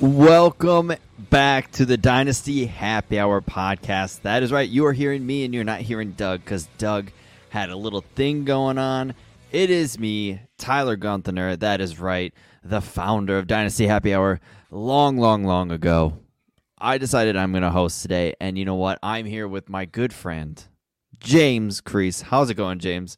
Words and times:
Welcome 0.00 0.92
back 1.30 1.70
to 1.72 1.86
the 1.86 1.96
Dynasty 1.96 2.66
Happy 2.66 3.16
Hour 3.16 3.40
podcast. 3.40 4.22
That 4.22 4.42
is 4.42 4.50
right. 4.50 4.68
You 4.68 4.86
are 4.86 4.92
hearing 4.92 5.24
me 5.24 5.44
and 5.44 5.54
you're 5.54 5.62
not 5.62 5.82
hearing 5.82 6.12
Doug 6.12 6.40
because 6.40 6.66
Doug 6.78 7.12
had 7.50 7.70
a 7.70 7.76
little 7.76 8.00
thing 8.16 8.44
going 8.44 8.76
on. 8.76 9.14
It 9.52 9.70
is 9.70 9.96
me, 9.96 10.40
Tyler 10.58 10.96
Gunther. 10.96 11.56
That 11.56 11.80
is 11.80 12.00
right. 12.00 12.34
The 12.64 12.80
founder 12.80 13.38
of 13.38 13.46
Dynasty 13.46 13.86
Happy 13.86 14.12
Hour 14.12 14.40
long, 14.72 15.16
long, 15.16 15.44
long 15.44 15.70
ago. 15.70 16.18
I 16.76 16.98
decided 16.98 17.36
I'm 17.36 17.52
going 17.52 17.62
to 17.62 17.70
host 17.70 18.02
today. 18.02 18.34
And 18.40 18.58
you 18.58 18.64
know 18.64 18.74
what? 18.74 18.98
I'm 19.00 19.26
here 19.26 19.46
with 19.46 19.68
my 19.68 19.84
good 19.84 20.12
friend, 20.12 20.62
James 21.20 21.80
Crease. 21.80 22.20
How's 22.20 22.50
it 22.50 22.54
going, 22.54 22.80
James? 22.80 23.16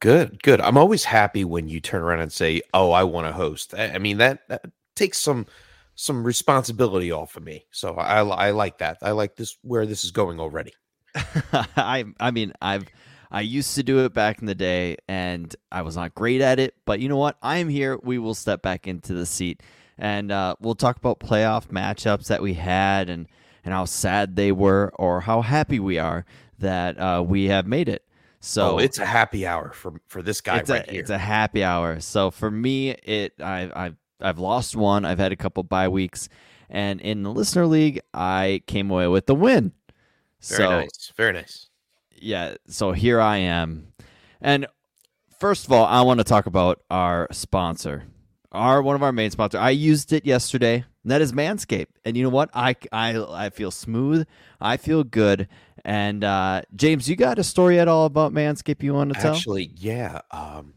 Good, 0.00 0.42
good. 0.42 0.62
I'm 0.62 0.78
always 0.78 1.04
happy 1.04 1.44
when 1.44 1.68
you 1.68 1.80
turn 1.80 2.00
around 2.02 2.20
and 2.20 2.32
say, 2.32 2.62
"Oh, 2.72 2.92
I 2.92 3.04
want 3.04 3.26
to 3.26 3.32
host." 3.32 3.74
I 3.74 3.98
mean 3.98 4.18
that, 4.18 4.40
that 4.48 4.64
takes 4.96 5.18
some 5.20 5.46
some 5.94 6.24
responsibility 6.24 7.12
off 7.12 7.36
of 7.36 7.44
me. 7.44 7.66
So 7.70 7.94
I 7.94 8.20
I 8.20 8.50
like 8.50 8.78
that. 8.78 8.98
I 9.02 9.12
like 9.12 9.36
this 9.36 9.56
where 9.62 9.86
this 9.86 10.04
is 10.04 10.10
going 10.10 10.40
already. 10.40 10.72
I 11.14 12.04
I 12.20 12.30
mean 12.30 12.52
I've 12.60 12.86
I 13.30 13.40
used 13.40 13.74
to 13.74 13.82
do 13.82 14.04
it 14.04 14.14
back 14.14 14.40
in 14.40 14.46
the 14.46 14.54
day 14.54 14.96
and 15.08 15.54
I 15.72 15.82
was 15.82 15.96
not 15.96 16.14
great 16.14 16.40
at 16.40 16.58
it, 16.58 16.74
but 16.84 17.00
you 17.00 17.08
know 17.08 17.16
what? 17.16 17.36
I 17.42 17.58
am 17.58 17.68
here. 17.68 17.98
We 18.02 18.18
will 18.18 18.34
step 18.34 18.62
back 18.62 18.86
into 18.86 19.12
the 19.12 19.26
seat 19.26 19.62
and 19.98 20.30
uh, 20.30 20.56
we'll 20.60 20.74
talk 20.74 20.96
about 20.96 21.20
playoff 21.20 21.68
matchups 21.68 22.28
that 22.28 22.42
we 22.42 22.54
had 22.54 23.08
and 23.08 23.26
and 23.64 23.72
how 23.72 23.86
sad 23.86 24.36
they 24.36 24.52
were 24.52 24.92
or 24.96 25.20
how 25.22 25.40
happy 25.40 25.80
we 25.80 25.98
are 25.98 26.26
that 26.58 26.98
uh, 26.98 27.24
we 27.26 27.46
have 27.46 27.66
made 27.66 27.88
it. 27.88 28.04
So 28.40 28.72
oh, 28.72 28.78
it's 28.78 28.98
a 28.98 29.06
happy 29.06 29.46
hour 29.46 29.72
for 29.72 29.94
for 30.06 30.20
this 30.20 30.42
guy 30.42 30.58
it's 30.58 30.68
right 30.68 30.86
a, 30.86 30.90
here. 30.90 31.00
It's 31.00 31.10
a 31.10 31.18
happy 31.18 31.64
hour. 31.64 31.98
So 32.00 32.30
for 32.30 32.50
me, 32.50 32.90
it 32.90 33.32
I 33.40 33.70
I've 33.74 33.96
I've 34.24 34.38
lost 34.38 34.74
one. 34.74 35.04
I've 35.04 35.18
had 35.18 35.32
a 35.32 35.36
couple 35.36 35.62
bye 35.62 35.88
weeks, 35.88 36.28
and 36.68 37.00
in 37.00 37.22
the 37.22 37.30
listener 37.30 37.66
league, 37.66 38.00
I 38.12 38.62
came 38.66 38.90
away 38.90 39.08
with 39.08 39.26
the 39.26 39.34
win. 39.34 39.72
Very 40.40 40.58
so, 40.58 40.70
nice. 40.70 41.12
Very 41.16 41.32
nice. 41.32 41.68
Yeah. 42.16 42.54
So 42.66 42.92
here 42.92 43.20
I 43.20 43.38
am, 43.38 43.92
and 44.40 44.66
first 45.38 45.66
of 45.66 45.72
all, 45.72 45.84
I 45.84 46.02
want 46.02 46.18
to 46.18 46.24
talk 46.24 46.46
about 46.46 46.82
our 46.90 47.28
sponsor, 47.30 48.04
our 48.52 48.82
one 48.82 48.96
of 48.96 49.02
our 49.02 49.12
main 49.12 49.30
sponsors. 49.30 49.60
I 49.60 49.70
used 49.70 50.12
it 50.12 50.26
yesterday. 50.26 50.84
And 51.04 51.10
that 51.10 51.20
is 51.20 51.32
Manscaped, 51.32 51.88
and 52.06 52.16
you 52.16 52.22
know 52.22 52.30
what? 52.30 52.48
I 52.54 52.76
I 52.90 53.18
I 53.18 53.50
feel 53.50 53.70
smooth. 53.70 54.26
I 54.58 54.78
feel 54.78 55.04
good. 55.04 55.48
And 55.84 56.24
uh, 56.24 56.62
James, 56.74 57.10
you 57.10 57.16
got 57.16 57.38
a 57.38 57.44
story 57.44 57.78
at 57.78 57.88
all 57.88 58.06
about 58.06 58.32
Manscaped 58.32 58.82
you 58.82 58.94
want 58.94 59.12
to 59.12 59.20
tell? 59.20 59.34
Actually, 59.34 59.70
yeah. 59.74 60.22
Um, 60.30 60.72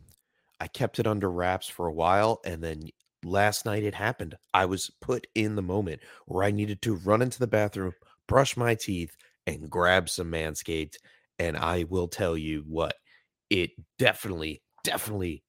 I 0.60 0.68
kept 0.68 1.00
it 1.00 1.08
under 1.08 1.32
wraps 1.32 1.70
for 1.70 1.88
a 1.88 1.94
while, 1.94 2.42
and 2.44 2.62
then 2.62 2.90
last 3.28 3.66
night 3.66 3.84
it 3.84 3.94
happened. 3.94 4.36
I 4.54 4.66
was 4.66 4.92
put 5.02 5.28
in 5.36 5.56
the 5.56 5.62
moment 5.62 6.02
where 6.26 6.44
I 6.44 6.52
needed 6.52 6.82
to 6.84 6.96
run 6.96 7.22
into 7.22 7.40
the 7.40 7.48
bathroom, 7.48 7.94
brush 8.28 8.58
my 8.58 8.76
teeth, 8.76 9.16
and 9.46 9.70
grab 9.70 10.10
some 10.10 10.32
Manscaped. 10.32 10.96
And 11.40 11.56
I 11.58 11.86
will 11.90 12.08
tell 12.08 12.38
you 12.38 12.64
what, 12.68 12.96
it 13.50 13.72
definitely, 14.00 14.62
definitely 14.84 15.44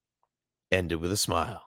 ended 0.70 1.00
with 1.00 1.12
a 1.12 1.16
smile. 1.16 1.62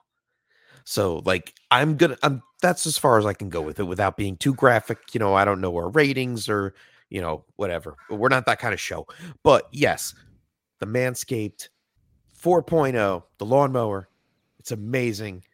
So, 0.84 1.22
like, 1.24 1.54
I'm 1.70 1.96
gonna, 1.96 2.16
I'm 2.22 2.42
that's 2.60 2.86
as 2.86 2.98
far 2.98 3.18
as 3.18 3.26
I 3.26 3.34
can 3.34 3.48
go 3.48 3.60
with 3.60 3.78
it 3.80 3.84
without 3.84 4.16
being 4.16 4.36
too 4.36 4.54
graphic. 4.54 4.98
You 5.12 5.20
know, 5.20 5.34
I 5.34 5.44
don't 5.44 5.60
know 5.60 5.74
our 5.76 5.90
ratings 5.90 6.48
or, 6.48 6.74
you 7.10 7.20
know, 7.20 7.44
whatever. 7.56 7.96
We're 8.10 8.28
not 8.28 8.46
that 8.46 8.58
kind 8.58 8.74
of 8.74 8.80
show. 8.80 9.06
But 9.42 9.68
yes, 9.72 10.14
the 10.80 10.86
Manscaped 10.86 11.68
4.0, 12.40 13.22
the 13.38 13.46
lawnmower, 13.46 14.08
it's 14.58 14.72
amazing 14.72 15.44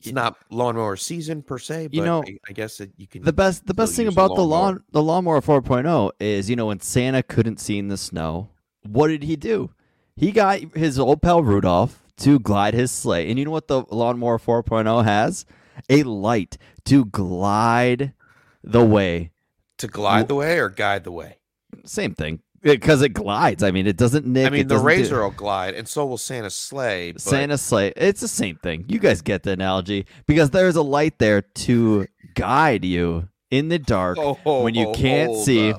it's 0.00 0.12
not 0.12 0.36
lawnmower 0.50 0.96
season 0.96 1.42
per 1.42 1.58
se, 1.58 1.88
but 1.88 1.94
you 1.94 2.04
know, 2.04 2.22
I, 2.26 2.38
I 2.48 2.52
guess 2.52 2.78
that 2.78 2.90
you 2.96 3.06
can. 3.06 3.22
The 3.22 3.32
best, 3.32 3.66
the 3.66 3.74
best 3.74 3.94
thing 3.94 4.08
about 4.08 4.34
the 4.34 4.44
lawn, 4.44 4.82
the 4.92 5.02
lawnmower 5.02 5.40
4.0 5.40 6.10
is, 6.18 6.48
you 6.48 6.56
know, 6.56 6.66
when 6.66 6.80
Santa 6.80 7.22
couldn't 7.22 7.60
see 7.60 7.78
in 7.78 7.88
the 7.88 7.96
snow, 7.96 8.48
what 8.82 9.08
did 9.08 9.22
he 9.22 9.36
do? 9.36 9.70
He 10.16 10.32
got 10.32 10.60
his 10.74 10.98
old 10.98 11.22
pal 11.22 11.42
Rudolph 11.42 12.02
to 12.18 12.38
glide 12.38 12.74
his 12.74 12.90
sleigh, 12.90 13.28
and 13.28 13.38
you 13.38 13.44
know 13.44 13.50
what 13.50 13.68
the 13.68 13.84
lawnmower 13.90 14.38
4.0 14.38 15.04
has? 15.04 15.44
A 15.88 16.02
light 16.02 16.56
to 16.84 17.04
glide 17.04 18.14
the 18.62 18.84
way. 18.84 19.32
To 19.78 19.86
glide 19.86 20.28
the 20.28 20.34
way 20.34 20.58
or 20.58 20.68
guide 20.68 21.04
the 21.04 21.12
way? 21.12 21.38
Same 21.84 22.14
thing 22.14 22.40
because 22.62 23.02
it 23.02 23.10
glides. 23.10 23.62
I 23.62 23.70
mean, 23.70 23.86
it 23.86 23.96
doesn't 23.96 24.26
nick. 24.26 24.46
I 24.46 24.50
mean, 24.50 24.68
the 24.68 24.78
razor 24.78 25.16
do... 25.16 25.22
will 25.22 25.30
glide, 25.30 25.74
and 25.74 25.88
so 25.88 26.06
will 26.06 26.18
Santa's 26.18 26.54
sleigh. 26.54 27.12
But... 27.12 27.22
Santa's 27.22 27.62
sleigh. 27.62 27.92
It's 27.96 28.20
the 28.20 28.28
same 28.28 28.56
thing. 28.56 28.84
You 28.88 28.98
guys 28.98 29.22
get 29.22 29.42
the 29.42 29.52
analogy 29.52 30.06
because 30.26 30.50
there's 30.50 30.76
a 30.76 30.82
light 30.82 31.18
there 31.18 31.42
to 31.42 32.06
guide 32.34 32.84
you 32.84 33.28
in 33.50 33.68
the 33.68 33.78
dark 33.78 34.18
oh, 34.18 34.62
when 34.62 34.74
you 34.74 34.92
can't 34.92 35.34
see. 35.36 35.74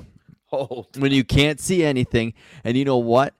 When 0.98 1.12
you 1.12 1.24
can't 1.24 1.58
see 1.58 1.82
anything, 1.82 2.34
and 2.62 2.76
you 2.76 2.84
know 2.84 2.98
what? 2.98 3.32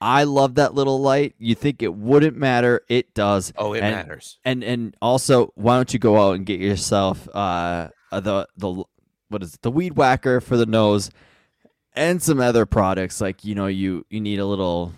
I 0.00 0.24
love 0.24 0.56
that 0.56 0.74
little 0.74 1.00
light. 1.00 1.36
You 1.38 1.54
think 1.54 1.80
it 1.80 1.94
wouldn't 1.94 2.36
matter? 2.36 2.82
It 2.88 3.14
does. 3.14 3.52
Oh, 3.56 3.72
it 3.72 3.84
and, 3.84 3.94
matters. 3.94 4.38
And 4.44 4.64
and 4.64 4.96
also, 5.00 5.52
why 5.54 5.76
don't 5.76 5.92
you 5.92 6.00
go 6.00 6.20
out 6.20 6.34
and 6.34 6.44
get 6.44 6.58
yourself 6.58 7.28
uh 7.34 7.90
the 8.10 8.48
the 8.56 8.84
what 9.28 9.42
is 9.42 9.54
it, 9.54 9.62
the 9.62 9.70
weed 9.70 9.96
whacker 9.96 10.40
for 10.40 10.56
the 10.56 10.66
nose? 10.66 11.10
And 11.96 12.22
some 12.22 12.40
other 12.40 12.66
products 12.66 13.20
like 13.20 13.44
you 13.44 13.54
know 13.54 13.66
you 13.66 14.04
you 14.10 14.20
need 14.20 14.38
a 14.38 14.46
little 14.46 14.92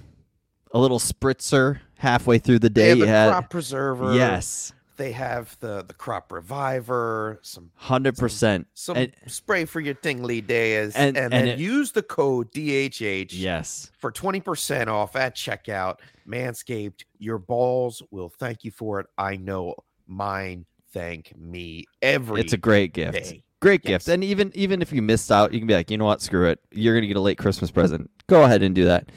a 0.73 0.79
little 0.79 0.99
spritzer 0.99 1.81
halfway 1.97 2.39
through 2.39 2.59
the 2.59 2.71
day. 2.71 2.95
They 2.95 3.07
have 3.07 3.27
the 3.27 3.33
crop 3.33 3.51
preserver. 3.51 4.15
Yes. 4.15 4.73
They 4.97 5.13
have 5.13 5.57
the 5.61 5.85
the 5.87 5.95
crop 5.95 6.33
reviver, 6.33 7.39
some 7.43 7.71
hundred 7.77 8.17
percent, 8.17 8.67
some, 8.75 8.97
some 8.97 9.09
spray 9.27 9.65
for 9.65 9.79
your 9.79 9.95
tingly 9.95 10.41
days, 10.41 10.97
and, 10.97 11.17
and, 11.17 11.33
and 11.33 11.33
then 11.33 11.47
it, 11.47 11.61
use 11.61 11.93
the 11.93 12.03
code 12.03 12.51
DHH. 12.51 13.29
Yes, 13.31 13.93
for 13.97 14.11
twenty 14.11 14.41
percent 14.41 14.91
off 14.91 15.15
at 15.15 15.37
checkout. 15.37 15.99
Manscaped, 16.29 17.05
your 17.21 17.39
balls 17.39 18.03
will 18.11 18.29
thank 18.29 18.65
you 18.65 18.73
for 18.73 18.99
it. 18.99 19.07
I 19.17 19.37
know 19.37 19.77
mine 20.09 20.67
thank 20.93 21.33
me 21.39 21.85
every. 22.03 22.41
It's 22.41 22.53
a 22.53 22.59
great 22.59 22.93
gift. 22.93 23.13
Day. 23.13 23.45
Great 23.61 23.81
yes. 23.85 24.05
gift. 24.05 24.09
And 24.09 24.23
even 24.23 24.53
even 24.55 24.83
if 24.83 24.93
you 24.93 25.03
missed 25.03 25.33
out, 25.33 25.53
you 25.53 25.59
can 25.59 25.67
be 25.67 25.75
like, 25.75 25.91
you 25.91 25.99
know 25.99 26.05
what, 26.05 26.23
screw 26.23 26.47
it. 26.47 26.61
You're 26.71 26.95
gonna 26.95 27.07
get 27.07 27.17
a 27.17 27.21
late 27.21 27.39
Christmas 27.39 27.71
present. 27.71 28.11
Go 28.29 28.45
ahead 28.45 28.63
and 28.63 28.75
do 28.75 28.85
that. 28.85 29.11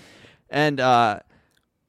And 0.50 0.80
uh, 0.80 1.20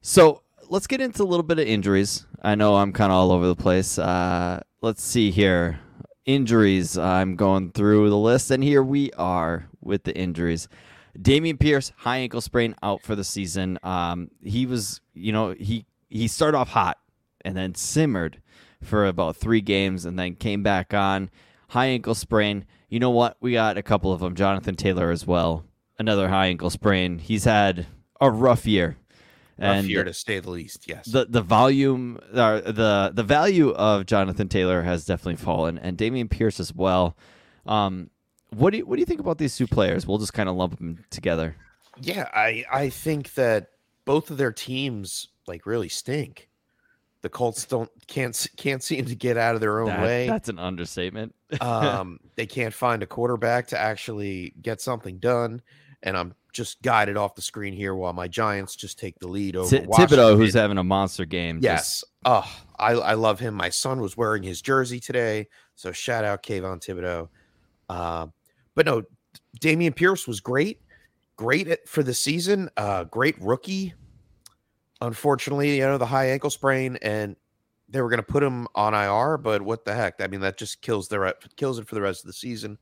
so 0.03 0.43
let's 0.69 0.87
get 0.87 1.01
into 1.01 1.23
a 1.23 1.25
little 1.25 1.45
bit 1.45 1.59
of 1.59 1.67
injuries. 1.67 2.27
I 2.43 2.55
know 2.55 2.77
I'm 2.77 2.93
kind 2.93 3.11
of 3.11 3.17
all 3.17 3.33
over 3.33 3.47
the 3.47 3.57
place. 3.57 3.99
Uh, 3.99 4.61
let's 4.81 5.03
see 5.03 5.31
here. 5.31 5.81
Injuries. 6.27 6.99
I'm 6.99 7.37
going 7.37 7.73
through 7.73 8.11
the 8.11 8.17
list, 8.17 8.51
and 8.51 8.63
here 8.63 8.83
we 8.83 9.11
are 9.13 9.69
with 9.81 10.05
the 10.05 10.17
injuries. 10.17 10.69
Dameon 11.19 11.59
Pierce, 11.59 11.93
high 11.97 12.19
ankle 12.19 12.41
sprain, 12.41 12.75
out 12.83 13.03
for 13.03 13.17
the 13.17 13.25
season. 13.25 13.79
Um, 13.83 14.31
he 14.43 14.67
was, 14.67 15.01
you 15.15 15.33
know, 15.33 15.53
he 15.53 15.85
he 16.09 16.29
started 16.29 16.57
off 16.57 16.69
hot 16.69 16.99
and 17.45 17.57
then 17.57 17.75
simmered 17.75 18.41
for 18.83 19.07
about 19.07 19.37
three 19.37 19.61
games, 19.61 20.05
and 20.05 20.19
then 20.19 20.35
came 20.37 20.63
back 20.63 20.95
on 20.95 21.31
high 21.73 21.87
ankle 21.87 22.15
sprain. 22.15 22.67
You 22.91 23.01
know 23.01 23.11
what? 23.11 23.39
We 23.41 23.53
got 23.53 23.79
a 23.79 23.83
couple 23.83 24.13
of 24.13 24.21
them. 24.21 24.35
Jonathan 24.35 24.77
Taylor 24.77 25.11
as 25.11 25.27
well, 25.27 25.65
another 25.99 26.29
high 26.29 26.49
ankle 26.49 26.69
sprain. 26.69 27.19
He's 27.19 27.45
had 27.45 27.87
a 28.21 28.31
rough 28.31 28.67
year. 28.67 28.97
Rough 29.59 29.77
and 29.77 29.89
year 29.89 30.05
to 30.05 30.13
say 30.13 30.39
the 30.39 30.51
least. 30.51 30.87
Yes. 30.87 31.07
The 31.07 31.25
the 31.25 31.41
volume, 31.41 32.19
uh, 32.33 32.61
the 32.61 33.13
the 33.15 33.23
value 33.23 33.71
of 33.71 34.07
Jonathan 34.07 34.49
Taylor 34.49 34.83
has 34.83 35.07
definitely 35.07 35.37
fallen, 35.37 35.79
and 35.79 35.97
Dameon 35.97 36.29
Pierce 36.29 36.61
as 36.61 36.75
well. 36.75 37.17
Um, 37.65 38.11
what 38.51 38.71
do 38.71 38.79
you 38.79 38.87
what 38.87 38.97
do 38.97 39.01
you 39.01 39.07
think 39.07 39.21
about 39.21 39.39
these 39.39 39.57
two 39.57 39.67
players? 39.67 40.07
We'll 40.07 40.19
just 40.19 40.35
kind 40.35 40.49
of 40.49 40.57
lump 40.57 40.77
them 40.77 41.05
together. 41.11 41.57
Yeah, 42.01 42.29
I 42.35 42.65
I 42.71 42.89
think 42.91 43.33
that 43.35 43.69
both 44.05 44.31
of 44.31 44.37
their 44.37 44.53
teams 44.53 45.29
like 45.47 45.65
really 45.65 45.89
stink 45.89 46.51
the 47.23 47.29
Colts 47.29 47.65
don't 47.65 47.91
can't 48.09 48.47
can't 48.57 48.83
seem 48.83 49.07
to 49.07 49.15
get 49.15 49.37
out 49.37 49.55
of 49.55 49.61
their 49.61 49.81
own 49.81 49.89
that, 49.89 50.03
way. 50.03 50.27
That's 50.27 50.49
an 50.49 50.59
understatement. 50.59 51.35
um, 51.61 52.19
they 52.35 52.47
can't 52.47 52.75
find 52.75 53.03
a 53.03 53.07
quarterback 53.07 53.69
to 53.69 53.79
actually 53.79 54.55
get 54.61 54.81
something 54.81 55.19
done, 55.19 55.63
and 56.03 56.17
I'm 56.17 56.35
just 56.53 56.83
guided 56.83 57.17
off 57.17 57.35
the 57.35 57.43
screen 57.43 57.73
here 57.73 57.95
while 57.95 58.13
my 58.13 58.29
Giants 58.29 58.77
just 58.77 58.99
take 58.99 59.19
the 59.21 59.29
lead 59.29 59.57
over 59.57 59.71
T- 59.79 59.87
Thibodeaux, 59.87 60.37
who's 60.37 60.53
having 60.53 60.79
a 60.79 60.85
monster 60.85 61.25
game. 61.25 61.61
Yes, 61.63 62.01
just... 62.01 62.13
oh, 62.25 62.63
I 62.79 62.93
I 62.93 63.15
love 63.15 63.39
him. 63.39 63.55
My 63.55 63.69
son 63.69 64.01
was 64.01 64.17
wearing 64.17 64.43
his 64.43 64.61
jersey 64.61 64.99
today, 64.99 65.49
so 65.77 65.93
shout 65.93 66.25
out 66.25 66.43
Kayvon 66.43 66.85
Thibodeaux. 66.85 67.29
Uh, 67.89 68.27
but 68.75 68.85
no, 68.85 69.05
Dameon 69.61 69.95
Pierce 69.95 70.27
was 70.27 70.41
great, 70.41 70.81
great 71.37 71.69
at, 71.69 71.89
for 71.89 72.03
the 72.03 72.15
season. 72.15 72.69
Uh, 72.77 73.05
great 73.05 73.41
rookie. 73.41 73.95
Unfortunately, 75.03 75.77
you 75.77 75.83
know 75.83 75.99
the 75.99 76.07
high 76.07 76.31
ankle 76.31 76.51
sprain, 76.51 76.97
and 77.03 77.37
they 77.89 78.01
were 78.01 78.09
going 78.09 78.19
to 78.19 78.23
put 78.23 78.43
him 78.43 78.67
on 78.75 78.95
IR. 78.95 79.37
But 79.37 79.63
what 79.63 79.85
the 79.85 79.95
heck? 79.95 80.21
I 80.21 80.29
mean, 80.29 80.41
that 80.41 80.57
just 80.57 80.81
kills 80.81 81.09
the 81.09 81.21
re- 81.21 81.33
kills 81.57 81.79
it 81.79 81.87
for 81.87 81.95
the 81.95 82.01
rest 82.01 82.23
of 82.23 82.29
the 82.29 82.33
season. 82.33 82.79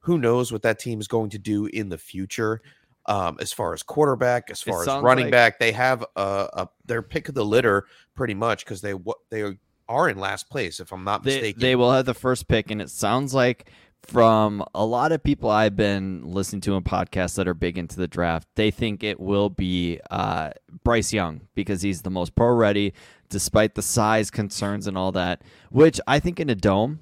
Who 0.00 0.18
knows 0.18 0.52
what 0.52 0.62
that 0.62 0.78
team 0.78 1.00
is 1.00 1.08
going 1.08 1.30
to 1.30 1.38
do 1.38 1.66
in 1.66 1.88
the 1.88 1.98
future? 1.98 2.60
Um, 3.06 3.36
as 3.40 3.52
far 3.52 3.74
as 3.74 3.82
quarterback, 3.82 4.50
as 4.50 4.62
far 4.62 4.80
as 4.82 4.88
running 5.02 5.26
like- 5.26 5.32
back, 5.32 5.58
they 5.58 5.72
have 5.72 6.02
a, 6.16 6.48
a 6.54 6.68
their 6.86 7.02
pick 7.02 7.28
of 7.28 7.34
the 7.34 7.44
litter 7.44 7.86
pretty 8.14 8.34
much 8.34 8.64
because 8.64 8.80
they 8.80 8.94
what 8.94 9.18
they 9.30 9.58
are 9.88 10.08
in 10.08 10.18
last 10.18 10.48
place, 10.48 10.80
if 10.80 10.92
I'm 10.92 11.04
not 11.04 11.22
They, 11.22 11.34
mistaken. 11.34 11.60
they 11.60 11.76
will 11.76 11.92
have 11.92 12.06
the 12.06 12.14
first 12.14 12.48
pick, 12.48 12.70
and 12.70 12.80
it 12.80 12.88
sounds 12.88 13.34
like 13.34 13.70
from 14.06 14.64
a 14.74 14.84
lot 14.84 15.12
of 15.12 15.22
people 15.22 15.50
I've 15.50 15.76
been 15.76 16.22
listening 16.24 16.60
to 16.62 16.74
in 16.74 16.84
podcasts 16.84 17.36
that 17.36 17.48
are 17.48 17.54
big 17.54 17.78
into 17.78 17.96
the 17.96 18.08
draft, 18.08 18.48
they 18.54 18.70
think 18.70 19.02
it 19.02 19.18
will 19.18 19.50
be 19.50 20.00
uh, 20.10 20.50
Bryce 20.82 21.12
Young 21.12 21.42
because 21.54 21.82
he's 21.82 22.02
the 22.02 22.10
most 22.10 22.34
pro 22.34 22.52
ready, 22.54 22.92
despite 23.28 23.74
the 23.74 23.82
size 23.82 24.30
concerns 24.30 24.86
and 24.86 24.96
all 24.96 25.12
that. 25.12 25.42
Which 25.70 26.00
I 26.06 26.20
think 26.20 26.38
in 26.38 26.50
a 26.50 26.54
dome 26.54 27.00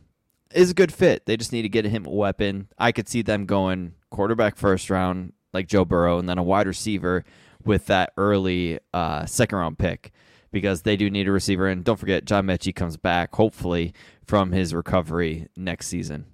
is 0.55 0.71
a 0.71 0.75
good 0.75 0.93
fit. 0.93 1.27
They 1.27 1.37
just 1.37 1.53
need 1.53 1.63
to 1.63 1.69
get 1.69 1.85
him 1.85 2.07
a 2.07 2.11
weapon. 2.11 2.69
I 2.79 2.93
could 2.93 3.09
see 3.09 3.23
them 3.23 3.47
going 3.47 3.95
quarterback 4.11 4.57
first 4.57 4.91
round, 4.91 5.33
like 5.53 5.69
Joe 5.69 5.85
Burrow, 5.85 6.19
and 6.19 6.29
then 6.29 6.39
a 6.39 6.43
wide 6.43 6.67
receiver 6.67 7.25
with 7.65 7.87
that 7.87 8.13
early 8.17 8.79
uh, 8.93 9.27
second 9.27 9.59
round 9.59 9.79
pick 9.79 10.13
because 10.51 10.83
they 10.83 10.97
do 10.97 11.11
need 11.11 11.29
a 11.29 11.33
receiver. 11.33 11.67
And 11.67 11.85
don't 11.85 11.99
forget, 11.99 12.25
John 12.25 12.47
Metchie 12.47 12.75
comes 12.75 12.97
back, 12.97 13.35
hopefully, 13.35 13.93
from 14.25 14.53
his 14.53 14.75
recovery 14.75 15.49
next 15.57 15.89
season. 15.89 16.27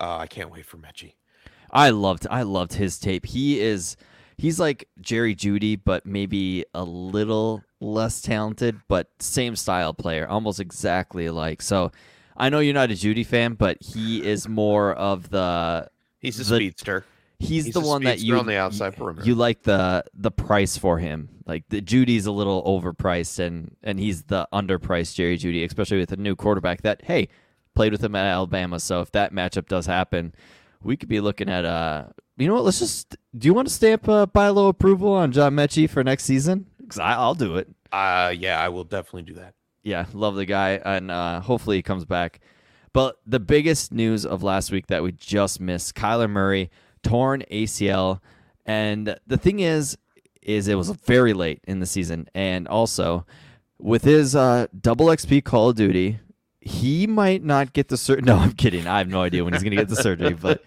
Uh, 0.00 0.16
I 0.18 0.26
can't 0.26 0.50
wait 0.50 0.66
for 0.66 0.78
Metchie. 0.78 1.14
I 1.70 1.90
loved 1.90 2.26
I 2.30 2.42
loved 2.42 2.74
his 2.74 2.98
tape. 2.98 3.24
He 3.26 3.60
is 3.60 3.96
he's 4.36 4.60
like 4.60 4.88
Jerry 5.00 5.34
Jeudy, 5.34 5.76
but 5.82 6.04
maybe 6.04 6.64
a 6.74 6.84
little 6.84 7.62
less 7.80 8.20
talented, 8.20 8.80
but 8.88 9.08
same 9.20 9.56
style 9.56 9.94
player, 9.94 10.26
almost 10.28 10.60
exactly 10.60 11.26
alike. 11.26 11.62
So 11.62 11.90
I 12.36 12.48
know 12.50 12.60
you're 12.60 12.74
not 12.74 12.90
a 12.90 12.94
Jeudy 12.94 13.24
fan, 13.24 13.54
but 13.54 13.78
he 13.82 14.22
is 14.26 14.48
more 14.48 14.92
of 14.94 15.30
the 15.30 15.88
He's 16.18 16.36
a 16.36 16.44
The- 16.44 16.56
speedster. 16.56 17.04
he's, 17.38 17.64
He's 17.66 17.74
the 17.74 17.80
one 17.80 18.04
that 18.04 18.20
you 18.20 18.38
on 18.38 18.46
the 18.46 18.56
outside 18.56 18.96
perimeter. 18.96 19.26
you 19.26 19.34
like 19.34 19.62
the 19.62 20.04
the 20.14 20.30
price 20.30 20.76
for 20.76 20.98
him. 20.98 21.28
Like 21.46 21.64
the 21.70 21.80
Jeudy's 21.80 22.26
a 22.26 22.32
little 22.32 22.62
overpriced 22.64 23.38
and 23.38 23.74
and 23.82 23.98
he's 23.98 24.24
the 24.24 24.46
underpriced 24.52 25.14
Jerry 25.14 25.36
Jeudy, 25.38 25.64
especially 25.64 25.98
with 25.98 26.12
a 26.12 26.16
new 26.16 26.36
quarterback 26.36 26.82
that 26.82 27.02
hey, 27.04 27.28
played 27.74 27.92
with 27.92 28.02
him 28.02 28.14
at 28.14 28.26
Alabama. 28.26 28.80
So 28.80 29.00
if 29.00 29.12
that 29.12 29.32
matchup 29.32 29.66
does 29.66 29.86
happen, 29.86 30.34
we 30.82 30.96
could 30.96 31.08
be 31.08 31.20
looking 31.20 31.48
at 31.48 31.64
uh 31.64 32.06
you 32.36 32.48
know 32.48 32.54
what, 32.54 32.64
let's 32.64 32.78
just 32.78 33.16
do 33.36 33.46
you 33.46 33.54
want 33.54 33.68
to 33.68 33.74
stamp 33.74 34.08
uh, 34.08 34.26
buy 34.26 34.48
low 34.48 34.68
approval 34.68 35.12
on 35.12 35.32
John 35.32 35.54
Metchie 35.54 35.88
for 35.88 36.02
next 36.02 36.24
season? 36.24 36.66
Cuz 36.88 36.98
I'll 36.98 37.34
do 37.34 37.56
it. 37.56 37.68
Uh, 37.92 38.34
yeah, 38.36 38.60
I 38.60 38.68
will 38.70 38.84
definitely 38.84 39.22
do 39.22 39.34
that. 39.34 39.54
Yeah, 39.82 40.06
love 40.14 40.36
the 40.36 40.46
guy, 40.46 40.80
and 40.84 41.10
uh, 41.10 41.40
hopefully 41.40 41.76
he 41.76 41.82
comes 41.82 42.04
back. 42.04 42.40
But 42.92 43.18
the 43.26 43.40
biggest 43.40 43.92
news 43.92 44.24
of 44.24 44.42
last 44.42 44.70
week 44.70 44.86
that 44.86 45.02
we 45.02 45.12
just 45.12 45.60
missed: 45.60 45.94
Kyler 45.94 46.30
Murray 46.30 46.70
torn 47.02 47.42
ACL, 47.50 48.20
and 48.64 49.16
the 49.26 49.36
thing 49.36 49.60
is, 49.60 49.98
is 50.40 50.68
it 50.68 50.76
was 50.76 50.90
very 50.90 51.32
late 51.32 51.60
in 51.66 51.80
the 51.80 51.86
season, 51.86 52.28
and 52.34 52.68
also 52.68 53.26
with 53.78 54.04
his 54.04 54.36
uh, 54.36 54.68
double 54.80 55.06
XP 55.06 55.44
Call 55.44 55.70
of 55.70 55.76
Duty, 55.76 56.20
he 56.62 57.06
might 57.06 57.42
not 57.42 57.72
get 57.72 57.88
the 57.88 57.96
surgery. 57.96 58.22
No, 58.22 58.36
I'm 58.36 58.52
kidding. 58.52 58.86
I 58.86 58.98
have 58.98 59.08
no 59.08 59.20
idea 59.20 59.44
when 59.44 59.52
he's 59.52 59.62
going 59.62 59.72
to 59.72 59.76
get 59.76 59.88
the 59.88 59.96
surgery, 59.96 60.34
but 60.40 60.64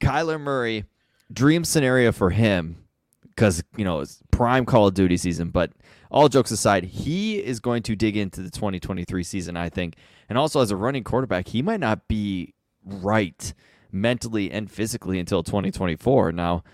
Kyler 0.00 0.40
Murray, 0.40 0.84
dream 1.32 1.64
scenario 1.64 2.12
for 2.12 2.30
him 2.30 2.84
because 3.22 3.62
you 3.76 3.84
know 3.84 4.00
it's 4.00 4.20
prime 4.30 4.64
Call 4.64 4.86
of 4.86 4.94
Duty 4.94 5.16
season. 5.16 5.50
But 5.50 5.72
all 6.10 6.28
jokes 6.28 6.50
aside, 6.50 6.84
he 6.84 7.38
is 7.38 7.60
going 7.60 7.82
to 7.84 7.94
dig 7.94 8.16
into 8.16 8.40
the 8.40 8.50
2023 8.50 9.22
season, 9.22 9.56
I 9.56 9.68
think, 9.68 9.96
and 10.28 10.38
also 10.38 10.60
as 10.60 10.70
a 10.70 10.76
running 10.76 11.04
quarterback, 11.04 11.48
he 11.48 11.60
might 11.60 11.80
not 11.80 12.08
be 12.08 12.54
right 12.84 13.52
mentally 13.92 14.50
and 14.50 14.70
physically 14.70 15.18
until 15.18 15.42
2024. 15.42 16.32
Now, 16.32 16.64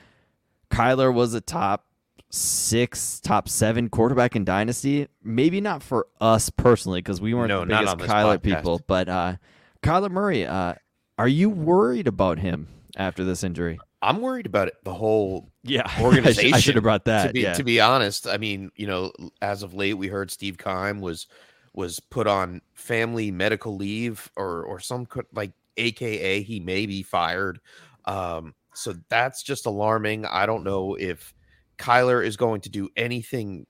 Kyler 0.70 1.12
was 1.12 1.34
a 1.34 1.40
top 1.40 1.86
six, 2.30 3.20
top 3.20 3.48
seven 3.48 3.88
quarterback 3.88 4.36
in 4.36 4.44
Dynasty. 4.44 5.08
Maybe 5.22 5.60
not 5.60 5.82
for 5.82 6.06
us 6.20 6.48
personally 6.50 7.00
because 7.00 7.20
we 7.20 7.34
weren't 7.34 7.48
No, 7.48 7.60
the 7.60 7.66
biggest 7.66 7.96
Kyler 7.98 8.38
podcast. 8.38 8.42
people, 8.42 8.80
but 8.86 9.08
uh, 9.08 9.36
Kyler 9.82 10.10
Murray, 10.10 10.46
uh, 10.46 10.74
are 11.18 11.28
you 11.28 11.50
worried 11.50 12.06
about 12.06 12.38
him 12.38 12.68
after 12.96 13.24
this 13.24 13.44
injury? 13.44 13.78
I'm 14.02 14.22
worried 14.22 14.46
about 14.46 14.68
it. 14.68 14.74
The 14.84 14.94
whole 14.94 15.50
Yeah, 15.62 15.82
organization. 16.00 16.54
I 16.54 16.60
should 16.60 16.76
have 16.76 16.84
brought 16.84 17.04
that. 17.04 17.26
to 17.28 17.32
be 17.32 17.40
yeah. 17.42 17.52
to 17.54 17.64
be 17.64 17.80
honest, 17.80 18.26
I 18.26 18.38
mean, 18.38 18.70
you 18.74 18.86
know, 18.86 19.12
as 19.42 19.62
of 19.62 19.74
late, 19.74 19.94
we 19.94 20.06
heard 20.08 20.30
Steve 20.30 20.56
Keim 20.56 21.00
was 21.00 21.26
was 21.74 22.00
put 22.00 22.26
on 22.26 22.62
family 22.74 23.30
medical 23.30 23.76
leave 23.76 24.30
or 24.36 24.62
or 24.64 24.80
some 24.80 25.06
like 25.34 25.52
AKA 25.76 26.42
he 26.42 26.60
may 26.60 26.86
be 26.86 27.02
fired. 27.02 27.60
Um, 28.06 28.54
so 28.72 28.94
that's 29.10 29.42
just 29.42 29.66
alarming. 29.66 30.24
I 30.24 30.46
don't 30.46 30.64
know 30.64 30.94
if 30.94 31.34
Kyler 31.80 32.24
is 32.24 32.36
going 32.36 32.60
to 32.60 32.68
do 32.68 32.88
anything 32.96 33.66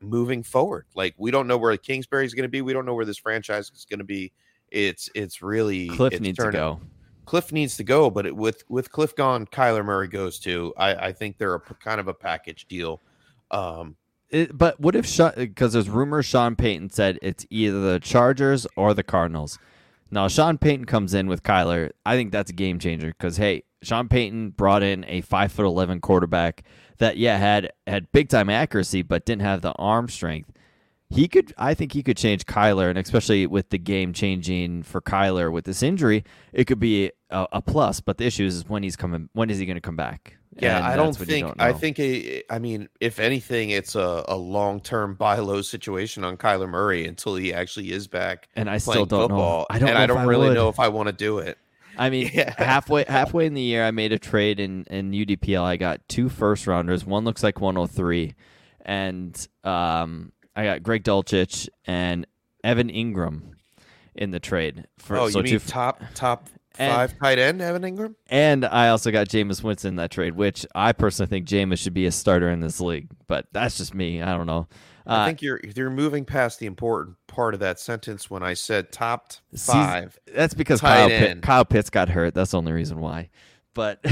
moving 0.00 0.42
forward. 0.42 0.86
Like 0.94 1.14
we 1.16 1.30
don't 1.30 1.46
know 1.46 1.56
where 1.56 1.76
Kingsbury 1.76 2.26
is 2.26 2.34
going 2.34 2.42
to 2.42 2.48
be. 2.48 2.60
We 2.62 2.72
don't 2.72 2.84
know 2.84 2.94
where 2.94 3.04
this 3.04 3.18
franchise 3.18 3.70
is 3.74 3.86
going 3.88 4.00
to 4.00 4.04
be. 4.04 4.32
It's 4.70 5.08
it's 5.14 5.40
really 5.40 5.88
Cliff 5.88 6.14
it's 6.14 6.20
needs 6.20 6.38
to 6.38 6.50
go. 6.50 6.80
Cliff 7.26 7.52
needs 7.52 7.76
to 7.78 7.84
go, 7.84 8.10
but 8.10 8.26
it, 8.26 8.36
with 8.36 8.64
with 8.68 8.90
Cliff 8.90 9.14
gone, 9.14 9.46
Kyler 9.46 9.84
Murray 9.84 10.08
goes 10.08 10.38
too. 10.38 10.74
I, 10.76 10.94
I 10.94 11.12
think 11.12 11.38
they're 11.38 11.54
a 11.54 11.60
kind 11.60 12.00
of 12.00 12.08
a 12.08 12.14
package 12.14 12.66
deal. 12.66 13.00
Um, 13.50 13.96
It, 14.30 14.56
but 14.56 14.80
what 14.80 14.96
if 14.96 15.04
because 15.36 15.72
there's 15.72 15.88
rumors 15.88 16.26
Sean 16.26 16.56
Payton 16.56 16.90
said 16.90 17.18
it's 17.22 17.46
either 17.50 17.80
the 17.80 18.00
Chargers 18.00 18.66
or 18.76 18.94
the 18.94 19.04
Cardinals. 19.04 19.58
Now 20.10 20.28
Sean 20.28 20.58
Payton 20.58 20.86
comes 20.86 21.14
in 21.14 21.28
with 21.28 21.42
Kyler. 21.44 21.90
I 22.04 22.16
think 22.16 22.32
that's 22.32 22.50
a 22.50 22.54
game 22.54 22.78
changer 22.78 23.08
because 23.08 23.36
hey, 23.36 23.62
Sean 23.84 24.08
Payton 24.08 24.50
brought 24.50 24.82
in 24.82 25.04
a 25.08 25.20
five 25.22 25.52
foot 25.52 25.66
eleven 25.66 26.00
quarterback 26.00 26.64
that 26.98 27.16
yeah 27.16 27.36
had 27.38 27.72
had 27.86 28.10
big 28.12 28.28
time 28.28 28.48
accuracy 28.48 29.02
but 29.02 29.24
didn't 29.24 29.42
have 29.42 29.62
the 29.62 29.72
arm 29.72 30.08
strength. 30.08 30.50
He 31.10 31.28
could, 31.28 31.52
I 31.56 31.74
think, 31.74 31.92
he 31.92 32.02
could 32.02 32.16
change 32.16 32.44
Kyler, 32.46 32.88
and 32.88 32.98
especially 32.98 33.46
with 33.46 33.68
the 33.68 33.78
game 33.78 34.12
changing 34.12 34.82
for 34.82 35.00
Kyler 35.00 35.52
with 35.52 35.64
this 35.64 35.80
injury, 35.82 36.24
it 36.52 36.64
could 36.64 36.80
be 36.80 37.12
a, 37.30 37.46
a 37.52 37.62
plus. 37.62 38.00
But 38.00 38.18
the 38.18 38.24
issue 38.24 38.46
is 38.46 38.68
when 38.68 38.82
he's 38.82 38.96
coming. 38.96 39.28
When 39.32 39.48
is 39.48 39.58
he 39.58 39.66
going 39.66 39.76
to 39.76 39.80
come 39.82 39.96
back? 39.96 40.36
yeah, 40.58 40.78
And 40.78 40.86
I 40.86 40.96
don't 40.96 41.14
think. 41.14 41.46
don't 41.46 41.60
I 41.60 41.72
think. 41.72 42.00
I 42.50 42.58
mean, 42.58 42.88
if 43.00 43.20
anything, 43.20 43.70
it's 43.70 43.94
a, 43.94 44.24
a 44.26 44.36
long 44.36 44.80
term 44.80 45.14
buy 45.18 45.38
low 45.38 45.62
situation 45.62 46.24
on 46.24 46.36
Kyler 46.36 46.68
Murray 46.68 47.06
until 47.06 47.36
he 47.36 47.52
actually 47.52 47.92
is 47.92 48.08
back 48.08 48.48
and 48.56 48.68
I 48.68 48.78
still 48.78 49.06
don't 49.06 49.28
football. 49.28 49.60
know. 49.60 49.66
I 49.70 49.78
don't. 49.78 49.90
and 49.90 49.98
I 49.98 50.06
don't 50.06 50.26
really 50.26 50.48
would. 50.48 50.54
know 50.54 50.68
if 50.68 50.80
I 50.80 50.88
want 50.88 51.08
to 51.08 51.12
do 51.12 51.38
it. 51.38 51.58
I 51.96 52.10
mean, 52.10 52.30
Yeah. 52.34 52.54
halfway 52.56 53.04
halfway 53.06 53.46
in 53.46 53.54
the 53.54 53.62
year, 53.62 53.84
I 53.84 53.90
made 53.90 54.12
a 54.12 54.18
trade 54.18 54.60
in 54.60 54.84
in 54.84 55.12
UDPL. 55.12 55.62
I 55.62 55.76
got 55.76 56.00
two 56.08 56.28
first 56.28 56.66
rounders. 56.66 57.04
One 57.04 57.24
looks 57.24 57.42
like 57.42 57.60
103, 57.60 58.34
and 58.84 59.48
um, 59.64 60.32
I 60.56 60.64
got 60.64 60.82
Greg 60.82 61.04
Dulcich 61.04 61.68
and 61.86 62.26
Evan 62.62 62.88
Engram 62.90 63.42
in 64.14 64.30
the 64.30 64.40
trade. 64.40 64.86
For, 64.98 65.16
oh, 65.16 65.28
so 65.28 65.38
you 65.38 65.44
mean 65.44 65.52
two, 65.54 65.58
top 65.58 66.02
top 66.14 66.48
And- 66.78 66.92
five 66.94 67.18
tight 67.18 67.38
end 67.38 67.60
Evan 67.62 67.82
Engram? 67.82 68.14
and 68.28 68.64
I 68.64 68.88
also 68.88 69.10
got 69.12 69.28
Jameis 69.28 69.62
Winston 69.62 69.90
in 69.90 69.96
that 69.96 70.10
trade, 70.10 70.34
which 70.34 70.66
I 70.74 70.92
personally 70.92 71.28
think 71.28 71.46
Jameis 71.46 71.78
should 71.78 71.94
be 71.94 72.06
a 72.06 72.12
starter 72.12 72.50
in 72.50 72.60
this 72.60 72.80
league. 72.80 73.08
But 73.28 73.46
that's 73.52 73.76
just 73.76 73.94
me. 73.94 74.20
I 74.22 74.36
don't 74.36 74.46
know. 74.46 74.66
I 75.06 75.22
Uh, 75.22 75.26
think 75.26 75.42
you're 75.42 75.60
you're 75.76 75.90
moving 75.90 76.24
past 76.24 76.58
the 76.60 76.66
important 76.66 77.16
part 77.26 77.52
of 77.54 77.60
that 77.60 77.78
sentence 77.78 78.30
when 78.30 78.42
I 78.42 78.54
said 78.54 78.90
top 78.90 79.32
five. 79.56 80.18
that's 80.34 80.54
because 80.54 80.80
Kyle, 80.80 81.08
Pitt. 81.08 81.42
Kyle 81.42 81.64
Pitts 81.64 81.90
got 81.90 82.08
hurt. 82.08 82.34
That's 82.34 82.52
the 82.52 82.58
only 82.58 82.72
reason 82.72 82.98
why. 83.00 83.28
But 83.74 84.00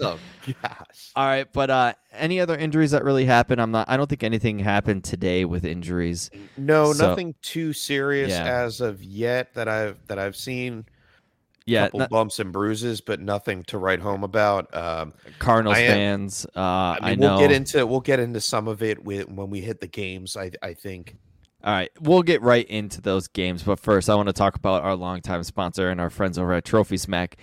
Oh 0.00 0.18
gosh. 0.62 1.10
All 1.16 1.26
right, 1.26 1.52
but 1.52 1.68
uh, 1.70 1.94
any 2.12 2.38
other 2.40 2.56
injuries 2.56 2.92
that 2.92 3.02
really 3.04 3.24
happened? 3.24 3.60
I'm 3.60 3.70
not. 3.72 3.88
I 3.88 3.96
don't 3.96 4.08
think 4.08 4.22
anything 4.22 4.58
happened 4.60 5.04
today 5.04 5.44
with 5.44 5.64
injuries. 5.64 6.30
No, 6.56 6.92
So- 6.92 7.08
nothing 7.08 7.34
too 7.42 7.72
serious 7.72 8.30
Yeah. 8.30 8.44
as 8.44 8.80
of 8.80 9.02
yet 9.02 9.54
that 9.54 9.68
I've 9.68 9.98
that 10.08 10.18
I've 10.18 10.36
seen. 10.36 10.84
Yeah, 11.66 11.84
couple 11.84 12.00
not- 12.00 12.10
bumps 12.10 12.38
and 12.38 12.52
bruises, 12.52 13.00
but 13.00 13.20
nothing 13.20 13.62
to 13.64 13.78
write 13.78 14.00
home 14.00 14.24
about. 14.24 14.74
Um, 14.74 15.14
Cardinals 15.38 15.78
am- 15.78 15.90
fans. 15.92 16.46
Uh, 16.56 16.60
I, 16.60 16.98
I 17.02 17.14
know. 17.14 17.36
we'll 17.36 17.40
get 17.40 17.52
into 17.52 17.86
we'll 17.86 18.00
get 18.00 18.20
into 18.20 18.40
some 18.40 18.68
of 18.68 18.82
it 18.82 19.04
when 19.04 19.50
we 19.50 19.60
hit 19.60 19.80
the 19.80 19.86
games. 19.86 20.36
I 20.36 20.50
I 20.62 20.74
think. 20.74 21.16
All 21.64 21.72
right, 21.72 21.90
we'll 22.00 22.22
get 22.22 22.42
right 22.42 22.66
into 22.68 23.00
those 23.00 23.28
games, 23.28 23.62
but 23.62 23.78
first, 23.78 24.10
I 24.10 24.16
want 24.16 24.26
to 24.26 24.32
talk 24.32 24.56
about 24.56 24.82
our 24.82 24.96
longtime 24.96 25.44
sponsor 25.44 25.90
and 25.90 26.00
our 26.00 26.10
friends 26.10 26.36
over 26.36 26.52
at 26.54 26.64
Trophy 26.64 26.96
Smack. 26.96 27.36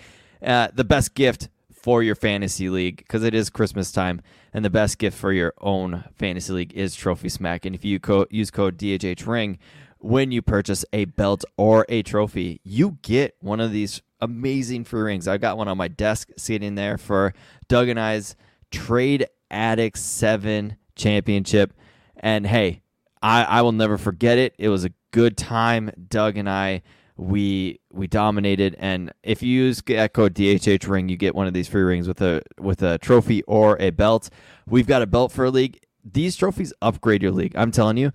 Uh, 0.45 0.67
the 0.73 0.83
best 0.83 1.15
gift 1.15 1.47
for 1.71 2.03
your 2.03 2.15
fantasy 2.15 2.69
league 2.69 2.97
because 2.97 3.23
it 3.23 3.33
is 3.33 3.49
Christmas 3.49 3.93
time, 3.93 4.21
and 4.53 4.65
the 4.65 4.69
best 4.69 4.97
gift 4.97 5.17
for 5.17 5.31
your 5.31 5.53
own 5.61 6.03
fantasy 6.17 6.51
league 6.51 6.73
is 6.73 6.95
Trophy 6.95 7.29
Smack. 7.29 7.65
And 7.65 7.73
if 7.73 7.85
you 7.85 7.97
co- 8.01 8.27
use 8.29 8.51
code 8.51 8.77
DHH 8.77 9.25
Ring 9.25 9.57
when 9.99 10.31
you 10.31 10.41
purchase 10.41 10.83
a 10.91 11.05
belt 11.05 11.45
or 11.57 11.85
a 11.88 12.03
trophy, 12.03 12.59
you 12.65 12.97
get 13.01 13.35
one 13.39 13.59
of 13.61 13.71
these 13.71 14.01
amazing 14.21 14.83
free 14.83 15.01
rings. 15.01 15.27
I've 15.27 15.41
got 15.41 15.57
one 15.57 15.67
on 15.67 15.77
my 15.77 15.88
desk 15.88 16.29
sitting 16.38 16.75
there 16.75 16.97
for 16.97 17.33
Doug 17.67 17.89
and 17.89 17.99
I's 17.99 18.35
Trade 18.71 19.27
Addict 19.49 19.97
7 19.97 20.77
championship. 20.95 21.73
And 22.17 22.45
hey, 22.45 22.81
I, 23.21 23.43
I 23.43 23.61
will 23.61 23.71
never 23.71 23.97
forget 23.97 24.38
it. 24.38 24.55
It 24.57 24.69
was 24.69 24.85
a 24.85 24.91
good 25.11 25.38
time. 25.38 25.91
Doug 26.09 26.38
and 26.38 26.49
I 26.49 26.81
we 27.17 27.81
we 27.91 28.07
dominated 28.07 28.77
and 28.79 29.11
if 29.23 29.43
you 29.43 29.49
use 29.49 29.81
code 29.81 30.33
DHH 30.33 30.88
ring 30.88 31.09
you 31.09 31.17
get 31.17 31.35
one 31.35 31.47
of 31.47 31.53
these 31.53 31.67
free 31.67 31.81
rings 31.81 32.07
with 32.07 32.21
a 32.21 32.41
with 32.57 32.81
a 32.81 32.97
trophy 32.99 33.43
or 33.43 33.77
a 33.81 33.89
belt. 33.89 34.29
We've 34.65 34.88
got 34.88 35.01
a 35.01 35.07
belt 35.07 35.33
for 35.33 35.45
a 35.45 35.51
league. 35.51 35.79
These 36.09 36.38
trophies 36.38 36.71
upgrade 36.81 37.21
your 37.21 37.31
league. 37.31 37.53
I'm 37.55 37.71
telling 37.71 37.97
you. 37.97 38.13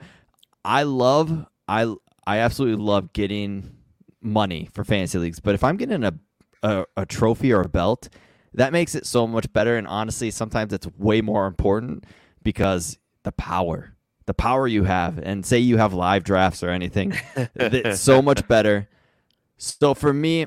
I 0.64 0.84
love 0.84 1.46
I 1.68 1.94
I 2.26 2.38
absolutely 2.38 2.82
love 2.82 3.12
getting 3.12 3.73
money 4.24 4.68
for 4.72 4.84
fantasy 4.84 5.18
leagues, 5.18 5.40
but 5.40 5.54
if 5.54 5.62
I'm 5.62 5.76
getting 5.76 6.04
a 6.04 6.14
a, 6.62 6.84
a 6.96 7.04
trophy 7.06 7.52
or 7.52 7.60
a 7.60 7.68
belt, 7.68 8.08
that 8.54 8.72
makes 8.72 8.94
it 8.94 9.04
so 9.06 9.26
much 9.26 9.52
better 9.52 9.76
and 9.76 9.86
honestly 9.86 10.30
sometimes 10.30 10.72
it's 10.72 10.86
way 10.98 11.20
more 11.20 11.46
important 11.46 12.04
because 12.42 12.98
the 13.22 13.32
power 13.32 13.94
the 14.26 14.32
power 14.32 14.66
you 14.66 14.84
have 14.84 15.18
and 15.18 15.44
say 15.44 15.58
you 15.58 15.76
have 15.76 15.92
live 15.92 16.24
drafts 16.24 16.62
or 16.62 16.70
anything 16.70 17.12
it's 17.54 18.00
so 18.00 18.22
much 18.22 18.46
better 18.48 18.88
so 19.56 19.94
for 19.94 20.12
me, 20.12 20.46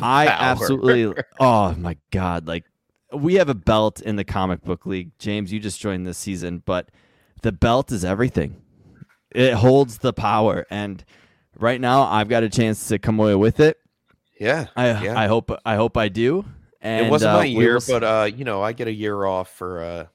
I 0.00 0.26
Power. 0.26 0.36
absolutely. 0.38 1.22
Oh 1.40 1.74
my 1.74 1.96
god! 2.10 2.46
Like 2.46 2.64
we 3.12 3.34
have 3.34 3.48
a 3.48 3.54
belt 3.54 4.00
in 4.00 4.16
the 4.16 4.24
comic 4.24 4.62
book 4.62 4.86
league. 4.86 5.12
James, 5.18 5.52
you 5.52 5.60
just 5.60 5.80
joined 5.80 6.06
this 6.06 6.18
season, 6.18 6.62
but 6.64 6.90
the 7.42 7.52
belt 7.52 7.92
is 7.92 8.04
everything. 8.04 8.62
It 9.30 9.54
holds 9.54 9.98
the 9.98 10.12
power, 10.12 10.66
and 10.70 11.04
right 11.58 11.80
now 11.80 12.02
I've 12.02 12.28
got 12.28 12.42
a 12.42 12.48
chance 12.48 12.88
to 12.88 12.98
come 12.98 13.20
away 13.20 13.34
with 13.34 13.60
it. 13.60 13.78
Yeah, 14.38 14.66
I 14.76 15.04
yeah. 15.04 15.18
I 15.18 15.26
hope 15.26 15.50
I 15.64 15.76
hope 15.76 15.96
I 15.96 16.08
do. 16.08 16.44
And, 16.80 17.06
it 17.06 17.10
wasn't 17.10 17.32
uh, 17.32 17.38
my 17.38 17.44
year, 17.44 17.74
will... 17.74 18.00
but 18.00 18.04
uh, 18.04 18.24
you 18.24 18.44
know, 18.44 18.62
I 18.62 18.72
get 18.72 18.86
a 18.86 18.92
year 18.92 19.24
off 19.24 19.50
for 19.50 19.82
uh, 19.82 20.06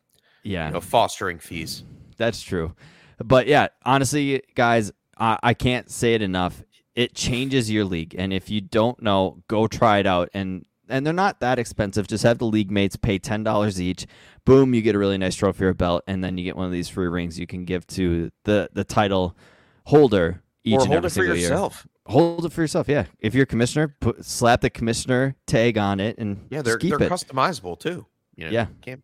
yeah, 0.43 0.67
you 0.67 0.73
know, 0.73 0.81
fostering 0.81 1.39
fees. 1.39 1.83
That's 2.17 2.41
true, 2.41 2.75
but 3.23 3.47
yeah, 3.47 3.69
honestly, 3.83 4.43
guys, 4.55 4.91
I, 5.17 5.39
I 5.41 5.53
can't 5.53 5.89
say 5.89 6.13
it 6.13 6.21
enough 6.21 6.63
it 6.95 7.15
changes 7.15 7.71
your 7.71 7.85
league. 7.85 8.15
And 8.17 8.33
if 8.33 8.49
you 8.49 8.61
don't 8.61 9.01
know, 9.01 9.43
go 9.47 9.67
try 9.67 9.99
it 9.99 10.07
out. 10.07 10.29
And 10.33 10.65
and 10.89 11.05
they're 11.05 11.13
not 11.13 11.39
that 11.39 11.57
expensive. 11.57 12.07
Just 12.07 12.23
have 12.23 12.37
the 12.37 12.45
league 12.45 12.71
mates 12.71 12.95
pay 12.95 13.17
ten 13.17 13.43
dollars 13.43 13.81
each. 13.81 14.05
Boom, 14.43 14.73
you 14.73 14.81
get 14.81 14.95
a 14.95 14.99
really 14.99 15.17
nice 15.17 15.35
trophy 15.35 15.65
or 15.65 15.73
belt, 15.73 16.03
and 16.07 16.23
then 16.23 16.37
you 16.37 16.43
get 16.43 16.57
one 16.57 16.65
of 16.65 16.71
these 16.71 16.89
free 16.89 17.07
rings 17.07 17.39
you 17.39 17.47
can 17.47 17.65
give 17.65 17.87
to 17.87 18.31
the 18.43 18.69
the 18.73 18.83
title 18.83 19.37
holder 19.85 20.43
each 20.63 20.75
or 20.75 20.81
and 20.81 20.87
hold 20.87 21.05
every 21.05 21.07
it 21.07 21.13
for 21.13 21.23
yourself. 21.23 21.85
Year. 21.85 22.13
Hold 22.13 22.45
it 22.45 22.51
for 22.51 22.61
yourself, 22.61 22.87
yeah. 22.89 23.05
If 23.19 23.33
you're 23.35 23.43
a 23.43 23.47
commissioner, 23.47 23.95
put, 23.99 24.25
slap 24.25 24.61
the 24.61 24.69
commissioner 24.69 25.35
tag 25.45 25.77
on 25.77 25.99
it, 25.99 26.17
and 26.17 26.47
yeah, 26.49 26.61
they're 26.61 26.77
they're 26.77 27.01
it. 27.01 27.11
customizable 27.11 27.79
too. 27.79 28.05
You 28.35 28.45
know, 28.45 28.51
yeah, 28.51 28.67
can't... 28.81 29.03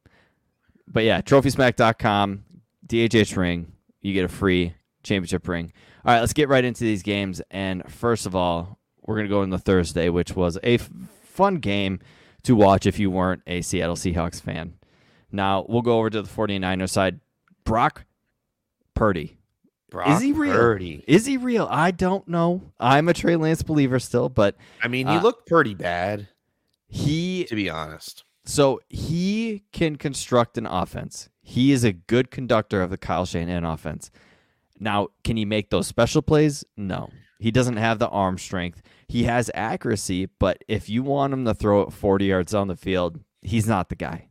but 0.87 1.03
yeah, 1.03 1.21
TrophySmack.com, 1.21 2.43
DHH 2.87 3.37
ring, 3.37 3.71
you 4.01 4.13
get 4.13 4.25
a 4.25 4.29
free 4.29 4.73
championship 5.03 5.47
ring. 5.47 5.71
All 6.05 6.13
right, 6.13 6.19
let's 6.19 6.33
get 6.33 6.49
right 6.49 6.63
into 6.63 6.83
these 6.83 7.03
games. 7.03 7.41
And 7.51 7.89
first 7.91 8.25
of 8.25 8.35
all, 8.35 8.79
we're 9.01 9.15
going 9.15 9.27
to 9.27 9.33
go 9.33 9.43
into 9.43 9.57
Thursday, 9.57 10.09
which 10.09 10.35
was 10.35 10.57
a 10.63 10.75
f- 10.75 10.89
fun 11.23 11.55
game 11.55 11.99
to 12.43 12.55
watch 12.55 12.85
if 12.85 12.99
you 12.99 13.11
weren't 13.11 13.41
a 13.47 13.61
Seattle 13.61 13.95
Seahawks 13.95 14.41
fan. 14.41 14.75
Now, 15.31 15.65
we'll 15.67 15.81
go 15.81 15.97
over 15.97 16.09
to 16.09 16.21
the 16.21 16.29
49ers 16.29 16.89
side. 16.89 17.19
Brock 17.63 18.05
Purdy. 18.93 19.36
Brock 19.89 20.09
is 20.09 20.21
he 20.21 20.33
real? 20.33 20.53
Purdy. 20.53 21.03
Is 21.07 21.25
he 21.25 21.37
real? 21.37 21.67
I 21.69 21.91
don't 21.91 22.27
know. 22.27 22.61
I'm 22.79 23.07
a 23.07 23.13
Trey 23.13 23.35
Lance 23.35 23.61
believer 23.63 23.99
still, 23.99 24.29
but 24.29 24.55
I 24.83 24.87
mean, 24.87 25.07
he 25.07 25.15
uh, 25.15 25.21
looked 25.21 25.47
pretty 25.47 25.73
bad. 25.73 26.27
He, 26.89 27.45
to 27.45 27.55
be 27.55 27.69
honest, 27.69 28.23
so 28.45 28.79
he 28.89 29.63
can 29.71 29.95
construct 29.95 30.57
an 30.57 30.65
offense. 30.65 31.29
He 31.41 31.71
is 31.71 31.83
a 31.83 31.93
good 31.93 32.31
conductor 32.31 32.81
of 32.81 32.89
the 32.89 32.97
Kyle 32.97 33.25
Shanahan 33.25 33.63
offense. 33.63 34.11
Now, 34.79 35.09
can 35.23 35.37
he 35.37 35.45
make 35.45 35.69
those 35.69 35.87
special 35.87 36.21
plays? 36.21 36.63
No. 36.75 37.09
He 37.39 37.51
doesn't 37.51 37.77
have 37.77 37.99
the 37.99 38.09
arm 38.09 38.37
strength. 38.37 38.81
He 39.07 39.23
has 39.23 39.51
accuracy, 39.53 40.27
but 40.39 40.63
if 40.67 40.89
you 40.89 41.03
want 41.03 41.33
him 41.33 41.45
to 41.45 41.53
throw 41.53 41.81
it 41.81 41.93
40 41.93 42.25
yards 42.25 42.53
on 42.53 42.67
the 42.67 42.75
field, 42.75 43.19
he's 43.41 43.67
not 43.67 43.89
the 43.89 43.95
guy. 43.95 44.29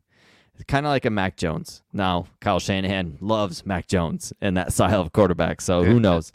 Kind 0.68 0.86
of 0.86 0.90
like 0.90 1.04
a 1.04 1.10
Mac 1.10 1.36
Jones. 1.36 1.82
Now, 1.92 2.26
Kyle 2.40 2.58
Shanahan 2.58 3.18
loves 3.20 3.64
Mac 3.66 3.86
Jones 3.86 4.32
and 4.40 4.56
that 4.56 4.72
style 4.72 5.00
of 5.00 5.12
quarterback, 5.12 5.60
so 5.60 5.84
who 5.84 6.00
knows? 6.00 6.32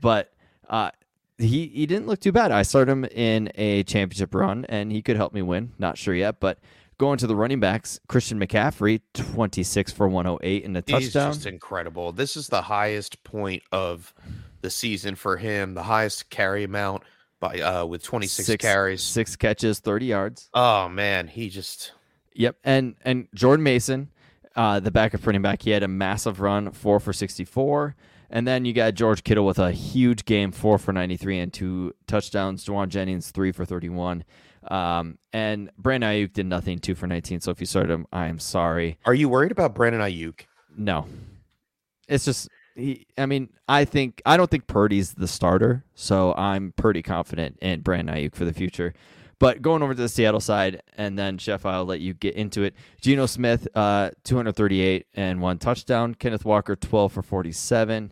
but 0.00 0.32
uh, 0.68 0.90
he 1.38 1.66
he 1.66 1.86
didn't 1.86 2.06
look 2.06 2.20
too 2.20 2.32
bad. 2.32 2.52
I 2.52 2.62
started 2.62 2.92
him 2.92 3.04
in 3.06 3.50
a 3.54 3.82
championship 3.84 4.34
run, 4.34 4.64
and 4.66 4.92
he 4.92 5.02
could 5.02 5.16
help 5.16 5.32
me 5.32 5.42
win. 5.42 5.72
Not 5.78 5.98
sure 5.98 6.14
yet, 6.14 6.40
but 6.40 6.58
Going 6.96 7.18
to 7.18 7.26
the 7.26 7.34
running 7.34 7.58
backs, 7.58 7.98
Christian 8.06 8.38
McCaffrey, 8.38 9.00
26 9.14 9.90
for 9.90 10.06
108 10.06 10.64
and 10.64 10.76
a 10.76 10.82
touchdown. 10.82 11.00
He's 11.00 11.12
just 11.12 11.46
incredible. 11.46 12.12
This 12.12 12.36
is 12.36 12.46
the 12.48 12.62
highest 12.62 13.24
point 13.24 13.64
of 13.72 14.14
the 14.60 14.70
season 14.70 15.16
for 15.16 15.36
him, 15.36 15.74
the 15.74 15.82
highest 15.82 16.30
carry 16.30 16.62
amount 16.62 17.02
by 17.40 17.58
uh 17.58 17.84
with 17.84 18.04
26 18.04 18.46
six, 18.46 18.62
carries, 18.62 19.02
six 19.02 19.34
catches, 19.34 19.80
30 19.80 20.06
yards. 20.06 20.48
Oh 20.54 20.88
man, 20.88 21.26
he 21.26 21.48
just 21.48 21.90
Yep, 22.34 22.56
and 22.64 22.96
and 23.04 23.28
Jordan 23.34 23.62
Mason, 23.62 24.10
uh 24.56 24.80
the 24.80 24.90
backup 24.90 25.26
running 25.26 25.42
back, 25.42 25.62
he 25.62 25.70
had 25.70 25.82
a 25.82 25.88
massive 25.88 26.40
run, 26.40 26.70
4 26.72 27.00
for 27.00 27.12
64. 27.12 27.96
And 28.30 28.48
then 28.48 28.64
you 28.64 28.72
got 28.72 28.94
George 28.94 29.22
Kittle 29.22 29.46
with 29.46 29.60
a 29.60 29.70
huge 29.70 30.24
game, 30.24 30.50
four 30.50 30.76
for 30.76 30.92
93 30.92 31.38
and 31.38 31.52
two 31.52 31.94
touchdowns. 32.08 32.64
Jauan 32.64 32.88
Jennings, 32.88 33.30
three 33.30 33.52
for 33.52 33.64
31. 33.64 34.24
Um, 34.66 35.18
and 35.32 35.70
Brandon 35.78 36.10
Aiyuk 36.10 36.32
did 36.32 36.46
nothing, 36.46 36.80
two 36.80 36.96
for 36.96 37.06
19. 37.06 37.40
So 37.40 37.52
if 37.52 37.60
you 37.60 37.66
started 37.66 37.92
him, 37.92 38.06
I 38.12 38.26
am 38.26 38.40
sorry. 38.40 38.98
Are 39.04 39.14
you 39.14 39.28
worried 39.28 39.52
about 39.52 39.74
Brandon 39.74 40.00
Aiyuk? 40.00 40.46
No. 40.76 41.06
It's 42.08 42.24
just, 42.24 42.48
he, 42.74 43.06
I 43.16 43.26
mean, 43.26 43.50
I 43.68 43.84
think, 43.84 44.20
I 44.26 44.36
don't 44.36 44.50
think 44.50 44.66
Purdy's 44.66 45.14
the 45.14 45.28
starter. 45.28 45.84
So 45.94 46.34
I'm 46.34 46.72
pretty 46.76 47.02
confident 47.02 47.58
in 47.60 47.82
Brandon 47.82 48.16
Aiyuk 48.16 48.34
for 48.34 48.44
the 48.44 48.52
future. 48.52 48.94
But 49.44 49.60
going 49.60 49.82
over 49.82 49.94
to 49.94 50.00
the 50.00 50.08
Seattle 50.08 50.40
side, 50.40 50.80
and 50.96 51.18
then 51.18 51.36
Chef, 51.36 51.66
I'll 51.66 51.84
let 51.84 52.00
you 52.00 52.14
get 52.14 52.34
into 52.34 52.62
it. 52.62 52.74
Geno 53.02 53.26
Smith, 53.26 53.68
uh, 53.74 54.12
238 54.24 55.04
and 55.12 55.42
one 55.42 55.58
touchdown. 55.58 56.14
Kenneth 56.14 56.46
Walker, 56.46 56.74
12 56.74 57.12
for 57.12 57.20
47. 57.20 58.10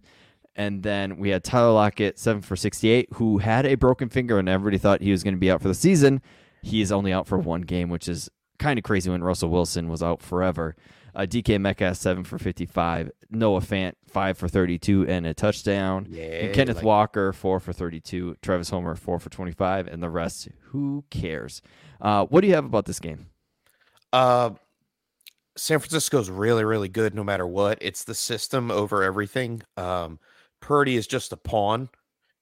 And 0.56 0.82
then 0.82 1.16
we 1.16 1.30
had 1.30 1.42
Tyler 1.42 1.72
Lockett, 1.72 2.18
7 2.18 2.42
for 2.42 2.54
68, 2.54 3.08
who 3.14 3.38
had 3.38 3.64
a 3.64 3.76
broken 3.76 4.10
finger, 4.10 4.38
and 4.38 4.46
everybody 4.46 4.76
thought 4.76 5.00
he 5.00 5.10
was 5.10 5.22
going 5.22 5.32
to 5.32 5.40
be 5.40 5.50
out 5.50 5.62
for 5.62 5.68
the 5.68 5.74
season. 5.74 6.20
He 6.60 6.82
is 6.82 6.92
only 6.92 7.14
out 7.14 7.26
for 7.26 7.38
one 7.38 7.62
game, 7.62 7.88
which 7.88 8.08
is 8.08 8.28
kind 8.58 8.78
of 8.78 8.82
crazy 8.82 9.08
when 9.08 9.24
Russell 9.24 9.48
Wilson 9.48 9.88
was 9.88 10.02
out 10.02 10.20
forever. 10.20 10.76
Uh, 11.14 11.22
DK 11.22 11.60
Metcalf, 11.60 11.96
7 11.96 12.24
for 12.24 12.38
55. 12.38 13.10
Noah 13.30 13.60
Fant, 13.60 13.92
5 14.08 14.38
for 14.38 14.48
32 14.48 15.06
and 15.06 15.26
a 15.26 15.34
touchdown. 15.34 16.06
Yeah, 16.08 16.24
and 16.24 16.54
Kenneth 16.54 16.76
like... 16.76 16.84
Walker, 16.84 17.32
4 17.32 17.60
for 17.60 17.72
32. 17.72 18.36
Travis 18.40 18.70
Homer, 18.70 18.94
4 18.94 19.18
for 19.18 19.28
25. 19.28 19.88
And 19.88 20.02
the 20.02 20.08
rest, 20.08 20.48
who 20.68 21.04
cares? 21.10 21.60
Uh, 22.00 22.24
what 22.26 22.40
do 22.40 22.46
you 22.46 22.54
have 22.54 22.64
about 22.64 22.86
this 22.86 22.98
game? 22.98 23.26
Uh, 24.12 24.50
San 25.56 25.78
Francisco's 25.78 26.30
really, 26.30 26.64
really 26.64 26.88
good 26.88 27.14
no 27.14 27.24
matter 27.24 27.46
what. 27.46 27.78
It's 27.80 28.04
the 28.04 28.14
system 28.14 28.70
over 28.70 29.02
everything. 29.02 29.62
Um, 29.76 30.18
Purdy 30.60 30.96
is 30.96 31.06
just 31.06 31.32
a 31.32 31.36
pawn, 31.36 31.90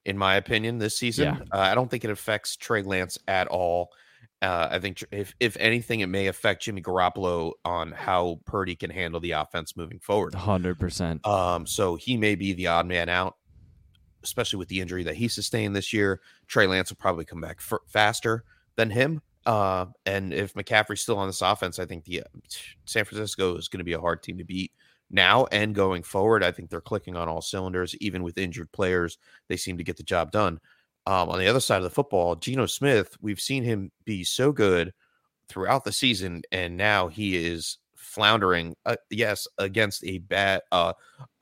in 0.05 0.17
my 0.17 0.37
opinion, 0.37 0.79
this 0.79 0.97
season. 0.97 1.25
Yeah. 1.25 1.41
Uh, 1.53 1.63
I 1.63 1.75
don't 1.75 1.91
think 1.91 2.05
it 2.05 2.11
affects 2.11 2.57
Trey 2.57 2.83
Lance 2.83 3.19
at 3.27 3.49
all. 3.49 3.91
Uh, 4.43 4.69
I 4.71 4.79
think 4.79 5.05
if 5.11 5.35
if 5.39 5.57
anything, 5.59 6.01
it 6.01 6.07
may 6.07 6.27
affect 6.27 6.63
Jimmy 6.63 6.81
Garoppolo 6.81 7.53
on 7.65 7.93
how 7.93 8.41
Purdy 8.47 8.75
can 8.75 8.91
handle 8.91 9.21
the 9.21 9.33
offense 9.33 9.77
moving 9.77 9.99
forward. 10.01 10.35
Hundred 10.35 10.79
percent. 10.79 11.27
Um, 11.27 11.67
so 11.67 11.97
he 11.97 12.17
may 12.17 12.35
be 12.37 12.55
the 12.55 12.69
odd 12.69 12.87
man 12.87 13.11
out, 13.11 13.37
especially 14.23 14.59
with 14.59 14.69
the 14.69 14.81
injury 14.81 15.03
that 15.05 15.17
he 15.17 15.29
sustained 15.29 15.77
this 15.77 15.93
year. 15.93 16.21
Trey 16.47 16.67
Lance 16.67 16.91
will 16.91 16.97
probably 16.97 17.27
come 17.27 17.41
back 17.41 17.59
f- 17.61 17.81
faster 17.87 18.45
than 18.77 18.91
him. 18.91 19.21
Uh, 19.45 19.87
and 20.07 20.33
if 20.33 20.55
McCaffrey's 20.55 21.01
still 21.01 21.19
on 21.19 21.27
this 21.27 21.43
offense, 21.43 21.79
I 21.79 21.85
think 21.85 22.05
the 22.05 22.21
uh, 22.21 22.39
San 22.87 23.05
Francisco 23.05 23.57
is 23.57 23.69
going 23.69 23.79
to 23.79 23.85
be 23.85 23.95
a 23.95 24.01
hard 24.01 24.23
team 24.23 24.39
to 24.39 24.45
beat 24.45 24.73
now 25.11 25.47
and 25.51 25.75
going 25.75 26.03
forward. 26.03 26.43
I 26.45 26.53
think 26.53 26.71
they're 26.71 26.81
clicking 26.81 27.17
on 27.17 27.29
all 27.29 27.43
cylinders, 27.43 27.95
even 27.97 28.23
with 28.23 28.39
injured 28.39 28.73
players. 28.73 29.19
They 29.49 29.57
seem 29.57 29.77
to 29.79 29.85
get 29.85 29.97
the 29.97 30.03
job 30.03 30.31
done. 30.31 30.61
Um, 31.11 31.29
on 31.29 31.41
the 31.41 31.49
other 31.49 31.59
side 31.59 31.79
of 31.79 31.83
the 31.83 31.91
football, 31.91 32.37
Geno 32.37 32.67
Smith, 32.67 33.17
we've 33.21 33.41
seen 33.41 33.65
him 33.65 33.91
be 34.05 34.23
so 34.23 34.53
good 34.53 34.93
throughout 35.49 35.83
the 35.83 35.91
season, 35.91 36.43
and 36.53 36.77
now 36.77 37.09
he 37.09 37.35
is 37.35 37.79
floundering. 37.97 38.77
Uh, 38.87 38.95
yes, 39.11 39.49
against 39.59 40.05
a 40.05 40.19
bad, 40.19 40.61
uh, 40.71 40.93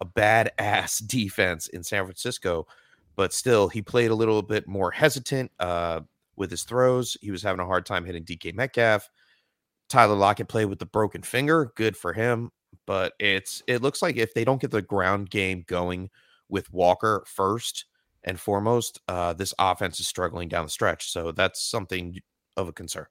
a 0.00 0.06
bad 0.06 0.52
ass 0.56 0.98
defense 1.06 1.68
in 1.68 1.82
San 1.82 2.04
Francisco, 2.04 2.66
but 3.14 3.34
still, 3.34 3.68
he 3.68 3.82
played 3.82 4.10
a 4.10 4.14
little 4.14 4.40
bit 4.40 4.66
more 4.66 4.90
hesitant 4.90 5.52
uh, 5.60 6.00
with 6.34 6.50
his 6.50 6.62
throws. 6.62 7.18
He 7.20 7.30
was 7.30 7.42
having 7.42 7.60
a 7.60 7.66
hard 7.66 7.84
time 7.84 8.06
hitting 8.06 8.24
DK 8.24 8.54
Metcalf. 8.54 9.10
Tyler 9.90 10.14
Lockett 10.14 10.48
played 10.48 10.70
with 10.70 10.78
the 10.78 10.86
broken 10.86 11.20
finger. 11.20 11.72
Good 11.76 11.94
for 11.94 12.14
him. 12.14 12.52
But 12.86 13.12
it's 13.18 13.62
it 13.66 13.82
looks 13.82 14.00
like 14.00 14.16
if 14.16 14.32
they 14.32 14.46
don't 14.46 14.62
get 14.62 14.70
the 14.70 14.80
ground 14.80 15.28
game 15.28 15.62
going 15.66 16.08
with 16.48 16.72
Walker 16.72 17.22
first, 17.26 17.84
and 18.28 18.38
foremost, 18.38 19.00
uh, 19.08 19.32
this 19.32 19.54
offense 19.58 19.98
is 19.98 20.06
struggling 20.06 20.48
down 20.48 20.64
the 20.64 20.70
stretch. 20.70 21.10
So 21.10 21.32
that's 21.32 21.60
something 21.60 22.18
of 22.56 22.68
a 22.68 22.72
concern. 22.72 23.06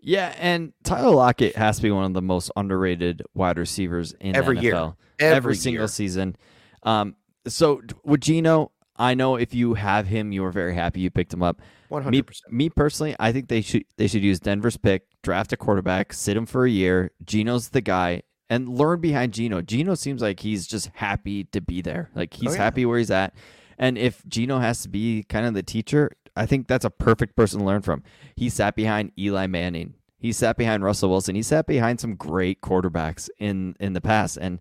Yeah, 0.00 0.34
and 0.38 0.72
Tyler 0.84 1.14
Lockett 1.14 1.56
has 1.56 1.76
to 1.76 1.82
be 1.82 1.90
one 1.90 2.04
of 2.04 2.14
the 2.14 2.22
most 2.22 2.50
underrated 2.56 3.22
wide 3.34 3.58
receivers 3.58 4.12
in 4.20 4.36
Every 4.36 4.56
the 4.56 4.62
year. 4.62 4.74
NFL. 4.74 4.96
Every, 5.18 5.54
single 5.56 5.82
year. 5.82 5.88
season. 5.88 6.36
Um, 6.82 7.16
so 7.48 7.80
with 8.04 8.20
Geno, 8.20 8.72
I 8.96 9.14
know 9.14 9.36
if 9.36 9.54
you 9.54 9.74
have 9.74 10.06
him, 10.06 10.32
you 10.32 10.44
are 10.44 10.52
very 10.52 10.74
happy 10.74 11.00
you 11.00 11.10
picked 11.10 11.32
him 11.32 11.42
up. 11.42 11.60
Me, 11.90 12.02
hundred 12.02 12.26
percent. 12.26 12.52
me 12.52 12.68
personally, 12.70 13.16
I 13.20 13.32
think 13.32 13.48
they 13.48 13.60
should 13.62 13.84
they 13.96 14.06
should 14.06 14.22
use 14.22 14.40
Denver's 14.40 14.76
pick, 14.76 15.04
draft 15.22 15.52
a 15.52 15.56
quarterback, 15.56 16.12
sit 16.12 16.36
him 16.36 16.46
for 16.46 16.64
a 16.66 16.70
year. 16.70 17.12
Geno's 17.24 17.68
the 17.70 17.80
guy, 17.80 18.22
and 18.50 18.68
learn 18.68 19.00
behind 19.00 19.32
Geno. 19.32 19.62
Geno 19.62 19.94
seems 19.94 20.20
like 20.22 20.40
he's 20.40 20.66
just 20.66 20.90
happy 20.94 21.44
to 21.44 21.60
be 21.60 21.80
there. 21.82 22.10
Like 22.14 22.34
he's 22.34 22.50
Oh, 22.50 22.52
yeah. 22.52 22.58
happy 22.58 22.86
where 22.86 22.98
he's 22.98 23.10
at. 23.10 23.34
And 23.78 23.98
if 23.98 24.24
Geno 24.26 24.58
has 24.58 24.82
to 24.82 24.88
be 24.88 25.22
kind 25.24 25.46
of 25.46 25.54
the 25.54 25.62
teacher, 25.62 26.12
I 26.36 26.46
think 26.46 26.66
that's 26.66 26.84
a 26.84 26.90
perfect 26.90 27.36
person 27.36 27.60
to 27.60 27.64
learn 27.66 27.82
from. 27.82 28.02
He 28.34 28.48
sat 28.48 28.76
behind 28.76 29.12
Eli 29.18 29.46
Manning. 29.46 29.94
He 30.18 30.32
sat 30.32 30.56
behind 30.56 30.82
Russell 30.82 31.10
Wilson. 31.10 31.34
He 31.34 31.42
sat 31.42 31.66
behind 31.66 32.00
some 32.00 32.14
great 32.14 32.60
quarterbacks 32.62 33.28
in 33.38 33.76
in 33.78 33.92
the 33.92 34.00
past, 34.00 34.38
and 34.38 34.60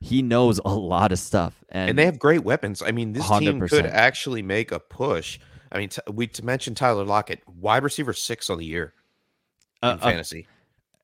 he 0.00 0.22
knows 0.22 0.60
a 0.64 0.74
lot 0.74 1.12
of 1.12 1.18
stuff. 1.18 1.64
And, 1.68 1.90
And 1.90 1.98
they 1.98 2.06
have 2.06 2.18
great 2.18 2.44
weapons. 2.44 2.82
I 2.82 2.90
mean, 2.92 3.12
this 3.12 3.28
team 3.28 3.60
could 3.60 3.86
actually 3.86 4.42
make 4.42 4.72
a 4.72 4.80
push. 4.80 5.38
I 5.70 5.78
mean, 5.78 5.88
t- 5.90 6.00
we 6.10 6.26
to 6.28 6.44
mention 6.44 6.74
Tyler 6.74 7.04
Lockett, 7.04 7.40
wide 7.46 7.82
receiver 7.82 8.12
six 8.12 8.50
on 8.50 8.58
the 8.58 8.64
year 8.66 8.94
in 9.82 9.88
uh, 9.88 9.92
uh, 9.92 9.96
fantasy. 9.98 10.46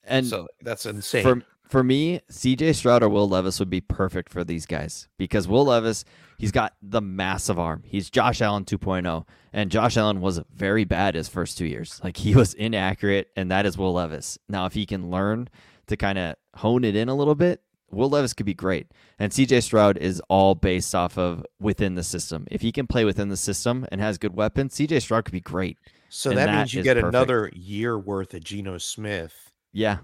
and 0.05 0.27
so 0.27 0.47
that's 0.63 0.87
insane. 0.87 1.23
For 1.23 1.43
for 1.69 1.85
me, 1.85 2.21
CJ 2.31 2.75
Stroud 2.75 3.03
or 3.03 3.09
Will 3.09 3.29
Levis 3.29 3.59
would 3.59 3.71
be 3.71 3.81
perfect 3.81 4.33
for 4.33 4.43
these 4.43 4.67
guys 4.67 5.09
because 5.19 5.47
Will 5.47 5.67
Levis, 5.67 6.05
he's 6.39 6.53
got 6.53 6.75
the 6.83 7.01
massive 7.01 7.59
arm. 7.59 7.83
He's 7.85 8.11
Josh 8.11 8.41
Allen 8.41 8.65
2.0, 8.65 9.27
and 9.53 9.71
Josh 9.71 9.97
Allen 9.97 10.21
was 10.21 10.41
very 10.53 10.85
bad 10.85 11.15
his 11.15 11.29
first 11.29 11.59
two 11.59 11.67
years. 11.67 12.01
Like 12.03 12.17
he 12.17 12.35
was 12.35 12.55
inaccurate, 12.55 13.29
and 13.37 13.51
that 13.51 13.67
is 13.67 13.77
Will 13.77 13.93
Levis. 13.93 14.39
Now, 14.49 14.67
if 14.67 14.73
he 14.73 14.87
can 14.87 15.11
learn 15.11 15.49
to 15.87 15.97
kind 15.97 16.19
of 16.19 16.37
hone 16.57 16.85
it 16.85 16.97
in 16.97 17.09
a 17.09 17.15
little 17.15 17.35
bit, 17.35 17.63
Will 17.91 18.11
Levis 18.11 18.35
could 18.35 18.47
be 18.47 18.55
great. 18.55 18.89
And 19.19 19.33
CJ 19.33 19.63
Stroud 19.63 19.97
is 19.99 20.21
all 20.29 20.55
based 20.55 20.95
off 20.95 21.17
of 21.17 21.45
within 21.61 21.95
the 21.95 22.03
system. 22.03 22.47
If 22.51 22.61
he 22.61 22.73
can 22.73 22.87
play 22.87 23.05
within 23.05 23.29
the 23.29 23.37
system 23.37 23.87
and 23.91 24.01
has 24.01 24.19
good 24.19 24.35
weapons, 24.35 24.75
CJ 24.75 25.03
Stroud 25.03 25.25
could 25.25 25.33
be 25.33 25.41
great. 25.41 25.79
so 26.09 26.31
that, 26.31 26.47
that 26.47 26.55
means 26.55 26.75
you 26.75 26.83
get 26.83 26.95
perfect. 26.95 27.15
another 27.15 27.51
year 27.55 27.99
worth 27.99 28.35
of 28.35 28.45
Geno 28.45 28.79
Smith. 28.79 29.53
Yeah, 29.73 29.99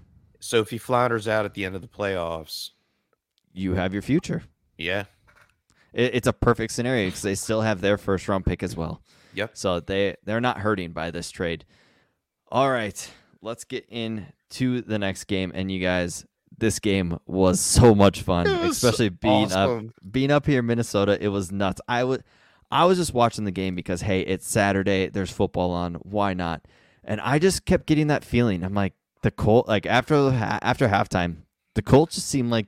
So 0.45 0.59
if 0.59 0.69
he 0.69 0.77
flounders 0.77 1.27
out 1.27 1.45
at 1.45 1.55
the 1.55 1.65
end 1.65 1.75
of 1.75 1.81
the 1.81 1.87
playoffs, 1.87 2.69
you 3.51 3.73
have 3.73 3.93
your 3.93 4.03
future. 4.03 4.43
yeah, 4.77 5.05
It, 5.91 6.13
it's 6.13 6.27
a 6.27 6.33
perfect 6.33 6.71
scenario 6.71 7.07
because 7.07 7.23
they 7.23 7.33
still 7.33 7.61
have 7.61 7.81
their 7.81 7.97
first 7.97 8.27
round 8.27 8.45
pick 8.45 8.61
as 8.61 8.75
well. 8.75 9.01
Yep. 9.33 9.51
So 9.57 9.79
they 9.79 10.15
they're 10.23 10.41
not 10.41 10.59
hurting 10.59 10.91
by 10.91 11.09
this 11.09 11.31
trade. 11.31 11.65
All 12.51 12.69
right, 12.69 13.11
let's 13.41 13.63
get 13.63 13.87
into 13.89 14.81
the 14.81 14.99
next 14.99 15.23
game. 15.23 15.51
And 15.55 15.71
you 15.71 15.79
guys, 15.79 16.27
this 16.55 16.77
game 16.77 17.17
was 17.25 17.59
so 17.59 17.95
much 17.95 18.21
fun, 18.21 18.45
especially 18.45 19.09
being 19.09 19.51
up 19.51 19.81
being 20.11 20.29
up 20.29 20.45
here 20.45 20.59
in 20.59 20.67
Minnesota. 20.67 21.17
It 21.19 21.29
was 21.29 21.51
nuts. 21.51 21.81
I 21.87 22.03
would 22.03 22.23
I 22.69 22.85
was 22.85 22.99
just 22.99 23.15
watching 23.15 23.45
the 23.45 23.51
game 23.51 23.73
because 23.73 24.01
hey, 24.01 24.21
it's 24.21 24.47
Saturday. 24.47 25.09
There's 25.09 25.31
football 25.31 25.71
on. 25.71 25.95
Why 25.95 26.35
not? 26.35 26.61
And 27.03 27.19
I 27.19 27.39
just 27.39 27.65
kept 27.65 27.87
getting 27.87 28.07
that 28.07 28.23
feeling. 28.23 28.63
I'm 28.63 28.75
like 28.75 28.93
the 29.25 29.31
Colt. 29.31 29.67
Like 29.67 29.87
after 29.87 30.15
after 30.61 30.87
halftime, 30.87 31.37
the 31.73 31.81
Colts 31.81 32.15
just 32.15 32.27
seemed 32.27 32.51
like 32.51 32.67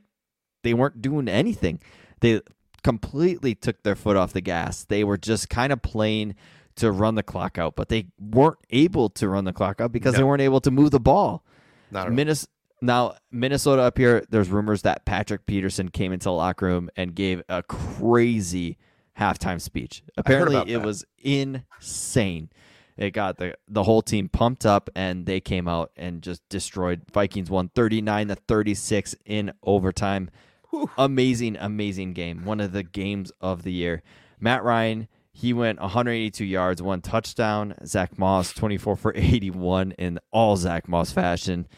they 0.64 0.74
weren't 0.74 1.00
doing 1.00 1.28
anything. 1.28 1.80
They 2.20 2.40
completely 2.82 3.54
took 3.54 3.82
their 3.84 3.94
foot 3.94 4.16
off 4.16 4.32
the 4.32 4.40
gas. 4.40 4.84
They 4.84 5.04
were 5.04 5.16
just 5.16 5.48
kind 5.48 5.72
of 5.72 5.80
playing 5.82 6.34
to 6.76 6.90
run 6.90 7.14
the 7.14 7.22
clock 7.22 7.58
out, 7.58 7.76
but 7.76 7.88
they 7.88 8.06
weren't 8.18 8.58
able 8.70 9.08
to 9.10 9.28
run 9.28 9.44
the 9.44 9.52
clock 9.52 9.80
out 9.80 9.92
because 9.92 10.16
they 10.16 10.24
weren't 10.24 10.42
able 10.42 10.60
to 10.60 10.70
move 10.72 10.90
the 10.90 11.00
ball. 11.00 11.44
not. 11.92 12.12
Minnes- 12.12 12.48
now 12.82 13.14
Minnesota 13.30 13.82
up 13.82 13.96
here, 13.96 14.24
there's 14.28 14.48
rumors 14.48 14.82
that 14.82 15.04
Patrick 15.04 15.46
Peterson 15.46 15.88
came 15.90 16.12
into 16.12 16.24
the 16.24 16.32
locker 16.32 16.66
room 16.66 16.90
and 16.96 17.14
gave 17.14 17.40
a 17.48 17.62
crazy 17.62 18.78
halftime 19.18 19.60
speech. 19.60 20.02
Apparently, 20.16 20.72
it 20.72 20.78
that. 20.78 20.86
was 20.86 21.04
insane. 21.18 22.50
It 22.98 23.12
got 23.12 23.36
the 23.36 23.56
the 23.68 23.84
whole 23.84 24.02
team 24.02 24.28
pumped 24.28 24.66
up, 24.66 24.90
and 24.94 25.24
they 25.24 25.40
came 25.40 25.68
out 25.68 25.92
and 25.96 26.20
just 26.20 26.46
destroyed. 26.48 27.02
Vikings 27.12 27.48
won 27.48 27.68
39 27.68 28.28
to 28.28 28.34
36 28.34 29.14
in 29.24 29.52
overtime. 29.62 30.30
Whew. 30.70 30.90
Amazing, 30.98 31.56
amazing 31.60 32.12
game. 32.12 32.44
One 32.44 32.60
of 32.60 32.72
the 32.72 32.82
games 32.82 33.32
of 33.40 33.62
the 33.62 33.72
year. 33.72 34.02
Matt 34.40 34.64
Ryan, 34.64 35.08
he 35.32 35.52
went 35.52 35.80
182 35.80 36.44
yards, 36.44 36.82
one 36.82 37.00
touchdown. 37.00 37.74
Zack 37.86 38.18
Moss, 38.18 38.52
24 38.52 38.96
for 38.96 39.12
81 39.14 39.92
in 39.92 40.18
all 40.32 40.56
Zack 40.56 40.88
Moss 40.88 41.12
fashion. 41.12 41.68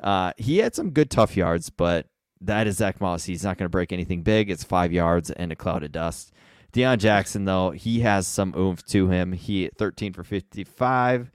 Uh, 0.00 0.32
he 0.38 0.58
had 0.58 0.74
some 0.74 0.90
good 0.90 1.10
tough 1.10 1.36
yards, 1.36 1.68
but 1.68 2.06
that 2.40 2.66
is 2.66 2.78
Zack 2.78 3.02
Moss. 3.02 3.24
He's 3.24 3.44
not 3.44 3.58
going 3.58 3.66
to 3.66 3.70
break 3.70 3.92
anything 3.92 4.22
big. 4.22 4.50
It's 4.50 4.64
five 4.64 4.92
yards 4.92 5.30
and 5.30 5.52
a 5.52 5.56
cloud 5.56 5.82
of 5.82 5.92
dust. 5.92 6.32
Deon 6.72 6.98
Jackson, 6.98 7.44
though, 7.44 7.70
he 7.70 8.00
has 8.00 8.26
some 8.26 8.54
oomph 8.56 8.84
to 8.86 9.08
him. 9.08 9.32
He 9.32 9.70
13 9.76 10.12
for 10.12 10.22
55, 10.22 11.30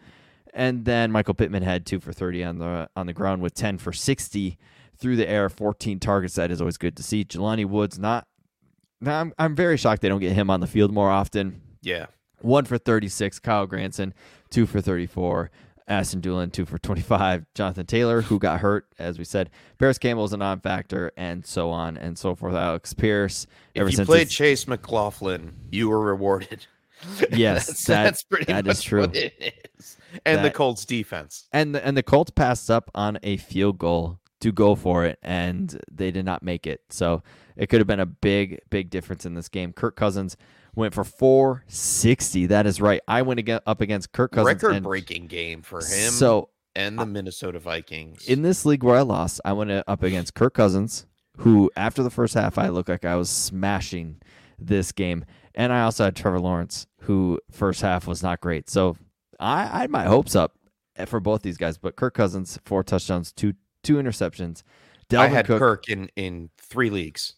and 0.53 0.85
then 0.85 1.11
Michael 1.11 1.33
Pittman 1.33 1.63
had 1.63 1.85
two 1.85 1.99
for 1.99 2.13
30 2.13 2.43
on 2.43 2.57
the 2.59 2.89
on 2.95 3.05
the 3.07 3.13
ground 3.13 3.41
with 3.41 3.53
10 3.53 3.77
for 3.77 3.91
60 3.91 4.57
through 4.97 5.17
the 5.17 5.27
air, 5.27 5.49
14 5.49 5.99
targets. 5.99 6.35
That 6.35 6.51
is 6.51 6.61
always 6.61 6.77
good 6.77 6.95
to 6.97 7.03
see. 7.03 7.25
Jelani 7.25 7.65
Woods 7.65 7.99
not. 7.99 8.27
Now 9.01 9.19
I'm 9.19 9.33
I'm 9.37 9.55
very 9.55 9.75
shocked 9.77 10.01
they 10.01 10.09
don't 10.09 10.21
get 10.21 10.31
him 10.33 10.49
on 10.49 10.61
the 10.61 10.67
field 10.67 10.93
more 10.93 11.09
often. 11.11 11.61
Yeah, 11.81 12.05
One 12.41 12.65
for 12.65 12.77
36, 12.77 13.39
Kylen 13.39 13.67
Granson. 13.69 14.13
Two 14.49 14.65
for 14.65 14.79
34, 14.79 15.51
Ashton 15.87 16.21
Dulin. 16.21 16.51
Two 16.51 16.65
for 16.65 16.77
25, 16.77 17.45
Jonathan 17.53 17.85
Taylor, 17.85 18.21
who 18.21 18.39
got 18.39 18.59
hurt, 18.61 18.87
as 18.99 19.17
we 19.19 19.23
said. 19.25 19.49
Parris 19.77 19.97
Campbell's 19.97 20.33
a 20.33 20.37
non-factor, 20.37 21.11
and 21.17 21.45
so 21.45 21.69
on 21.69 21.97
and 21.97 22.17
so 22.17 22.33
forth. 22.35 22.55
Alex 22.55 22.93
Pierce. 22.93 23.45
if 23.73 23.91
you 23.97 24.05
played 24.05 24.29
Chase 24.29 24.67
McLaughlin, 24.67 25.53
you 25.71 25.89
were 25.89 25.99
rewarded. 26.01 26.65
Yes, 27.31 27.67
that's, 27.67 27.83
that- 27.85 28.03
that's 28.03 28.23
pretty 28.23 28.45
that 28.45 28.65
much 28.65 28.77
is 28.77 28.81
true. 28.83 29.01
what 29.01 29.15
it 29.15 29.55
is. 29.77 29.97
And 30.25 30.43
the 30.43 30.49
Colts 30.49 30.85
defense. 30.85 31.45
and 31.51 31.75
the, 31.75 31.85
and 31.85 31.95
the 31.95 32.01
Colts 32.01 32.31
passed 32.31 32.71
up 32.71 32.89
on 32.95 33.19
a 33.21 33.37
field 33.37 33.77
goal 33.77 34.19
to 34.39 34.51
go 34.51 34.73
for 34.75 35.05
it, 35.05 35.19
and 35.21 35.79
they 35.91 36.09
did 36.09 36.25
not 36.25 36.41
make 36.41 36.65
it. 36.65 36.81
So 36.89 37.21
it 37.57 37.67
could 37.67 37.79
have 37.79 37.85
been 37.87 37.99
a 37.99 38.05
big, 38.07 38.59
big 38.69 38.89
difference 38.89 39.25
in 39.25 39.33
this 39.35 39.49
game. 39.49 39.73
Kirk 39.73 39.95
Cousins 39.97 40.35
went 40.75 40.93
for 40.93 41.03
460. 41.03 42.47
That 42.47 42.65
is 42.65 42.81
right. 42.81 43.01
I 43.07 43.21
went 43.21 43.39
aga 43.39 43.61
up 43.65 43.81
against 43.81 44.11
Kirk 44.11 44.31
Cousins. 44.31 44.63
and 44.63 44.63
Record-breaking 44.63 45.27
game 45.27 45.61
for 45.61 45.77
him 45.79 46.11
So 46.11 46.49
and 46.75 46.99
the 46.99 47.05
Minnesota 47.05 47.59
Vikings. 47.59 48.27
in 48.27 48.41
this 48.41 48.65
league 48.65 48.83
where 48.83 48.97
I 48.97 49.01
lost, 49.01 49.39
I 49.45 49.53
went 49.53 49.71
up 49.71 50.03
against 50.03 50.33
Kirk 50.33 50.53
Cousins, 50.53 51.05
who 51.37 51.71
after 51.75 52.03
the 52.03 52.09
first 52.09 52.33
half 52.33 52.57
I 52.57 52.69
looked 52.69 52.89
like 52.89 53.05
I 53.05 53.15
was 53.15 53.29
smashing 53.29 54.21
this 54.59 54.91
game, 54.91 55.25
and 55.53 55.71
I 55.71 55.83
also 55.83 56.05
had 56.05 56.15
Trevor 56.15 56.39
Lawrence, 56.39 56.87
who 57.01 57.39
first 57.51 57.81
half 57.81 58.07
was 58.07 58.21
not 58.21 58.41
great. 58.41 58.69
So 58.69 58.97
I, 59.39 59.63
I 59.63 59.79
had 59.81 59.89
my 59.89 60.03
hopes 60.05 60.35
up 60.35 60.53
for 61.07 61.19
both 61.19 61.41
these 61.41 61.57
guys, 61.57 61.77
but 61.77 61.95
Kirk 61.95 62.13
Cousins 62.13 62.59
four 62.65 62.83
touchdowns, 62.83 63.31
two 63.31 63.53
two 63.83 63.95
interceptions. 63.95 64.63
I 65.15 65.27
had 65.27 65.45
Cook, 65.45 65.59
Kirk 65.59 65.89
in 65.89 66.09
in 66.15 66.49
three 66.57 66.89
leagues. 66.89 67.35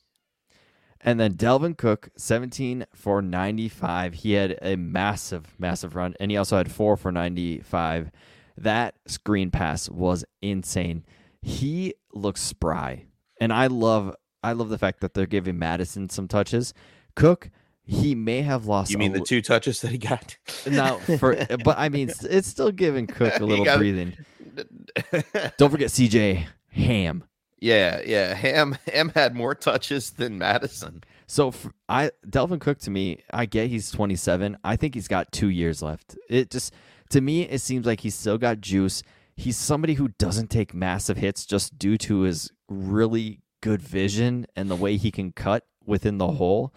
And 1.01 1.19
then 1.19 1.33
Dalvin 1.36 1.77
Cook, 1.77 2.10
17 2.17 2.86
for 2.93 3.21
95. 3.21 4.15
He 4.15 4.33
had 4.33 4.57
a 4.62 4.75
massive, 4.75 5.53
massive 5.60 5.95
run, 5.95 6.15
and 6.19 6.31
he 6.31 6.38
also 6.38 6.57
had 6.57 6.71
four 6.71 6.97
for 6.97 7.12
95. 7.12 8.12
That 8.57 8.95
screen 9.05 9.51
pass 9.51 9.88
was 9.89 10.25
insane. 10.41 11.05
He 11.41 11.93
looks 12.13 12.41
spry, 12.41 13.05
and 13.39 13.53
I 13.53 13.67
love, 13.67 14.15
I 14.43 14.53
love 14.53 14.69
the 14.69 14.79
fact 14.79 15.01
that 15.01 15.13
they're 15.13 15.27
giving 15.27 15.60
Madison 15.60 16.10
some 16.10 16.27
touches. 16.27 16.73
Cook, 17.15 17.51
he 17.83 18.15
may 18.15 18.41
have 18.41 18.65
lost. 18.65 18.91
You 18.91 18.97
mean 18.97 19.13
the 19.13 19.21
two 19.21 19.41
touches 19.41 19.81
that 19.81 19.91
he 19.91 19.97
got? 19.97 20.38
now 20.65 20.97
for, 20.97 21.36
but 21.63 21.77
I 21.77 21.89
mean, 21.89 22.12
it's 22.23 22.47
still 22.47 22.71
giving 22.71 23.07
Cook 23.07 23.39
a 23.39 23.45
little 23.45 23.63
got- 23.65 23.77
breathing. 23.77 24.13
Don't 25.57 25.69
forget 25.69 25.89
CJ 25.89 26.47
Ham. 26.71 27.23
Yeah, 27.60 28.02
yeah. 28.06 28.34
Ham 28.34 28.78
Ham 28.93 29.12
had 29.15 29.36
more 29.36 29.56
touches 29.56 30.12
than 30.12 30.38
Madison. 30.38 31.04
So 31.28 31.54
I 31.89 32.12
Dalvin 32.28 32.60
Cook 32.60 32.80
to 32.80 32.91
me, 32.91 33.24
I 33.34 33.46
get 33.46 33.67
he's 33.70 33.91
27. 33.91 34.58
I 34.63 34.76
think 34.76 34.93
he's 34.93 35.08
got 35.08 35.32
two 35.32 35.50
years 35.50 35.82
left. 35.82 36.17
It 36.30 36.50
just 36.52 36.74
to 37.10 37.22
me, 37.22 37.43
it 37.43 37.60
seems 37.60 37.86
like 37.86 38.02
he's 38.02 38.15
still 38.15 38.38
got 38.38 38.62
juice. 38.62 39.04
He's 39.36 39.58
somebody 39.58 39.93
who 39.93 40.08
doesn't 40.17 40.50
take 40.50 40.74
massive 40.74 41.17
hits 41.17 41.46
just 41.46 41.78
due 41.78 41.98
to 42.00 42.22
his 42.22 42.52
really 42.70 43.41
good 43.62 43.82
vision 43.82 44.46
and 44.56 44.70
the 44.70 44.76
way 44.76 44.98
he 44.98 45.12
can 45.12 45.32
cut 45.32 45.65
within 45.86 46.17
the 46.17 46.28
hole. 46.28 46.74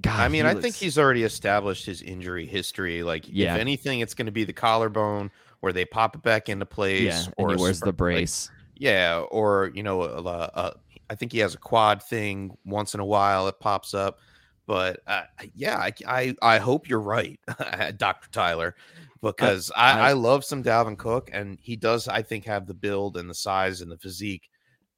God, 0.00 0.18
I 0.20 0.28
mean, 0.28 0.46
I 0.46 0.54
think 0.54 0.76
he's 0.76 0.96
already 0.96 1.24
established 1.24 1.84
his 1.84 2.00
injury 2.00 2.46
history. 2.46 3.02
Like, 3.02 3.24
Yeah. 3.28 3.54
if 3.54 3.60
anything, 3.60 4.00
it's 4.00 4.14
going 4.14 4.26
to 4.26 4.32
be 4.32 4.44
the 4.44 4.52
collarbone 4.54 5.30
where 5.60 5.74
they 5.74 5.84
pop 5.84 6.16
it 6.16 6.22
back 6.22 6.48
into 6.48 6.64
place. 6.64 7.02
yeah, 7.02 7.32
or 7.36 7.50
he 7.50 7.56
wears 7.56 7.80
the 7.80 7.86
like, 7.86 7.96
brace. 7.96 8.50
Yeah, 8.84 9.20
or 9.30 9.70
you 9.74 9.82
know, 9.82 10.02
a, 10.02 10.22
a, 10.22 10.50
a, 10.54 10.72
I 11.10 11.14
think 11.14 11.32
he 11.32 11.38
has 11.38 11.54
a 11.54 11.58
quad 11.58 12.02
thing 12.02 12.56
once 12.64 12.94
in 12.94 13.00
a 13.00 13.04
while. 13.06 13.48
It 13.48 13.60
pops 13.60 13.94
up, 13.94 14.18
But 14.66 15.00
uh, 15.06 15.22
yeah, 15.54 15.76
I, 15.78 15.92
I 16.06 16.34
I 16.42 16.58
hope 16.58 16.88
you're 16.88 17.00
right, 17.00 17.38
Doctor 17.98 18.28
Tyler, 18.32 18.74
because 19.22 19.70
I, 19.76 19.92
I, 19.92 19.92
I- 20.06 20.10
I 20.10 20.12
love 20.14 20.44
some 20.44 20.62
Dalvin 20.62 20.98
Cook, 20.98 21.30
and 21.32 21.58
he 21.62 21.76
does 21.76 22.08
I 22.08 22.22
think 22.22 22.44
have 22.46 22.66
the 22.66 22.74
build 22.74 23.16
and 23.16 23.28
the 23.30 23.34
size 23.34 23.80
and 23.80 23.90
the 23.90 23.98
physique 23.98 24.48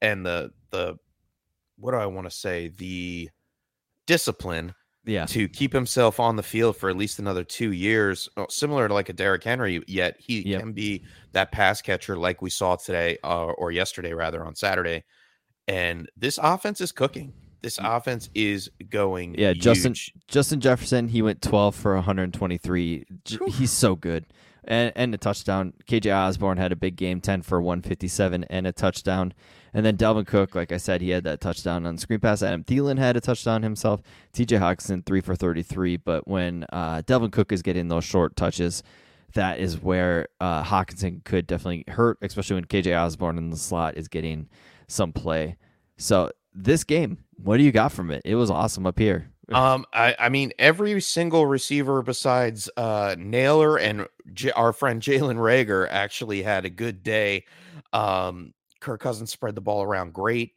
and 0.01 0.25
the 0.25 0.51
the 0.71 0.95
what 1.77 1.91
do 1.91 1.97
I 1.97 2.05
want 2.07 2.29
to 2.29 2.35
say 2.35 2.69
the 2.69 3.29
discipline 4.07 4.73
Yeah. 5.07 5.25
to 5.27 5.47
keep 5.47 5.73
himself 5.73 6.19
on 6.19 6.35
the 6.35 6.43
field 6.43 6.77
for 6.77 6.89
at 6.89 6.95
least 6.97 7.17
another 7.17 7.43
two 7.43 7.71
years, 7.71 8.29
uh, 8.37 8.45
similar 8.49 8.87
to 8.87 8.93
like 8.93 9.09
a 9.09 9.13
Derrick 9.13 9.43
Henry. 9.43 9.81
Yet 9.87 10.17
he 10.19 10.41
Yep. 10.47 10.59
can 10.59 10.73
be 10.73 11.03
that 11.31 11.51
pass 11.51 11.81
catcher, 11.81 12.15
like 12.17 12.41
we 12.41 12.49
saw 12.51 12.75
today 12.75 13.17
uh, 13.23 13.45
or 13.45 13.71
yesterday, 13.71 14.13
rather 14.13 14.45
on 14.45 14.53
Saturday. 14.55 15.03
And 15.67 16.09
this 16.15 16.37
offense 16.41 16.81
is 16.81 16.91
cooking. 16.91 17.33
This 17.61 17.79
offense 17.81 18.29
is 18.35 18.69
going. 18.89 19.35
Yeah, 19.37 19.53
Justin 19.53 19.91
huge. 19.93 20.13
Justin 20.27 20.59
Jefferson, 20.61 21.07
he 21.07 21.21
went 21.21 21.41
12 21.41 21.75
for 21.75 21.95
123. 21.95 23.05
He's 23.49 23.71
so 23.71 23.95
good. 23.95 24.25
And, 24.65 24.91
and 24.95 25.13
a 25.13 25.17
touchdown. 25.17 25.73
KJ 25.87 26.13
Osborn 26.13 26.57
had 26.57 26.71
a 26.71 26.75
big 26.75 26.97
game, 26.97 27.21
10 27.21 27.41
for 27.41 27.61
157 27.61 28.43
and 28.45 28.67
a 28.67 28.73
touchdown. 28.73 29.33
And 29.73 29.85
then 29.85 29.97
Dalvin 29.97 30.25
Cook, 30.25 30.55
like 30.55 30.71
I 30.71 30.77
said, 30.77 31.01
he 31.01 31.09
had 31.09 31.23
that 31.25 31.41
touchdown 31.41 31.85
on 31.85 31.95
the 31.95 32.01
screen 32.01 32.19
pass. 32.19 32.41
Adam 32.41 32.63
Thielen 32.63 32.97
had 32.97 33.17
a 33.17 33.21
touchdown 33.21 33.63
himself. 33.63 34.01
TJ 34.33 34.59
Hockenson, 34.59 35.05
3 35.05 35.21
for 35.21 35.35
33. 35.35 35.97
But 35.97 36.27
when 36.27 36.65
uh, 36.71 37.01
Dalvin 37.05 37.31
Cook 37.31 37.51
is 37.51 37.61
getting 37.61 37.87
those 37.87 38.03
short 38.03 38.35
touches, 38.35 38.83
that 39.33 39.59
is 39.59 39.81
where 39.81 40.29
uh, 40.39 40.63
Hawkinson 40.63 41.21
could 41.25 41.47
definitely 41.47 41.83
hurt, 41.89 42.17
especially 42.21 42.55
when 42.55 42.65
KJ 42.65 42.97
Osborn 42.99 43.37
in 43.37 43.49
the 43.49 43.57
slot 43.57 43.97
is 43.97 44.07
getting 44.07 44.47
some 44.87 45.11
play. 45.11 45.57
So 45.97 46.31
this 46.53 46.83
game, 46.83 47.19
what 47.35 47.57
do 47.57 47.63
you 47.63 47.71
got 47.71 47.91
from 47.91 48.09
it? 48.11 48.21
It 48.25 48.35
was 48.35 48.49
awesome 48.49 48.85
up 48.85 48.97
here. 48.97 49.29
Um, 49.53 49.85
I, 49.93 50.15
I 50.19 50.29
mean, 50.29 50.51
every 50.59 50.99
single 50.99 51.45
receiver 51.45 52.01
besides 52.01 52.69
uh, 52.75 53.15
Nailor 53.17 53.77
and 53.77 54.07
J- 54.33 54.51
our 54.51 54.73
friend 54.73 55.01
Jalen 55.01 55.37
Reagor 55.37 55.87
actually 55.89 56.43
had 56.43 56.65
a 56.65 56.69
good 56.69 57.01
day. 57.01 57.45
Um, 57.93 58.53
Kirk 58.79 59.01
Cousins 59.01 59.31
spread 59.31 59.55
the 59.55 59.61
ball 59.61 59.83
around 59.83 60.13
great. 60.13 60.53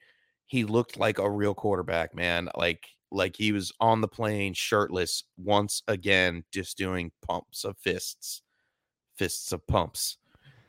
He 0.46 0.64
looked 0.64 0.98
like 0.98 1.18
a 1.18 1.30
real 1.30 1.54
quarterback, 1.54 2.14
man. 2.14 2.48
Like 2.56 2.88
like 3.10 3.36
he 3.36 3.52
was 3.52 3.72
on 3.80 4.00
the 4.00 4.08
plane 4.08 4.54
shirtless 4.54 5.24
once 5.36 5.82
again, 5.88 6.44
just 6.52 6.78
doing 6.78 7.10
pumps 7.26 7.64
of 7.64 7.76
fists, 7.78 8.42
fists 9.16 9.52
of 9.52 9.66
pumps, 9.66 10.18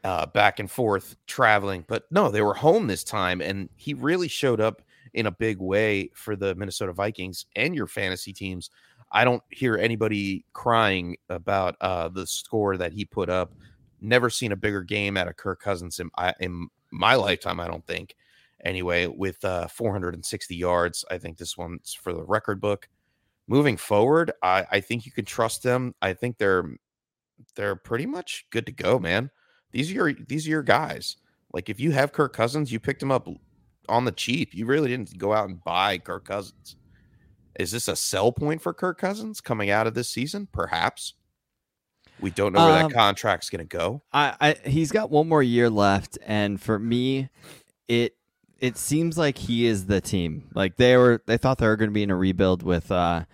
uh, 0.03 0.25
back 0.25 0.59
and 0.59 0.69
forth 0.69 1.15
traveling. 1.27 1.85
But 1.87 2.05
no, 2.11 2.29
they 2.29 2.41
were 2.41 2.53
home 2.53 2.87
this 2.87 3.03
time, 3.03 3.41
and 3.41 3.69
he 3.75 3.93
really 3.93 4.27
showed 4.27 4.59
up 4.59 4.81
in 5.13 5.25
a 5.25 5.31
big 5.31 5.59
way 5.59 6.09
for 6.15 6.35
the 6.35 6.55
Minnesota 6.55 6.93
Vikings 6.93 7.45
and 7.55 7.75
your 7.75 7.87
fantasy 7.87 8.33
teams. 8.33 8.69
I 9.11 9.25
don't 9.25 9.43
hear 9.49 9.77
anybody 9.77 10.45
crying 10.53 11.17
about 11.29 11.75
uh, 11.81 12.07
the 12.09 12.25
score 12.25 12.77
that 12.77 12.93
he 12.93 13.03
put 13.03 13.29
up. 13.29 13.53
Never 13.99 14.29
seen 14.29 14.51
a 14.51 14.55
bigger 14.55 14.83
game 14.83 15.17
out 15.17 15.27
of 15.27 15.35
Kirk 15.35 15.61
Cousins 15.61 15.99
in, 15.99 16.09
in 16.39 16.69
my 16.91 17.15
lifetime, 17.15 17.59
I 17.59 17.67
don't 17.67 17.85
think. 17.85 18.15
Anyway, 18.63 19.07
with 19.07 19.43
uh, 19.43 19.67
460 19.67 20.55
yards, 20.55 21.03
I 21.09 21.17
think 21.17 21.37
this 21.37 21.57
one's 21.57 21.93
for 21.93 22.13
the 22.13 22.23
record 22.23 22.61
book. 22.61 22.87
Moving 23.47 23.75
forward, 23.75 24.31
I, 24.43 24.65
I 24.71 24.79
think 24.79 25.05
you 25.05 25.11
can 25.11 25.25
trust 25.25 25.63
them. 25.63 25.95
I 26.01 26.13
think 26.13 26.37
they're 26.37 26.69
they're 27.55 27.75
pretty 27.75 28.05
much 28.05 28.45
good 28.51 28.65
to 28.67 28.71
go, 28.71 28.99
man. 28.99 29.31
These 29.71 29.89
are 29.91 29.93
your 29.93 30.13
these 30.13 30.47
are 30.47 30.51
your 30.51 30.63
guys. 30.63 31.17
Like 31.53 31.69
if 31.69 31.79
you 31.79 31.91
have 31.91 32.13
Kirk 32.13 32.33
Cousins, 32.33 32.71
you 32.71 32.79
picked 32.79 33.01
him 33.01 33.11
up 33.11 33.27
on 33.89 34.05
the 34.05 34.11
cheap. 34.11 34.53
You 34.53 34.65
really 34.65 34.89
didn't 34.89 35.17
go 35.17 35.33
out 35.33 35.49
and 35.49 35.63
buy 35.63 35.97
Kirk 35.97 36.25
Cousins. 36.25 36.75
Is 37.59 37.71
this 37.71 37.87
a 37.87 37.95
sell 37.95 38.31
point 38.31 38.61
for 38.61 38.73
Kirk 38.73 38.97
Cousins 38.97 39.41
coming 39.41 39.69
out 39.69 39.87
of 39.87 39.93
this 39.93 40.07
season? 40.07 40.47
Perhaps. 40.51 41.15
We 42.21 42.29
don't 42.29 42.53
know 42.53 42.65
where 42.65 42.83
Um, 42.83 42.89
that 42.91 42.95
contract's 42.97 43.49
going 43.49 43.67
to 43.67 43.77
go. 43.77 44.01
I, 44.13 44.35
I 44.39 44.69
he's 44.69 44.91
got 44.91 45.09
one 45.09 45.27
more 45.27 45.43
year 45.43 45.69
left, 45.69 46.17
and 46.25 46.61
for 46.61 46.77
me, 46.79 47.29
it 47.87 48.15
it 48.59 48.77
seems 48.77 49.17
like 49.17 49.37
he 49.39 49.65
is 49.65 49.87
the 49.87 49.99
team. 50.01 50.47
Like 50.53 50.77
they 50.77 50.95
were, 50.95 51.21
they 51.25 51.37
thought 51.37 51.57
they 51.57 51.65
were 51.67 51.75
going 51.77 51.89
to 51.89 51.93
be 51.93 52.03
in 52.03 52.11
a 52.11 52.15
rebuild 52.15 52.61
with 52.61 52.91
uh, 52.91 53.25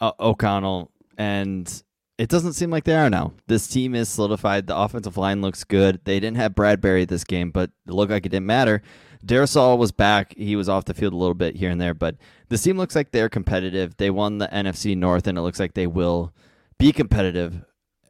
uh, 0.00 0.12
O'Connell, 0.20 0.92
and 1.18 1.82
it 2.18 2.28
doesn't 2.28 2.52
seem 2.52 2.70
like 2.70 2.84
they 2.84 2.94
are 2.94 3.10
now. 3.10 3.32
This 3.48 3.66
team 3.66 3.94
is 3.96 4.08
solidified. 4.08 4.68
The 4.68 4.76
offensive 4.76 5.16
line 5.16 5.40
looks 5.42 5.64
good. 5.64 6.00
They 6.04 6.20
didn't 6.20 6.36
have 6.36 6.54
Bradbury 6.54 7.04
this 7.04 7.24
game, 7.24 7.50
but 7.50 7.70
it 7.86 7.92
looked 7.92 8.12
like 8.12 8.26
it 8.26 8.28
didn't 8.28 8.46
matter. 8.46 8.80
Darrisaw 9.26 9.76
was 9.76 9.90
back. 9.90 10.34
He 10.36 10.54
was 10.54 10.68
off 10.68 10.84
the 10.84 10.94
field 10.94 11.12
a 11.12 11.16
little 11.16 11.34
bit 11.34 11.56
here 11.56 11.68
and 11.70 11.80
there, 11.80 11.92
but 11.92 12.16
this 12.48 12.62
team 12.62 12.78
looks 12.78 12.94
like 12.94 13.10
they're 13.10 13.28
competitive. 13.28 13.96
They 13.96 14.10
won 14.10 14.38
the 14.38 14.48
NFC 14.48 14.96
North, 14.96 15.26
and 15.26 15.36
it 15.36 15.42
looks 15.42 15.58
like 15.60 15.74
they 15.74 15.86
will 15.88 16.32
be 16.78 16.92
competitive. 16.92 17.64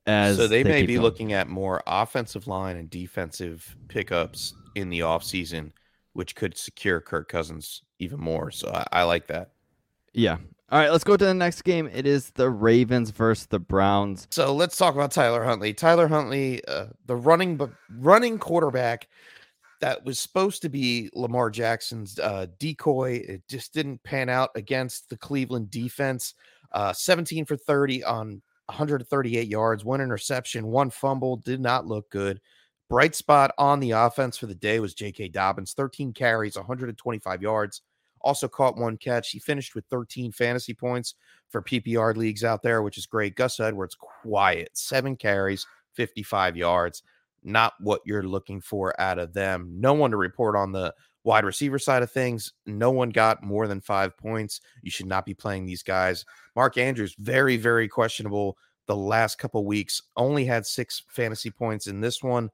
As 0.07 0.37
So 0.37 0.49
they, 0.49 0.65
may 0.65 0.87
be 0.87 0.95
going. 0.95 1.03
looking 1.03 1.33
at 1.33 1.49
more 1.49 1.83
offensive 1.87 2.47
line 2.47 2.77
and 2.77 2.89
defensive 2.89 3.77
pickups 3.89 4.55
in 4.75 4.89
the 4.89 5.01
offseason, 5.01 5.73
which 6.15 6.35
could 6.35 6.57
secure 6.57 7.01
Kirk 7.01 7.29
Cousins 7.29 7.83
even 7.99 8.19
more. 8.19 8.51
So 8.51 8.71
I, 8.71 9.01
I 9.01 9.03
like 9.05 9.27
that. 9.29 9.51
Yeah. 10.13 10.39
All 10.73 10.79
right, 10.79 10.91
let's 10.93 11.05
go 11.05 11.17
to 11.17 11.25
the 11.25 11.35
next 11.35 11.63
game. 11.63 11.89
It 11.93 12.07
is 12.07 12.31
the 12.31 12.49
Ravens 12.49 13.11
versus 13.11 13.47
the 13.47 13.59
Browns. 13.59 14.29
So 14.31 14.55
let's 14.55 14.77
talk 14.77 14.95
about 14.95 15.11
Tyler 15.11 15.45
Huntley. 15.45 15.75
Tyler 15.75 16.07
Huntley, 16.07 16.65
uh, 16.67 16.87
the 17.07 17.17
running 17.17 17.57
but 17.57 17.71
running 17.99 18.39
quarterback 18.39 19.09
that 19.81 20.05
was 20.05 20.19
supposed 20.19 20.63
to 20.63 20.69
be 20.69 21.11
Lamar 21.13 21.51
Jackson's 21.51 22.19
uh, 22.21 22.47
decoy. 22.59 23.23
It 23.27 23.43
just 23.49 23.75
didn't 23.75 24.03
pan 24.05 24.29
out 24.29 24.51
against 24.55 25.09
the 25.11 25.17
Cleveland 25.17 25.71
defense. 25.71 26.35
Uh, 26.71 26.93
17 26.93 27.47
for 27.47 27.57
30 27.57 28.05
on 28.05 28.41
138 28.71 29.49
yards, 29.49 29.85
one 29.85 30.01
interception, 30.01 30.67
one 30.67 30.91
fumble. 30.91 31.37
Did 31.37 31.61
not 31.61 31.87
look 31.87 32.11
good. 32.11 32.41
Bright 32.89 33.15
spot 33.15 33.53
on 33.59 33.79
the 33.79 33.93
offense 33.93 34.37
for 34.37 34.47
the 34.47 34.55
day 34.55 34.81
was 34.81 34.95
J.K. 34.95 35.29
Dobbins, 35.29 35.75
13 35.75 36.13
carries, 36.13 36.57
125 36.57 37.43
yards. 37.43 37.83
Also 38.23 38.49
caught 38.49 38.77
one 38.77 38.97
catch. 38.97 39.31
He 39.31 39.39
finished 39.39 39.75
with 39.75 39.85
13 39.91 40.33
fantasy 40.33 40.75
points 40.75 41.15
for 41.49 41.63
PPR 41.63 42.17
leagues 42.17 42.45
out 42.45 42.63
there, 42.63 42.83
which 42.83 42.99
is 42.99 43.07
great. 43.07 43.37
Gus 43.37 43.61
Edwards, 43.61 43.97
quiet, 44.23 44.71
seven 44.75 45.17
carries, 45.17 45.67
55 45.95 46.57
yards. 46.57 47.03
Not 47.43 47.75
what 47.81 48.03
you're 48.05 48.23
looking 48.23 48.61
for 48.61 49.01
out 49.01 49.19
of 49.19 49.33
them. 49.33 49.73
No 49.79 49.95
one 49.95 50.11
to 50.11 50.17
report 50.17 50.57
on 50.57 50.73
the 50.73 50.93
wide 51.25 51.45
receiver 51.45 51.79
side 51.79 52.03
of 52.03 52.11
things. 52.11 52.53
No 52.67 52.91
one 52.91 53.11
got 53.11 53.43
more 53.43 53.67
than 53.67 53.81
five 53.81 54.17
points. 54.17 54.61
You 54.83 54.91
should 54.91 55.07
not 55.07 55.27
be 55.27 55.35
playing 55.35 55.67
these 55.67 55.83
guys. 55.83 56.25
Mark 56.57 56.79
Andrews, 56.79 57.15
very, 57.19 57.57
very 57.57 57.89
questionable 57.89 58.57
the 58.87 58.97
last 58.97 59.39
couple 59.39 59.65
weeks. 59.65 60.03
Only 60.17 60.45
had 60.45 60.67
six 60.67 61.03
fantasy 61.09 61.51
points 61.51 61.87
in 61.87 62.01
this 62.01 62.23
one. 62.23 62.51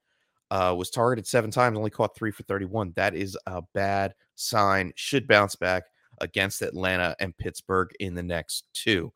Uh, 0.51 0.75
was 0.77 0.91
targeted 0.91 1.27
seven 1.27 1.51
times, 1.51 1.77
only 1.77 1.91
caught 1.91 2.15
three 2.15 2.31
for 2.31 2.45
31. 2.45 2.93
That 2.95 3.15
is 3.15 3.37
a 3.47 3.63
bad 3.75 4.15
sign. 4.37 4.93
Should 4.95 5.27
bounce 5.27 5.57
back 5.57 5.85
against 6.21 6.63
Atlanta 6.63 7.17
and 7.21 7.37
Pittsburgh 7.37 7.91
in 7.99 8.15
the 8.15 8.23
next 8.23 8.65
two. 8.73 9.13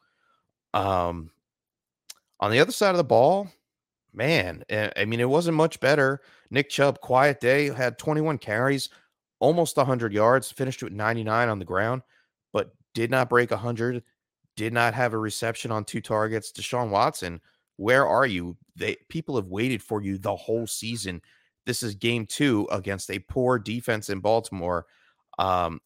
Um, 0.74 1.30
on 2.40 2.50
the 2.50 2.58
other 2.58 2.72
side 2.72 2.90
of 2.90 2.96
the 2.96 3.04
ball, 3.04 3.48
man, 4.12 4.64
eh, 4.70 4.90
I 4.96 5.04
mean, 5.04 5.20
it 5.20 5.28
wasn't 5.28 5.56
much 5.56 5.78
better. 5.78 6.20
Nick 6.50 6.68
Chubb, 6.68 7.00
quiet 7.00 7.40
day, 7.40 7.70
had 7.70 7.98
21 7.98 8.38
carries, 8.38 8.88
almost 9.40 9.76
100 9.76 10.12
yards, 10.12 10.50
finished 10.50 10.82
with 10.82 10.92
99 10.92 11.48
on 11.48 11.58
the 11.58 11.64
ground, 11.64 12.02
but 12.52 12.70
did 12.94 13.10
not 13.10 13.28
break 13.28 13.50
100, 13.50 14.02
did 14.56 14.72
not 14.72 14.94
have 14.94 15.12
a 15.12 15.18
reception 15.18 15.72
on 15.72 15.84
two 15.84 16.00
targets. 16.00 16.52
Deshaun 16.52 16.90
Watson, 16.90 17.40
where 17.76 18.06
are 18.06 18.26
you? 18.26 18.56
They 18.76 18.96
people 19.08 19.36
have 19.36 19.46
waited 19.46 19.82
for 19.82 20.02
you 20.02 20.18
the 20.18 20.36
whole 20.36 20.66
season. 20.66 21.22
This 21.66 21.82
is 21.82 21.94
game 21.94 22.26
two 22.26 22.68
against 22.70 23.10
a 23.10 23.18
poor 23.18 23.58
defense 23.58 24.10
in 24.10 24.20
Baltimore. 24.20 24.86
Um, 25.38 25.80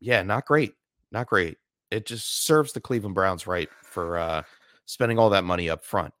yeah, 0.00 0.22
not 0.22 0.46
great. 0.46 0.74
Not 1.10 1.26
great. 1.26 1.58
It 1.90 2.06
just 2.06 2.46
serves 2.46 2.72
the 2.72 2.80
Cleveland 2.80 3.14
Browns 3.14 3.46
right 3.46 3.68
for 3.82 4.18
uh 4.18 4.42
spending 4.86 5.18
all 5.18 5.30
that 5.30 5.44
money 5.44 5.68
up 5.68 5.84
front. 5.84 6.12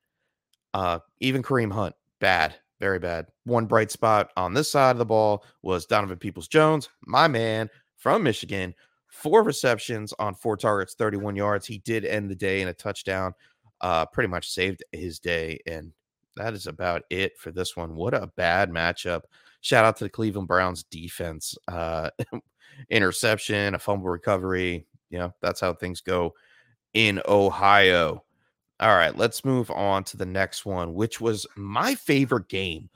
Uh, 0.74 0.98
even 1.20 1.42
Kareem 1.42 1.72
Hunt, 1.72 1.94
bad, 2.20 2.54
very 2.82 2.98
bad. 2.98 3.28
One 3.44 3.66
bright 3.66 3.92
spot 3.92 4.32
on 4.36 4.54
this 4.54 4.68
side 4.68 4.90
of 4.90 4.98
the 4.98 5.04
ball 5.04 5.44
was 5.62 5.86
Donovan 5.86 6.18
Peoples 6.18 6.48
Jones, 6.48 6.88
my 7.06 7.28
man 7.28 7.70
from 7.96 8.24
Michigan. 8.24 8.74
Four 9.06 9.44
receptions 9.44 10.12
on 10.18 10.34
four 10.34 10.56
targets, 10.56 10.94
31 10.94 11.36
yards. 11.36 11.64
He 11.64 11.78
did 11.78 12.04
end 12.04 12.28
the 12.28 12.34
day 12.34 12.60
in 12.60 12.66
a 12.66 12.74
touchdown, 12.74 13.34
uh, 13.82 14.06
pretty 14.06 14.26
much 14.26 14.50
saved 14.50 14.82
his 14.90 15.20
day. 15.20 15.60
And 15.64 15.92
that 16.34 16.54
is 16.54 16.66
about 16.66 17.02
it 17.08 17.38
for 17.38 17.52
this 17.52 17.76
one. 17.76 17.94
What 17.94 18.14
a 18.14 18.32
bad 18.36 18.68
matchup. 18.68 19.22
Shout 19.60 19.84
out 19.84 19.96
to 19.98 20.04
the 20.04 20.10
Cleveland 20.10 20.48
Browns 20.48 20.82
defense. 20.82 21.56
Uh, 21.68 22.10
interception, 22.90 23.76
a 23.76 23.78
fumble 23.78 24.08
recovery. 24.08 24.88
You 25.08 25.20
know, 25.20 25.32
that's 25.40 25.60
how 25.60 25.72
things 25.72 26.00
go 26.00 26.34
in 26.94 27.22
Ohio. 27.28 28.24
All 28.82 28.96
right, 28.96 29.16
let's 29.16 29.44
move 29.44 29.70
on 29.70 30.02
to 30.04 30.16
the 30.16 30.26
next 30.26 30.66
one, 30.66 30.92
which 30.92 31.20
was 31.20 31.46
my 31.56 31.94
favorite 31.94 32.48
game 32.48 32.90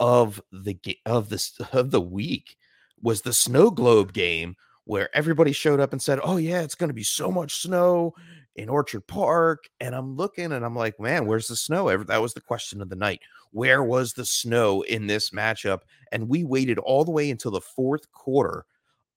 of 0.00 0.42
the 0.50 0.76
of 1.06 1.28
this 1.28 1.56
of 1.72 1.92
the 1.92 2.00
week 2.00 2.56
was 3.00 3.22
the 3.22 3.32
snow 3.32 3.70
globe 3.70 4.12
game 4.12 4.56
where 4.84 5.14
everybody 5.14 5.52
showed 5.52 5.78
up 5.78 5.92
and 5.92 6.02
said, 6.02 6.18
"Oh 6.24 6.38
yeah, 6.38 6.62
it's 6.62 6.74
going 6.74 6.88
to 6.88 6.94
be 6.94 7.04
so 7.04 7.30
much 7.30 7.62
snow. 7.62 8.14
in 8.56 8.68
Orchard 8.68 9.06
Park, 9.06 9.68
and 9.78 9.94
I'm 9.94 10.16
looking 10.16 10.50
and 10.50 10.64
I'm 10.64 10.74
like, 10.74 10.98
man, 10.98 11.26
where's 11.26 11.46
the 11.46 11.54
snow? 11.54 11.96
That 11.96 12.20
was 12.20 12.34
the 12.34 12.40
question 12.40 12.82
of 12.82 12.88
the 12.88 12.96
night. 12.96 13.20
Where 13.52 13.84
was 13.84 14.12
the 14.12 14.24
snow 14.24 14.82
in 14.82 15.06
this 15.06 15.30
matchup? 15.30 15.82
And 16.10 16.28
we 16.28 16.42
waited 16.42 16.80
all 16.80 17.04
the 17.04 17.12
way 17.12 17.30
until 17.30 17.52
the 17.52 17.60
fourth 17.60 18.10
quarter 18.10 18.64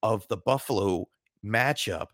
of 0.03 0.27
the 0.27 0.38
Buffalo 0.38 1.07
matchup 1.43 2.10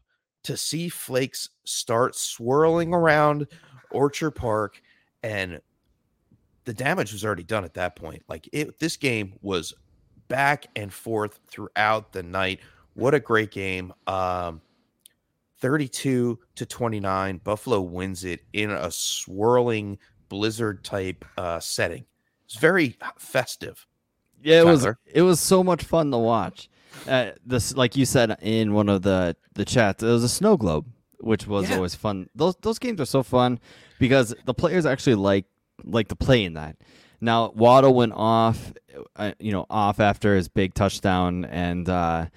to 0.45 0.55
see 0.55 0.87
flakes 0.87 1.49
start 1.65 2.15
swirling 2.15 2.93
around 2.93 3.47
Orchard 3.91 4.31
Park 4.31 4.81
and 5.23 5.59
the 6.65 6.73
damage 6.73 7.13
was 7.13 7.23
already 7.23 7.43
done 7.43 7.63
at 7.63 7.73
that 7.75 7.95
point. 7.95 8.23
Like 8.27 8.49
it 8.51 8.79
this 8.79 8.97
game 8.97 9.33
was 9.41 9.73
back 10.27 10.67
and 10.75 10.91
forth 10.91 11.39
throughout 11.47 12.11
the 12.11 12.23
night. 12.23 12.59
What 12.93 13.13
a 13.13 13.19
great 13.19 13.51
game. 13.51 13.93
Um 14.07 14.61
32 15.59 16.37
to 16.55 16.65
29 16.65 17.41
Buffalo 17.43 17.81
wins 17.81 18.23
it 18.23 18.41
in 18.53 18.69
a 18.69 18.91
swirling 18.91 19.97
blizzard 20.29 20.83
type 20.83 21.25
uh 21.37 21.59
setting. 21.59 22.05
It's 22.45 22.57
very 22.57 22.97
festive. 23.17 23.85
Yeah, 24.41 24.61
it 24.61 24.63
Tyler. 24.65 24.71
was 24.71 24.87
it 25.13 25.21
was 25.23 25.39
so 25.39 25.63
much 25.63 25.83
fun 25.83 26.11
to 26.11 26.17
watch. 26.17 26.69
Uh, 27.07 27.31
this 27.45 27.75
like 27.75 27.95
you 27.95 28.05
said 28.05 28.37
in 28.41 28.73
one 28.73 28.89
of 28.89 29.01
the 29.01 29.35
the 29.53 29.65
chats, 29.65 30.03
it 30.03 30.07
was 30.07 30.23
a 30.23 30.29
snow 30.29 30.57
globe, 30.57 30.85
which 31.19 31.47
was 31.47 31.69
yeah. 31.69 31.75
always 31.75 31.95
fun. 31.95 32.29
Those 32.35 32.55
those 32.61 32.79
games 32.79 33.01
are 33.01 33.05
so 33.05 33.23
fun 33.23 33.59
because 33.99 34.35
the 34.45 34.53
players 34.53 34.85
actually 34.85 35.15
like 35.15 35.45
like 35.83 36.07
to 36.09 36.15
play 36.15 36.43
in 36.43 36.53
that. 36.53 36.77
Now 37.19 37.51
Waddle 37.51 37.93
went 37.93 38.13
off, 38.13 38.73
uh, 39.15 39.31
you 39.39 39.51
know, 39.51 39.65
off 39.69 39.99
after 39.99 40.35
his 40.35 40.47
big 40.47 40.73
touchdown, 40.73 41.45
and 41.45 41.87
uh, 41.89 42.27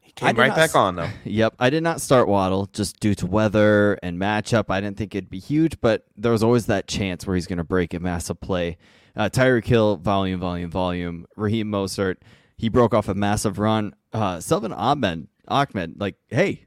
he 0.00 0.12
came 0.12 0.36
right 0.36 0.54
back 0.54 0.74
on 0.74 0.96
though. 0.96 1.08
Yep, 1.24 1.56
I 1.58 1.70
did 1.70 1.82
not 1.82 2.00
start 2.00 2.28
Waddle 2.28 2.66
just 2.66 3.00
due 3.00 3.14
to 3.16 3.26
weather 3.26 3.98
and 4.02 4.18
matchup. 4.20 4.66
I 4.68 4.80
didn't 4.80 4.96
think 4.96 5.14
it'd 5.14 5.30
be 5.30 5.40
huge, 5.40 5.80
but 5.80 6.04
there 6.16 6.32
was 6.32 6.42
always 6.42 6.66
that 6.66 6.86
chance 6.86 7.26
where 7.26 7.34
he's 7.34 7.46
going 7.46 7.58
to 7.58 7.64
break 7.64 7.94
a 7.94 8.00
massive 8.00 8.40
play. 8.40 8.76
Uh, 9.16 9.28
Tyreek 9.28 9.64
Hill, 9.64 9.96
volume, 9.96 10.40
volume, 10.40 10.70
volume. 10.70 11.26
Raheem 11.36 11.68
Mostert, 11.68 12.16
he 12.56 12.68
broke 12.68 12.94
off 12.94 13.08
a 13.08 13.14
massive 13.14 13.58
run. 13.58 13.94
Uh, 14.12 14.40
Salvon 14.40 14.72
Ahmed, 14.72 15.28
Ahmed, 15.48 16.00
like, 16.00 16.16
hey, 16.28 16.66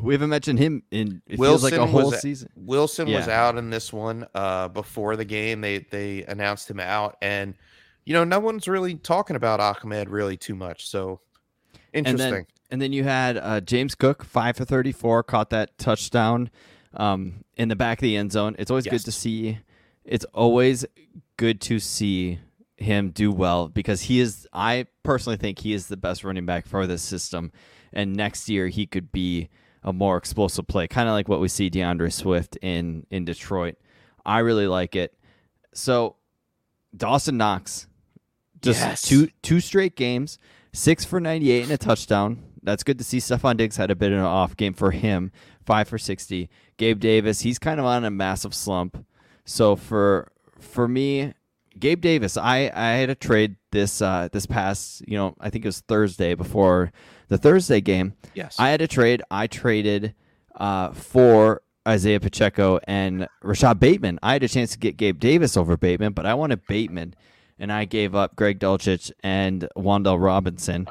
we 0.00 0.14
haven't 0.14 0.30
mentioned 0.30 0.58
him 0.58 0.82
in 0.90 1.22
it 1.26 1.38
Wilson 1.38 1.70
feels 1.70 1.80
like 1.80 1.80
a 1.80 1.90
whole 1.90 2.10
was, 2.10 2.20
season. 2.20 2.48
Wilson 2.56 3.08
yeah. 3.08 3.18
was 3.18 3.28
out 3.28 3.58
in 3.58 3.70
this 3.70 3.92
one 3.92 4.26
uh, 4.34 4.68
before 4.68 5.16
the 5.16 5.24
game. 5.24 5.60
They 5.60 5.78
they 5.78 6.24
announced 6.24 6.70
him 6.70 6.80
out, 6.80 7.16
and 7.20 7.54
you 8.04 8.14
know 8.14 8.24
no 8.24 8.40
one's 8.40 8.68
really 8.68 8.94
talking 8.94 9.36
about 9.36 9.60
Ahmed 9.60 10.08
really 10.08 10.36
too 10.36 10.54
much. 10.54 10.88
So 10.88 11.20
interesting. 11.92 12.26
And 12.26 12.34
then, 12.34 12.46
and 12.70 12.82
then 12.82 12.92
you 12.92 13.04
had 13.04 13.36
uh, 13.36 13.60
James 13.60 13.94
Cook 13.94 14.24
five 14.24 14.56
for 14.56 14.64
thirty 14.64 14.92
four, 14.92 15.22
caught 15.22 15.50
that 15.50 15.76
touchdown 15.78 16.50
um, 16.94 17.44
in 17.56 17.68
the 17.68 17.76
back 17.76 17.98
of 17.98 18.02
the 18.02 18.16
end 18.16 18.32
zone. 18.32 18.56
It's 18.58 18.70
always 18.70 18.86
yes. 18.86 18.92
good 18.92 19.04
to 19.04 19.12
see. 19.12 19.58
It's 20.04 20.24
always 20.32 20.84
good 21.36 21.60
to 21.62 21.78
see 21.78 22.40
him 22.76 23.10
do 23.10 23.30
well 23.30 23.68
because 23.68 24.02
he 24.02 24.20
is. 24.20 24.48
I 24.52 24.86
personally 25.02 25.36
think 25.36 25.58
he 25.58 25.72
is 25.72 25.88
the 25.88 25.96
best 25.96 26.24
running 26.24 26.46
back 26.46 26.66
for 26.66 26.86
this 26.86 27.02
system, 27.02 27.52
and 27.92 28.14
next 28.14 28.48
year 28.48 28.68
he 28.68 28.86
could 28.86 29.12
be 29.12 29.48
a 29.84 29.92
more 29.92 30.16
explosive 30.16 30.66
play, 30.66 30.86
kind 30.86 31.08
of 31.08 31.12
like 31.12 31.28
what 31.28 31.40
we 31.40 31.48
see 31.48 31.68
D'Andre 31.68 32.10
Swift 32.10 32.56
in 32.62 33.06
in 33.10 33.24
Detroit. 33.24 33.76
I 34.24 34.38
really 34.38 34.66
like 34.66 34.94
it. 34.94 35.14
So 35.74 36.16
Dawson 36.96 37.36
Knox, 37.36 37.86
just 38.60 38.80
yes. 38.80 39.02
two 39.02 39.28
two 39.42 39.60
straight 39.60 39.96
games, 39.96 40.38
six 40.72 41.04
for 41.04 41.20
ninety 41.20 41.50
eight 41.50 41.64
and 41.64 41.72
a 41.72 41.78
touchdown. 41.78 42.44
That's 42.62 42.84
good 42.84 42.98
to 42.98 43.04
see. 43.04 43.18
Stefon 43.18 43.56
Diggs 43.56 43.76
had 43.76 43.90
a 43.90 43.96
bit 43.96 44.12
of 44.12 44.18
an 44.18 44.24
off 44.24 44.56
game 44.56 44.74
for 44.74 44.92
him, 44.92 45.32
five 45.66 45.88
for 45.88 45.98
sixty. 45.98 46.48
Gabe 46.76 47.00
Davis, 47.00 47.40
he's 47.40 47.58
kind 47.58 47.80
of 47.80 47.86
on 47.86 48.04
a 48.04 48.10
massive 48.10 48.54
slump. 48.54 49.04
So 49.44 49.74
for 49.74 50.30
for 50.60 50.86
me, 50.86 51.34
Gabe 51.78 52.00
Davis, 52.00 52.36
I 52.36 52.70
I 52.74 52.90
had 52.92 53.10
a 53.10 53.16
trade 53.16 53.56
this 53.72 54.00
uh 54.00 54.28
this 54.30 54.46
past, 54.46 55.02
you 55.08 55.16
know, 55.16 55.34
I 55.40 55.50
think 55.50 55.64
it 55.64 55.68
was 55.68 55.80
Thursday 55.80 56.34
before 56.34 56.92
the 57.32 57.38
Thursday 57.38 57.80
game. 57.80 58.12
Yes. 58.34 58.56
I 58.58 58.68
had 58.68 58.82
a 58.82 58.86
trade. 58.86 59.22
I 59.30 59.46
traded 59.46 60.14
uh, 60.54 60.92
for 60.92 61.62
Isaiah 61.88 62.20
Pacheco 62.20 62.78
and 62.84 63.26
Rashod 63.42 63.80
Bateman. 63.80 64.18
I 64.22 64.34
had 64.34 64.42
a 64.42 64.48
chance 64.48 64.72
to 64.72 64.78
get 64.78 64.98
Gabe 64.98 65.18
Davis 65.18 65.56
over 65.56 65.78
Bateman, 65.78 66.12
but 66.12 66.26
I 66.26 66.34
wanted 66.34 66.66
Bateman, 66.66 67.14
and 67.58 67.72
I 67.72 67.86
gave 67.86 68.14
up 68.14 68.36
Greg 68.36 68.60
Dulcich 68.60 69.10
and 69.22 69.66
Wan'Dale 69.76 70.22
Robinson. 70.22 70.86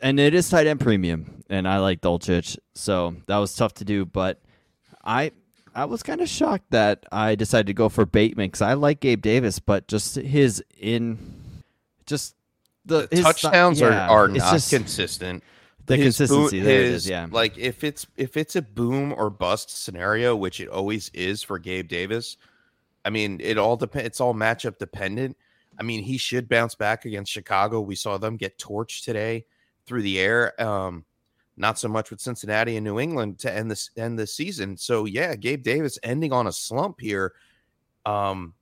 And 0.00 0.18
it 0.18 0.34
is 0.34 0.48
tight 0.48 0.66
end 0.66 0.80
premium, 0.80 1.44
and 1.50 1.68
I 1.68 1.78
like 1.78 2.00
Dulcich, 2.00 2.56
so 2.74 3.16
that 3.26 3.36
was 3.36 3.54
tough 3.54 3.74
to 3.74 3.84
do. 3.84 4.06
But 4.06 4.40
I 5.04 5.32
I 5.74 5.84
was 5.84 6.02
kind 6.02 6.22
of 6.22 6.28
shocked 6.28 6.70
that 6.70 7.04
I 7.12 7.34
decided 7.34 7.66
to 7.66 7.74
go 7.74 7.90
for 7.90 8.06
Bateman 8.06 8.48
because 8.48 8.62
I 8.62 8.72
like 8.72 9.00
Gabe 9.00 9.20
Davis, 9.20 9.58
but 9.58 9.86
just 9.88 10.16
his 10.16 10.62
in 10.78 11.62
just 12.06 12.35
the, 12.86 13.08
the 13.10 13.22
touchdowns 13.22 13.80
yeah, 13.80 14.08
are, 14.08 14.24
are 14.24 14.28
not 14.28 14.52
just, 14.52 14.70
consistent. 14.70 15.42
The 15.86 15.96
his 15.96 16.16
consistency, 16.18 16.60
boom, 16.60 16.68
his, 16.68 17.08
yeah. 17.08 17.26
Like 17.30 17.58
if 17.58 17.84
it's 17.84 18.06
if 18.16 18.36
it's 18.36 18.56
a 18.56 18.62
boom 18.62 19.12
or 19.16 19.30
bust 19.30 19.84
scenario, 19.84 20.34
which 20.34 20.60
it 20.60 20.68
always 20.68 21.10
is 21.10 21.42
for 21.42 21.58
Gabe 21.58 21.88
Davis. 21.88 22.36
I 23.04 23.10
mean, 23.10 23.40
it 23.40 23.56
all 23.56 23.76
depends. 23.76 24.06
It's 24.06 24.20
all 24.20 24.34
matchup 24.34 24.78
dependent. 24.78 25.36
I 25.78 25.84
mean, 25.84 26.02
he 26.02 26.18
should 26.18 26.48
bounce 26.48 26.74
back 26.74 27.04
against 27.04 27.30
Chicago. 27.30 27.80
We 27.80 27.94
saw 27.94 28.18
them 28.18 28.36
get 28.36 28.58
torched 28.58 29.04
today 29.04 29.44
through 29.86 30.02
the 30.02 30.18
air. 30.18 30.60
Um, 30.60 31.04
not 31.56 31.78
so 31.78 31.88
much 31.88 32.10
with 32.10 32.20
Cincinnati 32.20 32.76
and 32.76 32.84
New 32.84 32.98
England 32.98 33.38
to 33.40 33.52
end 33.52 33.70
this 33.70 33.90
end 33.96 34.18
the 34.18 34.26
season. 34.26 34.76
So 34.76 35.04
yeah, 35.04 35.36
Gabe 35.36 35.62
Davis 35.62 35.98
ending 36.02 36.32
on 36.32 36.48
a 36.48 36.52
slump 36.52 37.00
here. 37.00 37.34
Um, 38.04 38.54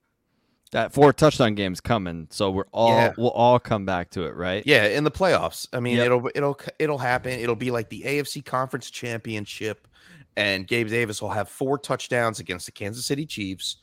that 0.74 0.92
four 0.92 1.12
touchdown 1.12 1.54
game's 1.54 1.80
coming, 1.80 2.26
so 2.30 2.50
we're 2.50 2.66
all 2.72 2.88
yeah. 2.88 3.12
we'll 3.16 3.30
all 3.30 3.60
come 3.60 3.86
back 3.86 4.10
to 4.10 4.24
it, 4.24 4.34
right? 4.34 4.60
Yeah, 4.66 4.86
in 4.86 5.04
the 5.04 5.10
playoffs. 5.10 5.68
I 5.72 5.78
mean, 5.78 5.98
yep. 5.98 6.06
it'll 6.06 6.30
it'll 6.34 6.58
it'll 6.80 6.98
happen. 6.98 7.30
It'll 7.30 7.54
be 7.54 7.70
like 7.70 7.88
the 7.90 8.02
AFC 8.02 8.44
Conference 8.44 8.90
Championship, 8.90 9.86
and 10.36 10.66
Gabe 10.66 10.88
Davis 10.88 11.22
will 11.22 11.30
have 11.30 11.48
four 11.48 11.78
touchdowns 11.78 12.40
against 12.40 12.66
the 12.66 12.72
Kansas 12.72 13.06
City 13.06 13.24
Chiefs, 13.24 13.76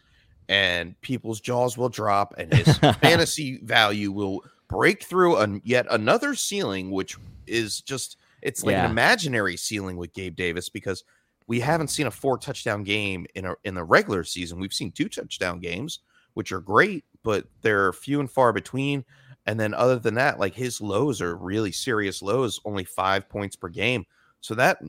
and 0.49 0.99
people's 0.99 1.39
jaws 1.39 1.77
will 1.77 1.87
drop, 1.87 2.33
and 2.37 2.53
his 2.53 2.77
fantasy 3.01 3.59
value 3.63 4.11
will 4.11 4.43
break 4.67 5.01
through 5.01 5.37
an, 5.37 5.61
yet 5.63 5.87
another 5.91 6.35
ceiling, 6.35 6.91
which 6.91 7.15
is 7.47 7.79
just 7.79 8.17
it's 8.41 8.65
like 8.65 8.73
yeah. 8.73 8.83
an 8.83 8.91
imaginary 8.91 9.55
ceiling 9.55 9.95
with 9.95 10.11
Gabe 10.11 10.35
Davis 10.35 10.67
because 10.67 11.05
we 11.47 11.61
haven't 11.61 11.87
seen 11.87 12.07
a 12.07 12.11
four 12.11 12.37
touchdown 12.37 12.83
game 12.83 13.25
in 13.33 13.45
a 13.45 13.55
in 13.63 13.75
the 13.75 13.83
regular 13.85 14.25
season. 14.25 14.59
We've 14.59 14.73
seen 14.73 14.91
two 14.91 15.07
touchdown 15.07 15.61
games 15.61 15.99
which 16.33 16.51
are 16.51 16.59
great, 16.59 17.05
but 17.23 17.45
they're 17.61 17.93
few 17.93 18.19
and 18.19 18.29
far 18.29 18.53
between. 18.53 19.05
And 19.45 19.59
then 19.59 19.73
other 19.73 19.97
than 19.97 20.15
that, 20.15 20.39
like 20.39 20.53
his 20.53 20.81
lows 20.81 21.21
are 21.21 21.35
really 21.35 21.71
serious 21.71 22.21
lows, 22.21 22.59
only 22.65 22.83
five 22.83 23.27
points 23.27 23.55
per 23.55 23.69
game. 23.69 24.05
So 24.39 24.55
that 24.55 24.79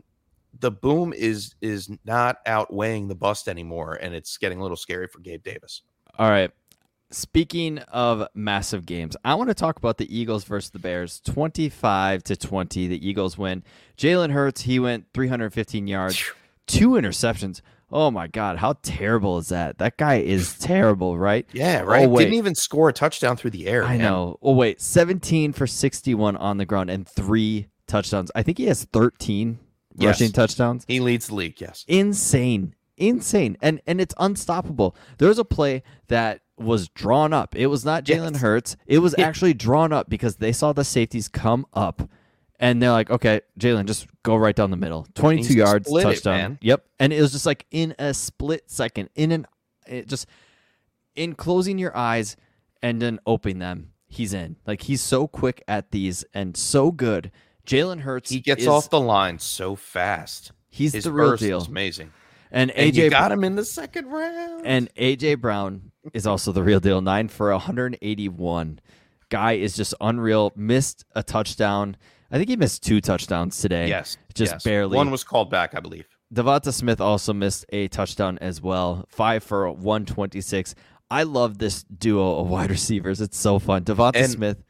the 0.60 0.70
boom 0.70 1.12
is 1.12 1.54
is 1.60 1.90
not 2.04 2.38
outweighing 2.46 3.08
the 3.08 3.14
bust 3.14 3.48
anymore, 3.48 3.94
and 3.94 4.14
it's 4.14 4.36
getting 4.36 4.58
a 4.58 4.62
little 4.62 4.76
scary 4.76 5.06
for 5.06 5.20
Gabe 5.20 5.42
Davis. 5.42 5.82
All 6.18 6.30
right. 6.30 6.50
Speaking 7.10 7.78
of 7.78 8.26
massive 8.34 8.86
games, 8.86 9.16
I 9.22 9.34
want 9.34 9.48
to 9.48 9.54
talk 9.54 9.76
about 9.76 9.98
the 9.98 10.16
Eagles 10.16 10.44
versus 10.44 10.70
the 10.70 10.78
Bears. 10.78 11.20
25 11.20 12.22
to 12.24 12.36
20, 12.36 12.86
the 12.86 13.06
Eagles 13.06 13.36
win. 13.36 13.62
Jalen 13.98 14.30
Hurts, 14.30 14.62
he 14.62 14.78
went 14.78 15.06
315 15.12 15.86
yards, 15.86 16.32
two 16.66 16.90
interceptions. 16.92 17.60
Oh 17.92 18.10
my 18.10 18.26
God, 18.26 18.56
how 18.56 18.74
terrible 18.82 19.38
is 19.38 19.48
that? 19.48 19.78
That 19.78 19.98
guy 19.98 20.16
is 20.16 20.58
terrible, 20.58 21.18
right? 21.18 21.46
Yeah, 21.52 21.82
oh, 21.82 21.86
right. 21.86 22.08
Oh, 22.08 22.16
Didn't 22.16 22.34
even 22.34 22.54
score 22.54 22.88
a 22.88 22.92
touchdown 22.92 23.36
through 23.36 23.50
the 23.50 23.66
air. 23.66 23.84
I 23.84 23.98
man. 23.98 23.98
know. 23.98 24.38
Oh 24.40 24.54
wait, 24.54 24.80
17 24.80 25.52
for 25.52 25.66
61 25.66 26.36
on 26.36 26.56
the 26.56 26.64
ground 26.64 26.90
and 26.90 27.06
three 27.06 27.68
touchdowns. 27.86 28.30
I 28.34 28.42
think 28.42 28.58
he 28.58 28.66
has 28.66 28.84
13 28.84 29.58
yes. 29.94 30.06
rushing 30.06 30.32
touchdowns. 30.32 30.84
He 30.88 31.00
leads 31.00 31.26
the 31.26 31.34
league, 31.34 31.60
yes. 31.60 31.84
Insane. 31.86 32.74
Insane. 32.96 33.56
And 33.60 33.80
and 33.86 34.00
it's 34.00 34.14
unstoppable. 34.18 34.96
There 35.18 35.28
was 35.28 35.38
a 35.38 35.44
play 35.44 35.82
that 36.08 36.40
was 36.56 36.88
drawn 36.88 37.32
up. 37.32 37.54
It 37.54 37.66
was 37.66 37.84
not 37.84 38.04
Jalen 38.04 38.32
yes. 38.32 38.40
Hurts. 38.40 38.76
It 38.86 38.98
was 38.98 39.14
actually 39.18 39.54
drawn 39.54 39.92
up 39.92 40.08
because 40.08 40.36
they 40.36 40.52
saw 40.52 40.72
the 40.72 40.84
safeties 40.84 41.28
come 41.28 41.66
up 41.74 42.08
and 42.62 42.80
they're 42.80 42.92
like, 42.92 43.10
okay, 43.10 43.40
Jalen, 43.58 43.86
just 43.86 44.06
go 44.22 44.36
right 44.36 44.54
down 44.54 44.70
the 44.70 44.76
middle. 44.76 45.04
22 45.14 45.52
yards, 45.52 45.90
touchdown. 45.90 46.58
It, 46.62 46.66
yep. 46.66 46.86
And 47.00 47.12
it 47.12 47.20
was 47.20 47.32
just 47.32 47.44
like 47.44 47.66
in 47.72 47.92
a 47.98 48.14
split 48.14 48.70
second, 48.70 49.10
in 49.16 49.32
an, 49.32 49.46
it 49.84 50.06
just, 50.06 50.26
in 51.16 51.34
closing 51.34 51.76
your 51.76 51.94
eyes 51.96 52.36
and 52.80 53.02
then 53.02 53.18
opening 53.26 53.58
them, 53.58 53.90
he's 54.06 54.32
in. 54.32 54.56
Like 54.64 54.82
he's 54.82 55.00
so 55.00 55.26
quick 55.26 55.64
at 55.66 55.90
these 55.90 56.24
and 56.32 56.56
so 56.56 56.92
good. 56.92 57.32
Jalen 57.66 58.00
Hurts. 58.02 58.30
He 58.30 58.38
gets 58.38 58.62
is, 58.62 58.68
off 58.68 58.90
the 58.90 59.00
line 59.00 59.40
so 59.40 59.74
fast. 59.74 60.52
He's 60.70 60.92
His 60.92 61.02
the 61.02 61.12
real 61.12 61.36
deal. 61.36 61.60
amazing. 61.62 62.12
And 62.52 62.70
AJ 62.70 63.02
and 63.02 63.10
got 63.10 63.32
him 63.32 63.42
in 63.42 63.56
the 63.56 63.64
second 63.64 64.06
round. 64.06 64.66
And 64.66 64.94
AJ 64.94 65.40
Brown 65.40 65.90
is 66.14 66.28
also 66.28 66.52
the 66.52 66.62
real 66.62 66.78
deal. 66.78 67.00
Nine 67.00 67.26
for 67.26 67.50
181. 67.50 68.78
Guy 69.30 69.52
is 69.54 69.74
just 69.74 69.94
unreal. 70.00 70.52
Missed 70.54 71.04
a 71.16 71.24
touchdown 71.24 71.96
I 72.32 72.38
think 72.38 72.48
he 72.48 72.56
missed 72.56 72.82
two 72.82 73.00
touchdowns 73.00 73.58
today. 73.60 73.88
Yes, 73.88 74.16
just 74.34 74.52
yes. 74.52 74.64
barely. 74.64 74.96
One 74.96 75.10
was 75.10 75.22
called 75.22 75.50
back, 75.50 75.74
I 75.76 75.80
believe. 75.80 76.06
Devonta 76.34 76.72
Smith 76.72 77.00
also 77.00 77.34
missed 77.34 77.66
a 77.70 77.88
touchdown 77.88 78.38
as 78.40 78.62
well, 78.62 79.04
five 79.10 79.44
for 79.44 79.70
126. 79.70 80.74
I 81.10 81.24
love 81.24 81.58
this 81.58 81.82
duo 81.82 82.38
of 82.40 82.48
wide 82.48 82.70
receivers. 82.70 83.20
It's 83.20 83.36
so 83.36 83.58
fun. 83.58 83.84
Devonta 83.84 84.16
And- 84.16 84.30
Smith. 84.30 84.62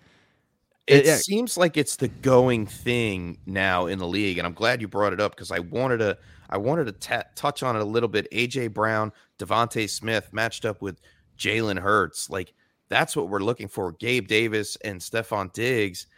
It 0.89 1.07
Yeah. 1.07 1.17
seems 1.19 1.57
like 1.57 1.77
it's 1.77 1.95
the 1.95 2.09
going 2.09 2.67
thing 2.67 3.39
now 3.47 3.87
in 3.87 4.01
the 4.01 4.07
league, 4.09 4.39
and 4.39 4.47
I'm 4.47 4.53
glad 4.53 4.81
you 4.81 4.89
brought 4.89 5.13
it 5.13 5.21
up 5.21 5.31
because 5.37 5.53
I 5.53 5.61
wanted 5.61 5.99
to. 5.99 6.19
I 6.51 6.59
wanted 6.59 6.87
to 6.87 6.93
ta- 6.93 7.23
touch 7.37 7.63
on 7.63 7.77
it 7.77 7.83
a 7.83 7.85
little 7.85 8.09
bit. 8.09 8.27
AJ 8.33 8.67
Brown, 8.75 9.13
Devonta 9.39 9.89
Smith 9.89 10.31
matched 10.33 10.65
up 10.65 10.83
with 10.83 11.01
Jalen 11.39 11.79
Hurts. 11.79 12.29
Like 12.29 12.53
that's 12.89 13.15
what 13.15 13.29
we're 13.29 13.39
looking 13.39 13.69
for. 13.69 13.93
Gabe 13.93 14.27
Davis 14.27 14.77
and 14.85 15.01
Stefon 15.01 15.53
Diggs 15.53 16.09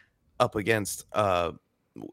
up 0.41 0.57
against. 0.57 1.05
uh 1.13 1.53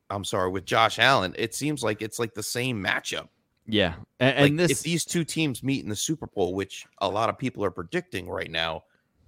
I'm 0.10 0.24
sorry, 0.24 0.52
with 0.52 0.66
Josh 0.66 1.00
Allen. 1.00 1.34
It 1.38 1.56
seems 1.56 1.84
like 1.84 2.02
it's 2.02 2.20
like 2.20 2.34
the 2.34 2.44
same 2.44 2.84
matchup. 2.84 3.30
Yeah, 3.66 3.96
and, 4.20 4.38
Like 4.38 4.50
and 4.50 4.60
this 4.60 4.72
if 4.72 4.82
these 4.82 5.06
two 5.06 5.24
teams 5.24 5.64
meet 5.64 5.84
in 5.84 5.90
the 5.90 5.96
Super 5.96 6.28
Bowl, 6.28 6.54
which 6.54 6.86
a 7.00 7.10
lot 7.10 7.30
of 7.30 7.38
people 7.38 7.64
are 7.64 7.72
predicting 7.72 8.30
right 8.30 8.50
now, 8.50 8.84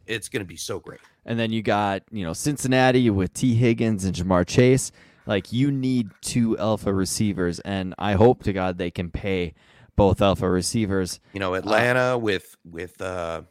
it's 0.05 0.29
going 0.29 0.41
to 0.41 0.47
be 0.47 0.57
so 0.57 0.79
great. 0.79 0.99
And 1.25 1.39
then 1.39 1.51
you 1.51 1.61
got, 1.61 2.03
you 2.11 2.23
know, 2.23 2.33
Cincinnati 2.33 3.09
with 3.09 3.33
T. 3.33 3.55
Higgins 3.55 4.05
and 4.05 4.13
Jamar 4.13 4.45
Chase. 4.45 4.91
Like 5.25 5.53
you 5.53 5.71
need 5.71 6.09
two 6.21 6.57
alpha 6.57 6.93
receivers, 6.93 7.59
and 7.61 7.95
I 7.97 8.13
hope 8.13 8.43
to 8.43 8.53
God 8.53 8.77
they 8.77 8.91
can 8.91 9.09
pay 9.09 9.53
both 9.95 10.21
alpha 10.21 10.49
receivers. 10.49 11.19
You 11.31 11.39
know, 11.39 11.53
Atlanta 11.53 12.17
with 12.17 12.57
with 12.69 13.01
uh 13.01 13.43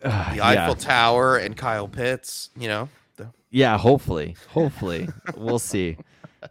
the 0.00 0.08
Eiffel 0.08 0.74
yeah. 0.74 0.74
Tower 0.74 1.36
and 1.36 1.56
Kyle 1.56 1.86
Pitts. 1.86 2.50
You 2.58 2.68
know, 2.68 2.88
the, 3.20 3.32
yeah, 3.50 3.78
hopefully, 3.78 4.36
hopefully 4.48 5.08
we'll 5.36 5.58
see. 5.58 5.96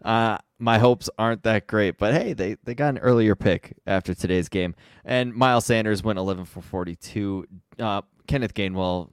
Uh, 0.03 0.37
my 0.59 0.77
hopes 0.77 1.09
aren't 1.17 1.43
that 1.43 1.67
great, 1.67 1.97
but 1.97 2.13
hey, 2.13 2.33
they 2.33 2.55
they 2.63 2.75
got 2.75 2.89
an 2.89 2.97
earlier 2.99 3.35
pick 3.35 3.75
after 3.87 4.13
today's 4.13 4.49
game, 4.49 4.75
and 5.03 5.33
Miles 5.33 5.65
Sanders 5.65 6.03
went 6.03 6.19
11 6.19 6.45
for 6.45 6.61
42. 6.61 7.45
Uh, 7.79 8.01
Kenneth 8.27 8.53
Gainwell, 8.53 9.09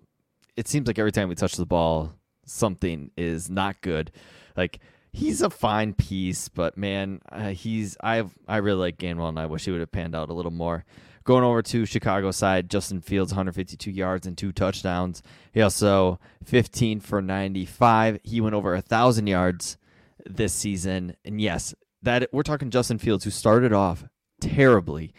it 0.57 0.69
seems 0.69 0.87
like 0.87 0.99
every 0.99 1.12
time 1.12 1.29
we 1.29 1.35
touch 1.35 1.57
the 1.57 1.66
ball, 1.66 2.12
something 2.45 3.11
is 3.16 3.49
not 3.49 3.81
good. 3.81 4.12
Like 4.57 4.81
he's 5.12 5.40
a 5.40 5.51
fine 5.51 5.95
piece, 5.95 6.49
but 6.49 6.77
man, 6.77 7.21
uh, 7.31 7.51
he's 7.51 7.97
I 8.03 8.25
I 8.47 8.59
really 8.59 8.81
like 8.81 8.99
Gainwell, 8.99 9.29
and 9.29 9.38
I 9.38 9.47
wish 9.47 9.64
he 9.64 9.71
would 9.71 9.81
have 9.81 9.92
panned 9.92 10.14
out 10.14 10.29
a 10.29 10.35
little 10.35 10.51
more. 10.53 10.85
Going 11.26 11.42
over 11.42 11.60
to 11.60 11.84
Chicago 11.86 12.30
side, 12.30 12.70
Justin 12.70 13.00
Fields, 13.00 13.32
152 13.32 13.90
yards 13.90 14.28
and 14.28 14.38
two 14.38 14.52
touchdowns. 14.52 15.24
He 15.52 15.60
also 15.60 16.20
15 16.44 17.00
for 17.00 17.20
95. 17.20 18.20
He 18.22 18.40
went 18.40 18.54
over 18.54 18.76
a 18.76 18.80
thousand 18.80 19.26
yards 19.26 19.76
this 20.24 20.52
season, 20.52 21.16
and 21.24 21.40
yes, 21.40 21.74
that 22.02 22.28
we're 22.32 22.44
talking 22.44 22.70
Justin 22.70 22.98
Fields, 22.98 23.24
who 23.24 23.30
started 23.30 23.72
off 23.72 24.04
terribly, 24.40 25.12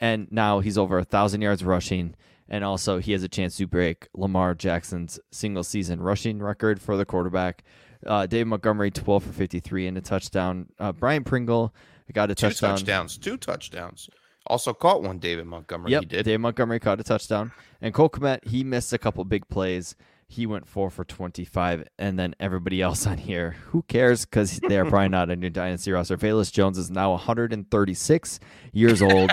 and 0.00 0.26
now 0.32 0.58
he's 0.58 0.76
over 0.76 0.98
a 0.98 1.04
thousand 1.04 1.40
yards 1.40 1.62
rushing. 1.62 2.16
And 2.48 2.64
also, 2.64 2.98
he 2.98 3.12
has 3.12 3.22
a 3.22 3.28
chance 3.28 3.56
to 3.58 3.66
break 3.68 4.08
Lamar 4.12 4.56
Jackson's 4.56 5.20
single 5.30 5.62
season 5.62 6.00
rushing 6.02 6.40
record 6.40 6.80
for 6.82 6.96
the 6.96 7.04
quarterback. 7.04 7.62
Uh, 8.04 8.26
Dave 8.26 8.48
Montgomery, 8.48 8.90
12 8.90 9.22
for 9.22 9.32
53 9.32 9.86
and 9.86 9.98
a 9.98 10.00
touchdown. 10.00 10.66
Uh, 10.80 10.90
Byron 10.90 11.22
Pringle 11.22 11.72
got 12.12 12.30
a 12.32 12.34
two 12.34 12.48
touchdown. 12.48 12.70
touchdowns, 12.76 13.16
two 13.16 13.36
touchdowns. 13.36 14.10
Also 14.46 14.74
caught 14.74 15.02
one, 15.02 15.18
David 15.18 15.46
Montgomery. 15.46 15.92
Yep, 15.92 16.02
He 16.02 16.06
did. 16.06 16.24
Dave 16.24 16.40
Montgomery 16.40 16.80
caught 16.80 17.00
a 17.00 17.04
touchdown. 17.04 17.52
And 17.80 17.94
Cole 17.94 18.10
Kmet, 18.10 18.46
he 18.46 18.62
missed 18.64 18.92
a 18.92 18.98
couple 18.98 19.24
big 19.24 19.48
plays. 19.48 19.96
He 20.26 20.46
went 20.46 20.66
four 20.66 20.90
for 20.90 21.04
25. 21.04 21.88
And 21.98 22.18
then 22.18 22.34
everybody 22.40 22.82
else 22.82 23.06
on 23.06 23.18
here, 23.18 23.56
who 23.68 23.82
cares? 23.82 24.24
Because 24.24 24.60
they're 24.68 24.84
probably 24.84 25.08
not 25.08 25.30
on 25.30 25.40
your 25.40 25.50
dynasty 25.50 25.92
roster. 25.92 26.16
Velus 26.16 26.52
Jones 26.52 26.76
is 26.78 26.90
now 26.90 27.10
136 27.12 28.40
years 28.72 29.00
old. 29.00 29.30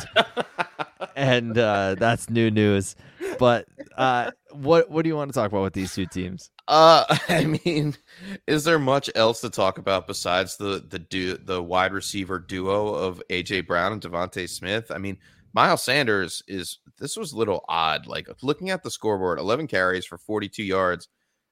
and 1.15 1.57
uh, 1.57 1.95
that's 1.97 2.29
new 2.29 2.49
news. 2.51 2.95
But 3.39 3.67
uh, 3.97 4.31
what 4.51 4.89
what 4.89 5.03
do 5.03 5.09
you 5.09 5.15
want 5.15 5.31
to 5.31 5.33
talk 5.33 5.51
about 5.51 5.63
with 5.63 5.73
these 5.73 5.93
two 5.93 6.05
teams? 6.05 6.51
Uh, 6.71 7.03
I 7.27 7.45
mean, 7.65 7.95
is 8.47 8.63
there 8.63 8.79
much 8.79 9.09
else 9.13 9.41
to 9.41 9.49
talk 9.49 9.77
about 9.77 10.07
besides 10.07 10.55
the 10.55 10.83
the 10.89 10.99
du- 10.99 11.37
the 11.37 11.61
wide 11.61 11.93
receiver 11.93 12.39
duo 12.39 12.95
of 12.95 13.21
AJ 13.29 13.67
Brown 13.67 13.91
and 13.91 14.01
Devonta 14.01 14.49
Smith? 14.49 14.89
I 14.89 14.97
mean, 14.97 15.17
Miles 15.53 15.83
Sanders 15.83 16.41
is 16.47 16.79
this 16.97 17.17
was 17.17 17.33
a 17.33 17.37
little 17.37 17.65
odd. 17.67 18.07
Like 18.07 18.29
looking 18.41 18.69
at 18.69 18.83
the 18.83 18.89
scoreboard, 18.89 19.37
11 19.37 19.67
carries 19.67 20.05
for 20.05 20.17
42 20.17 20.63
yards, 20.63 21.09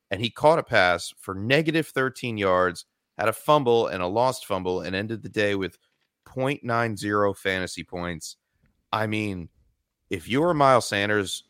and 0.10 0.22
he 0.22 0.30
caught 0.30 0.58
a 0.58 0.64
pass 0.64 1.14
for 1.20 1.36
negative 1.36 1.88
13 1.88 2.38
yards, 2.38 2.86
had 3.18 3.28
a 3.28 3.34
fumble 3.34 3.88
and 3.88 4.02
a 4.02 4.08
lost 4.08 4.46
fumble, 4.46 4.82
and 4.82 4.96
ended 4.96 5.22
the 5.22 5.30
day 5.30 5.54
with 5.54 5.78
0.90 6.26 7.36
fantasy 7.36 7.84
points. 7.84 8.38
I 8.94 9.06
mean, 9.06 9.50
if 10.10 10.30
you're 10.30 10.54
Miles 10.54 10.88
Sanders 10.88 11.44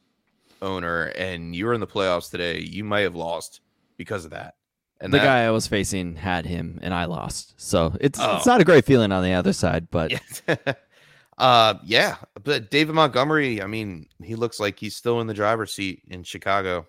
owner 0.62 1.06
and 1.06 1.56
you're 1.56 1.74
in 1.74 1.80
the 1.80 1.88
playoffs 1.88 2.30
today, 2.32 2.60
you 2.60 2.84
may 2.84 3.04
have 3.04 3.15
lost 3.15 3.62
because 3.98 4.26
of 4.26 4.32
that. 4.32 4.56
And 5.02 5.13
the 5.13 5.17
that, 5.19 5.24
guy 5.24 5.39
I 5.45 5.52
was 5.52 5.65
facing 5.67 6.15
had 6.17 6.45
him, 6.45 6.80
and 6.82 6.93
I 6.93 7.06
lost. 7.06 7.54
So 7.62 7.95
it's 8.02 8.19
Oh. 8.19 8.36
it's 8.38 8.45
not 8.45 8.60
a 8.60 8.65
great 8.65 8.84
feeling 8.86 9.12
on 9.13 9.24
the 9.24 9.34
other 9.34 9.54
side, 9.54 9.89
but 9.89 10.12
Yeah. 10.12 10.56
uh, 11.38 11.76
yeah. 11.86 12.17
But 12.43 12.69
David 12.69 12.95
Montgomery, 12.95 13.62
I 13.62 13.67
mean, 13.67 14.08
he 14.22 14.36
looks 14.36 14.60
like 14.60 14.78
he's 14.80 14.95
still 14.95 15.22
in 15.22 15.28
the 15.28 15.34
driver's 15.34 15.74
seat 15.74 16.02
in 16.10 16.24
Chicago, 16.24 16.86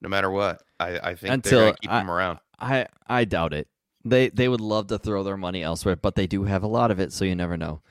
no 0.00 0.08
matter 0.08 0.30
what. 0.30 0.62
I, 0.78 0.98
I 0.98 1.14
think 1.16 1.34
Until 1.34 1.58
they're 1.58 1.66
gonna 1.70 1.76
keep 1.80 1.90
I- 1.90 2.00
him 2.00 2.10
around. 2.10 2.38
I 2.60 2.86
I 3.06 3.24
doubt 3.24 3.52
it. 3.52 3.68
They 4.04 4.28
they 4.30 4.48
would 4.48 4.60
love 4.60 4.86
to 4.88 4.98
throw 4.98 5.22
their 5.22 5.36
money 5.36 5.62
elsewhere, 5.62 5.96
but 5.96 6.14
they 6.14 6.26
do 6.26 6.44
have 6.44 6.62
a 6.62 6.68
lot 6.68 6.90
of 6.90 6.98
it, 7.00 7.12
so 7.12 7.24
you 7.24 7.34
never 7.34 7.56
know. 7.56 7.82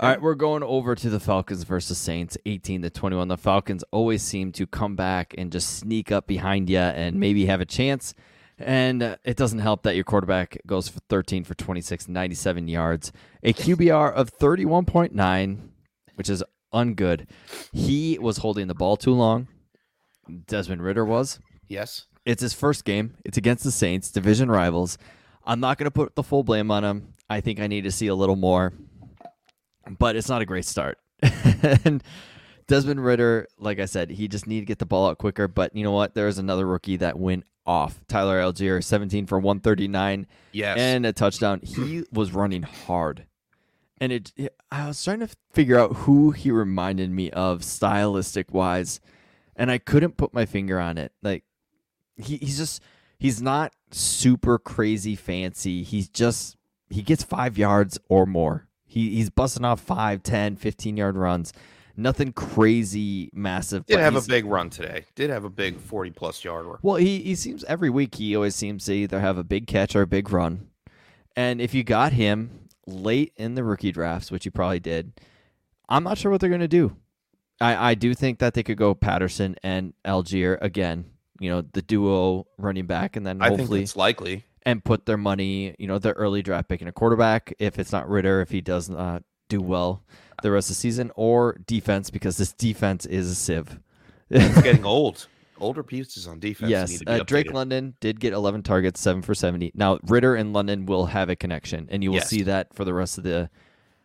All 0.00 0.08
right, 0.08 0.22
we're 0.22 0.36
going 0.36 0.62
over 0.62 0.94
to 0.94 1.10
the 1.10 1.18
Falcons 1.18 1.64
versus 1.64 1.98
Saints, 1.98 2.38
18 2.46 2.82
to 2.82 2.90
21. 2.90 3.26
The 3.26 3.36
Falcons 3.36 3.82
always 3.90 4.22
seem 4.22 4.52
to 4.52 4.64
come 4.64 4.94
back 4.94 5.34
and 5.36 5.50
just 5.50 5.76
sneak 5.76 6.12
up 6.12 6.28
behind 6.28 6.70
you 6.70 6.78
and 6.78 7.18
maybe 7.18 7.46
have 7.46 7.60
a 7.60 7.64
chance. 7.64 8.14
And 8.60 9.02
uh, 9.02 9.16
it 9.24 9.36
doesn't 9.36 9.58
help 9.58 9.82
that 9.82 9.96
your 9.96 10.04
quarterback 10.04 10.56
goes 10.64 10.88
for 10.88 11.00
13 11.08 11.42
for 11.42 11.54
26, 11.54 12.06
97 12.06 12.68
yards, 12.68 13.10
a 13.42 13.52
QBR 13.52 14.12
of 14.12 14.30
31.9, 14.38 15.58
which 16.14 16.30
is 16.30 16.44
ungood. 16.72 17.26
He 17.72 18.20
was 18.20 18.38
holding 18.38 18.68
the 18.68 18.76
ball 18.76 18.96
too 18.96 19.14
long. 19.14 19.48
Desmond 20.46 20.80
Ridder 20.80 21.04
was. 21.04 21.40
Yes. 21.66 22.06
It's 22.24 22.42
his 22.42 22.54
first 22.54 22.84
game. 22.84 23.16
It's 23.24 23.36
against 23.36 23.64
the 23.64 23.72
Saints, 23.72 24.12
division 24.12 24.48
rivals. 24.48 24.96
I'm 25.44 25.58
not 25.58 25.76
going 25.76 25.86
to 25.86 25.90
put 25.90 26.14
the 26.14 26.22
full 26.22 26.44
blame 26.44 26.70
on 26.70 26.84
him. 26.84 27.14
I 27.28 27.40
think 27.40 27.58
I 27.58 27.66
need 27.66 27.82
to 27.82 27.90
see 27.90 28.06
a 28.06 28.14
little 28.14 28.36
more, 28.36 28.72
but 29.88 30.16
it's 30.16 30.28
not 30.28 30.42
a 30.42 30.46
great 30.46 30.64
start. 30.64 30.98
and 31.84 32.02
Desmond 32.66 33.04
Ridder, 33.04 33.46
like 33.58 33.78
I 33.80 33.86
said, 33.86 34.10
he 34.10 34.28
just 34.28 34.46
need 34.46 34.60
to 34.60 34.66
get 34.66 34.78
the 34.78 34.86
ball 34.86 35.08
out 35.08 35.18
quicker. 35.18 35.48
But 35.48 35.74
you 35.74 35.82
know 35.84 35.92
what? 35.92 36.14
There's 36.14 36.38
another 36.38 36.66
rookie 36.66 36.96
that 36.98 37.18
went 37.18 37.44
off. 37.66 38.00
Tyler 38.08 38.40
Allgeier, 38.40 38.82
17 38.82 39.26
for 39.26 39.38
139 39.38 40.26
Yes. 40.52 40.78
and 40.78 41.04
a 41.06 41.12
touchdown. 41.12 41.60
He 41.62 42.04
was 42.12 42.32
running 42.32 42.62
hard. 42.62 43.26
And 44.00 44.12
it, 44.12 44.32
it- 44.36 44.54
I 44.70 44.86
was 44.86 45.02
trying 45.02 45.20
to 45.20 45.28
figure 45.52 45.78
out 45.78 45.96
who 45.96 46.30
he 46.30 46.50
reminded 46.50 47.10
me 47.10 47.30
of 47.30 47.64
stylistic 47.64 48.52
wise, 48.52 49.00
and 49.56 49.70
I 49.70 49.78
couldn't 49.78 50.16
put 50.16 50.32
my 50.34 50.44
finger 50.46 50.78
on 50.78 50.98
it. 50.98 51.12
Like 51.22 51.44
he, 52.16 52.36
he's 52.36 52.58
just 52.58 52.82
he's 53.18 53.40
not 53.42 53.72
super 53.90 54.58
crazy 54.58 55.16
fancy. 55.16 55.82
He's 55.82 56.08
just 56.08 56.56
he 56.90 57.02
gets 57.02 57.22
5 57.24 57.56
yards 57.58 57.98
or 58.08 58.24
more. 58.26 58.67
He 58.88 59.10
he's 59.10 59.30
busting 59.30 59.64
off 59.64 59.80
5, 59.80 60.22
10, 60.22 60.56
15 60.56 60.96
yard 60.96 61.16
runs. 61.16 61.52
Nothing 61.96 62.32
crazy 62.32 63.28
massive. 63.34 63.84
Did 63.86 63.98
have 63.98 64.16
a 64.16 64.22
big 64.22 64.46
run 64.46 64.70
today. 64.70 65.04
Did 65.14 65.30
have 65.30 65.44
a 65.44 65.50
big 65.50 65.78
40 65.78 66.10
plus 66.12 66.42
yard 66.44 66.64
run. 66.64 66.78
well, 66.80 66.96
he, 66.96 67.18
he 67.20 67.34
seems 67.34 67.64
every 67.64 67.90
week 67.90 68.14
he 68.14 68.34
always 68.34 68.54
seems 68.54 68.84
to 68.86 68.94
either 68.94 69.20
have 69.20 69.36
a 69.36 69.44
big 69.44 69.66
catch 69.66 69.94
or 69.94 70.02
a 70.02 70.06
big 70.06 70.30
run. 70.32 70.68
And 71.36 71.60
if 71.60 71.74
you 71.74 71.84
got 71.84 72.12
him 72.12 72.68
late 72.86 73.32
in 73.36 73.54
the 73.54 73.64
rookie 73.64 73.92
drafts, 73.92 74.30
which 74.30 74.44
you 74.44 74.50
probably 74.50 74.80
did, 74.80 75.20
I'm 75.88 76.04
not 76.04 76.18
sure 76.18 76.30
what 76.30 76.40
they're 76.40 76.50
gonna 76.50 76.68
do. 76.68 76.96
I, 77.60 77.90
I 77.90 77.94
do 77.94 78.14
think 78.14 78.38
that 78.38 78.54
they 78.54 78.62
could 78.62 78.78
go 78.78 78.94
Patterson 78.94 79.56
and 79.62 79.92
Allgeier 80.04 80.56
again, 80.62 81.04
you 81.40 81.50
know, 81.50 81.62
the 81.62 81.82
duo 81.82 82.46
running 82.56 82.86
back 82.86 83.16
and 83.16 83.26
then 83.26 83.42
I 83.42 83.48
think 83.48 83.60
hopefully 83.60 83.82
it's 83.82 83.96
likely. 83.96 84.44
And 84.68 84.84
put 84.84 85.06
their 85.06 85.16
money, 85.16 85.74
you 85.78 85.86
know, 85.86 85.98
their 85.98 86.12
early 86.12 86.42
draft 86.42 86.68
pick 86.68 86.82
in 86.82 86.88
a 86.88 86.92
quarterback 86.92 87.54
if 87.58 87.78
it's 87.78 87.90
not 87.92 88.08
Ridder, 88.08 88.40
if 88.42 88.50
he 88.50 88.60
does 88.60 88.88
not 88.90 89.22
do 89.48 89.60
well 89.60 90.02
the 90.42 90.50
rest 90.50 90.68
of 90.70 90.76
the 90.76 90.80
season, 90.80 91.10
or 91.16 91.56
defense 91.66 92.10
because 92.10 92.36
this 92.36 92.52
defense 92.52 93.06
is 93.06 93.30
a 93.30 93.34
sieve. 93.34 93.78
It's 94.30 94.60
getting 94.62 94.84
old. 94.84 95.26
Older 95.60 95.82
pieces 95.82 96.28
on 96.28 96.38
defense. 96.38 96.70
Yes, 96.70 96.90
need 96.90 96.98
to 96.98 97.04
be 97.06 97.12
uh, 97.12 97.24
Drake. 97.24 97.52
London 97.52 97.94
did 98.00 98.20
get 98.20 98.32
11 98.32 98.62
targets, 98.62 99.00
seven 99.00 99.22
for 99.22 99.34
70. 99.34 99.72
Now 99.74 99.98
Ridder 100.04 100.36
and 100.36 100.52
London 100.52 100.86
will 100.86 101.06
have 101.06 101.28
a 101.30 101.34
connection, 101.34 101.88
and 101.90 102.04
you 102.04 102.10
will 102.10 102.18
Yes. 102.18 102.28
see 102.28 102.42
that 102.42 102.72
for 102.74 102.84
the 102.84 102.94
rest 102.94 103.18
of 103.18 103.24
the 103.24 103.50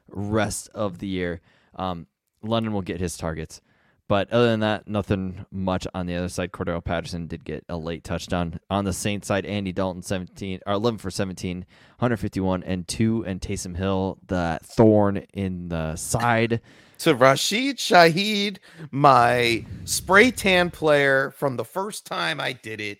rest 0.08 0.70
of 0.74 0.98
the 1.00 1.08
year. 1.08 1.42
Um, 1.76 2.08
London 2.42 2.74
will 2.74 2.82
get 2.82 3.00
his 3.00 3.18
targets, 3.18 3.62
But 4.10 4.32
other 4.32 4.48
than 4.48 4.60
that, 4.60 4.88
nothing 4.88 5.46
much 5.50 5.88
on 5.94 6.06
the 6.06 6.16
other 6.16 6.30
side. 6.30 6.52
Cordarrelle 6.52 6.84
Patterson 6.84 7.28
did 7.28 7.46
get 7.46 7.64
a 7.70 7.78
late 7.78 8.04
touchdown. 8.04 8.60
On 8.70 8.84
the 8.84 8.94
Saints 8.94 9.28
side, 9.28 9.46
Andy 9.46 9.72
Dalton 9.72 10.02
17 10.02 10.60
or 10.68 10.74
11 10.74 10.98
for 10.98 11.10
17, 11.10 11.60
151 11.60 12.64
and 12.64 12.88
2 12.88 13.26
and 13.26 13.42
Taysom 13.42 13.78
Hill 13.78 14.20
the 14.28 14.60
thorn 14.64 15.18
in 15.34 15.70
the 15.70 15.96
side 15.96 16.62
to 17.04 17.14
Rashid 17.16 17.80
Shaheed, 17.80 18.60
my 18.90 19.66
spray 19.84 20.32
tan 20.32 20.72
player 20.72 21.32
from 21.32 21.58
the 21.58 21.66
first 21.66 22.06
time 22.06 22.40
I 22.40 22.54
did 22.54 22.80
it. 22.80 23.00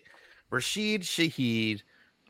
Rashid 0.50 1.04
Shaheed. 1.04 1.84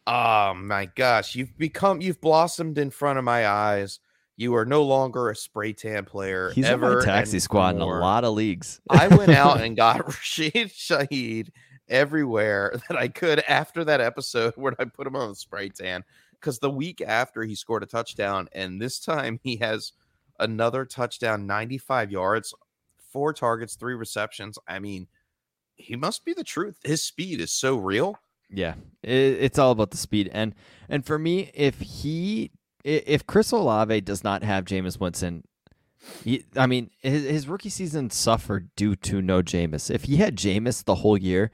Oh 0.06 0.54
my 0.54 0.86
gosh, 0.86 1.34
you've 1.34 1.58
become 1.58 2.00
you've 2.00 2.22
blossomed 2.22 2.78
in 2.78 2.92
front 2.92 3.18
of 3.18 3.26
my 3.26 3.48
eyes. 3.48 4.00
You 4.36 4.56
are 4.56 4.66
no 4.66 4.84
longer 4.84 5.30
a 5.30 5.36
spray 5.36 5.74
tan 5.74 6.06
player. 6.06 6.52
He's 6.52 6.66
ever 6.66 7.00
on 7.00 7.06
taxi 7.06 7.40
squad 7.40 7.78
more. 7.78 7.98
in 7.98 8.02
a 8.02 8.06
lot 8.06 8.24
of 8.24 8.34
leagues. 8.34 8.82
I 8.90 9.08
went 9.08 9.32
out 9.32 9.62
and 9.62 9.78
got 9.78 10.06
Rashid 10.08 10.70
Shaheed 10.70 11.50
everywhere 11.88 12.80
that 12.90 12.98
I 12.98 13.08
could 13.10 13.44
after 13.48 13.84
that 13.86 14.02
episode 14.02 14.54
where 14.56 14.74
I 14.80 14.86
put 14.86 15.08
him 15.08 15.16
on 15.16 15.30
the 15.30 15.36
spray 15.36 15.70
tan. 15.70 16.04
Because 16.40 16.60
the 16.60 16.70
week 16.70 17.02
after 17.02 17.44
he 17.44 17.56
scored 17.56 17.84
a 17.84 17.86
touchdown, 17.86 18.50
and 18.52 18.82
this 18.82 19.00
time 19.00 19.40
he 19.44 19.56
has 19.58 19.94
another 20.40 20.84
touchdown, 20.84 21.48
95 21.48 22.12
yards, 22.12 22.54
four 23.12 23.32
targets, 23.32 23.76
three 23.76 23.94
receptions. 23.94 24.58
I 24.68 24.80
mean, 24.80 25.08
he 25.76 25.96
must 25.96 26.26
be 26.26 26.34
the 26.34 26.44
truth. 26.44 26.76
His 26.84 27.02
speed 27.02 27.40
is 27.40 27.54
so 27.54 27.78
real. 27.78 28.18
Yeah, 28.50 28.74
it's 29.02 29.58
all 29.58 29.72
about 29.72 29.92
the 29.92 29.98
speed. 29.98 30.30
And 30.34 30.54
and 30.90 31.06
for 31.06 31.18
me, 31.18 31.50
if 31.54 31.80
he 31.80 32.52
if 32.84 33.26
Chris 33.26 33.52
Olave 33.52 34.02
does 34.02 34.24
not 34.24 34.44
have 34.44 34.66
Jameis 34.66 35.00
Winston, 35.00 35.44
he, 36.24 36.46
I 36.58 36.68
mean, 36.68 36.90
his, 37.00 37.24
his 37.24 37.48
rookie 37.48 37.70
season 37.70 38.10
suffered 38.10 38.70
due 38.76 38.96
to 38.98 39.22
no 39.22 39.42
Jameis. 39.42 39.90
If 39.90 40.04
he 40.04 40.18
had 40.18 40.36
Jameis 40.36 40.84
the 40.84 40.96
whole 40.96 41.18
year, 41.18 41.52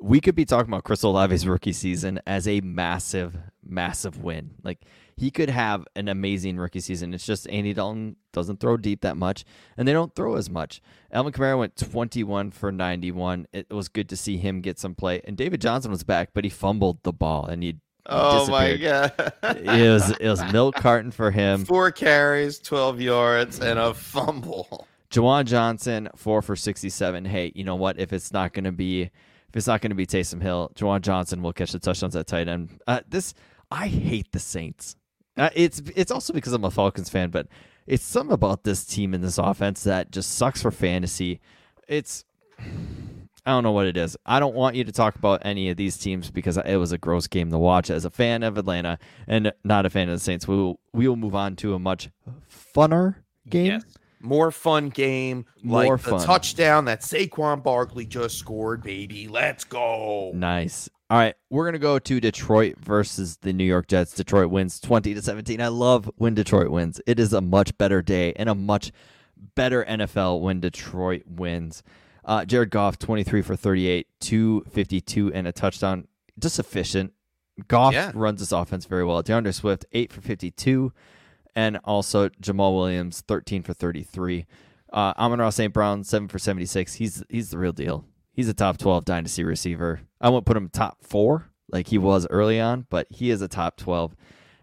we 0.00 0.20
could 0.20 0.34
be 0.34 0.44
talking 0.44 0.70
about 0.72 0.84
Chris 0.84 1.04
Olave's 1.04 1.46
rookie 1.46 1.72
season 1.72 2.20
as 2.26 2.46
a 2.46 2.60
massive, 2.60 3.36
massive 3.64 4.22
win. 4.22 4.52
Like 4.62 4.84
he 5.16 5.30
could 5.30 5.50
have 5.50 5.86
an 5.96 6.08
amazing 6.08 6.56
rookie 6.56 6.80
season. 6.80 7.12
It's 7.12 7.26
just 7.26 7.48
Andy 7.48 7.74
Dalton 7.74 8.16
doesn't 8.32 8.60
throw 8.60 8.76
deep 8.76 9.00
that 9.02 9.16
much, 9.16 9.44
and 9.76 9.86
they 9.86 9.92
don't 9.92 10.14
throw 10.14 10.36
as 10.36 10.48
much. 10.48 10.80
Alvin 11.12 11.32
Kamara 11.32 11.58
went 11.58 11.76
21 11.76 12.52
for 12.52 12.70
91. 12.70 13.46
It 13.52 13.70
was 13.70 13.88
good 13.88 14.08
to 14.08 14.16
see 14.16 14.36
him 14.36 14.60
get 14.60 14.78
some 14.78 14.94
play. 14.94 15.20
And 15.24 15.36
David 15.36 15.60
Johnson 15.60 15.90
was 15.90 16.04
back, 16.04 16.30
but 16.32 16.44
he 16.44 16.50
fumbled 16.50 17.02
the 17.02 17.12
ball 17.12 17.44
and 17.44 17.62
he 17.62 17.78
Oh 18.10 18.48
my 18.48 18.76
god! 18.76 19.12
it 19.42 19.92
was 19.92 20.10
it 20.10 20.28
was 20.28 20.52
milk 20.52 20.74
carton 20.74 21.10
for 21.10 21.30
him. 21.30 21.64
Four 21.64 21.90
carries, 21.92 22.58
12 22.58 23.00
yards, 23.00 23.60
and 23.60 23.78
a 23.78 23.94
fumble. 23.94 24.86
Juwan 25.10 25.44
Johnson, 25.44 26.08
four 26.16 26.40
for 26.42 26.54
67. 26.54 27.24
Hey, 27.24 27.52
you 27.54 27.64
know 27.64 27.74
what? 27.74 27.98
If 27.98 28.12
it's 28.12 28.32
not 28.32 28.52
going 28.52 28.64
to 28.64 28.72
be 28.72 29.02
if 29.02 29.56
it's 29.56 29.66
not 29.66 29.80
going 29.80 29.90
to 29.90 29.96
be 29.96 30.06
Taysom 30.06 30.40
Hill, 30.40 30.70
Juwan 30.76 31.00
Johnson 31.00 31.42
will 31.42 31.52
catch 31.52 31.72
the 31.72 31.78
touchdowns 31.78 32.14
at 32.14 32.26
tight 32.26 32.48
end. 32.48 32.80
Uh, 32.86 33.00
this 33.08 33.34
I 33.70 33.88
hate 33.88 34.30
the 34.32 34.38
Saints. 34.38 34.96
Uh, 35.36 35.50
it's 35.54 35.82
it's 35.96 36.10
also 36.10 36.32
because 36.32 36.52
I'm 36.52 36.64
a 36.64 36.70
Falcons 36.70 37.08
fan, 37.08 37.30
but 37.30 37.46
it's 37.86 38.04
something 38.04 38.32
about 38.32 38.64
this 38.64 38.84
team 38.84 39.14
and 39.14 39.22
this 39.22 39.38
offense 39.38 39.82
that 39.84 40.12
just 40.12 40.32
sucks 40.36 40.62
for 40.62 40.70
fantasy. 40.70 41.40
It's 41.88 42.24
I 43.46 43.50
don't 43.52 43.62
know 43.62 43.72
what 43.72 43.86
it 43.86 43.96
is. 43.96 44.16
I 44.26 44.38
don't 44.40 44.54
want 44.54 44.76
you 44.76 44.84
to 44.84 44.92
talk 44.92 45.16
about 45.16 45.42
any 45.44 45.70
of 45.70 45.76
these 45.76 45.96
teams 45.96 46.30
because 46.30 46.56
it 46.58 46.76
was 46.76 46.92
a 46.92 46.98
gross 46.98 47.26
game 47.26 47.50
to 47.50 47.58
watch. 47.58 47.90
As 47.90 48.04
a 48.04 48.10
fan 48.10 48.42
of 48.42 48.58
Atlanta 48.58 48.98
and 49.26 49.52
not 49.64 49.86
a 49.86 49.90
fan 49.90 50.08
of 50.08 50.16
the 50.16 50.20
Saints, 50.20 50.46
we 50.46 50.56
will 50.56 50.80
we 50.92 51.08
will 51.08 51.16
move 51.16 51.34
on 51.34 51.56
to 51.56 51.74
a 51.74 51.78
much 51.78 52.10
funner 52.50 53.16
game. 53.48 53.66
Yes. 53.66 53.84
More 54.22 54.50
fun 54.50 54.90
game, 54.90 55.46
More 55.62 55.94
like 55.94 56.00
fun. 56.02 56.18
the 56.18 56.26
touchdown 56.26 56.84
that 56.84 57.00
Saquon 57.00 57.62
Barkley 57.62 58.04
just 58.04 58.36
scored, 58.36 58.82
baby. 58.82 59.28
Let's 59.28 59.64
go. 59.64 60.32
Nice. 60.34 60.90
All 61.08 61.16
right, 61.18 61.34
we're 61.48 61.64
gonna 61.64 61.78
go 61.78 61.98
to 61.98 62.20
Detroit 62.20 62.76
versus 62.78 63.38
the 63.38 63.52
New 63.54 63.64
York 63.64 63.88
Jets. 63.88 64.14
Detroit 64.14 64.50
wins 64.50 64.78
twenty 64.78 65.14
to 65.14 65.22
seventeen. 65.22 65.60
I 65.62 65.68
love 65.68 66.10
when 66.16 66.34
Detroit 66.34 66.68
wins. 66.68 67.00
It 67.06 67.18
is 67.18 67.32
a 67.32 67.40
much 67.40 67.76
better 67.78 68.02
day 68.02 68.34
and 68.36 68.48
a 68.48 68.54
much 68.54 68.92
better 69.54 69.84
NFL 69.84 70.40
when 70.40 70.60
Detroit 70.60 71.22
wins. 71.26 71.82
Uh, 72.30 72.44
Jared 72.44 72.70
Goff, 72.70 72.98
twenty 72.98 73.24
three 73.24 73.42
for 73.42 73.56
thirty 73.56 73.88
eight, 73.88 74.06
two 74.20 74.64
fifty 74.70 75.00
two, 75.00 75.32
and 75.32 75.46
a 75.46 75.52
touchdown. 75.52 76.06
Just 76.38 76.58
efficient. 76.58 77.12
Goff 77.68 77.92
yeah. 77.92 78.12
runs 78.14 78.40
this 78.40 78.52
offense 78.52 78.84
very 78.84 79.04
well. 79.04 79.20
D'Andre 79.22 79.52
Swift, 79.52 79.84
eight 79.92 80.12
for 80.12 80.20
fifty 80.20 80.50
two, 80.50 80.92
and 81.54 81.78
also 81.84 82.28
Jamaal 82.28 82.74
Williams, 82.76 83.22
thirteen 83.22 83.62
for 83.62 83.74
thirty 83.74 84.02
three. 84.02 84.46
Uh, 84.92 85.12
Amon-Ra 85.18 85.50
St. 85.50 85.72
Brown, 85.72 86.04
seven 86.04 86.28
for 86.28 86.38
seventy 86.38 86.66
six. 86.66 86.94
He's 86.94 87.22
he's 87.28 87.50
the 87.50 87.58
real 87.58 87.72
deal 87.72 88.04
he's 88.32 88.48
a 88.48 88.54
top 88.54 88.78
12 88.78 89.04
dynasty 89.04 89.44
receiver. 89.44 90.00
I 90.20 90.30
won't 90.30 90.46
put 90.46 90.56
him 90.56 90.68
top 90.68 90.98
four 91.02 91.50
like 91.70 91.88
he 91.88 91.98
was 91.98 92.26
early 92.30 92.60
on, 92.60 92.86
but 92.90 93.06
he 93.10 93.30
is 93.30 93.42
a 93.42 93.48
top 93.48 93.76
12. 93.76 94.16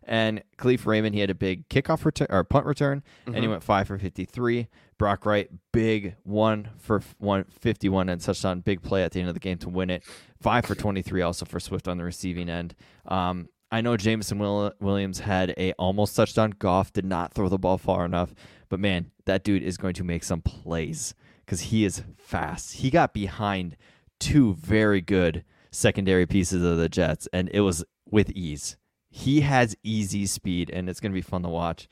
And 0.03 0.41
Kalif 0.57 0.85
Raymond, 0.85 1.13
he 1.13 1.21
had 1.21 1.29
a 1.29 1.35
big 1.35 1.67
kickoff 1.69 2.05
return 2.05 2.27
or 2.29 2.43
punt 2.43 2.65
return, 2.65 2.99
mm-hmm. 2.99 3.29
and 3.29 3.37
he 3.37 3.41
mm-hmm. 3.43 3.51
went 3.51 3.63
five 3.63 3.87
for 3.87 3.97
53. 3.99 4.67
Brock 4.97 5.25
Wright, 5.25 5.49
big 5.71 6.15
one 6.23 6.69
for 6.79 7.01
151 7.19 8.09
and 8.09 8.19
touchdown, 8.21 8.61
big 8.61 8.81
play 8.81 9.03
at 9.03 9.11
the 9.11 9.19
end 9.19 9.29
of 9.29 9.35
the 9.35 9.39
game 9.39 9.57
to 9.59 9.69
win 9.69 9.89
it. 9.89 10.03
Five 10.41 10.65
for 10.65 10.75
23 10.75 11.21
also 11.21 11.45
for 11.45 11.59
Swift 11.59 11.87
on 11.87 11.97
the 11.97 12.03
receiving 12.03 12.49
end. 12.49 12.75
Um, 13.05 13.49
I 13.71 13.81
know 13.81 13.97
Jameson 13.97 14.39
Will- 14.39 14.73
Williams 14.79 15.19
had 15.19 15.53
a 15.57 15.73
almost 15.73 16.15
touchdown. 16.15 16.53
Goff 16.57 16.93
did 16.93 17.05
not 17.05 17.33
throw 17.33 17.49
the 17.49 17.57
ball 17.57 17.77
far 17.77 18.05
enough, 18.05 18.33
but 18.69 18.79
man, 18.79 19.11
that 19.25 19.43
dude 19.43 19.63
is 19.63 19.77
going 19.77 19.93
to 19.95 20.03
make 20.03 20.23
some 20.23 20.41
plays 20.41 21.13
because 21.45 21.61
he 21.61 21.83
is 21.85 22.03
fast. 22.17 22.75
He 22.75 22.89
got 22.89 23.13
behind 23.13 23.75
two 24.19 24.55
very 24.55 25.01
good 25.01 25.43
secondary 25.71 26.25
pieces 26.25 26.63
of 26.63 26.77
the 26.77 26.89
Jets, 26.89 27.27
and 27.33 27.49
it 27.53 27.61
was 27.61 27.83
with 28.09 28.31
ease. 28.31 28.77
He 29.09 29.41
has 29.41 29.75
easy 29.83 30.25
speed, 30.25 30.69
and 30.69 30.89
it's 30.89 30.99
going 30.99 31.11
to 31.11 31.17
be 31.17 31.21
fun 31.21 31.43
to 31.43 31.49
watch. 31.49 31.87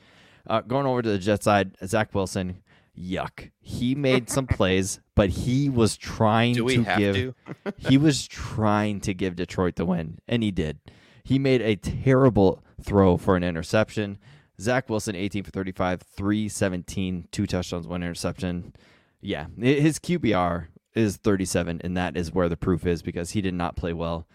Uh, 0.48 0.62
going 0.62 0.86
over 0.86 1.02
to 1.02 1.10
the 1.10 1.18
Jet 1.18 1.44
side, 1.44 1.76
Zach 1.86 2.14
Wilson, 2.14 2.62
yuck. 2.98 3.52
He 3.60 3.96
made 3.96 4.30
some 4.30 4.48
plays, 4.48 5.00
but 5.16 5.30
he 5.30 5.70
was 5.70 5.98
trying 5.98 6.56
to 6.56 6.84
give. 6.84 7.16
To? 7.16 7.36
he 7.78 7.98
was 7.98 8.28
trying 8.28 9.02
to 9.02 9.14
give 9.14 9.36
Detroit 9.36 9.76
the 9.76 9.86
win, 9.86 10.20
and 10.28 10.44
he 10.44 10.52
did. 10.52 10.80
He 11.24 11.40
made 11.40 11.62
a 11.62 11.76
terrible 11.76 12.64
throw 12.82 13.18
for 13.18 13.36
an 13.36 13.44
interception. 13.44 14.18
Zach 14.60 14.90
Wilson, 14.90 15.16
18 15.16 15.44
for 15.44 15.52
35, 15.52 16.02
317, 16.02 17.28
two 17.32 17.46
touchdowns, 17.46 17.88
one 17.88 18.04
interception. 18.04 18.74
Yeah, 19.22 19.48
his 19.60 20.00
QBR 20.00 20.68
is 20.94 21.18
37, 21.18 21.82
and 21.84 21.98
that 21.98 22.16
is 22.16 22.32
where 22.32 22.48
the 22.48 22.56
proof 22.56 22.86
is 22.86 23.02
because 23.02 23.32
he 23.32 23.42
did 23.42 23.54
not 23.54 23.76
play 23.76 23.92
well. 23.92 24.28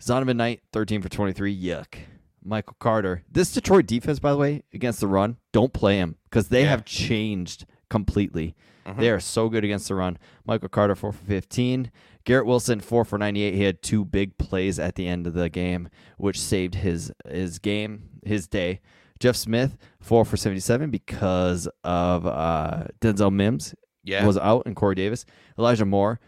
Zonovan 0.00 0.36
Knight, 0.36 0.60
13 0.72 1.02
for 1.02 1.08
23. 1.08 1.60
Yuck. 1.60 1.98
Michael 2.44 2.76
Carter. 2.78 3.24
This 3.30 3.52
Detroit 3.52 3.86
defense, 3.86 4.20
by 4.20 4.30
the 4.30 4.38
way, 4.38 4.62
against 4.72 5.00
the 5.00 5.08
run, 5.08 5.36
don't 5.52 5.72
play 5.72 5.96
him 5.98 6.16
because 6.24 6.48
they 6.48 6.62
yeah. 6.62 6.70
have 6.70 6.84
changed 6.84 7.66
completely. 7.88 8.54
Mm-hmm. 8.86 9.00
They 9.00 9.10
are 9.10 9.20
so 9.20 9.48
good 9.48 9.64
against 9.64 9.88
the 9.88 9.94
run. 9.94 10.18
Michael 10.46 10.68
Carter, 10.68 10.94
4 10.94 11.12
for 11.12 11.24
15. 11.24 11.90
Garrett 12.24 12.46
Wilson, 12.46 12.80
4 12.80 13.04
for 13.04 13.18
98. 13.18 13.54
He 13.54 13.62
had 13.62 13.82
two 13.82 14.04
big 14.04 14.38
plays 14.38 14.78
at 14.78 14.94
the 14.94 15.06
end 15.06 15.26
of 15.26 15.34
the 15.34 15.48
game, 15.48 15.88
which 16.16 16.40
saved 16.40 16.74
his 16.76 17.12
his 17.28 17.58
game, 17.58 18.08
his 18.24 18.46
day. 18.48 18.80
Jeff 19.20 19.36
Smith, 19.36 19.76
4 20.00 20.24
for 20.24 20.36
77 20.36 20.90
because 20.90 21.68
of 21.84 22.26
uh, 22.26 22.84
Denzel 23.00 23.32
Mims 23.32 23.74
yeah. 24.04 24.24
was 24.24 24.38
out, 24.38 24.64
and 24.66 24.76
Corey 24.76 24.94
Davis, 24.94 25.24
Elijah 25.58 25.84
Moore. 25.84 26.20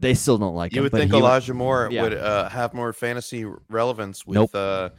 They 0.00 0.14
still 0.14 0.38
don't 0.38 0.54
like 0.54 0.72
you 0.72 0.78
him. 0.78 0.84
would 0.84 0.92
think 0.92 1.12
Elijah 1.12 1.52
would, 1.52 1.58
Moore 1.58 1.88
yeah. 1.90 2.02
would 2.02 2.14
uh, 2.14 2.48
have 2.48 2.72
more 2.72 2.92
fantasy 2.92 3.44
relevance 3.68 4.24
with 4.24 4.36
nope. 4.36 4.50
uh, 4.54 4.90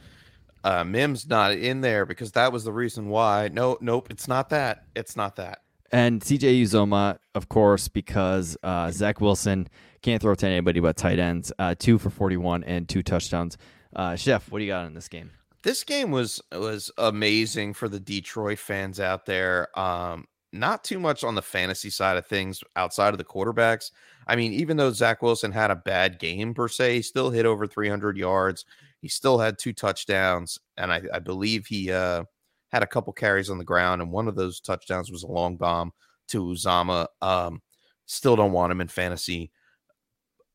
uh, 0.62 0.84
Mims 0.84 1.26
not 1.26 1.52
in 1.52 1.80
there 1.80 2.04
because 2.04 2.32
that 2.32 2.52
was 2.52 2.64
the 2.64 2.72
reason 2.72 3.08
why. 3.08 3.48
No, 3.50 3.78
nope, 3.80 4.08
it's 4.10 4.28
not 4.28 4.50
that. 4.50 4.84
It's 4.94 5.16
not 5.16 5.36
that. 5.36 5.62
And 5.92 6.20
CJ 6.20 6.62
Uzomah, 6.62 7.18
of 7.34 7.48
course, 7.48 7.88
because 7.88 8.56
uh, 8.62 8.90
Zach 8.90 9.20
Wilson 9.20 9.68
can't 10.02 10.22
throw 10.22 10.34
to 10.34 10.46
anybody 10.46 10.80
but 10.80 10.96
tight 10.96 11.18
ends. 11.18 11.52
Uh, 11.58 11.74
two 11.78 11.98
for 11.98 12.10
41 12.10 12.64
and 12.64 12.88
two 12.88 13.02
touchdowns. 13.02 13.58
Uh, 13.94 14.14
Chef, 14.14 14.50
what 14.50 14.58
do 14.60 14.64
you 14.64 14.70
got 14.70 14.86
in 14.86 14.94
this 14.94 15.08
game? 15.08 15.30
This 15.62 15.84
game 15.84 16.10
was 16.10 16.40
was 16.52 16.90
amazing 16.96 17.74
for 17.74 17.88
the 17.88 18.00
Detroit 18.00 18.58
fans 18.58 18.98
out 18.98 19.26
there. 19.26 19.76
Um, 19.78 20.26
not 20.52 20.84
too 20.84 20.98
much 20.98 21.22
on 21.22 21.34
the 21.34 21.42
fantasy 21.42 21.90
side 21.90 22.16
of 22.16 22.26
things 22.26 22.62
outside 22.76 23.12
of 23.12 23.18
the 23.18 23.24
quarterbacks. 23.24 23.90
I 24.26 24.36
mean, 24.36 24.52
even 24.52 24.76
though 24.76 24.92
Zach 24.92 25.22
Wilson 25.22 25.52
had 25.52 25.70
a 25.70 25.76
bad 25.76 26.18
game 26.18 26.54
per 26.54 26.68
se, 26.68 26.96
he 26.96 27.02
still 27.02 27.30
hit 27.30 27.46
over 27.46 27.66
300 27.66 28.16
yards. 28.16 28.64
He 29.00 29.08
still 29.08 29.38
had 29.38 29.58
two 29.58 29.72
touchdowns, 29.72 30.58
and 30.76 30.92
I, 30.92 31.02
I 31.12 31.18
believe 31.18 31.66
he 31.66 31.90
uh, 31.90 32.24
had 32.70 32.82
a 32.82 32.86
couple 32.86 33.12
carries 33.12 33.50
on 33.50 33.58
the 33.58 33.64
ground, 33.64 34.02
and 34.02 34.10
one 34.10 34.28
of 34.28 34.36
those 34.36 34.60
touchdowns 34.60 35.10
was 35.10 35.22
a 35.22 35.30
long 35.30 35.56
bomb 35.56 35.92
to 36.28 36.44
Uzomah. 36.44 37.06
Um, 37.20 37.62
still 38.06 38.36
don't 38.36 38.52
want 38.52 38.72
him 38.72 38.80
in 38.80 38.88
fantasy. 38.88 39.50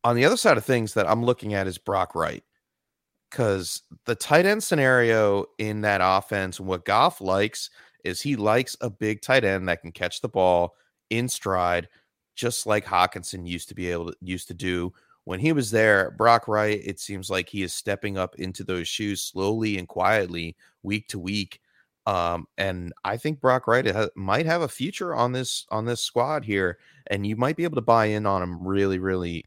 On 0.03 0.15
the 0.15 0.25
other 0.25 0.37
side 0.37 0.57
of 0.57 0.65
things 0.65 0.93
that 0.93 1.09
I'm 1.09 1.23
looking 1.23 1.53
at 1.53 1.67
is 1.67 1.77
Brock 1.77 2.15
Wright 2.15 2.43
because 3.29 3.81
the 4.05 4.15
tight 4.15 4.45
end 4.45 4.63
scenario 4.63 5.45
in 5.57 5.81
that 5.81 6.01
offense, 6.03 6.59
what 6.59 6.85
Goff 6.85 7.21
likes– 7.21 7.69
is 8.05 8.21
he 8.21 8.37
likes 8.37 8.77
a 8.79 8.89
big 8.89 9.21
tight 9.21 9.43
end 9.43 9.67
that 9.67 9.81
can 9.81 9.91
catch 9.91 10.21
the 10.21 10.29
ball 10.29 10.75
in 11.09 11.27
stride, 11.27 11.89
just 12.35 12.67
like 12.67 12.85
Hockenson 12.85 13.47
used 13.47 13.67
to 13.69 13.75
be 13.75 13.91
able 13.91 14.11
to 14.11 14.17
used 14.21 14.47
to 14.47 14.53
do 14.53 14.93
when 15.25 15.39
he 15.39 15.51
was 15.51 15.71
there. 15.71 16.11
Brock 16.11 16.47
Wright, 16.47 16.79
it 16.85 16.99
seems 16.99 17.29
like 17.29 17.49
he 17.49 17.63
is 17.63 17.73
stepping 17.73 18.17
up 18.17 18.35
into 18.35 18.63
those 18.63 18.87
shoes 18.87 19.23
slowly 19.23 19.77
and 19.79 19.87
quietly, 19.87 20.55
week 20.83 21.07
to 21.09 21.19
week. 21.19 21.59
Um, 22.05 22.47
and 22.57 22.93
I 23.03 23.17
think 23.17 23.39
Brock 23.39 23.67
Wright 23.67 23.85
ha- 23.85 24.09
might 24.15 24.45
have 24.45 24.61
a 24.61 24.67
future 24.67 25.15
on 25.15 25.31
this 25.31 25.65
on 25.69 25.85
this 25.85 26.01
squad 26.01 26.45
here, 26.45 26.77
and 27.07 27.25
you 27.25 27.35
might 27.35 27.55
be 27.55 27.63
able 27.63 27.75
to 27.75 27.81
buy 27.81 28.05
in 28.05 28.25
on 28.25 28.43
him 28.43 28.65
really, 28.65 28.99
really 28.99 29.45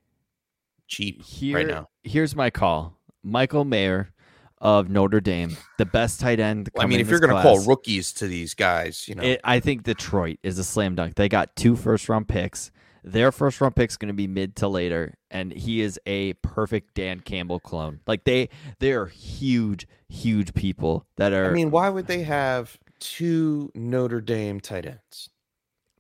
cheap 0.89 1.23
Here, 1.23 1.57
right 1.57 1.67
now. 1.67 1.89
here's 2.03 2.35
my 2.35 2.51
call: 2.51 2.97
Michael 3.23 3.65
Mayer 3.65 4.13
of 4.61 4.91
Notre 4.91 5.21
Dame, 5.21 5.57
the 5.79 5.87
best 5.87 6.19
tight 6.21 6.41
end. 6.41 6.69
I 6.77 6.87
mean, 6.87 6.99
if 6.99 7.09
you're 7.09 7.21
going 7.21 7.35
to 7.35 7.43
call 7.43 7.65
rookies 7.65 8.13
to 8.15 8.27
these 8.27 8.55
guys, 8.55 9.07
you 9.07 9.15
know, 9.15 9.23
It, 9.23 9.41
I 9.45 9.61
think 9.61 9.85
Detroit 9.85 10.39
is 10.43 10.59
a 10.59 10.65
slam 10.65 10.97
dunk. 10.97 11.15
They 11.15 11.29
got 11.29 11.55
two 11.55 11.77
first 11.77 12.09
round 12.09 12.29
picks. 12.29 12.73
Their 13.05 13.33
first 13.33 13.61
round 13.61 13.77
pick 13.77 13.91
is 13.91 13.97
going 13.97 14.09
to 14.09 14.15
be 14.15 14.27
mid 14.27 14.57
to 14.57 14.69
later, 14.69 15.15
and 15.31 15.53
he 15.53 15.81
is 15.81 15.99
a 16.07 16.35
perfect 16.35 16.95
Dan 16.95 17.21
Campbell 17.21 17.61
clone. 17.61 18.01
Like 18.07 18.25
they, 18.25 18.49
they 18.81 18.93
are 18.93 19.07
huge, 19.07 19.87
huge 20.09 20.55
people 20.55 21.07
that 21.17 21.33
are. 21.33 21.51
I 21.51 21.53
mean, 21.53 21.71
why 21.71 21.89
would 21.89 22.07
they 22.07 22.23
have 22.23 22.79
two 23.01 23.71
Notre 23.75 24.21
Dame 24.21 24.61
tight 24.61 24.87
ends? 24.87 25.31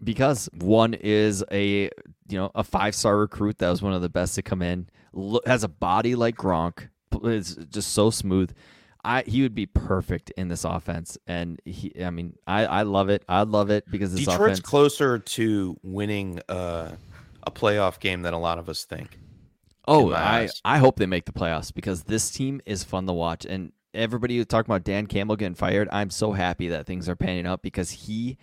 because 0.03 0.49
one 0.53 0.94
is 0.94 1.44
a 1.51 1.90
you 2.28 2.38
know 2.38 2.51
a 2.55 2.64
five 2.64 2.94
star 2.94 3.18
recruit 3.18 3.59
that 3.59 3.70
was 3.70 3.82
one 3.82 3.92
of 3.92 4.03
the 4.03 4.09
best 4.09 4.34
to 4.36 4.42
come 4.42 4.62
in. 4.62 4.88
Has 5.46 5.64
a 5.64 5.68
body 5.68 6.14
like 6.14 6.36
Gronk. 6.36 6.88
Is 7.24 7.57
just 7.70 7.92
so 7.92 8.11
smooth. 8.11 8.53
I 9.09 9.23
he 9.27 9.41
would 9.41 9.55
be 9.55 9.65
perfect 9.65 10.31
in 10.37 10.49
this 10.49 10.65
offense, 10.65 11.17
and 11.27 11.59
he. 11.65 11.93
I 12.05 12.11
mean, 12.11 12.37
I 12.47 12.67
I 12.67 12.83
love 12.83 13.09
it. 13.09 13.25
I 13.27 13.43
love 13.43 13.71
it 13.71 13.91
because 13.91 14.13
this 14.13 14.27
Detroit's 14.27 14.59
offense. 14.59 14.61
closer 14.61 15.19
to 15.19 15.79
winning 15.83 16.41
uh, 16.47 16.93
a 17.43 17.51
playoff 17.51 18.01
game 18.01 18.21
than 18.21 18.35
a 18.35 18.39
lot 18.39 18.59
of 18.59 18.69
us 18.69 18.85
think. 18.85 19.19
Oh, 19.87 20.13
I, 20.13 20.41
eyes. 20.41 20.61
I 20.63 20.77
hope 20.77 20.97
they 20.97 21.07
make 21.07 21.25
the 21.25 21.33
playoffs 21.33 21.73
because 21.73 22.03
this 22.03 22.31
team 22.31 22.61
is 22.67 22.85
fun 22.85 23.07
to 23.07 23.15
watch. 23.15 23.47
And 23.47 23.73
everybody 23.95 24.45
talking 24.45 24.71
about 24.71 24.85
Dan 24.85 25.07
Campbell 25.07 25.37
getting 25.37 25.55
fired, 25.55 25.89
I'm 25.91 26.11
so 26.11 26.33
happy 26.33 26.69
that 26.69 26.85
things 26.85 27.09
are 27.09 27.17
panning 27.17 27.47
out 27.47 27.63
because 27.63 27.91
he 27.91 28.37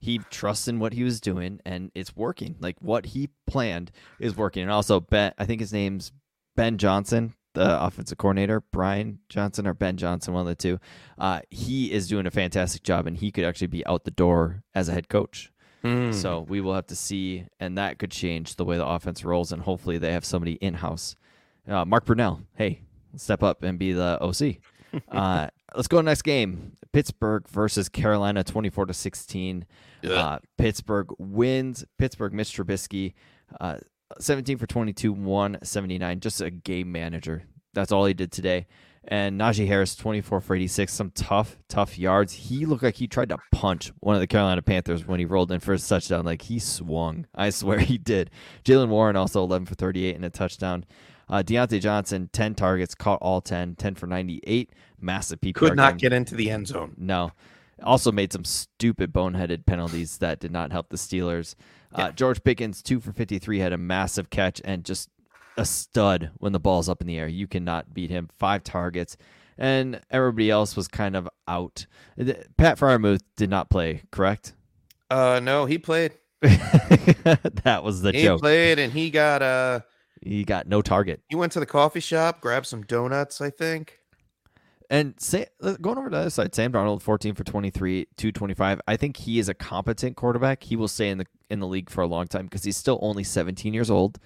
he 0.00 0.18
trusts 0.30 0.66
in 0.66 0.80
what 0.80 0.94
he 0.94 1.04
was 1.04 1.20
doing 1.20 1.60
and 1.64 1.92
it's 1.94 2.16
working. 2.16 2.56
Like 2.58 2.74
what 2.80 3.06
he 3.06 3.28
planned 3.46 3.92
is 4.18 4.36
working. 4.36 4.64
And 4.64 4.72
also 4.72 4.98
Ben 4.98 5.32
I 5.38 5.44
think 5.44 5.60
his 5.60 5.72
name's 5.72 6.10
Ben 6.56 6.76
Johnson, 6.76 7.34
the 7.58 7.82
offensive 7.82 8.18
coordinator, 8.18 8.62
Brian 8.72 9.18
Johnson 9.28 9.66
or 9.66 9.74
Ben 9.74 9.96
Johnson, 9.96 10.32
one 10.32 10.42
of 10.42 10.46
the 10.46 10.54
two. 10.54 10.78
Uh, 11.18 11.40
he 11.50 11.92
is 11.92 12.08
doing 12.08 12.26
a 12.26 12.30
fantastic 12.30 12.82
job 12.82 13.06
and 13.06 13.16
he 13.16 13.30
could 13.30 13.44
actually 13.44 13.66
be 13.66 13.84
out 13.86 14.04
the 14.04 14.10
door 14.10 14.62
as 14.74 14.88
a 14.88 14.92
head 14.92 15.08
coach. 15.08 15.50
Hmm. 15.82 16.12
So 16.12 16.40
we 16.48 16.60
will 16.60 16.74
have 16.74 16.86
to 16.86 16.96
see, 16.96 17.44
and 17.60 17.78
that 17.78 17.98
could 17.98 18.10
change 18.10 18.56
the 18.56 18.64
way 18.64 18.76
the 18.76 18.86
offense 18.86 19.24
rolls. 19.24 19.52
And 19.52 19.62
hopefully, 19.62 19.98
they 19.98 20.12
have 20.12 20.24
somebody 20.24 20.54
in 20.54 20.74
house. 20.74 21.14
Uh, 21.68 21.84
Mark 21.84 22.04
Brunell, 22.04 22.42
hey, 22.56 22.80
step 23.16 23.44
up 23.44 23.62
and 23.62 23.78
be 23.78 23.92
the 23.92 24.18
OC. 24.20 24.56
uh, 25.12 25.48
let's 25.76 25.86
go 25.86 25.98
to 25.98 26.02
next 26.02 26.22
game: 26.22 26.76
Pittsburgh 26.92 27.48
versus 27.48 27.88
Carolina, 27.88 28.42
twenty-four 28.42 28.86
to 28.86 28.94
sixteen. 28.94 29.66
Uh, 30.02 30.40
Pittsburgh 30.56 31.10
wins. 31.16 31.84
Pittsburgh, 31.96 32.32
Mitch 32.32 32.56
Trubisky, 32.56 33.14
uh, 33.60 33.78
seventeen 34.18 34.58
for 34.58 34.66
twenty-two, 34.66 35.12
one 35.12 35.58
seventy-nine. 35.62 36.20
Just 36.20 36.40
a 36.40 36.50
game 36.50 36.92
manager. 36.92 37.44
That's 37.74 37.92
all 37.92 38.06
he 38.06 38.14
did 38.14 38.32
today. 38.32 38.66
And 39.10 39.40
Najee 39.40 39.66
Harris, 39.66 39.96
24 39.96 40.42
for 40.42 40.54
86, 40.54 40.92
some 40.92 41.10
tough, 41.12 41.56
tough 41.66 41.98
yards. 41.98 42.34
He 42.34 42.66
looked 42.66 42.82
like 42.82 42.96
he 42.96 43.06
tried 43.06 43.30
to 43.30 43.38
punch 43.52 43.90
one 44.00 44.14
of 44.14 44.20
the 44.20 44.26
Carolina 44.26 44.60
Panthers 44.60 45.06
when 45.06 45.18
he 45.18 45.24
rolled 45.24 45.50
in 45.50 45.60
for 45.60 45.72
his 45.72 45.88
touchdown. 45.88 46.26
Like 46.26 46.42
he 46.42 46.58
swung. 46.58 47.26
I 47.34 47.48
swear 47.48 47.78
he 47.78 47.96
did. 47.96 48.30
Jaylen 48.64 48.88
Warren 48.88 49.16
also 49.16 49.42
11 49.42 49.64
for 49.66 49.74
38 49.74 50.14
and 50.14 50.24
a 50.26 50.30
touchdown. 50.30 50.84
Uh, 51.30 51.42
Diontae 51.42 51.80
Johnson, 51.80 52.28
10 52.32 52.54
targets, 52.54 52.94
caught 52.94 53.18
all 53.22 53.40
10, 53.40 53.76
10 53.76 53.94
for 53.94 54.06
98. 54.06 54.70
Massive 55.00 55.40
PPR. 55.40 55.54
Could 55.54 55.76
not 55.76 55.92
game. 55.92 55.98
get 55.98 56.12
into 56.12 56.34
the 56.34 56.50
end 56.50 56.68
zone. 56.68 56.94
No. 56.98 57.32
Also 57.82 58.10
made 58.12 58.32
some 58.32 58.44
stupid 58.44 59.12
boneheaded 59.12 59.66
penalties 59.66 60.18
that 60.18 60.40
did 60.40 60.50
not 60.50 60.72
help 60.72 60.88
the 60.88 60.96
Steelers. 60.96 61.54
Uh, 61.94 62.10
George 62.10 62.42
Pickens, 62.44 62.82
two 62.82 63.00
for 63.00 63.12
53, 63.12 63.58
had 63.60 63.72
a 63.72 63.78
massive 63.78 64.30
catch 64.30 64.60
and 64.64 64.84
just 64.84 65.08
a 65.56 65.64
stud 65.64 66.30
when 66.38 66.52
the 66.52 66.60
ball's 66.60 66.88
up 66.88 67.00
in 67.00 67.06
the 67.06 67.18
air. 67.18 67.28
You 67.28 67.46
cannot 67.46 67.94
beat 67.94 68.10
him. 68.10 68.28
Five 68.38 68.62
targets. 68.64 69.16
And 69.56 70.00
everybody 70.10 70.50
else 70.50 70.76
was 70.76 70.86
kind 70.86 71.16
of 71.16 71.28
out. 71.48 71.86
Pat 72.56 72.78
Freiermuth 72.78 73.22
did 73.36 73.50
not 73.50 73.70
play, 73.70 74.02
correct? 74.12 74.54
Uh, 75.10 75.40
no, 75.42 75.64
he 75.64 75.78
played. 75.78 76.12
that 76.42 77.80
was 77.82 78.02
the 78.02 78.12
He 78.12 78.22
joke. 78.22 78.38
He 78.38 78.40
played, 78.42 78.78
and 78.78 78.92
he 78.92 79.10
got 79.10 79.42
uh, 79.42 79.80
He 80.22 80.44
got 80.44 80.68
no 80.68 80.82
target. 80.82 81.20
he 81.28 81.34
went 81.36 81.52
to 81.52 81.60
the 81.60 81.66
coffee 81.66 81.98
shop, 82.00 82.40
grabbed 82.40 82.66
some 82.66 82.82
donuts, 82.82 83.40
I 83.40 83.50
think. 83.50 83.97
And 84.90 85.14
say, 85.20 85.46
uh, 85.62 85.76
going 85.80 85.98
over 85.98 86.08
to 86.08 86.14
the 86.14 86.20
other 86.22 86.30
side, 86.30 86.54
Sam 86.54 86.72
Darnold, 86.72 87.02
14 87.02 87.34
for 87.34 87.44
23, 87.44 88.06
225. 88.16 88.80
I 88.88 88.96
think 88.96 89.18
he 89.18 89.38
is 89.38 89.48
a 89.50 89.54
competent 89.54 90.16
quarterback. 90.16 90.62
He 90.62 90.76
will 90.76 90.88
stay 90.88 91.10
in 91.10 91.18
the 91.18 91.26
in 91.50 91.60
the 91.60 91.66
league 91.66 91.90
for 91.90 92.00
a 92.02 92.06
long 92.06 92.26
time 92.26 92.46
because 92.46 92.64
he's 92.64 92.76
still 92.76 92.98
only 93.02 93.24
17 93.24 93.74
years 93.74 93.90
old. 93.90 94.18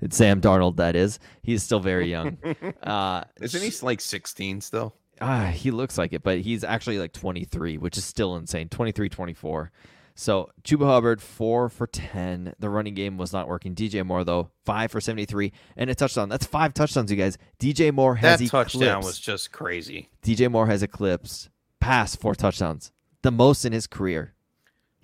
It's 0.00 0.16
Sam 0.16 0.40
Darnold, 0.40 0.76
that 0.76 0.96
is. 0.96 1.18
He's 1.42 1.62
still 1.62 1.80
very 1.80 2.10
young. 2.10 2.36
uh, 2.82 3.24
Isn't 3.40 3.62
he 3.62 3.86
like 3.86 4.00
16 4.00 4.60
still? 4.60 4.94
Ah, 5.20 5.46
he 5.46 5.70
looks 5.70 5.96
like 5.96 6.12
it, 6.12 6.22
but 6.24 6.40
he's 6.40 6.64
actually 6.64 6.98
like 6.98 7.12
23, 7.12 7.78
which 7.78 7.96
is 7.96 8.04
still 8.04 8.36
insane. 8.36 8.68
23, 8.68 9.08
24. 9.08 9.70
So 10.14 10.50
Chuba 10.62 10.84
Hubbard, 10.84 11.22
four 11.22 11.68
for 11.68 11.86
10. 11.86 12.54
The 12.58 12.68
running 12.68 12.94
game 12.94 13.16
was 13.16 13.32
not 13.32 13.48
working. 13.48 13.74
DJ 13.74 14.04
Moore, 14.04 14.24
though, 14.24 14.50
five 14.64 14.90
for 14.90 15.00
73 15.00 15.52
and 15.76 15.88
a 15.90 15.94
touchdown. 15.94 16.28
That's 16.28 16.46
five 16.46 16.74
touchdowns, 16.74 17.10
you 17.10 17.16
guys. 17.16 17.38
DJ 17.58 17.92
Moore 17.92 18.16
has 18.16 18.38
That 18.40 18.48
touchdown 18.50 18.82
eclipsed- 18.98 19.06
was 19.06 19.18
just 19.18 19.52
crazy. 19.52 20.10
DJ 20.22 20.50
Moore 20.50 20.66
has 20.66 20.82
eclipsed 20.82 21.48
past 21.80 22.20
four 22.20 22.34
touchdowns, 22.34 22.92
the 23.22 23.30
most 23.30 23.64
in 23.64 23.72
his 23.72 23.86
career. 23.86 24.34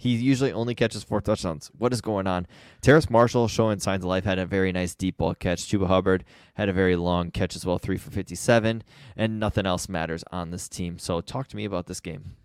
He 0.01 0.11
usually 0.15 0.53
only 0.53 0.77
catches 0.77 1.03
four 1.03 1.21
touchdowns. 1.21 1.73
What 1.77 1.93
is 1.93 2.01
going 2.01 2.29
on? 2.29 2.47
Terrace 2.83 3.11
Marshall 3.11 3.49
showing 3.49 3.81
signs 3.81 4.05
of 4.05 4.09
life 4.09 4.23
had 4.23 4.39
a 4.39 4.47
very 4.47 4.71
nice 4.71 4.95
deep 4.95 5.17
ball 5.17 5.35
catch. 5.35 5.63
Chuba 5.63 5.89
Hubbard 5.89 6.25
had 6.55 6.69
a 6.69 6.73
very 6.73 6.95
long 6.95 7.33
catch 7.33 7.57
as 7.57 7.67
well, 7.67 7.79
three 7.79 7.97
for 7.97 8.13
57, 8.13 8.85
and 9.17 9.41
nothing 9.41 9.67
else 9.67 9.89
matters 9.89 10.23
on 10.31 10.53
this 10.53 10.69
team. 10.69 11.01
So 11.01 11.21
talk 11.21 11.49
to 11.49 11.57
me 11.57 11.65
about 11.65 11.87
this 11.87 11.99
game. 11.99 12.37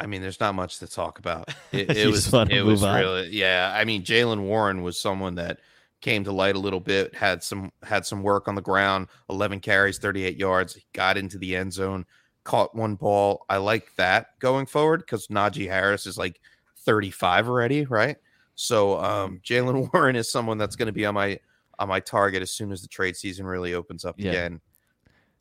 I 0.00 0.06
mean, 0.06 0.22
there's 0.22 0.40
not 0.40 0.54
much 0.54 0.78
to 0.78 0.86
talk 0.86 1.18
about. 1.18 1.48
It, 1.72 1.96
it 1.96 2.06
was 2.08 2.32
it 2.50 2.64
was 2.64 2.82
on. 2.82 2.98
really 2.98 3.28
yeah. 3.30 3.72
I 3.76 3.84
mean, 3.84 4.02
Jaylen 4.02 4.40
Warren 4.42 4.82
was 4.82 4.98
someone 5.00 5.36
that 5.36 5.60
came 6.00 6.24
to 6.24 6.32
light 6.32 6.56
a 6.56 6.58
little 6.58 6.80
bit, 6.80 7.14
had 7.14 7.42
some 7.44 7.70
had 7.82 8.04
some 8.06 8.22
work 8.22 8.48
on 8.48 8.54
the 8.56 8.62
ground, 8.62 9.06
11 9.28 9.60
carries, 9.60 9.98
38 9.98 10.36
yards, 10.36 10.78
got 10.94 11.16
into 11.16 11.38
the 11.38 11.54
end 11.54 11.72
zone, 11.72 12.06
caught 12.44 12.74
one 12.74 12.96
ball. 12.96 13.44
I 13.48 13.58
like 13.58 13.94
that 13.96 14.38
going 14.40 14.66
forward 14.66 15.00
because 15.00 15.28
Najee 15.28 15.68
Harris 15.68 16.06
is 16.06 16.18
like 16.18 16.40
35 16.78 17.48
already, 17.48 17.84
right? 17.84 18.16
So 18.56 18.98
um, 18.98 19.40
Jaylen 19.44 19.92
Warren 19.92 20.16
is 20.16 20.30
someone 20.32 20.58
that's 20.58 20.74
going 20.76 20.86
to 20.86 20.92
be 20.92 21.06
on 21.06 21.14
my 21.14 21.38
on 21.78 21.88
my 21.88 22.00
target 22.00 22.42
as 22.42 22.50
soon 22.50 22.72
as 22.72 22.82
the 22.82 22.88
trade 22.88 23.16
season 23.16 23.46
really 23.46 23.74
opens 23.74 24.04
up 24.04 24.16
Yeah. 24.18 24.30
again. 24.30 24.60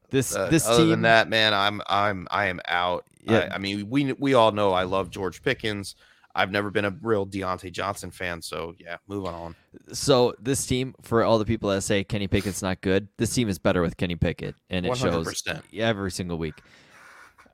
This 0.09 0.35
Uh, 0.35 0.49
this 0.49 0.67
other 0.67 0.79
team, 0.79 0.89
than 0.89 1.01
that, 1.03 1.29
man, 1.29 1.53
I'm 1.53 1.81
I'm 1.87 2.27
I 2.31 2.47
am 2.47 2.59
out. 2.67 3.05
Yeah. 3.23 3.49
I, 3.51 3.55
I 3.55 3.57
mean, 3.57 3.89
we 3.89 4.13
we 4.13 4.33
all 4.33 4.51
know 4.51 4.71
I 4.71 4.83
love 4.83 5.09
George 5.09 5.41
Pickens. 5.41 5.95
I've 6.35 6.51
never 6.51 6.69
been 6.69 6.85
a 6.85 6.95
real 7.01 7.25
Diontae 7.25 7.71
Johnson 7.71 8.11
fan, 8.11 8.41
so 8.41 8.75
yeah, 8.79 8.97
moving 9.07 9.33
on. 9.33 9.55
so 9.91 10.35
this 10.39 10.65
team, 10.65 10.95
for 11.01 11.23
all 11.23 11.39
the 11.39 11.45
people 11.45 11.69
that 11.69 11.81
say 11.81 12.03
Kenny 12.03 12.27
Pickett's 12.27 12.61
not 12.61 12.81
good, 12.81 13.07
this 13.17 13.33
team 13.33 13.49
is 13.49 13.57
better 13.57 13.81
with 13.81 13.97
Kenny 13.97 14.15
Pickett, 14.15 14.55
and 14.69 14.85
it 14.85 14.95
shows 14.95 15.27
100%. 15.27 15.61
every 15.77 16.11
single 16.11 16.37
week. 16.37 16.55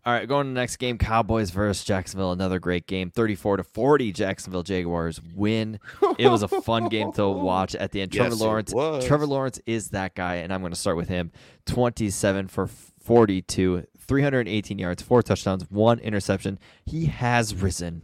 All 0.05 0.13
right, 0.13 0.27
going 0.27 0.45
to 0.45 0.49
the 0.49 0.59
next 0.59 0.75
game, 0.75 0.99
Cowboys 0.99 1.49
versus 1.49 1.83
Jacksonville. 1.83 2.31
Another 2.31 2.59
great 2.59 2.85
game, 2.85 3.09
thirty-four 3.09 3.57
to 3.57 3.63
forty. 3.63 4.11
Jacksonville 4.11 4.61
Jaguars 4.61 5.19
win. 5.33 5.79
It 6.19 6.27
was 6.27 6.43
a 6.43 6.47
fun 6.47 6.89
game 6.89 7.11
to 7.13 7.27
watch 7.27 7.73
at 7.73 7.91
the 7.91 8.01
end. 8.01 8.13
Yes, 8.13 8.37
Trevor 8.37 8.59
it 8.59 8.71
Lawrence. 8.71 9.05
Trevor 9.07 9.25
Lawrence 9.25 9.59
is 9.65 9.89
that 9.89 10.13
guy, 10.13 10.35
and 10.35 10.53
I'm 10.53 10.61
going 10.61 10.71
to 10.73 10.79
start 10.79 10.95
with 10.95 11.07
him. 11.07 11.31
Twenty-seven 11.65 12.49
for 12.49 12.67
forty-two, 12.67 13.87
three 13.97 14.21
hundred 14.21 14.47
eighteen 14.47 14.77
yards, 14.77 15.01
four 15.01 15.23
touchdowns, 15.23 15.71
one 15.71 15.97
interception. 15.97 16.59
He 16.85 17.07
has 17.07 17.55
risen. 17.55 18.03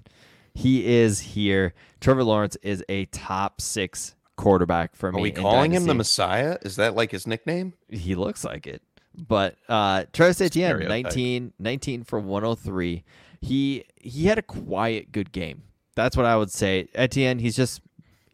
He 0.55 0.87
is 0.87 1.19
here. 1.19 1.75
Trevor 1.99 2.23
Lawrence 2.23 2.57
is 2.63 2.83
a 2.89 3.05
top 3.05 3.61
six 3.61 4.15
quarterback 4.37 4.95
for 4.95 5.11
me. 5.11 5.19
Are 5.19 5.21
we 5.21 5.29
in 5.29 5.35
calling 5.35 5.71
him 5.71 5.85
the 5.85 5.93
Messiah? 5.93 6.57
Is 6.63 6.77
that 6.77 6.95
like 6.95 7.11
his 7.11 7.27
nickname? 7.27 7.75
He 7.89 8.15
looks 8.15 8.43
like 8.43 8.65
it. 8.65 8.81
But 9.15 9.55
uh 9.67 10.05
Travis 10.13 10.41
Etienne, 10.41 10.69
Stereotype. 10.77 11.03
19, 11.05 11.53
19 11.59 12.03
for 12.03 12.19
103. 12.19 13.03
He 13.41 13.85
he 13.99 14.25
had 14.25 14.37
a 14.37 14.43
quiet 14.43 15.11
good 15.11 15.31
game. 15.31 15.63
That's 15.95 16.15
what 16.15 16.25
I 16.25 16.37
would 16.37 16.51
say. 16.51 16.87
Etienne, 16.95 17.39
he's 17.39 17.55
just 17.55 17.81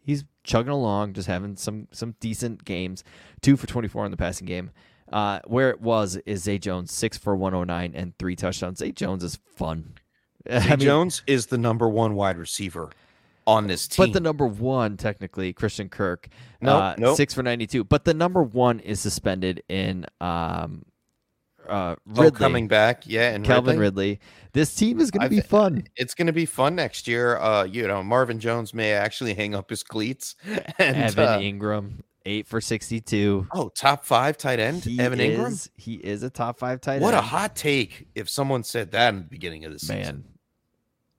he's 0.04 0.24
chugging 0.44 0.72
along, 0.72 1.14
just 1.14 1.28
having 1.28 1.56
some 1.56 1.88
some 1.92 2.14
decent 2.20 2.64
games. 2.64 3.04
Two 3.40 3.56
for 3.56 3.66
24 3.66 4.04
in 4.06 4.10
the 4.10 4.16
passing 4.16 4.46
game. 4.46 4.70
Uh, 5.12 5.40
where 5.46 5.70
it 5.70 5.80
was 5.80 6.16
is 6.26 6.42
Zay 6.42 6.58
Jones, 6.58 6.92
six 6.92 7.16
for 7.16 7.34
109 7.34 7.94
and 7.94 8.16
three 8.18 8.36
touchdowns. 8.36 8.78
Zay 8.78 8.92
Jones 8.92 9.24
is 9.24 9.38
fun. 9.56 9.94
I 10.50 10.60
Zay 10.60 10.68
mean, 10.70 10.80
Jones 10.80 11.22
is 11.26 11.46
the 11.46 11.58
number 11.58 11.88
one 11.88 12.14
wide 12.14 12.36
receiver 12.36 12.90
on 13.48 13.66
this 13.66 13.88
team. 13.88 14.06
But 14.06 14.12
the 14.12 14.20
number 14.20 14.46
one, 14.46 14.96
technically, 14.98 15.52
Christian 15.54 15.88
Kirk, 15.88 16.28
Nope, 16.60 16.82
uh, 16.82 16.94
nope. 16.98 17.16
six 17.16 17.32
for 17.32 17.42
ninety-two. 17.42 17.82
But 17.82 18.04
the 18.04 18.14
number 18.14 18.42
one 18.42 18.78
is 18.80 19.00
suspended 19.00 19.62
in 19.68 20.04
um, 20.20 20.84
uh, 21.66 21.96
Oh, 22.16 22.30
coming 22.30 22.68
back, 22.68 23.04
yeah, 23.06 23.30
and 23.30 23.44
Calvin 23.44 23.78
Ridley. 23.78 24.10
Ridley. 24.10 24.20
This 24.52 24.74
team 24.74 25.00
is 25.00 25.10
going 25.10 25.22
to 25.22 25.30
be 25.30 25.40
fun. 25.40 25.84
It's 25.96 26.14
going 26.14 26.26
to 26.26 26.32
be 26.32 26.46
fun 26.46 26.74
next 26.74 27.08
year. 27.08 27.38
Uh, 27.38 27.64
you 27.64 27.86
know, 27.88 28.02
Marvin 28.02 28.38
Jones 28.38 28.74
may 28.74 28.92
actually 28.92 29.34
hang 29.34 29.54
up 29.54 29.70
his 29.70 29.82
cleats. 29.82 30.36
And 30.78 30.96
Evan 30.96 31.28
uh, 31.28 31.38
Engram, 31.38 31.92
eight 32.26 32.46
for 32.46 32.60
sixty-two. 32.60 33.48
oh, 33.52 33.70
top 33.70 34.04
five 34.04 34.36
tight 34.36 34.60
end, 34.60 34.84
He 34.84 35.00
Evan 35.00 35.18
Engram. 35.18 35.68
He 35.76 35.94
is 35.94 36.22
a 36.22 36.30
top 36.30 36.58
five 36.58 36.80
tight 36.82 36.96
end. 36.96 37.02
What 37.02 37.14
a 37.14 37.20
hot 37.22 37.56
take! 37.56 38.08
If 38.14 38.28
someone 38.28 38.62
said 38.62 38.90
that 38.92 39.14
in 39.14 39.20
the 39.20 39.26
beginning 39.26 39.64
of 39.64 39.72
the 39.72 39.78
season, 39.78 40.24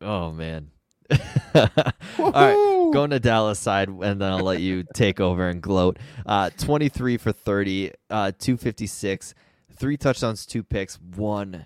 man. 0.02 0.10
Oh 0.10 0.32
man. 0.32 0.70
All 1.56 2.32
right, 2.32 2.90
going 2.94 3.10
to 3.12 3.20
Dallas 3.20 3.60
side, 3.60 3.90
and 3.90 4.22
then 4.22 4.32
I'll 4.32 4.44
let 4.44 4.62
you 4.62 4.84
take 4.94 5.20
over 5.20 5.48
and 5.48 5.62
gloat. 5.62 5.98
Uh, 6.26 6.50
23 6.58 7.18
for 7.18 7.32
30, 7.32 7.92
uh, 8.10 8.32
256, 8.38 9.34
three 9.76 9.98
touchdowns, 9.98 10.46
two 10.46 10.64
picks, 10.64 11.00
one 11.00 11.66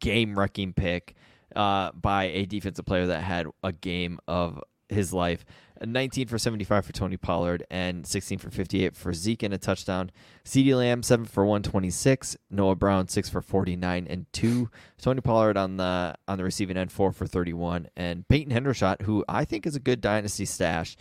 game 0.00 0.38
wrecking 0.38 0.72
pick 0.72 1.14
uh, 1.54 1.90
by 1.92 2.24
a 2.24 2.46
defensive 2.46 2.84
player 2.84 3.06
that 3.06 3.22
had 3.22 3.46
a 3.62 3.72
game 3.72 4.18
of 4.28 4.62
his 4.88 5.12
life. 5.12 5.44
19 5.84 6.28
for 6.28 6.38
75 6.38 6.86
for 6.86 6.92
Tony 6.92 7.16
Pollard 7.16 7.64
and 7.70 8.06
16 8.06 8.38
for 8.38 8.50
58 8.50 8.96
for 8.96 9.12
Zeke 9.12 9.42
and 9.42 9.54
a 9.54 9.58
touchdown. 9.58 10.10
CeeDee 10.44 10.76
Lamb 10.76 11.02
7 11.02 11.26
for 11.26 11.44
126, 11.44 12.36
Noah 12.50 12.74
Brown 12.74 13.08
6 13.08 13.28
for 13.28 13.42
49 13.42 14.06
and 14.08 14.26
2. 14.32 14.70
Tony 15.00 15.20
Pollard 15.20 15.56
on 15.56 15.76
the 15.76 16.14
on 16.28 16.38
the 16.38 16.44
receiving 16.44 16.76
end 16.76 16.92
4 16.92 17.12
for 17.12 17.26
31 17.26 17.88
and 17.96 18.26
Peyton 18.28 18.52
Hendershot 18.52 19.02
who 19.02 19.24
I 19.28 19.44
think 19.44 19.66
is 19.66 19.76
a 19.76 19.80
good 19.80 20.00
dynasty 20.00 20.44
stash. 20.44 20.96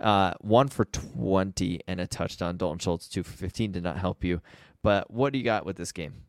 Uh, 0.00 0.32
1 0.40 0.68
for 0.68 0.86
20 0.86 1.80
and 1.86 2.00
a 2.00 2.06
touchdown. 2.06 2.56
Dalton 2.56 2.78
Schultz 2.78 3.08
2 3.08 3.22
for 3.22 3.36
15 3.36 3.72
did 3.72 3.82
not 3.82 3.98
help 3.98 4.24
you. 4.24 4.40
But 4.82 5.10
what 5.10 5.32
do 5.32 5.38
you 5.38 5.44
got 5.44 5.66
with 5.66 5.76
this 5.76 5.92
game? 5.92 6.24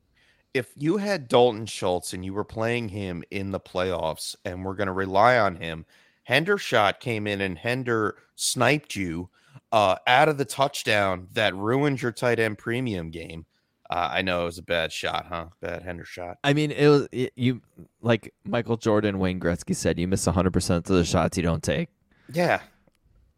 if 0.54 0.72
you 0.76 0.98
had 0.98 1.28
Dalton 1.28 1.66
Schultz 1.66 2.14
and 2.14 2.26
you 2.26 2.34
were 2.34 2.44
playing 2.44 2.90
him 2.90 3.24
in 3.32 3.52
the 3.52 3.60
playoffs 3.60 4.36
and 4.44 4.66
we're 4.66 4.76
going 4.76 4.88
to 4.88 4.94
rely 4.94 5.38
on 5.38 5.56
him, 5.56 5.86
Hender 6.32 6.58
shot 6.58 7.02
came 7.02 7.28
in 7.28 7.42
and 7.42 7.58
Hender 7.58 8.16
sniped 8.36 8.96
you 8.96 9.30
uh, 9.74 9.98
out 10.08 10.30
of 10.30 10.38
the 10.38 10.46
touchdown 10.46 11.28
that 11.34 11.54
ruined 11.54 12.02
your 12.02 12.14
tight 12.14 12.40
end 12.40 12.58
premium 12.58 13.10
game. 13.10 13.46
Uh, 13.90 14.12
I 14.14 14.22
know 14.22 14.44
it 14.44 14.46
was 14.46 14.58
a 14.58 14.64
bad 14.64 14.94
shot, 14.94 15.26
huh? 15.28 15.48
Bad 15.60 15.84
Hender 15.84 16.06
shot. 16.06 16.38
I 16.42 16.54
mean, 16.54 16.72
it 16.72 16.88
was 16.88 17.10
it, 17.12 17.34
you 17.36 17.60
like 18.02 18.34
Michael 18.46 18.78
Jordan, 18.78 19.20
Wayne 19.20 19.42
Gretzky 19.42 19.76
said, 19.76 20.00
you 20.00 20.08
miss 20.08 20.26
100% 20.26 20.78
of 20.78 20.84
the 20.86 21.04
shots 21.04 21.36
you 21.36 21.44
don't 21.44 21.62
take. 21.62 21.90
Yeah, 22.32 22.62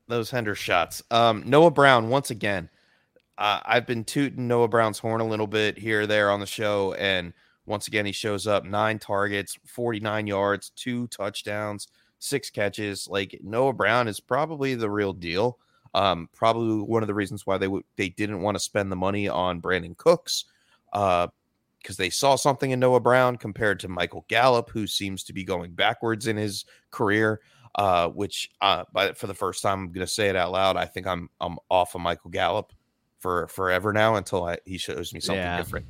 those 0.07 0.29
Hender 0.29 0.53
shots. 0.53 1.01
Um, 1.09 1.41
Noah 1.47 1.71
Brown 1.71 2.09
once 2.09 2.29
again. 2.29 2.69
Uh, 3.39 3.59
I've 3.65 3.87
been 3.87 4.03
tooting 4.03 4.47
Noah 4.47 4.67
Brown's 4.67 4.99
horn 4.99 5.19
a 5.19 5.27
little 5.27 5.47
bit 5.47 5.79
here 5.79 6.01
or 6.01 6.05
there 6.05 6.29
on 6.29 6.39
the 6.39 6.45
show, 6.45 6.93
and 6.93 7.33
once 7.65 7.87
again 7.87 8.05
he 8.05 8.11
shows 8.11 8.45
up 8.45 8.65
nine 8.65 8.99
targets, 8.99 9.57
forty 9.65 9.99
nine 9.99 10.27
yards, 10.27 10.69
two 10.75 11.07
touchdowns, 11.07 11.87
six 12.23 12.49
catches. 12.49 13.07
Like 13.07 13.39
Noah 13.43 13.73
Brown 13.73 14.07
is 14.07 14.19
probably 14.19 14.75
the 14.75 14.89
real 14.89 15.13
deal. 15.13 15.59
Um, 15.93 16.27
probably 16.33 16.81
one 16.83 17.03
of 17.03 17.07
the 17.07 17.13
reasons 17.13 17.45
why 17.45 17.57
they 17.57 17.67
would 17.67 17.83
they 17.97 18.09
didn't 18.09 18.41
want 18.41 18.55
to 18.55 18.59
spend 18.59 18.91
the 18.91 18.95
money 18.95 19.27
on 19.27 19.61
Brandin 19.61 19.95
Cooks, 19.97 20.45
uh, 20.93 21.27
because 21.79 21.97
they 21.97 22.09
saw 22.09 22.35
something 22.35 22.71
in 22.71 22.79
Noah 22.79 22.99
Brown 22.99 23.35
compared 23.37 23.79
to 23.81 23.87
Michael 23.87 24.25
Gallup, 24.27 24.69
who 24.69 24.87
seems 24.87 25.23
to 25.25 25.33
be 25.33 25.43
going 25.43 25.71
backwards 25.71 26.27
in 26.27 26.37
his 26.37 26.65
career 26.91 27.41
uh, 27.75 28.07
which 28.09 28.51
uh, 28.61 28.83
but 28.93 29.17
for 29.17 29.27
the 29.27 29.33
first 29.33 29.61
time, 29.61 29.79
I'm 29.79 29.91
going 29.91 30.05
to 30.05 30.11
say 30.11 30.29
it 30.29 30.35
out 30.35 30.51
loud. 30.51 30.77
I 30.77 30.85
think 30.85 31.07
I'm 31.07 31.29
I'm 31.41 31.57
off 31.69 31.95
of 31.95 32.01
Michael 32.01 32.29
Gallup 32.29 32.71
for 33.19 33.47
forever 33.47 33.93
now 33.93 34.15
until 34.15 34.45
I, 34.45 34.57
he 34.65 34.77
shows 34.77 35.13
me 35.13 35.19
something 35.19 35.43
Yeah. 35.43 35.57
different. 35.57 35.85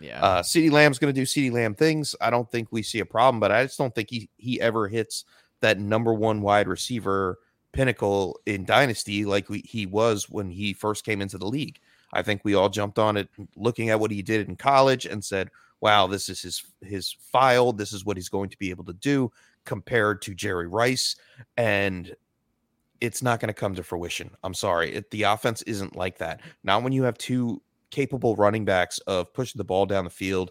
Yeah. 0.00 0.22
Uh, 0.22 0.42
CeeDee 0.42 0.70
Lamb's 0.70 0.98
going 0.98 1.12
to 1.12 1.20
do 1.20 1.26
CeeDee 1.26 1.52
Lamb 1.52 1.74
things. 1.74 2.14
I 2.20 2.30
don't 2.30 2.50
think 2.50 2.68
we 2.70 2.82
see 2.82 3.00
a 3.00 3.04
problem, 3.04 3.38
but 3.40 3.52
I 3.52 3.64
just 3.64 3.76
don't 3.76 3.94
think 3.94 4.08
he 4.08 4.30
he 4.38 4.60
ever 4.60 4.88
hits 4.88 5.24
that 5.60 5.78
number 5.78 6.14
one 6.14 6.40
wide 6.40 6.68
receiver 6.68 7.38
pinnacle 7.72 8.40
in 8.46 8.64
dynasty 8.64 9.24
like 9.24 9.48
we, 9.48 9.60
he 9.60 9.86
was 9.86 10.28
when 10.28 10.50
he 10.50 10.72
first 10.72 11.04
came 11.04 11.20
into 11.20 11.38
the 11.38 11.46
league. 11.46 11.78
I 12.12 12.22
think 12.22 12.42
we 12.44 12.54
all 12.54 12.68
jumped 12.68 12.98
on 12.98 13.16
it 13.16 13.28
looking 13.56 13.90
at 13.90 14.00
what 14.00 14.10
he 14.10 14.22
did 14.22 14.48
in 14.48 14.56
college 14.56 15.06
and 15.06 15.24
said, 15.24 15.50
"Wow, 15.80 16.06
this 16.06 16.28
is 16.28 16.42
his 16.42 16.64
his 16.82 17.16
file. 17.32 17.72
This 17.72 17.92
is 17.92 18.04
what 18.04 18.16
he's 18.16 18.28
going 18.28 18.50
to 18.50 18.58
be 18.58 18.70
able 18.70 18.84
to 18.84 18.92
do." 18.94 19.30
Compared 19.64 20.22
to 20.22 20.34
Jerry 20.34 20.66
Rice, 20.66 21.16
and 21.56 22.14
it's 23.00 23.22
not 23.22 23.40
going 23.40 23.48
to 23.48 23.54
come 23.54 23.74
to 23.74 23.82
fruition. 23.82 24.30
I'm 24.42 24.54
sorry, 24.54 24.94
it, 24.94 25.10
the 25.10 25.24
offense 25.24 25.62
isn't 25.62 25.96
like 25.96 26.18
that. 26.18 26.40
Not 26.64 26.82
when 26.82 26.92
you 26.92 27.04
have 27.04 27.18
two 27.18 27.62
capable 27.90 28.36
running 28.36 28.64
backs 28.64 28.98
of 29.00 29.32
pushing 29.34 29.58
the 29.58 29.64
ball 29.64 29.86
down 29.86 30.04
the 30.04 30.10
field, 30.10 30.50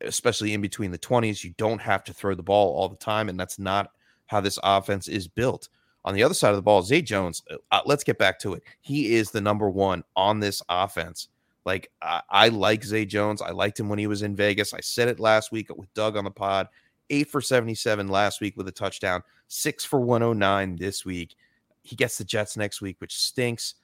especially 0.00 0.54
in 0.54 0.60
between 0.60 0.90
the 0.90 0.98
20s. 0.98 1.44
You 1.44 1.52
don't 1.58 1.80
have 1.80 2.04
to 2.04 2.12
throw 2.12 2.34
the 2.34 2.42
ball 2.42 2.74
all 2.74 2.88
the 2.88 2.96
time, 2.96 3.28
and 3.28 3.38
that's 3.38 3.58
not 3.58 3.90
how 4.28 4.40
this 4.40 4.58
offense 4.62 5.08
is 5.08 5.26
built. 5.26 5.68
On 6.04 6.14
the 6.14 6.22
other 6.22 6.34
side 6.34 6.50
of 6.50 6.56
the 6.56 6.62
ball, 6.62 6.82
Zay 6.82 7.02
Jones, 7.02 7.42
uh, 7.70 7.80
let's 7.84 8.04
get 8.04 8.18
back 8.18 8.38
to 8.40 8.54
it. 8.54 8.62
He 8.80 9.16
is 9.16 9.30
the 9.30 9.40
number 9.40 9.68
one 9.68 10.04
on 10.16 10.40
this 10.40 10.62
offense. 10.68 11.28
Like, 11.64 11.90
I, 12.00 12.22
I 12.30 12.48
like 12.48 12.84
Zay 12.84 13.04
Jones. 13.04 13.42
I 13.42 13.50
liked 13.50 13.78
him 13.78 13.88
when 13.88 13.98
he 13.98 14.06
was 14.06 14.22
in 14.22 14.36
Vegas. 14.36 14.72
I 14.72 14.80
said 14.80 15.08
it 15.08 15.20
last 15.20 15.52
week 15.52 15.68
with 15.76 15.92
Doug 15.94 16.16
on 16.16 16.24
the 16.24 16.30
pod. 16.30 16.68
Eight 17.10 17.28
for 17.28 17.40
77 17.40 18.08
last 18.08 18.40
week 18.40 18.56
with 18.56 18.68
a 18.68 18.72
touchdown, 18.72 19.22
six 19.48 19.84
for 19.84 20.00
109 20.00 20.76
this 20.76 21.04
week. 21.04 21.34
He 21.82 21.96
gets 21.96 22.18
the 22.18 22.24
Jets 22.24 22.56
next 22.56 22.80
week, 22.80 22.96
which 23.00 23.16
stinks. 23.16 23.74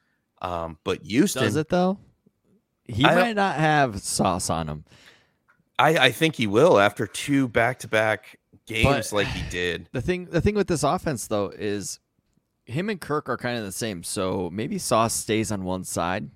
Um, 0.41 0.79
but 0.85 1.03
Houston, 1.03 1.43
Does 1.43 1.57
it 1.57 1.71
though? 1.71 1.99
He 2.85 3.05
I 3.05 3.15
might 3.15 3.37
not 3.37 3.57
have 3.57 4.01
sauce 4.03 4.51
on 4.51 4.69
him. 4.69 4.85
I, 5.79 5.97
I 5.97 6.13
think 6.13 6.37
he 6.37 6.47
will 6.47 6.79
after 6.79 7.07
two 7.07 7.49
back 7.49 7.81
to 7.81 7.89
back 7.89 8.39
games 8.67 9.11
But- 9.11 9.13
like 9.17 9.27
he 9.29 9.49
did. 9.51 9.89
The 9.93 10.01
thing 10.03 10.27
the 10.27 10.41
thing 10.41 10.55
with 10.55 10.67
this 10.69 10.83
offense 10.83 11.27
though 11.27 11.53
is 11.57 12.01
him 12.65 12.89
and 12.89 13.01
Kirk 13.01 13.29
are 13.29 13.37
kind 13.37 13.59
of 13.59 13.65
the 13.65 13.73
same. 13.73 14.03
So 14.03 14.49
maybe 14.53 14.79
Sauce 14.79 15.13
stays 15.15 15.53
on 15.53 15.65
one 15.65 15.85
side 15.85 16.31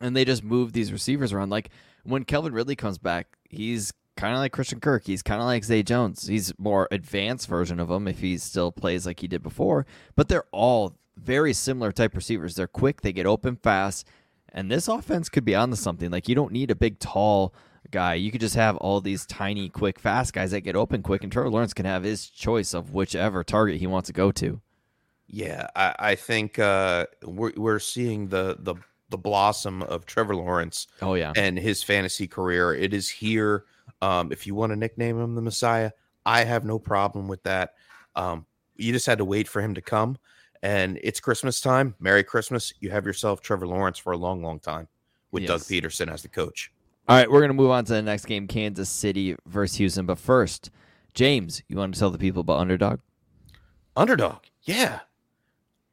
and 0.00 0.16
they 0.16 0.24
just 0.24 0.42
move 0.42 0.72
these 0.72 0.92
receivers 0.92 1.32
around. 1.32 1.50
Like 1.50 1.70
when 2.04 2.24
Calvin 2.24 2.52
Ridley 2.52 2.76
comes 2.76 2.98
back, 2.98 3.36
he's 3.48 3.92
kind 4.16 4.34
of 4.34 4.40
like 4.40 4.52
Christian 4.52 4.80
Kirk. 4.80 5.04
He's 5.06 5.22
kind 5.22 5.40
of 5.40 5.46
like 5.46 5.64
Zay 5.64 5.82
Jones. 5.82 6.26
He's 6.26 6.52
more 6.58 6.88
advanced 6.90 7.46
version 7.48 7.78
of 7.80 7.90
him 7.90 8.08
if 8.08 8.18
he 8.20 8.38
still 8.38 8.72
plays 8.72 9.06
like 9.06 9.20
he 9.20 9.28
did 9.28 9.42
before. 9.42 9.86
But 10.16 10.28
they're 10.28 10.46
all 10.52 10.96
very 11.16 11.52
similar 11.52 11.92
type 11.92 12.14
receivers. 12.14 12.54
They're 12.54 12.66
quick, 12.66 13.02
they 13.02 13.12
get 13.12 13.26
open 13.26 13.56
fast, 13.56 14.06
and 14.52 14.70
this 14.70 14.88
offense 14.88 15.28
could 15.28 15.44
be 15.44 15.54
onto 15.54 15.76
something. 15.76 16.10
Like 16.10 16.28
you 16.28 16.34
don't 16.34 16.52
need 16.52 16.70
a 16.70 16.74
big 16.74 16.98
tall 16.98 17.54
guy. 17.90 18.14
You 18.14 18.30
could 18.30 18.40
just 18.40 18.54
have 18.54 18.76
all 18.76 19.00
these 19.00 19.26
tiny, 19.26 19.68
quick, 19.68 19.98
fast 19.98 20.32
guys 20.32 20.50
that 20.52 20.62
get 20.62 20.76
open 20.76 21.02
quick, 21.02 21.22
and 21.22 21.32
Trevor 21.32 21.50
Lawrence 21.50 21.74
can 21.74 21.86
have 21.86 22.02
his 22.02 22.28
choice 22.28 22.74
of 22.74 22.92
whichever 22.92 23.44
target 23.44 23.78
he 23.78 23.86
wants 23.86 24.06
to 24.08 24.12
go 24.12 24.32
to. 24.32 24.60
Yeah, 25.26 25.68
I, 25.76 25.94
I 25.98 26.14
think 26.16 26.58
uh, 26.58 27.06
we're 27.22 27.52
we're 27.56 27.78
seeing 27.78 28.28
the 28.28 28.56
the 28.58 28.74
the 29.10 29.18
blossom 29.18 29.82
of 29.82 30.06
Trevor 30.06 30.34
Lawrence 30.34 30.86
Oh 31.02 31.14
yeah, 31.14 31.32
and 31.36 31.58
his 31.58 31.82
fantasy 31.82 32.26
career. 32.26 32.74
It 32.74 32.92
is 32.92 33.08
here. 33.08 33.64
Um, 34.02 34.32
if 34.32 34.46
you 34.46 34.54
want 34.54 34.72
to 34.72 34.76
nickname 34.76 35.20
him 35.20 35.34
the 35.34 35.42
Messiah, 35.42 35.92
I 36.26 36.44
have 36.44 36.64
no 36.64 36.78
problem 36.78 37.28
with 37.28 37.42
that. 37.44 37.74
Um, 38.16 38.46
you 38.76 38.92
just 38.92 39.06
had 39.06 39.18
to 39.18 39.24
wait 39.24 39.46
for 39.46 39.62
him 39.62 39.74
to 39.74 39.80
come, 39.80 40.18
and 40.62 40.98
it's 41.02 41.20
Christmas 41.20 41.60
time. 41.60 41.94
Merry 42.00 42.24
Christmas! 42.24 42.72
You 42.80 42.90
have 42.90 43.06
yourself 43.06 43.40
Trevor 43.40 43.68
Lawrence 43.68 43.98
for 43.98 44.12
a 44.12 44.16
long, 44.16 44.42
long 44.42 44.58
time 44.58 44.88
with 45.30 45.46
Doug 45.46 45.60
Pederson 45.60 46.12
as 46.12 46.22
the 46.22 46.28
coach. 46.28 46.72
All 47.08 47.16
right, 47.16 47.30
we're 47.30 47.40
gonna 47.40 47.54
move 47.54 47.70
on 47.70 47.84
to 47.86 47.92
the 47.92 48.02
next 48.02 48.26
game: 48.26 48.46
Kansas 48.46 48.88
City 48.88 49.36
versus 49.46 49.76
Houston. 49.78 50.06
But 50.06 50.18
first, 50.18 50.70
James, 51.14 51.62
you 51.68 51.76
want 51.76 51.94
to 51.94 52.00
tell 52.00 52.10
the 52.10 52.18
people 52.18 52.40
about 52.40 52.58
Underdog? 52.58 53.00
Underdog, 53.96 54.42
yeah. 54.62 55.00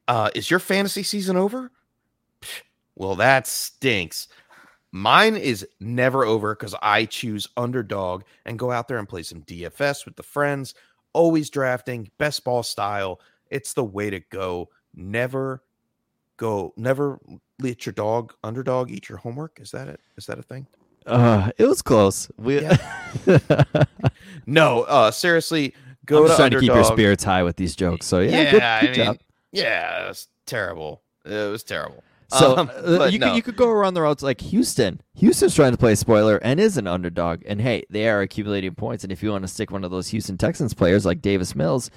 Uh, 0.07 0.29
is 0.35 0.49
your 0.49 0.59
fantasy 0.59 1.03
season 1.03 1.35
over? 1.35 1.71
Well, 2.95 3.15
that 3.15 3.47
stinks. 3.47 4.27
Mine 4.91 5.35
is 5.35 5.67
never 5.79 6.23
over 6.23 6.55
because 6.55 6.75
I 6.81 7.05
choose 7.05 7.47
underdog 7.57 8.23
and 8.45 8.57
go 8.57 8.71
out 8.71 8.87
there 8.87 8.97
and 8.97 9.07
play 9.07 9.23
some 9.23 9.41
DFS 9.41 10.05
with 10.05 10.15
the 10.15 10.23
friends. 10.23 10.73
Always 11.13 11.49
drafting 11.49 12.09
best 12.17 12.43
ball 12.43 12.63
style. 12.63 13.19
It's 13.51 13.73
the 13.73 13.83
way 13.83 14.09
to 14.09 14.19
go. 14.19 14.69
Never 14.95 15.63
go. 16.37 16.73
Never 16.77 17.19
let 17.59 17.85
your 17.85 17.93
dog 17.93 18.33
underdog 18.43 18.89
eat 18.91 19.09
your 19.09 19.17
homework. 19.17 19.59
Is 19.59 19.71
that 19.71 19.87
it? 19.87 19.99
Is 20.15 20.25
that 20.27 20.39
a 20.39 20.43
thing? 20.43 20.65
Uh, 21.07 21.51
it 21.57 21.65
was 21.65 21.81
close. 21.81 22.29
We. 22.37 22.61
No. 24.45 24.83
Uh, 24.83 25.11
seriously, 25.11 25.73
go 26.05 26.23
I'm 26.23 26.29
to 26.29 26.35
trying 26.35 26.51
to 26.51 26.59
keep 26.59 26.67
your 26.73 26.83
spirits 26.83 27.23
high 27.23 27.43
with 27.43 27.57
these 27.57 27.75
jokes. 27.75 28.05
So 28.05 28.19
yeah, 28.19 28.29
Yeah, 28.43 28.51
good, 28.51 28.61
I 28.63 28.81
good 28.81 28.97
mean, 28.97 29.05
job. 29.05 29.17
yeah, 29.51 30.05
it 30.05 30.07
was 30.07 30.27
terrible. 30.45 31.01
It 31.25 31.51
was 31.51 31.63
terrible. 31.63 32.03
So 32.29 32.57
Um, 32.57 32.69
uh, 32.75 33.05
you 33.05 33.19
no. 33.19 33.27
could 33.27 33.35
you 33.37 33.41
could 33.41 33.55
go 33.55 33.69
around 33.69 33.93
the 33.93 34.01
routes 34.01 34.21
like 34.23 34.41
Houston. 34.41 35.01
Houston's 35.15 35.55
trying 35.55 35.71
to 35.71 35.77
play 35.77 35.95
spoiler 35.95 36.37
and 36.37 36.59
is 36.59 36.77
an 36.77 36.85
underdog. 36.87 37.41
And 37.45 37.61
hey, 37.61 37.83
they 37.89 38.09
are 38.09 38.21
accumulating 38.21 38.75
points. 38.75 39.03
And 39.03 39.11
if 39.13 39.23
you 39.23 39.31
want 39.31 39.43
to 39.43 39.47
stick 39.47 39.71
one 39.71 39.83
of 39.85 39.91
those 39.91 40.09
Houston 40.09 40.37
Texans 40.37 40.73
players 40.73 41.05
like 41.05 41.21
Davis 41.21 41.55
Mills, 41.55 41.89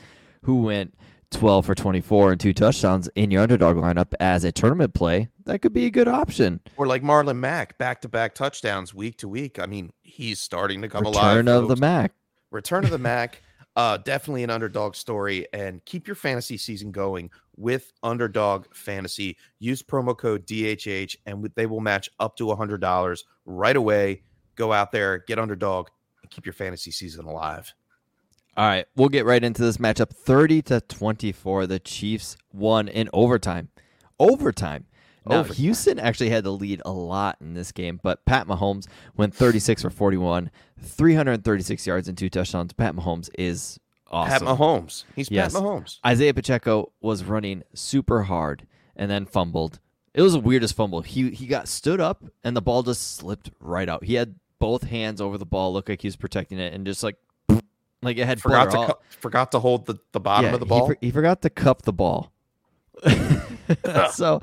who 0.42 0.62
went 0.62 0.94
12 1.30 1.66
for 1.66 1.74
24 1.74 2.32
and 2.32 2.40
two 2.40 2.52
touchdowns 2.52 3.08
in 3.14 3.30
your 3.30 3.42
underdog 3.42 3.76
lineup 3.76 4.12
as 4.20 4.44
a 4.44 4.52
tournament 4.52 4.94
play, 4.94 5.28
that 5.44 5.60
could 5.60 5.72
be 5.72 5.86
a 5.86 5.90
good 5.90 6.08
option. 6.08 6.60
Or 6.76 6.86
like 6.86 7.02
Marlon 7.02 7.38
Mack, 7.38 7.78
back 7.78 8.00
to 8.02 8.08
back 8.08 8.34
touchdowns 8.34 8.94
week 8.94 9.18
to 9.18 9.28
week. 9.28 9.58
I 9.58 9.66
mean, 9.66 9.92
he's 10.02 10.40
starting 10.40 10.82
to 10.82 10.88
come 10.88 11.06
alive. 11.06 11.36
Return 11.36 11.48
of 11.48 11.62
the 11.62 11.68
folks. 11.68 11.80
Mac. 11.80 12.12
Return 12.50 12.84
of 12.84 12.90
the 12.90 12.98
Mac. 13.10 13.42
Uh, 13.76 13.96
definitely 13.98 14.42
an 14.42 14.50
underdog 14.50 14.94
story. 14.96 15.46
And 15.52 15.84
keep 15.84 16.06
your 16.06 16.16
fantasy 16.16 16.56
season 16.56 16.90
going 16.90 17.30
with 17.56 17.92
Underdog 18.02 18.66
Fantasy. 18.74 19.36
Use 19.58 19.82
promo 19.82 20.16
code 20.16 20.46
DHH 20.46 21.16
and 21.26 21.50
they 21.54 21.66
will 21.66 21.80
match 21.80 22.10
up 22.18 22.36
to 22.36 22.44
$100 22.44 23.24
right 23.44 23.76
away. 23.76 24.22
Go 24.56 24.72
out 24.72 24.92
there, 24.92 25.18
get 25.18 25.38
Underdog, 25.38 25.88
and 26.22 26.30
keep 26.30 26.44
your 26.44 26.52
fantasy 26.52 26.90
season 26.90 27.24
alive. 27.24 27.72
All 28.57 28.66
right, 28.66 28.86
we'll 28.96 29.09
get 29.09 29.24
right 29.24 29.42
into 29.42 29.62
this 29.62 29.76
matchup. 29.78 30.11
30 30.11 30.62
to 30.62 30.80
24. 30.82 31.66
The 31.66 31.78
Chiefs 31.78 32.36
won 32.53 32.88
in 32.88 33.09
overtime. 33.12 33.68
Overtime. 34.18 34.86
Now, 35.26 35.40
Overtime. 35.40 35.57
Houston 35.57 35.98
actually 35.98 36.30
had 36.30 36.44
the 36.44 36.53
lead 36.53 36.82
a 36.84 36.90
lot 36.90 37.36
in 37.40 37.55
this 37.55 37.72
game, 37.72 38.01
but 38.03 38.24
Pat 38.24 38.46
Mahomes 38.46 38.86
went 39.16 39.34
36 39.34 39.82
for 39.82 39.90
41, 39.90 40.51
336 40.80 41.86
yards 41.86 42.09
and 42.09 42.16
two 42.16 42.28
touchdowns. 42.30 42.72
Pat 42.72 42.94
Mahomes 42.94 43.28
is 43.38 43.78
awesome. 44.11 44.46
Pat 44.46 44.59
Mahomes. 44.59 45.05
He's 45.14 45.30
Yes. 45.30 45.53
Pat 45.53 45.62
Mahomes. 45.62 45.98
Isaiah 46.05 46.34
Pacheco 46.34 46.92
was 47.01 47.22
running 47.24 47.62
super 47.74 48.24
hard 48.24 48.66
and 48.96 49.11
then 49.11 49.26
fumbled. 49.26 49.78
It 50.14 50.22
was 50.22 50.32
the 50.32 50.40
weirdest 50.40 50.74
fumble. 50.74 51.03
He 51.03 51.30
he 51.30 51.46
got 51.46 51.68
stood 51.68 52.01
up 52.01 52.24
and 52.42 52.57
the 52.57 52.62
ball 52.62 52.82
just 52.82 53.14
slipped 53.16 53.51
right 53.61 53.88
out. 53.88 54.05
He 54.05 54.14
had 54.14 54.34
both 54.59 54.82
hands 54.84 55.20
over 55.20 55.38
the 55.38 55.46
ball, 55.46 55.72
looked 55.72 55.88
like 55.88 56.03
he 56.03 56.09
was 56.09 56.16
protecting 56.16 56.59
it, 56.59 56.74
and 56.74 56.84
just 56.84 57.03
like 57.03 57.16
like 58.03 58.16
it 58.18 58.26
had 58.26 58.40
Forgot 58.40 58.70
to 58.70 58.76
all- 58.78 58.86
cu- 58.86 58.94
forgot 59.20 59.53
to 59.53 59.59
hold 59.61 59.86
the, 59.86 59.96
the 60.12 60.20
bottom 60.20 60.46
yeah, 60.46 60.55
of 60.55 60.61
the 60.61 60.66
he 60.66 60.68
ball. 60.68 60.86
for- 60.86 60.96
He, 61.01 61.11
forgot 61.11 61.42
to 61.42 61.51
cup 61.51 61.82
the 61.82 61.92
ball. 61.92 62.32
so 64.12 64.40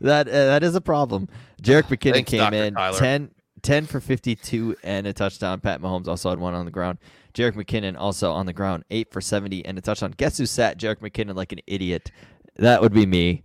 that 0.00 0.28
uh, 0.28 0.30
that 0.30 0.62
is 0.62 0.74
a 0.74 0.80
problem. 0.80 1.28
Jarek 1.62 1.82
McKinnon 1.88 2.12
Thanks, 2.14 2.30
came 2.30 2.40
Dr. 2.40 2.56
in 2.56 2.74
Kyler. 2.74 2.98
10, 2.98 3.30
10 3.62 3.86
for 3.86 4.00
52 4.00 4.76
and 4.82 5.06
a 5.06 5.12
touchdown. 5.12 5.60
Pat 5.60 5.80
Mahomes 5.80 6.08
also 6.08 6.30
had 6.30 6.38
one 6.38 6.54
on 6.54 6.64
the 6.64 6.70
ground. 6.70 6.98
Jerick 7.34 7.52
McKinnon 7.54 7.96
also 7.96 8.32
on 8.32 8.46
the 8.46 8.52
ground, 8.52 8.84
8 8.90 9.12
for 9.12 9.20
70 9.20 9.64
and 9.64 9.78
a 9.78 9.80
touchdown. 9.80 10.12
Guess 10.16 10.38
who 10.38 10.46
sat 10.46 10.78
Jerick 10.78 10.96
McKinnon 10.98 11.36
like 11.36 11.52
an 11.52 11.60
idiot? 11.66 12.10
That 12.56 12.82
would 12.82 12.92
be 12.92 13.06
me. 13.06 13.44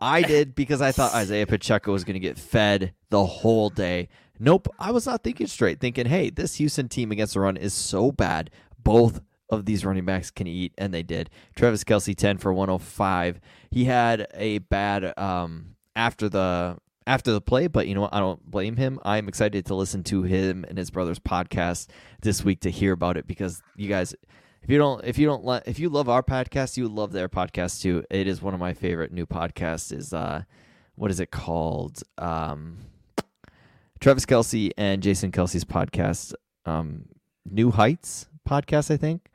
I 0.00 0.22
did 0.22 0.54
because 0.54 0.80
I 0.80 0.90
thought 0.92 1.12
Isaiah 1.14 1.46
Pacheco 1.46 1.92
was 1.92 2.04
going 2.04 2.14
to 2.14 2.20
get 2.20 2.38
fed 2.38 2.94
the 3.10 3.24
whole 3.26 3.68
day. 3.68 4.08
Nope, 4.38 4.68
I 4.78 4.90
was 4.90 5.04
not 5.06 5.22
thinking 5.22 5.46
straight, 5.48 5.80
thinking, 5.80 6.06
hey, 6.06 6.30
this 6.30 6.56
Houston 6.56 6.88
team 6.88 7.10
against 7.12 7.34
the 7.34 7.40
run 7.40 7.56
is 7.58 7.74
so 7.74 8.10
bad. 8.12 8.50
Both 8.86 9.20
of 9.50 9.64
these 9.64 9.84
running 9.84 10.04
backs 10.04 10.30
can 10.30 10.46
eat, 10.46 10.72
and 10.78 10.94
they 10.94 11.02
did. 11.02 11.28
Travis 11.56 11.82
Kelce, 11.84 12.14
10 12.14 12.38
for 12.38 12.52
105. 12.52 13.40
He 13.70 13.84
had 13.84 14.28
a 14.34 14.58
bad 14.58 15.16
um, 15.18 15.74
after 15.94 16.28
the 16.28 16.78
after 17.06 17.32
the 17.32 17.40
play, 17.40 17.66
but 17.66 17.86
you 17.86 17.94
know 17.94 18.02
what? 18.02 18.14
I 18.14 18.20
don't 18.20 18.44
blame 18.48 18.76
him. 18.76 18.98
I'm 19.04 19.28
excited 19.28 19.66
to 19.66 19.74
listen 19.74 20.02
to 20.04 20.22
him 20.22 20.64
and 20.68 20.76
his 20.78 20.90
brother's 20.90 21.18
podcast 21.18 21.88
this 22.22 22.44
week 22.44 22.60
to 22.60 22.70
hear 22.70 22.92
about 22.92 23.16
it 23.16 23.26
because 23.26 23.62
you 23.76 23.88
guys 23.88 24.14
if 24.62 24.70
you 24.70 24.78
don't 24.78 25.04
if 25.04 25.16
you 25.16 25.26
don't 25.26 25.44
let 25.44 25.66
if 25.68 25.78
you 25.78 25.88
love 25.88 26.08
our 26.08 26.22
podcast, 26.22 26.76
you 26.76 26.88
love 26.88 27.12
their 27.12 27.28
podcast 27.28 27.82
too. 27.82 28.04
It 28.10 28.26
is 28.26 28.42
one 28.42 28.54
of 28.54 28.60
my 28.60 28.74
favorite 28.74 29.12
new 29.12 29.26
podcasts 29.26 29.92
is 29.92 30.12
uh 30.12 30.42
what 30.96 31.10
is 31.10 31.20
it 31.20 31.30
called? 31.30 32.02
Um 32.18 32.78
Travis 34.00 34.26
Kelce 34.26 34.70
and 34.76 35.02
Jason 35.02 35.30
Kelce's 35.30 35.64
podcast, 35.64 36.34
um 36.64 37.06
New 37.48 37.70
Heights 37.70 38.26
podcast, 38.46 38.90
I 38.90 38.96
think. 38.96 39.28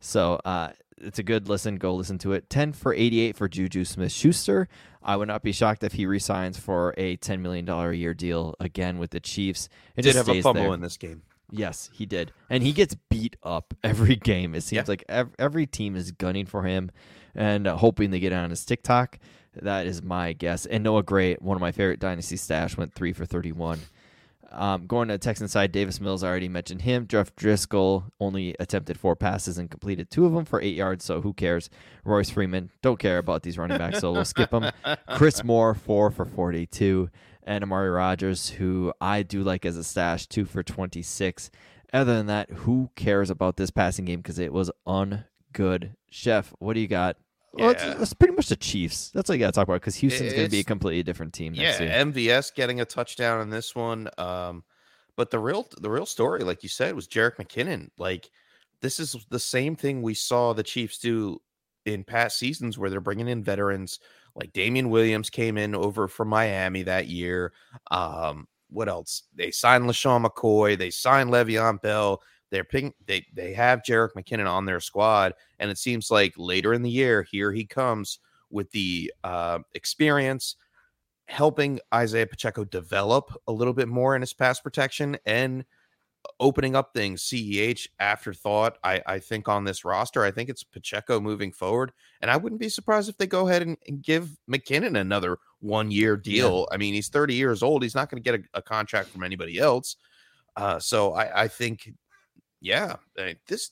So 0.00 0.34
uh 0.44 0.70
it's 1.00 1.18
a 1.20 1.22
good 1.22 1.48
listen. 1.48 1.76
Go 1.76 1.94
listen 1.94 2.18
to 2.18 2.32
it. 2.32 2.50
10 2.50 2.72
for 2.72 2.92
88 2.92 3.36
for 3.36 3.48
Juju 3.48 3.84
Smith 3.84 4.10
Schuster. 4.10 4.68
I 5.00 5.14
would 5.16 5.28
not 5.28 5.42
be 5.44 5.52
shocked 5.52 5.84
if 5.84 5.92
he 5.92 6.06
resigns 6.06 6.58
for 6.58 6.92
a 6.98 7.16
$10 7.18 7.38
million 7.38 7.68
a 7.68 7.92
year 7.92 8.14
deal 8.14 8.56
again 8.58 8.98
with 8.98 9.12
the 9.12 9.20
Chiefs. 9.20 9.68
It 9.96 10.02
Did 10.02 10.16
have 10.16 10.28
a 10.28 10.42
fumble 10.42 10.62
there. 10.64 10.74
in 10.74 10.80
this 10.80 10.96
game. 10.96 11.22
Yes, 11.52 11.88
he 11.92 12.04
did. 12.04 12.32
And 12.50 12.64
he 12.64 12.72
gets 12.72 12.96
beat 13.08 13.36
up 13.44 13.74
every 13.84 14.16
game. 14.16 14.56
It 14.56 14.62
seems 14.62 14.78
Yeah. 14.78 14.84
like 14.88 15.04
ev- 15.08 15.30
every 15.38 15.66
team 15.66 15.94
is 15.94 16.10
gunning 16.10 16.46
for 16.46 16.64
him 16.64 16.90
and 17.34 17.68
uh, 17.68 17.76
hoping 17.76 18.10
they 18.10 18.18
get 18.18 18.32
on 18.32 18.50
his 18.50 18.64
TikTok. 18.64 19.20
That 19.54 19.86
is 19.86 20.02
my 20.02 20.32
guess. 20.32 20.66
And 20.66 20.82
Noah 20.82 21.04
Gray, 21.04 21.34
one 21.36 21.56
of 21.56 21.60
my 21.60 21.70
favorite 21.72 22.00
dynasty 22.00 22.36
stash, 22.36 22.76
went 22.76 22.92
three 22.92 23.12
for 23.12 23.24
31. 23.24 23.78
Um, 24.50 24.86
going 24.86 25.08
to 25.08 25.14
the 25.14 25.18
Texan 25.18 25.48
side, 25.48 25.72
Davis 25.72 26.00
Mills, 26.00 26.24
I 26.24 26.28
already 26.28 26.48
mentioned 26.48 26.82
him. 26.82 27.06
Jeff 27.06 27.34
Driskel 27.36 28.04
only 28.18 28.56
attempted 28.58 28.98
four 28.98 29.14
passes 29.14 29.58
and 29.58 29.70
completed 29.70 30.10
two 30.10 30.24
of 30.24 30.32
them 30.32 30.44
for 30.44 30.60
eight 30.60 30.74
yards, 30.74 31.04
so 31.04 31.20
who 31.20 31.34
cares? 31.34 31.68
Royce 32.04 32.30
Freeman, 32.30 32.70
don't 32.80 32.98
care 32.98 33.18
about 33.18 33.42
these 33.42 33.58
running 33.58 33.76
backs, 33.76 33.98
so 33.98 34.12
we'll 34.12 34.24
skip 34.24 34.50
them. 34.50 34.70
Chris 35.10 35.44
Moore, 35.44 35.74
four 35.74 36.10
for 36.10 36.24
42. 36.24 37.10
And 37.42 37.62
Amari 37.62 37.90
Rogers, 37.90 38.50
who 38.50 38.92
I 39.00 39.22
do 39.22 39.42
like 39.42 39.64
as 39.64 39.76
a 39.76 39.84
stash, 39.84 40.26
two 40.26 40.44
for 40.44 40.62
26. 40.62 41.50
Other 41.92 42.14
than 42.16 42.26
that, 42.26 42.50
who 42.50 42.90
cares 42.96 43.30
about 43.30 43.56
this 43.56 43.70
passing 43.70 44.04
game 44.04 44.20
because 44.20 44.38
it 44.38 44.52
was 44.52 44.70
ungood. 44.86 45.94
Chef, 46.10 46.52
what 46.58 46.74
do 46.74 46.80
you 46.80 46.88
got? 46.88 47.16
Well, 47.52 47.70
it's, 47.70 47.82
it's 47.82 48.12
pretty 48.12 48.34
much 48.34 48.48
the 48.48 48.56
Chiefs. 48.56 49.10
That's 49.10 49.28
all 49.30 49.36
you 49.36 49.40
got 49.40 49.46
to 49.46 49.52
talk 49.52 49.66
about 49.68 49.80
because 49.80 49.96
Houston's 49.96 50.32
going 50.32 50.46
to 50.46 50.50
be 50.50 50.60
a 50.60 50.64
completely 50.64 51.02
different 51.02 51.32
team 51.32 51.54
next 51.54 51.80
Yeah, 51.80 51.86
year. 51.86 52.04
MVS 52.04 52.54
getting 52.54 52.80
a 52.80 52.84
touchdown 52.84 53.40
in 53.40 53.50
this 53.50 53.74
one. 53.74 54.08
Um, 54.18 54.64
but 55.16 55.30
the 55.30 55.38
real 55.38 55.66
the 55.80 55.90
real 55.90 56.06
story, 56.06 56.44
like 56.44 56.62
you 56.62 56.68
said, 56.68 56.94
was 56.94 57.08
Jerick 57.08 57.36
McKinnon. 57.36 57.88
Like 57.98 58.30
this 58.80 59.00
is 59.00 59.16
the 59.30 59.40
same 59.40 59.74
thing 59.74 60.02
we 60.02 60.14
saw 60.14 60.52
the 60.52 60.62
Chiefs 60.62 60.98
do 60.98 61.40
in 61.84 62.04
past 62.04 62.38
seasons, 62.38 62.78
where 62.78 62.90
they're 62.90 63.00
bringing 63.00 63.28
in 63.28 63.42
veterans. 63.42 63.98
Like 64.34 64.52
Damien 64.52 64.90
Williams 64.90 65.30
came 65.30 65.58
in 65.58 65.74
over 65.74 66.06
from 66.06 66.28
Miami 66.28 66.84
that 66.84 67.08
year. 67.08 67.52
Um, 67.90 68.46
what 68.70 68.88
else? 68.88 69.24
They 69.34 69.50
signed 69.50 69.84
LeSean 69.84 70.24
McCoy. 70.24 70.78
They 70.78 70.90
signed 70.90 71.30
Le'Veon 71.30 71.80
Bell. 71.82 72.22
They're 72.50 72.64
picking. 72.64 72.94
They 73.06 73.26
they 73.34 73.52
have 73.54 73.82
Jerick 73.82 74.10
McKinnon 74.16 74.48
on 74.48 74.64
their 74.64 74.80
squad, 74.80 75.34
and 75.58 75.70
it 75.70 75.78
seems 75.78 76.10
like 76.10 76.34
later 76.36 76.72
in 76.72 76.82
the 76.82 76.90
year, 76.90 77.22
here 77.22 77.52
he 77.52 77.66
comes 77.66 78.20
with 78.50 78.70
the 78.70 79.12
uh, 79.24 79.58
experience 79.74 80.56
helping 81.26 81.78
Isaiah 81.92 82.26
Pacheco 82.26 82.64
develop 82.64 83.30
a 83.46 83.52
little 83.52 83.74
bit 83.74 83.88
more 83.88 84.16
in 84.16 84.22
his 84.22 84.32
pass 84.32 84.60
protection 84.60 85.18
and 85.26 85.64
opening 86.40 86.74
up 86.74 86.92
things. 86.94 87.22
CEH 87.22 87.86
afterthought, 88.00 88.78
I, 88.82 89.02
I 89.06 89.18
think 89.18 89.48
on 89.48 89.64
this 89.64 89.84
roster, 89.84 90.24
I 90.24 90.30
think 90.30 90.48
it's 90.48 90.64
Pacheco 90.64 91.20
moving 91.20 91.52
forward, 91.52 91.92
and 92.20 92.30
I 92.30 92.36
wouldn't 92.36 92.60
be 92.60 92.68
surprised 92.68 93.08
if 93.08 93.18
they 93.18 93.26
go 93.26 93.48
ahead 93.48 93.62
and, 93.62 93.76
and 93.86 94.02
give 94.02 94.30
McKinnon 94.50 94.98
another 94.98 95.38
one 95.60 95.90
year 95.90 96.16
deal. 96.16 96.66
I 96.72 96.76
mean, 96.76 96.94
he's 96.94 97.08
30 97.08 97.34
years 97.34 97.62
old; 97.62 97.82
he's 97.82 97.94
not 97.94 98.10
going 98.10 98.22
to 98.22 98.30
get 98.30 98.40
a, 98.40 98.58
a 98.58 98.62
contract 98.62 99.10
from 99.10 99.22
anybody 99.22 99.58
else. 99.58 99.96
Uh, 100.56 100.78
so 100.78 101.12
I, 101.12 101.44
I 101.44 101.48
think, 101.48 101.92
yeah, 102.60 102.96
uh, 103.18 103.34
this 103.46 103.70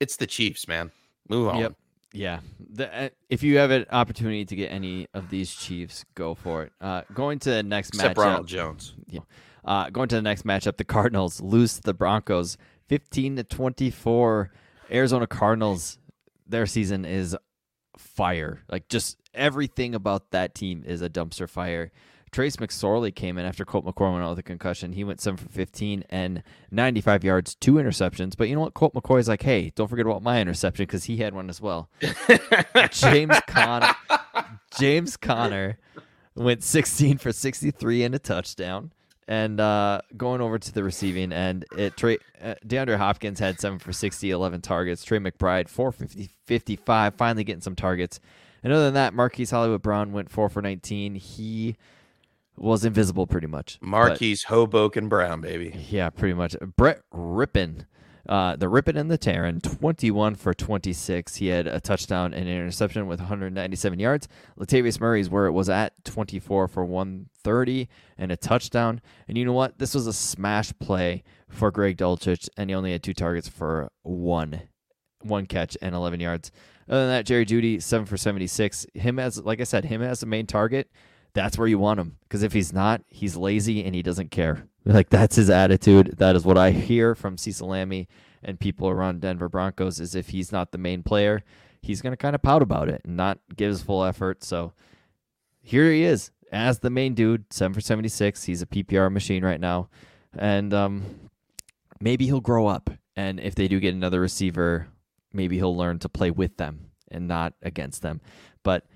it's 0.00 0.16
the 0.16 0.26
Chiefs, 0.26 0.68
man. 0.68 0.90
Move 1.28 1.48
on. 1.48 1.58
Yep. 1.58 1.74
Yeah. 2.12 2.40
The, 2.72 3.04
uh, 3.04 3.08
if 3.28 3.42
you 3.42 3.58
have 3.58 3.70
an 3.70 3.86
opportunity 3.90 4.44
to 4.44 4.56
get 4.56 4.72
any 4.72 5.06
of 5.14 5.30
these 5.30 5.54
Chiefs, 5.54 6.04
go 6.14 6.34
for 6.34 6.64
it. 6.64 6.72
Uh, 6.80 7.02
going 7.14 7.38
to 7.40 7.50
the 7.50 7.62
next 7.62 7.90
Except 7.90 8.16
matchup. 8.16 8.22
Ronald 8.22 8.48
Jones. 8.48 8.94
Uh, 9.64 9.90
going 9.90 10.08
to 10.08 10.16
the 10.16 10.22
next 10.22 10.44
matchup, 10.44 10.76
the 10.76 10.84
Cardinals 10.84 11.40
lose 11.40 11.74
to 11.74 11.82
the 11.82 11.94
Broncos, 11.94 12.56
fifteen 12.88 13.36
to 13.36 13.44
twenty-four. 13.44 14.50
Arizona 14.90 15.26
Cardinals, 15.26 15.98
their 16.48 16.66
season 16.66 17.04
is 17.04 17.36
fire. 17.96 18.64
Like 18.68 18.88
just 18.88 19.18
everything 19.34 19.94
about 19.94 20.32
that 20.32 20.54
team 20.54 20.82
is 20.84 21.02
a 21.02 21.08
dumpster 21.08 21.48
fire. 21.48 21.92
Trace 22.32 22.56
McSorley 22.56 23.14
came 23.14 23.38
in 23.38 23.44
after 23.44 23.64
Colt 23.64 23.84
McCoy 23.84 24.12
went 24.12 24.24
out 24.24 24.30
with 24.30 24.38
a 24.38 24.44
concussion. 24.44 24.92
He 24.92 25.02
went 25.02 25.20
seven 25.20 25.36
for 25.36 25.48
fifteen 25.48 26.04
and 26.10 26.42
ninety-five 26.70 27.24
yards, 27.24 27.54
two 27.56 27.74
interceptions. 27.74 28.36
But 28.36 28.48
you 28.48 28.54
know 28.54 28.60
what? 28.60 28.74
Colt 28.74 28.94
McCoy's 28.94 29.28
like, 29.28 29.42
hey, 29.42 29.72
don't 29.74 29.88
forget 29.88 30.06
about 30.06 30.22
my 30.22 30.40
interception 30.40 30.84
because 30.84 31.04
he 31.04 31.16
had 31.16 31.34
one 31.34 31.48
as 31.48 31.60
well. 31.60 31.88
James 32.90 33.36
Conner. 33.46 33.94
James 34.78 35.16
Conner 35.16 35.78
went 36.36 36.62
16 36.62 37.18
for 37.18 37.32
63 37.32 38.04
and 38.04 38.14
a 38.14 38.18
touchdown. 38.18 38.92
And 39.26 39.60
uh, 39.60 40.00
going 40.16 40.40
over 40.40 40.58
to 40.58 40.72
the 40.72 40.82
receiving 40.82 41.32
end, 41.32 41.64
it 41.76 41.96
Trey, 41.96 42.18
uh, 42.42 42.54
DeAndre 42.66 42.96
Hopkins 42.96 43.38
had 43.38 43.60
7 43.60 43.78
for 43.78 43.92
60, 43.92 44.28
11 44.28 44.60
targets. 44.60 45.04
Trey 45.04 45.18
McBride, 45.18 45.68
4 45.68 45.92
50, 45.92 46.30
55, 46.46 47.14
finally 47.14 47.44
getting 47.44 47.60
some 47.60 47.76
targets. 47.76 48.18
And 48.64 48.72
other 48.72 48.86
than 48.86 48.94
that, 48.94 49.14
Marquise 49.14 49.52
Hollywood 49.52 49.82
Brown 49.82 50.12
went 50.12 50.30
4 50.30 50.48
for 50.48 50.60
19. 50.60 51.14
He 51.14 51.76
was 52.60 52.84
invisible 52.84 53.26
pretty 53.26 53.46
much. 53.46 53.78
but- 54.10 54.18
Hoboken 54.44 55.08
Brown, 55.08 55.40
baby. 55.40 55.74
yeah, 55.90 56.10
pretty 56.10 56.34
much. 56.34 56.54
Brett 56.76 57.00
Rypien, 57.12 57.86
uh, 58.28 58.54
the 58.56 58.68
Rippin 58.68 58.96
and 58.96 59.10
the 59.10 59.16
Terran, 59.18 59.60
21 59.60 60.34
for 60.34 60.52
26. 60.54 61.36
He 61.36 61.46
had 61.48 61.66
a 61.66 61.80
touchdown 61.80 62.34
and 62.34 62.46
an 62.48 62.54
interception 62.54 63.06
with 63.06 63.18
197 63.20 63.98
yards. 63.98 64.28
Latavius 64.58 65.00
Murray's 65.00 65.30
where 65.30 65.46
it 65.46 65.52
was 65.52 65.68
at, 65.70 66.04
24 66.04 66.68
for 66.68 66.84
130 66.84 67.88
and 68.18 68.30
a 68.30 68.36
touchdown. 68.36 69.00
And 69.26 69.38
you 69.38 69.44
know 69.44 69.52
what? 69.54 69.78
This 69.78 69.94
was 69.94 70.06
a 70.06 70.12
smash 70.12 70.72
play 70.78 71.24
for 71.48 71.70
Greg 71.70 71.96
Dulcich, 71.96 72.48
and 72.56 72.70
he 72.70 72.76
only 72.76 72.92
had 72.92 73.02
two 73.02 73.14
targets 73.14 73.48
for 73.48 73.90
one, 74.02 74.62
one 75.22 75.46
catch 75.46 75.76
and 75.82 75.94
11 75.94 76.20
yards. 76.20 76.52
Other 76.88 77.00
than 77.00 77.08
that, 77.10 77.26
Jerry 77.26 77.46
Jeudy, 77.46 77.80
seven 77.82 78.04
for 78.06 78.16
76. 78.16 78.84
Him 78.94 79.18
as, 79.18 79.38
like 79.38 79.60
I 79.60 79.64
said, 79.64 79.84
him 79.86 80.02
as 80.02 80.20
the 80.20 80.26
main 80.26 80.46
target, 80.46 80.90
that's 81.32 81.58
where 81.58 81.68
you 81.68 81.78
want 81.78 82.00
him. 82.00 82.16
Because 82.22 82.42
if 82.42 82.52
he's 82.52 82.72
not, 82.72 83.02
he's 83.08 83.36
lazy 83.36 83.84
and 83.84 83.94
he 83.94 84.02
doesn't 84.02 84.30
care. 84.30 84.66
Like, 84.84 85.10
that's 85.10 85.36
his 85.36 85.50
attitude. 85.50 86.16
That 86.18 86.36
is 86.36 86.44
what 86.44 86.58
I 86.58 86.70
hear 86.70 87.14
from 87.14 87.36
Cecil 87.36 87.68
Lammey 87.68 88.06
and 88.42 88.58
people 88.58 88.88
around 88.88 89.20
Denver 89.20 89.48
Broncos 89.48 90.00
is 90.00 90.14
if 90.14 90.30
he's 90.30 90.52
not 90.52 90.72
the 90.72 90.78
main 90.78 91.02
player, 91.02 91.42
he's 91.82 92.00
going 92.00 92.12
to 92.12 92.16
kind 92.16 92.34
of 92.34 92.42
pout 92.42 92.62
about 92.62 92.88
it 92.88 93.02
and 93.04 93.16
not 93.16 93.38
give 93.54 93.68
his 93.68 93.82
full 93.82 94.04
effort. 94.04 94.42
So 94.42 94.72
here 95.60 95.90
he 95.90 96.04
is 96.04 96.30
as 96.52 96.80
the 96.80 96.90
main 96.90 97.14
dude, 97.14 97.52
7 97.52 97.74
for 97.74 97.80
76. 97.80 98.44
He's 98.44 98.62
a 98.62 98.66
PPR 98.66 99.12
machine 99.12 99.44
right 99.44 99.60
now. 99.60 99.88
And 100.36 100.72
um, 100.72 101.30
maybe 102.00 102.26
he'll 102.26 102.40
grow 102.40 102.66
up. 102.66 102.90
And 103.16 103.40
if 103.40 103.54
they 103.54 103.68
do 103.68 103.80
get 103.80 103.94
another 103.94 104.20
receiver, 104.20 104.88
maybe 105.32 105.56
he'll 105.56 105.76
learn 105.76 105.98
to 106.00 106.08
play 106.08 106.30
with 106.30 106.56
them 106.56 106.90
and 107.10 107.28
not 107.28 107.54
against 107.62 108.02
them. 108.02 108.20
But 108.62 108.86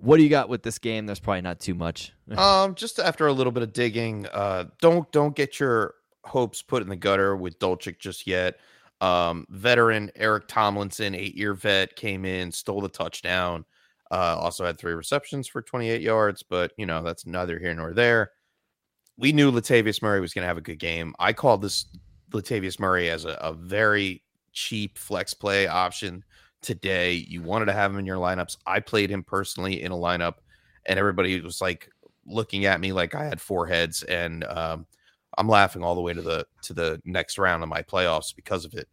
what 0.00 0.16
do 0.16 0.22
you 0.22 0.28
got 0.28 0.48
with 0.48 0.62
this 0.62 0.78
game? 0.78 1.06
There's 1.06 1.20
probably 1.20 1.42
not 1.42 1.60
too 1.60 1.74
much. 1.74 2.12
um, 2.36 2.74
just 2.74 2.98
after 2.98 3.26
a 3.26 3.32
little 3.32 3.52
bit 3.52 3.62
of 3.62 3.72
digging, 3.72 4.26
uh, 4.32 4.64
don't 4.80 5.10
don't 5.12 5.34
get 5.34 5.60
your 5.60 5.94
hopes 6.24 6.62
put 6.62 6.82
in 6.82 6.88
the 6.88 6.96
gutter 6.96 7.36
with 7.36 7.58
Dulcich 7.58 7.98
just 7.98 8.26
yet. 8.26 8.56
Um, 9.00 9.46
veteran 9.50 10.10
Eric 10.16 10.48
Tomlinson, 10.48 11.14
eight 11.14 11.36
year 11.36 11.54
vet, 11.54 11.96
came 11.96 12.24
in, 12.24 12.50
stole 12.50 12.80
the 12.80 12.88
touchdown. 12.88 13.64
Uh, 14.10 14.36
also 14.40 14.64
had 14.64 14.78
three 14.78 14.94
receptions 14.94 15.46
for 15.46 15.60
28 15.60 16.00
yards, 16.00 16.42
but 16.42 16.72
you 16.76 16.86
know 16.86 17.02
that's 17.02 17.26
neither 17.26 17.58
here 17.58 17.74
nor 17.74 17.92
there. 17.92 18.32
We 19.16 19.32
knew 19.32 19.50
Latavius 19.50 20.00
Murray 20.00 20.20
was 20.20 20.32
going 20.32 20.44
to 20.44 20.48
have 20.48 20.58
a 20.58 20.62
good 20.62 20.78
game. 20.78 21.14
I 21.18 21.32
called 21.32 21.62
this 21.62 21.86
Latavius 22.30 22.78
Murray 22.78 23.10
as 23.10 23.24
a, 23.24 23.32
a 23.40 23.52
very 23.52 24.22
cheap 24.52 24.96
flex 24.96 25.34
play 25.34 25.66
option 25.66 26.24
today. 26.62 27.12
You 27.12 27.42
wanted 27.42 27.66
to 27.66 27.72
have 27.72 27.92
him 27.92 27.98
in 27.98 28.06
your 28.06 28.16
lineups. 28.18 28.56
I 28.66 28.80
played 28.80 29.10
him 29.10 29.22
personally 29.22 29.82
in 29.82 29.92
a 29.92 29.96
lineup, 29.96 30.34
and 30.86 30.98
everybody 30.98 31.40
was 31.40 31.60
like 31.60 31.90
looking 32.26 32.66
at 32.66 32.80
me 32.80 32.92
like 32.92 33.14
I 33.14 33.24
had 33.24 33.40
four 33.40 33.66
heads, 33.66 34.02
and 34.02 34.44
um, 34.44 34.86
I'm 35.36 35.48
laughing 35.48 35.82
all 35.82 35.94
the 35.94 36.00
way 36.00 36.14
to 36.14 36.22
the 36.22 36.46
to 36.62 36.74
the 36.74 37.00
next 37.04 37.38
round 37.38 37.62
of 37.62 37.68
my 37.68 37.82
playoffs 37.82 38.34
because 38.34 38.64
of 38.64 38.74
it. 38.74 38.88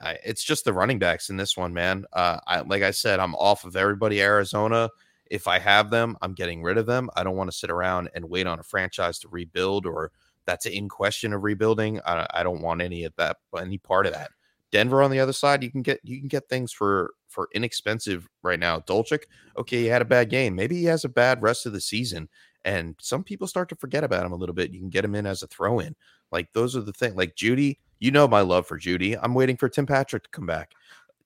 I, 0.00 0.18
it's 0.24 0.44
just 0.44 0.64
the 0.64 0.72
running 0.72 0.98
backs 0.98 1.30
in 1.30 1.36
this 1.36 1.56
one, 1.56 1.72
man. 1.72 2.04
Uh, 2.12 2.38
I, 2.46 2.60
like 2.60 2.82
I 2.82 2.90
said, 2.90 3.20
I'm 3.20 3.34
off 3.36 3.64
of 3.64 3.76
everybody 3.76 4.20
Arizona. 4.20 4.90
If 5.30 5.48
I 5.48 5.58
have 5.58 5.90
them, 5.90 6.16
I'm 6.20 6.34
getting 6.34 6.62
rid 6.62 6.78
of 6.78 6.86
them. 6.86 7.08
I 7.16 7.24
don't 7.24 7.36
want 7.36 7.50
to 7.50 7.56
sit 7.56 7.70
around 7.70 8.10
and 8.14 8.28
wait 8.28 8.46
on 8.46 8.58
a 8.58 8.62
franchise 8.62 9.18
to 9.20 9.28
rebuild 9.28 9.86
or 9.86 10.12
that's 10.46 10.66
in 10.66 10.88
question 10.88 11.32
of 11.32 11.42
rebuilding. 11.42 12.00
I, 12.04 12.26
I 12.34 12.42
don't 12.42 12.60
want 12.60 12.82
any 12.82 13.04
of 13.04 13.14
that, 13.16 13.38
any 13.58 13.78
part 13.78 14.06
of 14.06 14.12
that. 14.12 14.30
Denver 14.74 15.04
on 15.04 15.12
the 15.12 15.20
other 15.20 15.32
side, 15.32 15.62
you 15.62 15.70
can 15.70 15.82
get 15.82 16.00
you 16.02 16.18
can 16.18 16.26
get 16.26 16.48
things 16.48 16.72
for 16.72 17.14
for 17.28 17.48
inexpensive 17.54 18.28
right 18.42 18.58
now. 18.58 18.80
Dulcich, 18.80 19.22
okay, 19.56 19.82
he 19.82 19.86
had 19.86 20.02
a 20.02 20.04
bad 20.04 20.30
game. 20.30 20.56
Maybe 20.56 20.78
he 20.78 20.86
has 20.86 21.04
a 21.04 21.08
bad 21.08 21.40
rest 21.42 21.64
of 21.64 21.72
the 21.72 21.80
season, 21.80 22.28
and 22.64 22.96
some 23.00 23.22
people 23.22 23.46
start 23.46 23.68
to 23.68 23.76
forget 23.76 24.02
about 24.02 24.26
him 24.26 24.32
a 24.32 24.36
little 24.36 24.54
bit. 24.54 24.72
You 24.72 24.80
can 24.80 24.90
get 24.90 25.04
him 25.04 25.14
in 25.14 25.26
as 25.26 25.44
a 25.44 25.46
throw 25.46 25.78
in. 25.78 25.94
Like 26.32 26.52
those 26.54 26.74
are 26.74 26.80
the 26.80 26.92
things. 26.92 27.14
Like 27.14 27.36
Jeudy, 27.36 27.78
you 28.00 28.10
know 28.10 28.26
my 28.26 28.40
love 28.40 28.66
for 28.66 28.76
Jeudy. 28.76 29.16
I'm 29.22 29.32
waiting 29.32 29.56
for 29.56 29.68
Tim 29.68 29.86
Patrick 29.86 30.24
to 30.24 30.30
come 30.30 30.46
back. 30.46 30.72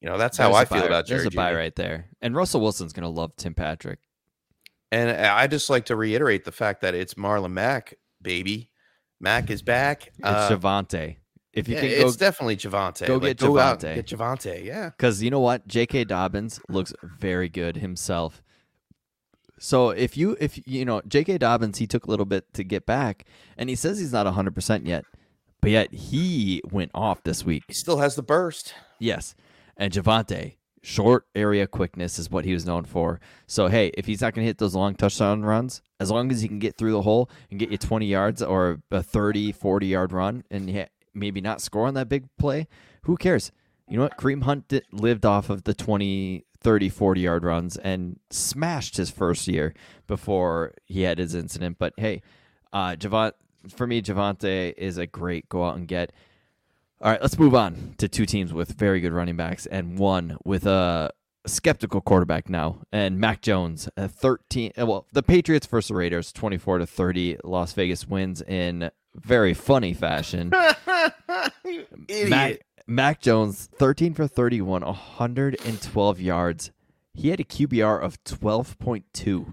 You 0.03 0.11
know 0.11 0.18
that's 0.18 0.36
how 0.36 0.53
I 0.53 0.66
feel 0.66 0.84
about 0.84 1.07
Jerry 1.07 1.22
There's 1.22 1.32
a 1.32 1.36
buy 1.36 1.55
right 1.55 1.74
there. 1.74 2.11
And 2.20 2.36
Russell 2.36 2.61
Wilson's 2.61 2.92
going 2.92 3.05
to 3.05 3.09
love 3.09 3.34
Tim 3.36 3.55
Patrick. 3.55 4.01
And 4.92 5.11
I 5.11 5.46
just 5.46 5.70
like 5.70 5.86
to 5.86 5.96
reiterate 5.96 6.44
the 6.44 6.53
fact 6.53 6.82
that 6.82 6.94
it's 6.94 7.14
Marlon 7.14 7.53
Mack, 7.53 7.94
baby. 8.20 8.70
Mack 9.20 9.51
is 9.51 9.62
back. 9.62 10.09
It's 10.09 10.14
Uh, 10.22 10.51
Javonte. 10.51 11.16
If 11.53 11.68
you 11.68 11.74
yeah, 11.74 11.80
can 11.80 11.90
go 11.90 12.07
it's 12.07 12.16
definitely 12.16 12.57
Javonte. 12.57 13.07
go 13.07 13.14
Like, 13.14 13.38
get 13.38 13.42
out 13.42 13.80
Javonte. 13.80 13.94
Get 13.94 14.07
Javonte. 14.07 14.64
Yeah. 14.64 14.90
Because 14.90 15.22
you 15.22 15.30
know 15.30 15.40
what, 15.40 15.66
J.K. 15.66 16.05
Dobbins 16.05 16.61
looks 16.68 16.92
very 17.03 17.49
good 17.49 17.76
himself. 17.76 18.42
So 19.59 19.90
if 19.90 20.16
you 20.16 20.36
if 20.40 20.61
you 20.68 20.84
know 20.84 21.03
J.K. 21.07 21.38
Dobbins, 21.38 21.78
he 21.78 21.86
took 21.86 22.07
a 22.07 22.11
little 22.11 22.26
bit 22.26 22.53
to 22.55 22.62
get 22.62 22.86
back, 22.86 23.24
and 23.57 23.68
he 23.68 23.74
says 23.74 23.99
he's 23.99 24.12
not 24.12 24.26
hundred 24.26 24.55
percent 24.55 24.86
yet, 24.86 25.05
but 25.61 25.70
yet 25.70 25.92
he 25.92 26.62
went 26.70 26.92
off 26.94 27.24
this 27.24 27.44
week. 27.44 27.64
He 27.66 27.74
still 27.74 27.99
has 27.99 28.14
the 28.14 28.22
burst. 28.22 28.74
Yes, 29.01 29.34
and 29.76 29.92
Javonte, 29.92 30.59
short 30.82 31.26
area 31.34 31.66
quickness 31.66 32.18
is 32.18 32.30
what 32.30 32.44
he 32.44 32.53
was 32.53 32.66
known 32.66 32.84
for. 32.84 33.20
So 33.49 33.66
hey, 33.66 33.90
if 33.94 34.07
he's 34.07 34.20
not 34.20 34.34
going 34.34 34.44
to 34.44 34.49
hit 34.49 34.59
those 34.59 34.76
long 34.76 34.94
touchdown 34.94 35.42
runs, 35.42 35.82
as 35.99 36.11
long 36.11 36.30
as 36.30 36.40
he 36.40 36.46
can 36.46 36.61
get 36.61 36.76
through 36.76 36.92
the 36.92 37.03
hole 37.03 37.28
and 37.51 37.59
get 37.59 37.70
you 37.70 37.78
20 37.78 38.07
yards 38.07 38.42
or 38.42 38.80
a 38.92 39.03
30, 39.03 39.53
40 39.53 39.86
yard 39.86 40.12
run 40.12 40.44
and 40.51 40.70
maybe 41.15 41.41
not 41.41 41.61
score 41.61 41.87
on 41.87 41.95
that 41.95 42.09
big 42.09 42.25
play, 42.39 42.67
who 43.03 43.17
cares? 43.17 43.53
You 43.89 43.97
know 43.97 44.05
what? 44.05 44.19
Kareem 44.19 44.43
Hunt 44.43 44.69
did, 44.69 44.85
lived 44.93 45.25
off 45.25 45.49
of 45.51 45.65
the 45.65 45.75
20, 45.75 46.45
30, 46.61 46.89
40 46.89 47.21
yard 47.21 47.45
runs 47.45 47.77
and 47.79 48.19
smashed 48.31 48.97
his 48.97 49.11
first 49.11 49.49
year 49.49 49.75
before 50.07 50.75
he 50.87 51.03
had 51.03 51.19
his 51.19 51.35
incident. 51.35 51.77
But 51.79 51.95
hey, 51.97 52.23
uh, 52.73 52.97
for 53.75 53.87
me, 53.87 54.03
Javonte 54.03 54.75
is 54.77 54.99
a 54.99 55.07
great 55.07 55.49
go 55.49 55.65
out 55.65 55.77
and 55.77 55.89
get. 55.89 56.13
All 57.01 57.13
right, 57.13 57.23
let's 57.23 57.39
move 57.39 57.55
on 57.55 57.95
to 57.99 58.09
two 58.09 58.27
teams 58.27 58.53
with 58.53 58.73
very 58.73 59.01
good 59.01 59.13
running 59.13 59.37
backs 59.37 59.67
and 59.67 59.99
one 59.99 60.37
with 60.45 60.67
a 60.67 61.13
skeptical 61.47 62.01
quarterback 62.01 62.49
now. 62.49 62.81
And 62.93 63.19
Mac 63.19 63.41
Jones, 63.41 63.89
a 63.97 64.09
13. 64.09 64.73
uh, 64.79 64.85
Well, 64.85 65.07
the 65.13 65.23
Patriots 65.23 65.67
versus 65.67 65.93
Raiders, 65.93 66.33
24 66.33 66.79
to 66.79 66.87
30. 66.87 67.39
Las 67.45 67.73
Vegas 67.73 68.09
wins 68.09 68.43
in 68.43 68.91
very 69.15 69.55
funny 69.55 69.95
fashion. 69.95 70.53
Mac, 72.29 72.61
Mac 72.87 73.21
Jones, 73.21 73.69
13 73.79 74.15
for 74.15 74.27
31, 74.27 74.83
112 74.83 76.21
yards. 76.21 76.71
He 77.15 77.31
had 77.31 77.41
a 77.41 77.45
QBR 77.45 78.01
of 78.03 78.23
12.2 78.25 79.53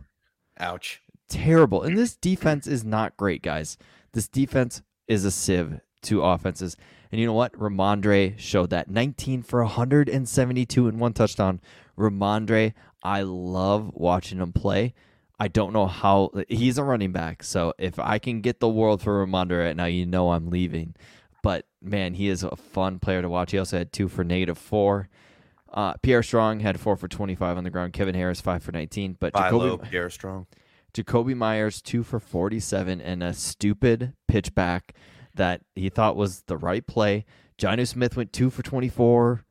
Ouch. 0.60 1.02
terrible. 1.30 1.82
And 1.84 1.98
this 1.98 2.16
defense 2.16 2.68
is 2.68 2.84
not 2.84 3.18
great, 3.18 3.42
guys. 3.42 3.78
This 4.14 4.28
defense 4.28 4.82
is 5.08 5.26
a 5.26 5.32
sieve 5.32 5.80
to 6.04 6.22
offenses. 6.22 6.78
And 7.12 7.20
you 7.20 7.28
know 7.28 7.34
what? 7.34 7.54
Rhamondre 7.54 8.38
showed 8.38 8.70
that 8.70 8.90
19 8.90 9.44
for 9.44 9.62
172 9.64 10.88
and 10.88 11.00
one 11.00 11.14
touchdown. 11.14 11.60
Rhamondre, 11.98 12.74
I 13.04 13.22
love 13.22 13.92
watching 13.94 14.40
him 14.40 14.52
play. 14.54 14.94
I 15.40 15.48
don't 15.48 15.74
know 15.74 15.86
how 15.86 16.32
he's 16.48 16.78
a 16.78 16.84
running 16.84 17.12
back. 17.12 17.44
So 17.44 17.74
if 17.78 18.00
I 18.00 18.20
can 18.20 18.42
get 18.42 18.60
the 18.60 18.70
world 18.70 19.02
for 19.02 19.26
Rhamondre 19.26 19.66
right 19.66 19.76
now, 19.76 19.86
you 19.86 20.06
know 20.06 20.32
I'm 20.32 20.50
leaving. 20.50 20.96
But 21.44 21.66
man, 21.82 22.14
he 22.14 22.30
is 22.30 22.44
a 22.44 22.56
fun 22.56 23.00
player 23.00 23.22
to 23.22 23.30
watch. 23.30 23.52
He 23.52 23.60
also 23.60 23.78
had 23.78 23.92
two 23.92 24.08
for 24.08 24.24
negative 24.24 24.58
four. 24.58 25.10
Uh, 25.72 25.94
Pierre 26.02 26.24
Strong 26.24 26.62
had 26.62 26.80
four 26.80 26.96
for 26.96 27.08
25 27.08 27.58
on 27.58 27.64
the 27.66 27.70
ground. 27.70 27.92
Kevin 27.92 28.16
Harris, 28.16 28.40
five 28.40 28.64
for 28.64 28.72
19. 28.72 29.18
But 29.20 29.34
Jakobi, 29.34 29.52
low, 29.52 29.78
Pierre 29.78 30.10
Strong. 30.10 30.48
Jakobi 30.94 31.36
Meyers 31.36 31.82
two 31.82 32.04
for 32.04 32.20
47 32.22 33.02
and 33.02 33.22
a 33.22 33.34
stupid 33.34 34.14
pitch 34.28 34.56
back 34.56 34.96
that 35.36 35.62
he 35.76 35.90
thought 35.90 36.16
was 36.16 36.44
the 36.44 36.56
right 36.56 36.88
play. 36.88 37.26
Jonnu 37.60 37.86
Smith 37.86 38.16
went 38.16 38.32
two 38.32 38.50
for 38.50 38.64
24. 38.64 39.44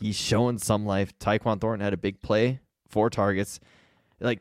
He's 0.00 0.16
showing 0.16 0.58
some 0.58 0.86
life. 0.86 1.16
Tyquan 1.18 1.60
Thornton 1.60 1.84
had 1.84 1.92
a 1.92 1.96
big 1.96 2.20
play, 2.22 2.60
four 2.88 3.10
targets. 3.10 3.58
Like 4.20 4.40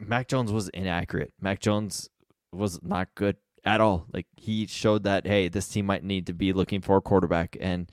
Mac 0.00 0.28
Jones 0.28 0.52
was 0.52 0.68
inaccurate. 0.70 1.32
Mac 1.40 1.60
Jones 1.60 2.08
was 2.52 2.82
not 2.82 3.14
good 3.14 3.36
at 3.64 3.80
all. 3.80 4.06
Like 4.12 4.26
he 4.36 4.66
showed 4.66 5.04
that 5.04 5.26
hey, 5.26 5.48
this 5.48 5.68
team 5.68 5.86
might 5.86 6.04
need 6.04 6.26
to 6.26 6.32
be 6.32 6.52
looking 6.52 6.80
for 6.80 6.96
a 6.96 7.00
quarterback 7.00 7.56
and 7.60 7.90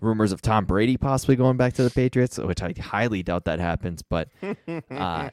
rumors 0.00 0.32
of 0.32 0.42
Tom 0.42 0.64
Brady 0.66 0.96
possibly 0.96 1.36
going 1.36 1.56
back 1.56 1.72
to 1.74 1.82
the 1.82 1.90
Patriots, 1.90 2.38
which 2.38 2.62
I 2.62 2.74
highly 2.78 3.22
doubt 3.22 3.46
that 3.46 3.58
happens, 3.58 4.02
but 4.02 4.28
uh, 4.90 5.30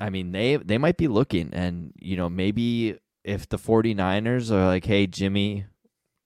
I 0.00 0.10
mean, 0.10 0.32
they 0.32 0.56
they 0.56 0.78
might 0.78 0.96
be 0.96 1.08
looking, 1.08 1.50
and 1.52 1.92
you 1.98 2.16
know, 2.16 2.28
maybe 2.28 2.98
if 3.24 3.48
the 3.48 3.58
49ers 3.58 4.50
are 4.50 4.66
like, 4.66 4.84
"Hey, 4.84 5.06
Jimmy, 5.06 5.66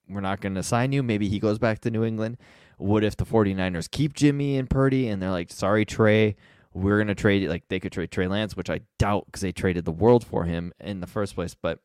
we're 0.08 0.20
not 0.20 0.40
going 0.40 0.54
to 0.54 0.62
sign 0.62 0.92
you," 0.92 1.02
maybe 1.02 1.28
he 1.28 1.38
goes 1.38 1.58
back 1.58 1.80
to 1.80 1.90
New 1.90 2.04
England. 2.04 2.36
What 2.78 3.02
if 3.02 3.16
the 3.16 3.24
49ers 3.24 3.90
keep 3.90 4.12
Jimmy 4.12 4.58
and 4.58 4.68
Purdy, 4.68 5.08
and 5.08 5.20
they're 5.20 5.30
like, 5.30 5.50
"Sorry, 5.50 5.84
Trey, 5.84 6.36
we're 6.76 6.98
going 6.98 7.08
to 7.08 7.14
trade. 7.14 7.48
Like 7.48 7.68
they 7.68 7.80
could 7.80 7.92
trade 7.92 8.10
Trey 8.10 8.28
Lance, 8.28 8.56
which 8.56 8.70
I 8.70 8.80
doubt 8.98 9.26
because 9.26 9.42
they 9.42 9.52
traded 9.52 9.84
the 9.84 9.92
world 9.92 10.24
for 10.24 10.44
him 10.44 10.72
in 10.80 11.00
the 11.00 11.06
first 11.06 11.34
place. 11.34 11.54
But 11.54 11.80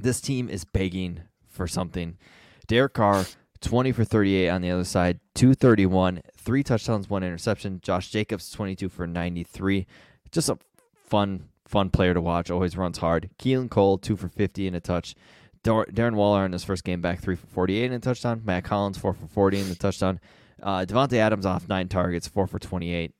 this 0.00 0.20
team 0.20 0.48
is 0.48 0.64
begging 0.64 1.20
for 1.48 1.66
something. 1.66 2.18
Derek 2.66 2.94
Carr. 2.94 3.24
20 3.60 3.92
for 3.92 4.04
38 4.04 4.48
on 4.48 4.62
the 4.62 4.70
other 4.70 4.84
side, 4.84 5.20
231, 5.34 6.22
three 6.34 6.62
touchdowns, 6.62 7.10
one 7.10 7.22
interception. 7.22 7.78
Josh 7.82 8.10
Jacobs, 8.10 8.50
22 8.50 8.88
for 8.88 9.06
93. 9.06 9.86
Just 10.32 10.48
a 10.48 10.56
fun, 10.94 11.44
fun 11.66 11.90
player 11.90 12.14
to 12.14 12.22
watch. 12.22 12.50
Always 12.50 12.76
runs 12.76 12.96
hard. 12.96 13.28
Keelan 13.38 13.68
Cole, 13.68 13.98
two 13.98 14.16
for 14.16 14.28
50 14.28 14.66
and 14.66 14.76
a 14.76 14.80
touch. 14.80 15.14
Dar- 15.62 15.84
Darren 15.86 16.14
Waller 16.14 16.46
in 16.46 16.52
his 16.52 16.64
first 16.64 16.84
game 16.84 17.02
back, 17.02 17.20
three 17.20 17.36
for 17.36 17.46
48 17.48 17.84
and 17.84 17.94
a 17.94 17.98
touchdown. 17.98 18.40
Mack 18.44 18.66
Hollins, 18.66 18.96
four 18.96 19.12
for 19.12 19.26
40 19.26 19.60
and 19.60 19.72
a 19.72 19.74
touchdown. 19.74 20.20
Uh, 20.62 20.86
Davante 20.88 21.18
Adams 21.18 21.44
off 21.44 21.68
nine 21.68 21.88
targets, 21.88 22.26
four 22.26 22.46
for 22.46 22.58
28. 22.58 23.12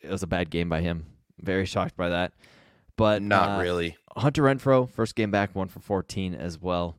It 0.00 0.10
was 0.10 0.22
a 0.22 0.26
bad 0.26 0.50
game 0.50 0.68
by 0.68 0.80
him. 0.80 1.06
Very 1.40 1.66
shocked 1.66 1.96
by 1.96 2.08
that. 2.08 2.32
But 2.96 3.22
Not 3.22 3.58
uh, 3.58 3.62
really. 3.62 3.96
Hunter 4.16 4.42
Renfrow, 4.42 4.90
first 4.90 5.14
game 5.14 5.30
back, 5.30 5.54
one 5.54 5.68
for 5.68 5.80
14 5.80 6.34
as 6.34 6.60
well. 6.60 6.98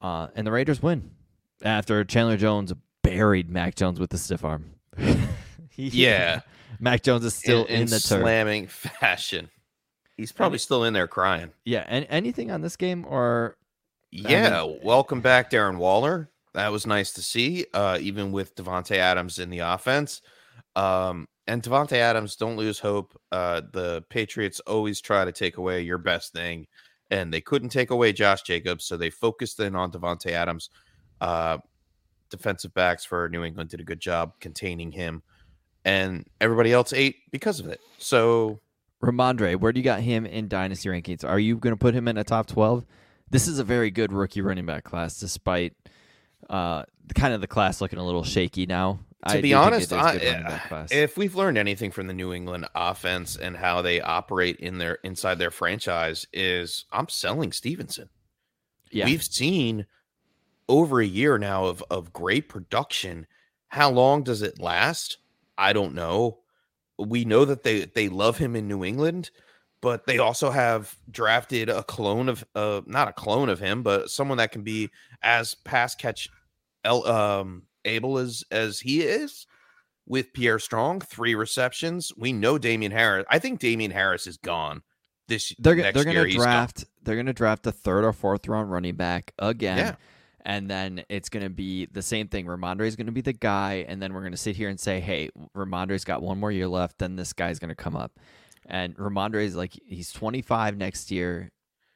Uh, 0.00 0.28
and 0.34 0.46
the 0.46 0.52
Raiders 0.52 0.82
win 0.82 1.10
after 1.62 2.02
Chandler 2.04 2.36
Jones 2.36 2.72
buried 3.02 3.50
Mac 3.50 3.74
Jones 3.74 4.00
with 4.00 4.10
the 4.10 4.18
stiff 4.18 4.44
arm. 4.44 4.74
Yeah. 5.76 6.40
Mac 6.80 7.02
Jones 7.02 7.24
is 7.24 7.34
still 7.34 7.64
in, 7.64 7.82
in, 7.82 7.86
the 7.86 8.00
turf. 8.00 8.20
slamming 8.20 8.66
fashion. 8.66 9.50
He's 10.16 10.32
probably 10.32 10.58
still 10.58 10.84
in 10.84 10.92
there 10.92 11.08
crying. 11.08 11.50
Yeah, 11.64 11.84
and 11.88 12.06
anything 12.08 12.50
on 12.50 12.60
this 12.60 12.76
game 12.76 13.04
or 13.08 13.56
Yeah, 14.10 14.62
welcome 14.82 15.20
back, 15.20 15.50
Darren 15.50 15.78
Waller. 15.78 16.30
That 16.52 16.70
was 16.70 16.86
nice 16.86 17.12
to 17.14 17.22
see, 17.22 17.66
uh, 17.74 17.98
even 18.00 18.30
with 18.30 18.54
Davante 18.54 18.96
Adams 18.96 19.40
in 19.40 19.50
the 19.50 19.58
offense. 19.58 20.22
Um, 20.76 21.26
and 21.46 21.62
Davante 21.62 21.96
Adams, 21.96 22.36
don't 22.36 22.56
lose 22.56 22.78
hope. 22.78 23.18
Uh, 23.30 23.62
the 23.72 24.02
Patriots 24.08 24.60
always 24.60 25.00
try 25.00 25.24
to 25.24 25.32
take 25.32 25.56
away 25.56 25.82
your 25.82 25.98
best 25.98 26.32
thing, 26.32 26.66
and 27.10 27.32
they 27.32 27.40
couldn't 27.40 27.68
take 27.68 27.90
away 27.90 28.12
Josh 28.12 28.42
Jacobs, 28.42 28.84
so 28.84 28.96
they 28.96 29.10
focused 29.10 29.60
in 29.60 29.74
on 29.74 29.92
Davante 29.92 30.30
Adams. 30.30 30.70
Uh, 31.20 31.58
defensive 32.30 32.74
backs 32.74 33.04
for 33.04 33.28
New 33.28 33.44
England 33.44 33.70
did 33.70 33.80
a 33.80 33.84
good 33.84 34.00
job 34.00 34.32
containing 34.40 34.92
him, 34.92 35.22
and 35.84 36.26
everybody 36.40 36.72
else 36.72 36.92
ate 36.92 37.16
because 37.30 37.60
of 37.60 37.66
it. 37.68 37.80
So 37.98 38.60
Rhamondre, 39.02 39.56
where 39.56 39.72
do 39.72 39.80
you 39.80 39.84
got 39.84 40.00
him 40.00 40.26
in 40.26 40.48
dynasty 40.48 40.88
rankings? 40.88 41.24
Are 41.24 41.38
you 41.38 41.56
going 41.56 41.74
to 41.74 41.78
put 41.78 41.94
him 41.94 42.08
in 42.08 42.16
a 42.16 42.24
top 42.24 42.46
12? 42.46 42.84
This 43.30 43.48
is 43.48 43.58
a 43.58 43.64
very 43.64 43.90
good 43.90 44.12
rookie 44.12 44.40
running 44.40 44.66
back 44.66 44.84
class, 44.84 45.20
despite 45.20 45.74
uh, 46.48 46.84
kind 47.14 47.34
of 47.34 47.40
the 47.40 47.46
class 47.46 47.80
looking 47.80 47.98
a 47.98 48.04
little 48.04 48.24
shaky 48.24 48.66
now. 48.66 49.00
To 49.28 49.38
I 49.38 49.40
be 49.40 49.54
honest, 49.54 49.92
I, 49.92 50.18
good 50.18 50.26
running 50.26 50.46
back 50.46 50.68
class. 50.68 50.92
if 50.92 51.16
we've 51.16 51.34
learned 51.34 51.58
anything 51.58 51.90
from 51.90 52.06
the 52.06 52.14
New 52.14 52.32
England 52.32 52.66
offense 52.74 53.36
and 53.36 53.56
how 53.56 53.82
they 53.82 54.00
operate 54.00 54.56
in 54.56 54.78
their 54.78 54.94
inside 55.04 55.38
their 55.38 55.50
franchise, 55.50 56.26
is 56.32 56.84
I'm 56.92 57.08
selling 57.08 57.52
Stevenson. 57.52 58.08
yeah, 58.90 59.04
We've 59.06 59.22
seen 59.22 59.86
over 60.68 61.00
a 61.00 61.06
year 61.06 61.38
now 61.38 61.66
of 61.66 61.82
of 61.90 62.12
great 62.12 62.48
production. 62.48 63.26
How 63.68 63.90
long 63.90 64.22
does 64.22 64.42
it 64.42 64.60
last? 64.60 65.18
I 65.58 65.72
don't 65.72 65.94
know. 65.94 66.40
We 66.98 67.24
know 67.24 67.44
that 67.44 67.62
they 67.62 67.86
they 67.86 68.08
love 68.08 68.38
him 68.38 68.54
in 68.56 68.68
New 68.68 68.84
England, 68.84 69.30
but 69.80 70.06
they 70.06 70.18
also 70.18 70.50
have 70.50 70.96
drafted 71.10 71.68
a 71.68 71.82
clone 71.82 72.28
of 72.28 72.44
uh 72.54 72.82
not 72.86 73.08
a 73.08 73.12
clone 73.12 73.48
of 73.48 73.58
him, 73.60 73.82
but 73.82 74.10
someone 74.10 74.38
that 74.38 74.52
can 74.52 74.62
be 74.62 74.90
as 75.22 75.54
pass 75.54 75.94
catch 75.94 76.28
um 76.84 77.62
able 77.84 78.18
as 78.18 78.44
as 78.50 78.80
he 78.80 79.02
is 79.02 79.46
with 80.06 80.32
Pierre 80.32 80.58
Strong, 80.58 81.00
three 81.00 81.34
receptions. 81.34 82.12
We 82.16 82.32
know 82.32 82.58
Damien 82.58 82.92
Harris. 82.92 83.24
I 83.30 83.38
think 83.38 83.60
Damien 83.60 83.90
Harris 83.90 84.26
is 84.26 84.36
gone 84.36 84.82
this 85.28 85.54
they're 85.58 85.92
they're 85.92 86.04
gonna 86.04 86.28
draft. 86.30 86.84
They're 87.02 87.16
going 87.16 87.26
to 87.26 87.32
draft 87.32 87.66
a 87.66 87.72
third 87.72 88.04
or 88.04 88.12
fourth 88.12 88.46
round 88.48 88.70
running 88.70 88.96
back 88.96 89.32
again. 89.38 89.78
Yeah. 89.78 89.94
And 90.46 90.70
then 90.70 91.04
it's 91.08 91.30
going 91.30 91.42
to 91.42 91.50
be 91.50 91.86
the 91.86 92.02
same 92.02 92.28
thing. 92.28 92.44
Rhamondre 92.44 92.86
is 92.86 92.96
going 92.96 93.06
to 93.06 93.12
be 93.12 93.22
the 93.22 93.32
guy, 93.32 93.86
and 93.88 94.02
then 94.02 94.12
we're 94.12 94.20
going 94.20 94.32
to 94.32 94.38
sit 94.38 94.56
here 94.56 94.68
and 94.68 94.78
say, 94.78 95.00
"Hey, 95.00 95.30
Rhamondre's 95.56 96.04
got 96.04 96.22
one 96.22 96.38
more 96.38 96.52
year 96.52 96.68
left. 96.68 96.98
Then 96.98 97.16
this 97.16 97.32
guy's 97.32 97.58
going 97.58 97.70
to 97.70 97.74
come 97.74 97.96
up." 97.96 98.12
And 98.66 98.94
Rhamondre 98.96 99.44
is 99.44 99.56
like 99.56 99.72
he's 99.86 100.12
25 100.12 100.76
next 100.76 101.10
year. 101.10 101.50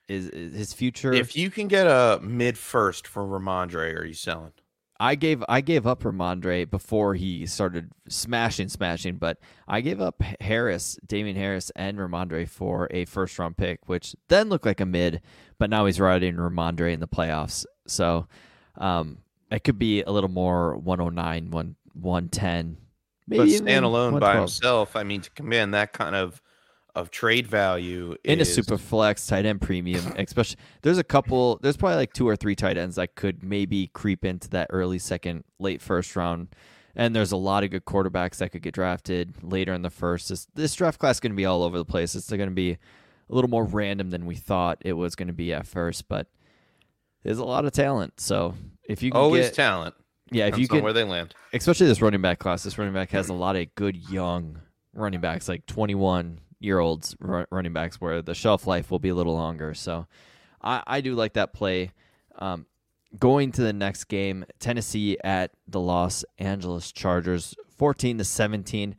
Is, 0.08 0.30
is 0.30 0.54
his 0.54 0.72
future? 0.72 1.12
If 1.12 1.36
you 1.36 1.50
can 1.50 1.68
get 1.68 1.86
a 1.86 2.20
mid 2.22 2.56
first 2.56 3.06
for 3.06 3.22
Rhamondre, 3.22 3.94
are 3.94 4.06
you 4.06 4.14
selling? 4.14 4.52
I 5.00 5.14
gave 5.14 5.44
I 5.48 5.60
gave 5.60 5.86
up 5.86 6.02
Rhamondre 6.02 6.68
before 6.68 7.14
he 7.14 7.46
started 7.46 7.90
smashing, 8.08 8.68
smashing, 8.68 9.16
but 9.16 9.38
I 9.68 9.80
gave 9.80 10.00
up 10.00 10.20
Harris, 10.40 10.98
Damien 11.06 11.36
Harris, 11.36 11.70
and 11.76 11.98
Rhamondre 11.98 12.48
for 12.48 12.88
a 12.90 13.04
first 13.04 13.38
round 13.38 13.56
pick, 13.56 13.88
which 13.88 14.16
then 14.28 14.48
looked 14.48 14.66
like 14.66 14.80
a 14.80 14.86
mid, 14.86 15.20
but 15.58 15.70
now 15.70 15.86
he's 15.86 16.00
riding 16.00 16.34
Rhamondre 16.34 16.92
in 16.92 17.00
the 17.00 17.06
playoffs. 17.06 17.64
So 17.86 18.26
um, 18.76 19.18
it 19.52 19.62
could 19.62 19.78
be 19.78 20.02
a 20.02 20.10
little 20.10 20.30
more 20.30 20.76
109, 20.76 21.50
1, 21.50 21.76
110. 21.94 22.76
Maybe 23.28 23.38
But 23.38 23.48
standalone 23.48 24.18
by 24.18 24.38
himself, 24.38 24.96
I 24.96 25.04
mean, 25.04 25.20
to 25.20 25.30
command 25.30 25.74
that 25.74 25.92
kind 25.92 26.16
of 26.16 26.42
of 26.94 27.10
trade 27.10 27.46
value 27.46 28.16
in 28.24 28.38
a 28.38 28.42
is- 28.42 28.54
super 28.54 28.78
flex 28.78 29.26
tight 29.26 29.46
end 29.46 29.60
premium, 29.60 30.04
especially 30.18 30.58
there's 30.82 30.98
a 30.98 31.04
couple 31.04 31.58
there's 31.62 31.76
probably 31.76 31.96
like 31.96 32.12
two 32.12 32.28
or 32.28 32.36
three 32.36 32.54
tight 32.56 32.76
ends 32.76 32.96
that 32.96 33.14
could 33.14 33.42
maybe 33.42 33.88
creep 33.88 34.24
into 34.24 34.48
that 34.50 34.68
early 34.70 34.98
second, 34.98 35.44
late 35.58 35.80
first 35.80 36.14
round. 36.16 36.48
And 36.96 37.14
there's 37.14 37.30
a 37.30 37.36
lot 37.36 37.62
of 37.62 37.70
good 37.70 37.84
quarterbacks 37.84 38.38
that 38.38 38.50
could 38.50 38.62
get 38.62 38.74
drafted 38.74 39.34
later 39.44 39.72
in 39.72 39.82
the 39.82 39.90
first. 39.90 40.30
This, 40.30 40.48
this 40.54 40.74
draft 40.74 40.98
class 40.98 41.16
is 41.16 41.20
going 41.20 41.30
to 41.30 41.36
be 41.36 41.46
all 41.46 41.62
over 41.62 41.78
the 41.78 41.84
place. 41.84 42.16
It's 42.16 42.28
going 42.28 42.40
to 42.40 42.50
be 42.50 42.72
a 42.72 42.78
little 43.28 43.50
more 43.50 43.64
random 43.64 44.10
than 44.10 44.26
we 44.26 44.34
thought 44.34 44.78
it 44.80 44.94
was 44.94 45.14
going 45.14 45.28
to 45.28 45.34
be 45.34 45.52
at 45.52 45.66
first, 45.66 46.08
but 46.08 46.26
there's 47.22 47.38
a 47.38 47.44
lot 47.44 47.64
of 47.64 47.72
talent. 47.72 48.20
So 48.20 48.54
if 48.88 49.02
you 49.02 49.12
can 49.12 49.20
always 49.20 49.46
get, 49.46 49.54
talent. 49.54 49.94
yeah, 50.32 50.46
if 50.46 50.58
you 50.58 50.66
can, 50.66 50.82
where 50.82 50.92
they 50.92 51.04
land. 51.04 51.34
especially 51.52 51.86
this 51.86 52.02
running 52.02 52.22
back 52.22 52.38
class. 52.38 52.62
This 52.62 52.78
running 52.78 52.94
back 52.94 53.10
has 53.10 53.28
a 53.28 53.34
lot 53.34 53.54
of 53.54 53.72
good 53.74 53.96
young 54.10 54.60
running 54.92 55.20
backs, 55.20 55.48
like 55.48 55.66
21 55.66 56.40
year 56.60 56.78
olds 56.78 57.16
running 57.20 57.72
backs, 57.72 58.00
where 58.00 58.22
the 58.22 58.34
shelf 58.34 58.66
life 58.66 58.90
will 58.90 58.98
be 58.98 59.08
a 59.10 59.14
little 59.14 59.34
longer. 59.34 59.74
So 59.74 60.06
I, 60.62 60.82
I 60.86 61.00
do 61.00 61.14
like 61.14 61.34
that 61.34 61.52
play. 61.52 61.92
Um, 62.38 62.66
going 63.18 63.52
to 63.52 63.62
the 63.62 63.72
next 63.72 64.04
game, 64.04 64.44
Tennessee 64.58 65.16
at 65.24 65.52
the 65.66 65.80
Los 65.80 66.24
Angeles 66.38 66.92
Chargers, 66.92 67.54
14 67.76 68.18
to 68.18 68.24
17. 68.24 68.94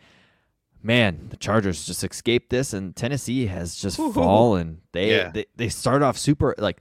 Man, 0.82 1.28
the 1.30 1.38
Chargers 1.38 1.86
just 1.86 2.04
escaped 2.06 2.50
this, 2.50 2.72
and 2.74 2.96
Tennessee 2.96 3.48
has 3.48 3.76
just 3.76 3.98
fallen. 3.98 4.82
They, 4.94 5.12
Yeah. 5.18 5.32
they 5.32 5.46
they 5.58 5.68
start 5.70 6.02
off 6.02 6.18
super 6.18 6.56
like 6.58 6.80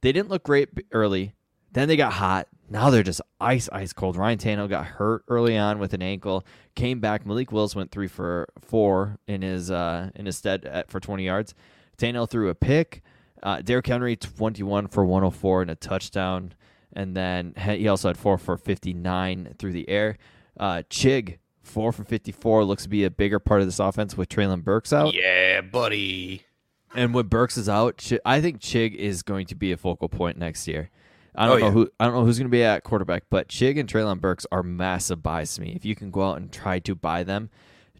they 0.00 0.12
didn't 0.12 0.28
look 0.28 0.44
great 0.44 0.68
early. 0.92 1.34
Then 1.72 1.88
they 1.88 1.96
got 1.96 2.12
hot. 2.12 2.46
Now 2.72 2.88
they're 2.88 3.02
just 3.02 3.20
ice, 3.38 3.68
ice 3.70 3.92
cold. 3.92 4.16
Ryan 4.16 4.38
Tannehill 4.38 4.70
got 4.70 4.86
hurt 4.86 5.24
early 5.28 5.58
on 5.58 5.78
with 5.78 5.92
an 5.92 6.00
ankle. 6.00 6.46
Came 6.74 7.00
back. 7.00 7.26
Malik 7.26 7.52
Willis 7.52 7.76
went 7.76 7.90
three 7.90 8.08
for 8.08 8.48
four 8.62 9.18
in 9.26 9.42
his 9.42 9.70
uh, 9.70 10.08
in 10.14 10.24
his 10.24 10.38
stead 10.38 10.64
at, 10.64 10.90
for 10.90 10.98
twenty 10.98 11.26
yards. 11.26 11.54
Tannehill 11.98 12.30
threw 12.30 12.48
a 12.48 12.54
pick. 12.54 13.02
Uh, 13.42 13.60
Derrick 13.60 13.86
Henry 13.86 14.16
twenty 14.16 14.62
one 14.62 14.88
for 14.88 15.04
one 15.04 15.22
hundred 15.22 15.36
four 15.36 15.60
and 15.60 15.70
a 15.70 15.74
touchdown. 15.74 16.54
And 16.94 17.14
then 17.14 17.54
he 17.58 17.88
also 17.88 18.08
had 18.08 18.16
four 18.16 18.38
for 18.38 18.56
fifty 18.56 18.94
nine 18.94 19.54
through 19.58 19.72
the 19.72 19.88
air. 19.90 20.16
Uh, 20.58 20.82
Chig 20.88 21.38
four 21.62 21.92
for 21.92 22.04
fifty 22.04 22.32
four 22.32 22.64
looks 22.64 22.84
to 22.84 22.88
be 22.88 23.04
a 23.04 23.10
bigger 23.10 23.38
part 23.38 23.60
of 23.60 23.66
this 23.66 23.80
offense 23.80 24.16
with 24.16 24.30
Treylon 24.30 24.64
Burks 24.64 24.94
out. 24.94 25.12
Yeah, 25.12 25.60
buddy. 25.60 26.46
And 26.94 27.12
when 27.12 27.26
Burks 27.26 27.58
is 27.58 27.68
out, 27.68 28.10
I 28.24 28.40
think 28.40 28.60
Chig 28.60 28.94
is 28.94 29.22
going 29.22 29.46
to 29.46 29.54
be 29.54 29.72
a 29.72 29.76
focal 29.76 30.08
point 30.08 30.38
next 30.38 30.66
year. 30.66 30.90
I 31.34 31.46
don't 31.46 31.56
Oh, 31.56 31.58
know 31.60 31.66
yeah. 31.66 31.72
who 31.72 31.90
I 31.98 32.04
don't 32.06 32.14
know 32.14 32.24
who's 32.24 32.38
going 32.38 32.48
to 32.50 32.52
be 32.52 32.62
at 32.62 32.84
quarterback, 32.84 33.24
but 33.30 33.48
Chig 33.48 33.78
and 33.80 33.88
Treylon 33.88 34.20
Burks 34.20 34.46
are 34.52 34.62
massive 34.62 35.22
buys 35.22 35.54
to 35.54 35.60
me. 35.62 35.72
If 35.74 35.84
you 35.84 35.94
can 35.94 36.10
go 36.10 36.22
out 36.30 36.36
and 36.36 36.52
try 36.52 36.78
to 36.80 36.94
buy 36.94 37.22
them, 37.24 37.48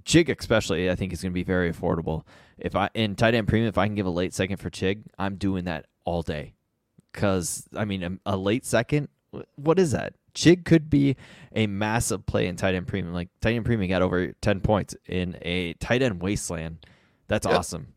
Chig 0.05 0.29
especially, 0.39 0.91
I 0.91 0.95
think 0.95 1.13
is 1.13 1.23
going 1.23 1.33
to 1.33 1.35
be 1.35 1.43
very 1.45 1.73
affordable. 1.73 2.25
If 2.59 2.77
I 2.77 2.91
in 2.95 3.15
tight 3.17 3.35
end 3.35 3.49
premium, 3.49 3.69
if 3.69 3.79
I 3.79 3.87
can 3.87 3.95
give 3.95 4.07
a 4.07 4.11
late 4.11 4.35
second 4.35 4.59
for 4.59 4.69
Chig, 4.71 5.03
I'm 5.19 5.37
doing 5.37 5.65
that 5.65 5.87
all 6.05 6.23
day. 6.23 6.55
Because 7.13 7.67
I 7.77 7.85
mean, 7.85 8.03
a, 8.03 8.35
a 8.35 8.37
late 8.37 8.65
second, 8.65 9.09
what 9.57 9.79
is 9.79 9.93
that? 9.93 10.15
Chig 10.35 10.65
could 10.65 10.89
be 10.89 11.17
a 11.55 11.67
massive 11.67 12.25
play 12.25 12.47
in 12.47 12.57
tight 12.57 12.75
end 12.75 12.87
premium. 12.87 13.15
Like 13.15 13.29
tight 13.41 13.55
end 13.55 13.65
premium 13.65 13.89
got 13.91 14.03
over 14.03 14.33
ten 14.41 14.61
points 14.61 14.95
in 15.07 15.37
a 15.43 15.75
tight 15.75 16.03
end 16.03 16.21
wasteland. 16.23 16.85
That's 17.29 17.47
Yep. 17.47 17.55
awesome. 17.59 17.89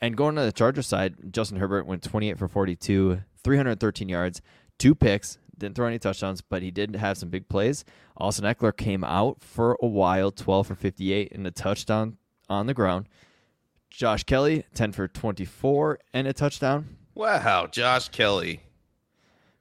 And 0.00 0.16
going 0.16 0.34
to 0.36 0.42
the 0.42 0.52
Charger 0.52 0.82
side, 0.82 1.32
Justin 1.32 1.58
Herbert 1.58 1.86
went 1.86 2.02
28 2.02 2.38
for 2.38 2.48
42, 2.48 3.20
313 3.42 4.08
yards, 4.08 4.42
two 4.78 4.94
picks, 4.94 5.38
didn't 5.56 5.76
throw 5.76 5.86
any 5.86 5.98
touchdowns, 5.98 6.40
but 6.40 6.62
he 6.62 6.70
did 6.70 6.96
have 6.96 7.18
some 7.18 7.28
big 7.28 7.48
plays. 7.48 7.84
Austin 8.16 8.44
Ekeler 8.44 8.76
came 8.76 9.04
out 9.04 9.40
for 9.40 9.76
a 9.82 9.86
while, 9.86 10.30
12 10.30 10.66
for 10.66 10.74
58, 10.74 11.32
and 11.32 11.46
a 11.46 11.50
touchdown 11.50 12.16
on 12.48 12.66
the 12.66 12.74
ground. 12.74 13.08
Josh 13.90 14.24
Kelley, 14.24 14.64
10 14.74 14.92
for 14.92 15.06
24, 15.06 15.98
and 16.12 16.26
a 16.26 16.32
touchdown. 16.32 16.96
Wow, 17.14 17.66
Josh 17.66 18.08
Kelley. 18.08 18.60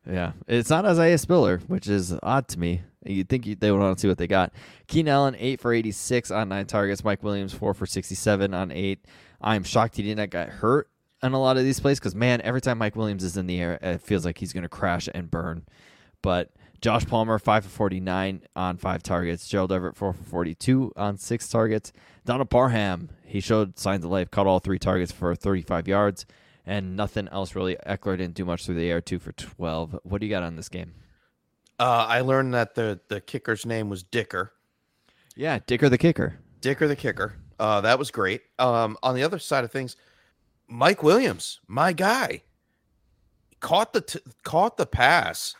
Yeah, 0.09 0.33
it's 0.47 0.69
not 0.69 0.85
Isaiah 0.85 1.17
Spiller, 1.17 1.59
which 1.67 1.87
is 1.87 2.13
odd 2.23 2.47
to 2.49 2.59
me. 2.59 2.81
You'd 3.05 3.29
think 3.29 3.59
they 3.59 3.71
would 3.71 3.79
want 3.79 3.97
to 3.97 4.01
see 4.01 4.07
what 4.07 4.17
they 4.17 4.27
got. 4.27 4.51
Keenan 4.87 5.13
Allen, 5.13 5.35
8 5.37 5.61
for 5.61 5.73
86 5.73 6.31
on 6.31 6.49
9 6.49 6.65
targets. 6.65 7.03
Mike 7.03 7.23
Williams, 7.23 7.53
4 7.53 7.73
for 7.73 7.85
67 7.85 8.53
on 8.53 8.71
8. 8.71 9.05
I'm 9.41 9.63
shocked 9.63 9.97
he 9.97 10.03
didn't 10.03 10.31
get 10.31 10.49
hurt 10.49 10.89
on 11.23 11.33
a 11.33 11.39
lot 11.39 11.57
of 11.57 11.63
these 11.63 11.79
plays 11.79 11.99
because, 11.99 12.13
man, 12.13 12.41
every 12.41 12.61
time 12.61 12.77
Mike 12.77 12.95
Williams 12.95 13.23
is 13.23 13.37
in 13.37 13.47
the 13.47 13.59
air, 13.59 13.79
it 13.81 14.01
feels 14.01 14.25
like 14.25 14.37
he's 14.37 14.53
going 14.53 14.63
to 14.63 14.69
crash 14.69 15.09
and 15.13 15.31
burn. 15.31 15.65
But 16.21 16.51
Josh 16.81 17.05
Palmer, 17.05 17.39
5 17.39 17.63
for 17.63 17.69
49 17.69 18.43
on 18.55 18.77
5 18.77 19.03
targets. 19.03 19.47
Gerald 19.47 19.71
Everett, 19.71 19.95
4 19.95 20.13
for 20.13 20.23
42 20.23 20.91
on 20.95 21.17
6 21.17 21.49
targets. 21.49 21.93
Donald 22.25 22.49
Parham, 22.49 23.09
he 23.25 23.39
showed 23.39 23.79
signs 23.79 24.03
of 24.05 24.11
life, 24.11 24.29
caught 24.29 24.47
all 24.47 24.59
three 24.59 24.79
targets 24.79 25.11
for 25.11 25.33
35 25.33 25.87
yards, 25.87 26.25
and 26.65 26.95
nothing 26.95 27.27
else 27.29 27.55
really. 27.55 27.77
Ekeler 27.87 28.17
didn't 28.17 28.35
do 28.35 28.45
much 28.45 28.65
through 28.65 28.75
the 28.75 28.89
air, 28.89 29.01
2 29.01 29.19
for 29.19 29.31
12. 29.31 29.99
What 30.03 30.19
do 30.19 30.27
you 30.27 30.29
got 30.29 30.43
on 30.43 30.55
this 30.55 30.69
game? 30.69 30.93
Uh, 31.79 32.05
I 32.07 32.21
learned 32.21 32.53
that 32.53 32.75
the 32.75 32.99
the 33.07 33.19
kicker's 33.19 33.65
name 33.65 33.89
was 33.89 34.03
Dicker. 34.03 34.53
Yeah, 35.35 35.59
Dicker 35.65 35.89
the 35.89 35.97
kicker. 35.97 36.39
Dicker 36.61 36.87
the 36.87 36.95
kicker. 36.95 37.35
Uh, 37.59 37.81
that 37.81 37.97
was 37.97 38.11
great. 38.11 38.41
Um, 38.59 38.97
on 39.01 39.15
the 39.15 39.23
other 39.23 39.39
side 39.39 39.63
of 39.63 39.71
things, 39.71 39.95
Mike 40.73 41.03
Williams, 41.03 41.59
my 41.67 41.93
guy, 41.93 42.41
caught 43.59 43.93
the 43.93 44.01
t- 44.01 44.19
caught 44.43 44.77
the 44.77 44.87
pass 44.87 45.55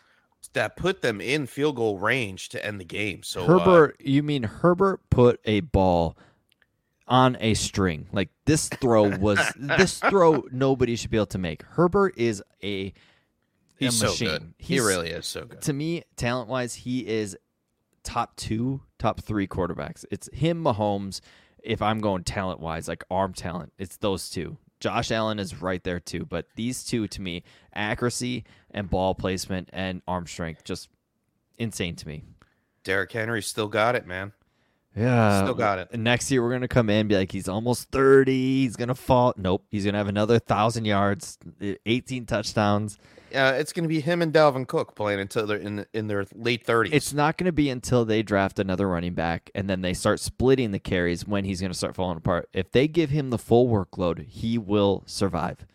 that 0.53 0.76
put 0.76 1.03
them 1.03 1.22
in 1.22 1.45
field 1.45 1.76
goal 1.76 1.99
range 1.99 2.49
to 2.49 2.66
end 2.66 2.80
the 2.80 2.86
game. 2.86 3.22
So 3.22 3.43
uh, 3.43 3.47
Herbert, 3.59 3.95
you 3.99 4.24
mean 4.24 4.43
Herbert 4.43 5.01
put 5.11 5.39
a 5.45 5.59
ball 5.61 6.18
on 7.07 7.38
a 7.39 7.53
string? 7.53 8.07
Like 8.11 8.30
this 8.45 8.70
throw 8.70 9.16
was 9.18 9.39
this 9.55 9.99
throw 9.99 10.45
nobody 10.51 10.95
should 10.95 11.11
be 11.11 11.18
able 11.18 11.28
to 11.28 11.38
make. 11.38 11.61
Herbert 11.61 12.16
is 12.18 12.41
a 12.64 12.91
he's 13.78 13.93
a 13.93 13.97
so 13.97 14.05
machine. 14.07 14.28
good. 14.28 14.53
He 14.57 14.80
really 14.80 15.09
is 15.11 15.28
so 15.28 15.45
good. 15.45 15.61
to 15.61 15.74
me, 15.74 16.03
talent 16.16 16.49
wise, 16.49 16.74
he 16.74 17.07
is 17.07 17.38
top 18.03 18.36
two, 18.36 18.82
top 18.97 19.22
three 19.22 19.47
quarterbacks. 19.47 20.05
It's 20.09 20.28
him, 20.34 20.64
Mahomes. 20.64 21.22
If 21.64 21.82
I'm 21.84 21.99
going 21.99 22.24
talent 22.24 22.59
wise, 22.59 22.88
like 22.88 23.03
arm 23.11 23.34
talent, 23.34 23.72
it's 23.78 23.97
those 23.97 24.30
two. 24.30 24.57
Josh 24.84 25.11
Allen 25.11 25.39
is 25.39 25.61
right 25.61 25.81
there 25.81 26.01
too, 26.01 26.25
but 26.25 26.45
these 26.57 26.84
two 26.84 27.07
to 27.07 27.21
me, 27.21 27.43
accuracy 27.73 28.43
and 28.71 28.89
ball 28.89 29.15
placement 29.15 29.69
and 29.71 30.01
arm 30.09 30.27
strength, 30.27 30.65
just 30.65 30.89
insane 31.57 31.95
to 31.95 32.05
me. 32.05 32.25
Derrick 32.84 33.13
Henry 33.13 33.41
still 33.41 33.69
got 33.69 33.95
it, 33.95 34.05
man. 34.05 34.34
Yeah, 34.93 35.43
Still 35.43 35.53
got 35.53 35.79
it. 35.79 35.97
Next 35.97 36.29
year 36.29 36.43
we're 36.43 36.51
gonna 36.51 36.67
come 36.67 36.89
in 36.89 36.97
and 36.97 37.09
be 37.09 37.15
like, 37.15 37.31
he's 37.31 37.47
almost 37.47 37.91
thirty. 37.91 38.63
He's 38.63 38.75
gonna 38.75 38.93
fall. 38.93 39.34
Nope, 39.38 39.63
he's 39.71 39.86
gonna 39.86 39.97
have 39.99 40.09
another 40.09 40.38
thousand 40.38 40.84
yards, 40.84 41.38
eighteen 41.86 42.25
touchdowns. 42.25 42.99
Uh, 43.34 43.53
it's 43.57 43.73
going 43.73 43.84
to 43.84 43.89
be 43.89 43.99
him 43.99 44.21
and 44.21 44.34
Dalvin 44.34 44.67
Cook 44.67 44.95
playing 44.95 45.19
until 45.19 45.47
they're 45.47 45.57
in 45.57 45.86
in 45.93 46.07
their 46.07 46.25
late 46.36 46.65
thirties. 46.65 46.93
It's 46.93 47.13
not 47.13 47.38
going 47.38 47.45
to 47.45 47.51
be 47.51 47.69
until 47.69 48.05
they 48.05 48.21
draft 48.23 48.59
another 48.59 48.88
running 48.88 49.13
back 49.13 49.49
and 49.55 49.69
then 49.69 49.81
they 49.81 49.93
start 49.93 50.19
splitting 50.19 50.71
the 50.71 50.79
carries 50.79 51.27
when 51.27 51.45
he's 51.45 51.59
going 51.59 51.71
to 51.71 51.77
start 51.77 51.95
falling 51.95 52.17
apart. 52.17 52.49
If 52.53 52.71
they 52.71 52.88
give 52.88 53.09
him 53.09 53.29
the 53.29 53.38
full 53.38 53.67
workload, 53.67 54.27
he 54.27 54.57
will 54.57 55.03
survive. 55.05 55.65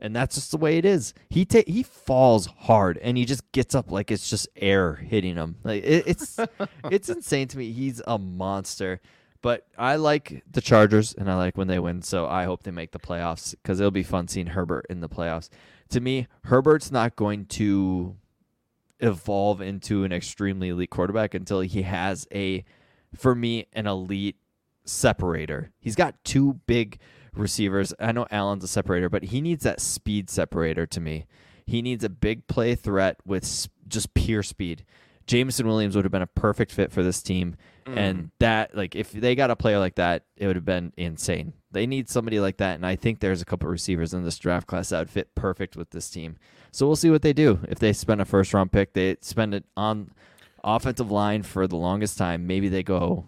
And 0.00 0.14
that's 0.14 0.34
just 0.34 0.50
the 0.50 0.56
way 0.56 0.76
it 0.76 0.84
is. 0.84 1.14
He 1.30 1.44
ta- 1.44 1.62
he 1.66 1.82
falls 1.82 2.46
hard 2.46 2.98
and 2.98 3.16
he 3.16 3.24
just 3.24 3.50
gets 3.52 3.74
up 3.74 3.90
like 3.90 4.10
it's 4.10 4.28
just 4.28 4.48
air 4.56 4.96
hitting 4.96 5.36
him. 5.36 5.56
Like 5.64 5.84
it, 5.84 6.04
it's 6.06 6.38
it's 6.90 7.08
insane 7.08 7.48
to 7.48 7.58
me. 7.58 7.72
He's 7.72 8.02
a 8.06 8.18
monster. 8.18 9.00
But 9.44 9.66
I 9.76 9.96
like 9.96 10.42
the 10.50 10.62
Chargers 10.62 11.12
and 11.12 11.30
I 11.30 11.36
like 11.36 11.58
when 11.58 11.68
they 11.68 11.78
win, 11.78 12.00
so 12.00 12.26
I 12.26 12.44
hope 12.44 12.62
they 12.62 12.70
make 12.70 12.92
the 12.92 12.98
playoffs 12.98 13.50
because 13.50 13.78
it'll 13.78 13.90
be 13.90 14.02
fun 14.02 14.26
seeing 14.26 14.46
Herbert 14.46 14.86
in 14.88 15.00
the 15.02 15.08
playoffs. 15.08 15.50
To 15.90 16.00
me, 16.00 16.28
Herbert's 16.44 16.90
not 16.90 17.14
going 17.14 17.44
to 17.48 18.16
evolve 19.00 19.60
into 19.60 20.02
an 20.02 20.14
extremely 20.14 20.70
elite 20.70 20.88
quarterback 20.88 21.34
until 21.34 21.60
he 21.60 21.82
has 21.82 22.26
a, 22.32 22.64
for 23.14 23.34
me, 23.34 23.66
an 23.74 23.86
elite 23.86 24.36
separator. 24.86 25.72
He's 25.78 25.94
got 25.94 26.24
two 26.24 26.60
big 26.66 26.98
receivers. 27.34 27.92
I 28.00 28.12
know 28.12 28.26
Allen's 28.30 28.64
a 28.64 28.68
separator, 28.68 29.10
but 29.10 29.24
he 29.24 29.42
needs 29.42 29.64
that 29.64 29.78
speed 29.78 30.30
separator 30.30 30.86
to 30.86 31.00
me. 31.02 31.26
He 31.66 31.82
needs 31.82 32.02
a 32.02 32.08
big 32.08 32.46
play 32.46 32.76
threat 32.76 33.18
with 33.26 33.68
just 33.88 34.14
pure 34.14 34.42
speed. 34.42 34.86
Jameson 35.26 35.66
Williams 35.66 35.96
would 35.96 36.04
have 36.04 36.12
been 36.12 36.22
a 36.22 36.26
perfect 36.26 36.72
fit 36.72 36.92
for 36.92 37.02
this 37.02 37.22
team. 37.22 37.56
And 37.86 38.18
mm. 38.18 38.30
that, 38.38 38.74
like, 38.74 38.96
if 38.96 39.12
they 39.12 39.34
got 39.34 39.50
a 39.50 39.56
player 39.56 39.78
like 39.78 39.96
that, 39.96 40.24
it 40.36 40.46
would 40.46 40.56
have 40.56 40.64
been 40.64 40.92
insane. 40.96 41.52
They 41.70 41.86
need 41.86 42.08
somebody 42.08 42.40
like 42.40 42.56
that. 42.58 42.76
And 42.76 42.86
I 42.86 42.96
think 42.96 43.20
there's 43.20 43.42
a 43.42 43.44
couple 43.44 43.68
receivers 43.68 44.14
in 44.14 44.24
this 44.24 44.38
draft 44.38 44.66
class 44.66 44.88
that 44.88 45.00
would 45.00 45.10
fit 45.10 45.34
perfect 45.34 45.76
with 45.76 45.90
this 45.90 46.08
team. 46.08 46.36
So 46.72 46.86
we'll 46.86 46.96
see 46.96 47.10
what 47.10 47.22
they 47.22 47.32
do. 47.32 47.60
If 47.68 47.78
they 47.78 47.92
spend 47.92 48.20
a 48.20 48.24
first 48.24 48.54
round 48.54 48.72
pick, 48.72 48.94
they 48.94 49.16
spend 49.20 49.54
it 49.54 49.64
on 49.76 50.12
offensive 50.62 51.10
line 51.10 51.42
for 51.42 51.66
the 51.66 51.76
longest 51.76 52.16
time. 52.16 52.46
Maybe 52.46 52.68
they 52.68 52.82
go 52.82 53.26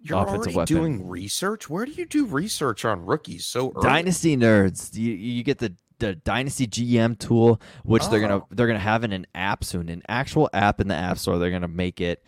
You're 0.00 0.18
offensive 0.18 0.56
already 0.56 0.74
weapon. 0.74 0.76
doing 0.76 1.08
research. 1.08 1.70
Where 1.70 1.86
do 1.86 1.92
you 1.92 2.04
do 2.04 2.26
research 2.26 2.84
on 2.84 3.06
rookies 3.06 3.46
so 3.46 3.72
early? 3.76 3.88
Dynasty 3.88 4.36
nerds. 4.36 4.94
You 4.96 5.12
you 5.12 5.44
get 5.44 5.58
the 5.58 5.74
the 6.02 6.14
Dynasty 6.16 6.66
GM 6.66 7.18
tool, 7.18 7.60
which 7.84 8.06
they're 8.08 8.20
gonna 8.20 8.38
Oh. 8.38 8.46
they're 8.50 8.66
gonna 8.66 8.78
have 8.78 9.04
in 9.04 9.12
an 9.12 9.26
app 9.34 9.64
soon, 9.64 9.88
an 9.88 10.02
actual 10.08 10.48
app 10.52 10.80
in 10.80 10.88
the 10.88 10.94
App 10.94 11.18
Store. 11.18 11.38
They're 11.38 11.50
gonna 11.50 11.68
make 11.68 12.00
it. 12.00 12.22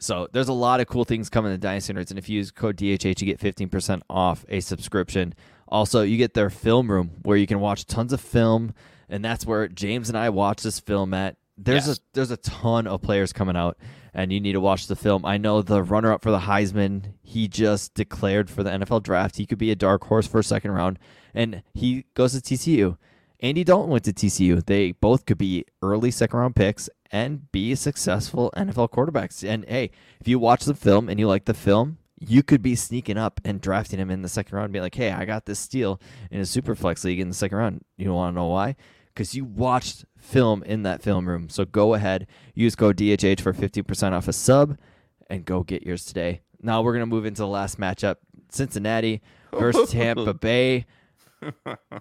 So 0.00 0.28
there's 0.32 0.48
a 0.48 0.52
lot 0.52 0.80
of 0.80 0.88
cool 0.88 1.04
things 1.04 1.28
coming 1.30 1.52
to 1.52 1.58
Dynasty 1.58 1.92
nerds, 1.92 2.10
and 2.10 2.18
if 2.18 2.28
you 2.28 2.36
use 2.38 2.50
code 2.50 2.76
DHH, 2.76 3.20
you 3.20 3.26
get 3.26 3.38
15% 3.38 4.02
off 4.10 4.44
a 4.48 4.58
subscription. 4.60 5.34
Also, 5.68 6.02
you 6.02 6.16
get 6.16 6.34
their 6.34 6.50
film 6.50 6.90
room 6.90 7.12
where 7.22 7.36
you 7.36 7.46
can 7.46 7.60
watch 7.60 7.86
tons 7.86 8.12
of 8.12 8.20
film, 8.20 8.74
and 9.08 9.24
that's 9.24 9.46
where 9.46 9.68
James 9.68 10.08
and 10.08 10.18
I 10.18 10.30
watch 10.30 10.62
this 10.62 10.80
film 10.80 11.14
at. 11.14 11.36
There's 11.56 11.86
Yes. 11.86 11.98
a 11.98 12.00
there's 12.14 12.30
a 12.32 12.36
ton 12.38 12.88
of 12.88 13.02
players 13.02 13.32
coming 13.32 13.56
out, 13.56 13.78
and 14.12 14.32
you 14.32 14.40
need 14.40 14.52
to 14.54 14.60
watch 14.60 14.88
the 14.88 14.96
film. 14.96 15.24
I 15.24 15.36
know 15.36 15.62
the 15.62 15.84
runner 15.84 16.12
up 16.12 16.22
for 16.22 16.32
the 16.32 16.40
Heisman, 16.40 17.12
he 17.22 17.46
just 17.46 17.94
declared 17.94 18.50
for 18.50 18.64
the 18.64 18.70
NFL 18.72 18.98
draft. 19.00 19.36
He 19.36 19.46
could 19.46 19.58
be 19.58 19.70
a 19.70 19.76
dark 19.76 20.02
horse 20.04 20.26
for 20.26 20.40
a 20.40 20.44
second 20.44 20.72
round, 20.72 20.98
and 21.34 21.62
he 21.74 22.04
goes 22.14 22.32
to 22.32 22.40
TCU. 22.40 22.96
Andy 23.40 23.64
Dalton 23.64 23.90
went 23.90 24.04
to 24.04 24.12
TCU. 24.12 24.64
They 24.64 24.92
both 24.92 25.26
could 25.26 25.38
be 25.38 25.66
early 25.82 26.10
second 26.10 26.38
round 26.38 26.56
picks 26.56 26.88
and 27.10 27.50
be 27.52 27.74
successful 27.74 28.52
NFL 28.56 28.90
quarterbacks. 28.90 29.46
And 29.46 29.64
hey, 29.68 29.90
if 30.20 30.26
you 30.28 30.38
watch 30.38 30.64
the 30.64 30.74
film 30.74 31.08
and 31.08 31.20
you 31.20 31.28
like 31.28 31.44
the 31.44 31.54
film, 31.54 31.98
you 32.18 32.42
could 32.42 32.62
be 32.62 32.74
sneaking 32.74 33.18
up 33.18 33.40
and 33.44 33.60
drafting 33.60 33.98
him 33.98 34.10
in 34.10 34.22
the 34.22 34.28
second 34.28 34.56
round 34.56 34.66
and 34.66 34.72
be 34.72 34.80
like, 34.80 34.94
hey, 34.94 35.12
I 35.12 35.24
got 35.24 35.46
this 35.46 35.58
steal 35.58 36.00
in 36.30 36.40
a 36.40 36.46
super 36.46 36.74
flex 36.74 37.04
league 37.04 37.20
in 37.20 37.28
the 37.28 37.34
second 37.34 37.58
round. 37.58 37.84
You 37.96 38.14
want 38.14 38.34
to 38.34 38.40
know 38.40 38.46
why? 38.46 38.76
Because 39.12 39.34
you 39.34 39.44
watched 39.44 40.04
film 40.16 40.62
in 40.62 40.82
that 40.84 41.02
film 41.02 41.28
room. 41.28 41.48
So 41.48 41.64
go 41.64 41.94
ahead, 41.94 42.26
use 42.54 42.74
code 42.74 42.96
DHH 42.96 43.40
for 43.40 43.52
50% 43.52 44.12
off 44.12 44.26
a 44.28 44.32
sub 44.32 44.78
and 45.28 45.44
go 45.44 45.62
get 45.62 45.82
yours 45.82 46.04
today. 46.04 46.40
Now 46.62 46.82
we're 46.82 46.92
going 46.92 47.02
to 47.02 47.06
move 47.06 47.26
into 47.26 47.42
the 47.42 47.48
last 47.48 47.78
matchup 47.78 48.16
Cincinnati 48.48 49.20
versus 49.52 49.90
Tampa 49.90 50.32
Bay. 50.40 50.86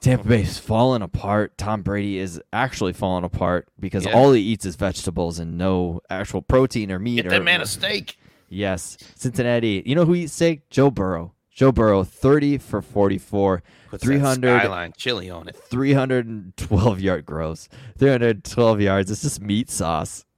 Tampa 0.01 0.27
Bay's 0.27 0.57
falling 0.59 1.01
apart. 1.01 1.57
Tom 1.57 1.81
Brady 1.81 2.17
is 2.17 2.41
actually 2.51 2.93
falling 2.93 3.23
apart 3.23 3.67
because 3.79 4.05
Yeah. 4.05 4.13
all 4.13 4.31
he 4.33 4.41
eats 4.41 4.65
is 4.65 4.75
vegetables 4.75 5.39
and 5.39 5.57
no 5.57 6.01
actual 6.09 6.41
protein 6.41 6.91
or 6.91 6.99
meat. 6.99 7.17
Get 7.17 7.27
or, 7.27 7.29
that 7.31 7.43
man 7.43 7.61
a 7.61 7.65
steak. 7.65 8.17
Yes, 8.49 8.97
Cincinnati. 9.15 9.81
You 9.85 9.95
know 9.95 10.05
who 10.05 10.15
eats 10.15 10.33
steak? 10.33 10.69
Joe 10.69 10.91
Burrow. 10.91 11.33
Joe 11.55 11.71
Burrow, 11.71 12.03
30 12.03 12.57
for 12.57 12.81
44, 12.81 13.61
Puts 13.91 14.01
that 14.01 14.07
300, 14.07 14.59
skyline 14.61 14.93
chili 14.97 15.29
on 15.29 15.47
it. 15.47 15.55
312 15.55 16.99
yard 16.99 17.25
gross. 17.27 17.69
312 17.99 18.81
yards. 18.81 19.11
It's 19.11 19.21
just 19.21 19.39
meat 19.39 19.69
sauce. 19.69 20.25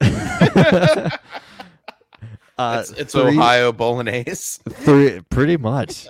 uh, 2.58 2.78
It's, 2.80 2.90
it's 2.92 3.12
three- 3.12 3.36
Ohio 3.38 3.72
bolognese. 3.72 4.60
Three, 4.68 5.20
pretty 5.30 5.56
much. 5.56 6.08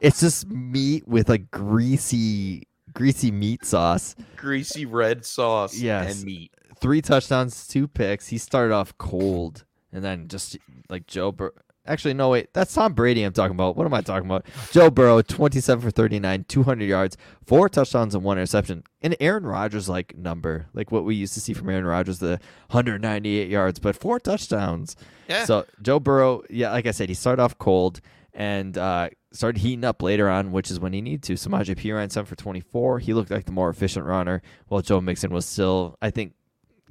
it's 0.00 0.20
just 0.20 0.48
meat 0.48 1.06
with 1.08 1.30
a 1.30 1.38
greasy, 1.38 2.68
greasy 2.92 3.30
meat 3.30 3.64
sauce. 3.64 4.14
Greasy 4.36 4.86
red 4.86 5.24
sauce 5.24 5.74
Yes. 5.76 6.16
and 6.16 6.24
meat. 6.26 6.52
Three 6.80 7.00
touchdowns, 7.00 7.66
two 7.66 7.88
picks. 7.88 8.28
He 8.28 8.36
started 8.38 8.74
off 8.74 8.96
cold, 8.98 9.64
and 9.92 10.04
then 10.04 10.28
just 10.28 10.58
like 10.90 11.06
Joe 11.06 11.32
Bur- 11.32 11.54
Actually, 11.86 12.14
no, 12.14 12.30
wait. 12.30 12.52
That's 12.54 12.72
Tom 12.72 12.94
Brady 12.94 13.22
I'm 13.22 13.34
talking 13.34 13.54
about. 13.54 13.76
What 13.76 13.84
am 13.84 13.92
I 13.92 14.00
talking 14.00 14.24
about? 14.26 14.46
Joe 14.72 14.90
Burrow, 14.90 15.20
27 15.20 15.82
for 15.82 15.90
39, 15.90 16.46
200 16.48 16.84
yards, 16.84 17.16
four 17.44 17.68
touchdowns, 17.68 18.14
and 18.14 18.24
one 18.24 18.38
interception. 18.38 18.84
An 19.02 19.14
Aaron 19.20 19.44
Rodgers 19.44 19.86
like 19.86 20.16
number, 20.16 20.66
like 20.72 20.90
what 20.90 21.04
we 21.04 21.14
used 21.14 21.34
to 21.34 21.40
see 21.40 21.52
from 21.52 21.68
Aaron 21.68 21.84
Rodgers, 21.84 22.20
the 22.20 22.40
198 22.70 23.50
yards, 23.50 23.78
but 23.80 23.96
four 23.96 24.18
touchdowns. 24.18 24.96
Yeah. 25.28 25.44
So 25.44 25.66
Joe 25.82 26.00
Burrow, 26.00 26.42
yeah, 26.48 26.72
like 26.72 26.86
I 26.86 26.90
said, 26.90 27.10
he 27.10 27.14
started 27.14 27.42
off 27.42 27.58
cold 27.58 28.00
and 28.32 28.78
uh, 28.78 29.10
started 29.32 29.60
heating 29.60 29.84
up 29.84 30.02
later 30.02 30.30
on, 30.30 30.52
which 30.52 30.70
is 30.70 30.80
when 30.80 30.94
he 30.94 31.02
needed 31.02 31.22
to. 31.24 31.34
Samaje 31.34 31.76
Perine 31.76 32.10
seven 32.10 32.26
for 32.26 32.36
24. 32.36 33.00
He 33.00 33.12
looked 33.12 33.30
like 33.30 33.44
the 33.44 33.52
more 33.52 33.68
efficient 33.68 34.06
runner, 34.06 34.40
while 34.68 34.80
Joe 34.80 35.02
Mixon 35.02 35.32
was 35.32 35.44
still, 35.44 35.98
I 36.00 36.10
think, 36.10 36.32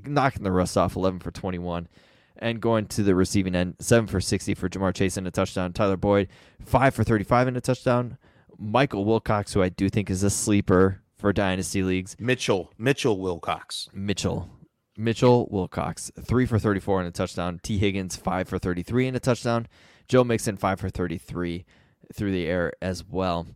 knocking 0.05 0.43
the 0.43 0.51
rust 0.51 0.77
off 0.77 0.95
11 0.95 1.19
for 1.19 1.31
21 1.31 1.88
and 2.38 2.61
going 2.61 2.88
to 2.88 3.03
the 3.03 3.15
receiving 3.15 3.55
end. 3.55 3.76
7 3.80 4.07
for 4.07 4.22
60 4.22 4.53
for 4.55 4.69
Ja'Marr 4.69 4.93
Chase 4.93 5.18
and 5.18 5.27
a 5.27 5.31
touchdown. 5.31 5.73
Tyler 5.73 5.97
Boyd 5.97 6.27
5 6.65 6.93
for 6.93 7.03
35 7.03 7.47
and 7.47 7.57
a 7.57 7.61
touchdown. 7.61 8.18
Michael 8.57 9.05
Wilcox 9.05 9.53
who 9.53 9.61
I 9.61 9.69
do 9.69 9.89
think 9.89 10.10
is 10.10 10.23
a 10.23 10.30
sleeper 10.30 11.01
for 11.18 11.34
dynasty 11.34 11.84
leagues. 11.84 12.15
Mitchell. 12.19 12.72
Mitchell 12.77 13.19
Wilcox. 13.19 13.89
Mitchell. 13.93 14.49
Mitchell 14.97 15.47
Wilcox 15.49 16.11
3 16.19 16.45
for 16.45 16.60
34 16.60 16.99
and 16.99 17.10
a 17.10 17.11
touchdown. 17.11 17.60
Tee 17.64 17.77
Higgins 17.77 18.15
5 18.15 18.47
for 18.47 18.60
33 18.60 19.07
and 19.07 19.18
a 19.18 19.19
touchdown. 19.19 19.68
Joe 20.07 20.23
Mixon 20.23 20.57
5 20.57 20.80
for 20.80 20.89
33 20.89 21.65
through 22.14 22.31
the 22.31 22.45
air 22.45 22.73
as 22.81 23.03
well 23.05 23.47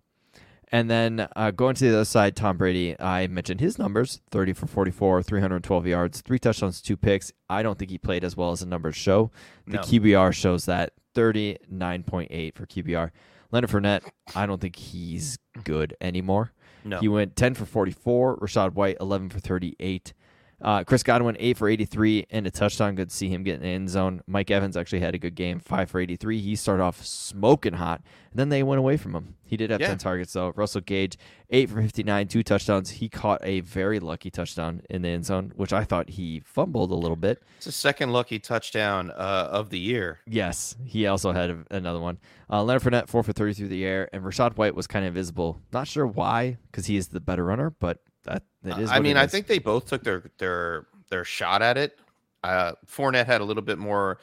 and 0.72 0.90
then 0.90 1.28
uh, 1.36 1.52
going 1.52 1.76
to 1.76 1.84
the 1.90 1.96
other 1.96 2.06
side, 2.06 2.36
Tom 2.36 2.58
Brady, 2.58 3.00
I 3.00 3.28
mentioned 3.28 3.60
his 3.60 3.78
numbers 3.80 4.22
30 4.32 4.54
for 4.54 4.68
44, 4.68 5.24
312 5.24 5.88
yards, 5.88 6.22
three 6.22 6.40
touchdowns, 6.40 6.82
two 6.82 6.98
picks. 6.98 7.32
I 7.50 7.64
don't 7.64 7.78
think 7.80 7.92
he 7.92 7.98
played 7.98 8.24
as 8.24 8.36
well 8.36 8.52
as 8.52 8.60
the 8.60 8.66
numbers 8.66 8.96
show. 8.96 9.32
The 9.66 9.78
No. 9.78 9.82
QBR 9.82 10.34
shows 10.34 10.66
that 10.66 10.94
39.8 11.16 12.56
for 12.56 12.66
QBR. 12.66 13.12
Leonard 13.52 13.70
Fournette, 13.70 14.04
I 14.36 14.46
don't 14.46 14.60
think 14.60 14.76
he's 14.76 15.38
good 15.64 15.96
anymore. 16.02 16.52
No. 16.84 17.00
He 17.00 17.08
went 17.08 17.36
10 17.36 17.54
for 17.54 17.66
44. 17.66 18.38
Rachaad 18.40 18.74
White, 18.74 18.98
11 19.00 19.30
for 19.30 19.40
38. 19.40 20.14
Uh, 20.60 20.84
Chris 20.84 21.04
Godwin, 21.04 21.38
8 21.40 21.56
for 21.56 21.70
83 21.70 22.26
and 22.32 22.48
a 22.48 22.52
touchdown. 22.52 22.96
Good 22.96 23.10
to 23.12 23.16
see 23.16 23.30
him 23.30 23.44
get 23.44 23.56
in 23.58 23.62
the 23.62 23.68
end 23.68 23.90
zone. 23.90 24.22
Mike 24.26 24.50
Evans 24.50 24.76
actually 24.76 25.02
had 25.02 25.14
a 25.14 25.20
good 25.20 25.36
game, 25.36 25.60
5 25.60 25.90
for 25.92 26.00
83. 26.00 26.40
He 26.42 26.56
started 26.56 26.82
off 26.82 27.06
smoking 27.06 27.74
hot, 27.74 28.02
and 28.32 28.40
then 28.40 28.50
they 28.50 28.64
went 28.64 28.80
away 28.80 28.98
from 28.98 29.14
him. 29.14 29.36
He 29.46 29.56
did 29.56 29.70
have 29.70 29.80
Yeah. 29.80 29.90
10 29.90 30.00
targets, 30.00 30.34
though. 30.34 30.54
Russell 30.56 30.82
Gage, 30.82 31.16
8 31.52 31.70
for 31.70 31.80
59, 31.80 32.28
two 32.28 32.42
touchdowns. 32.42 32.90
He 32.90 33.08
caught 33.08 33.40
a 33.44 33.60
very 33.60 34.00
lucky 34.00 34.32
touchdown 34.32 34.82
in 34.90 35.04
the 35.04 35.10
end 35.10 35.26
zone, 35.26 35.54
which 35.56 35.72
I 35.74 35.84
thought 35.84 36.10
he 36.10 36.40
fumbled 36.40 36.90
a 36.90 36.96
little 36.96 37.16
bit. 37.16 37.44
It's 37.58 37.68
the 37.68 37.72
second 37.72 38.12
lucky 38.12 38.40
touchdown 38.40 39.12
uh, 39.12 39.50
of 39.52 39.70
the 39.70 39.80
year. 39.80 40.22
Yes, 40.26 40.76
he 40.84 41.06
also 41.06 41.34
had 41.34 41.52
a- 41.52 41.66
another 41.70 42.00
one. 42.00 42.18
Uh, 42.50 42.64
Leonard 42.64 42.82
Fournette, 42.82 43.10
4 43.10 43.22
for 43.22 43.32
30 43.32 43.54
through 43.54 43.68
the 43.68 43.86
air, 43.86 44.10
and 44.12 44.24
Rachaad 44.24 44.58
White 44.58 44.74
was 44.74 44.88
kind 44.88 45.06
of 45.06 45.10
invisible. 45.10 45.62
Not 45.72 45.88
sure 45.88 46.08
why, 46.08 46.58
because 46.72 46.88
he 46.88 46.98
is 46.98 47.10
the 47.10 47.20
better 47.20 47.44
runner, 47.46 47.70
but 47.70 48.00
that, 48.28 48.44
that 48.64 48.80
is 48.80 48.92
I 48.92 49.00
mean, 49.00 49.18
I 49.18 49.28
think 49.28 49.48
they 49.48 49.60
both 49.60 49.88
took 49.88 50.04
their 50.04 50.24
their 50.38 50.88
their 51.10 51.24
shot 51.24 51.62
at 51.62 51.78
it. 51.78 52.00
Uh, 52.44 52.74
Fournette 52.86 53.26
had 53.26 53.42
a 53.42 53.44
little 53.44 53.64
bit 53.64 53.78
more 53.78 54.20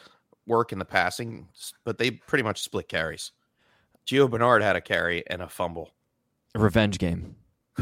work 0.47 0.73
in 0.73 0.79
the 0.79 0.85
passing, 0.85 1.49
but 1.85 1.99
they 1.99 2.11
pretty 2.11 2.45
much 2.45 2.63
split 2.63 2.89
carries. 2.89 3.33
Gio 4.07 4.31
Bernard 4.31 4.63
had 4.63 4.77
a 4.77 4.81
carry 4.81 5.25
and 5.29 5.43
a 5.43 5.49
fumble. 5.49 5.91
A 6.55 6.59
Revenge 6.59 6.99
game. 6.99 7.37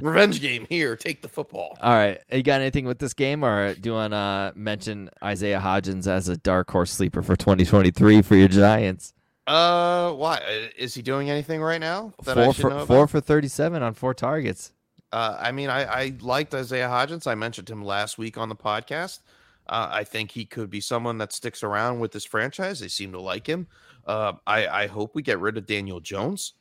Revenge 0.00 0.40
game 0.40 0.66
here. 0.70 0.96
Take 0.96 1.20
the 1.20 1.28
football. 1.28 1.76
All 1.82 1.92
right. 1.92 2.20
You 2.30 2.42
got 2.42 2.60
anything 2.60 2.86
with 2.86 2.98
this 2.98 3.12
game, 3.12 3.44
or 3.44 3.74
do 3.74 3.90
you 3.90 3.94
want 3.94 4.12
to 4.12 4.52
mention 4.56 5.10
Isaiah 5.22 5.60
Hodgins 5.60 6.06
as 6.06 6.28
a 6.28 6.36
dark 6.36 6.70
horse 6.70 6.90
sleeper 6.90 7.22
for 7.22 7.36
2023 7.36 8.22
for 8.22 8.36
your 8.36 8.48
Giants? 8.48 9.12
Uh, 9.46 10.12
why 10.12 10.36
Uh, 10.36 10.68
is 10.76 10.94
he 10.94 11.02
doing 11.02 11.28
anything 11.30 11.60
right 11.60 11.80
now 11.80 12.12
that 12.24 12.38
I 12.38 12.44
Four 12.44 12.54
should 12.54 12.62
for 12.62 12.70
know 12.70 12.86
four 12.86 12.96
about? 12.98 13.10
for 13.10 13.20
37 13.20 13.82
on 13.82 13.94
four 13.94 14.14
targets. 14.14 14.72
Uh, 15.12 15.36
I 15.38 15.52
mean, 15.52 15.68
I, 15.68 15.84
I 15.84 16.14
liked 16.20 16.54
Isaiah 16.54 16.88
Hodgins. 16.88 17.26
I 17.26 17.34
mentioned 17.34 17.68
him 17.68 17.84
last 17.84 18.16
week 18.18 18.38
on 18.38 18.48
the 18.48 18.56
podcast. 18.56 19.20
Uh, 19.66 19.88
I 19.90 20.04
think 20.04 20.30
he 20.30 20.44
could 20.44 20.70
be 20.70 20.80
someone 20.80 21.18
that 21.18 21.32
sticks 21.32 21.62
around 21.62 22.00
with 22.00 22.12
this 22.12 22.24
franchise. 22.24 22.80
They 22.80 22.88
seem 22.88 23.12
to 23.12 23.20
like 23.20 23.46
him. 23.46 23.66
Uh, 24.06 24.34
I, 24.46 24.66
I 24.66 24.86
hope 24.86 25.14
we 25.14 25.22
get 25.22 25.38
rid 25.38 25.56
of 25.58 25.66
Daniel 25.66 26.00
Jones. 26.00 26.54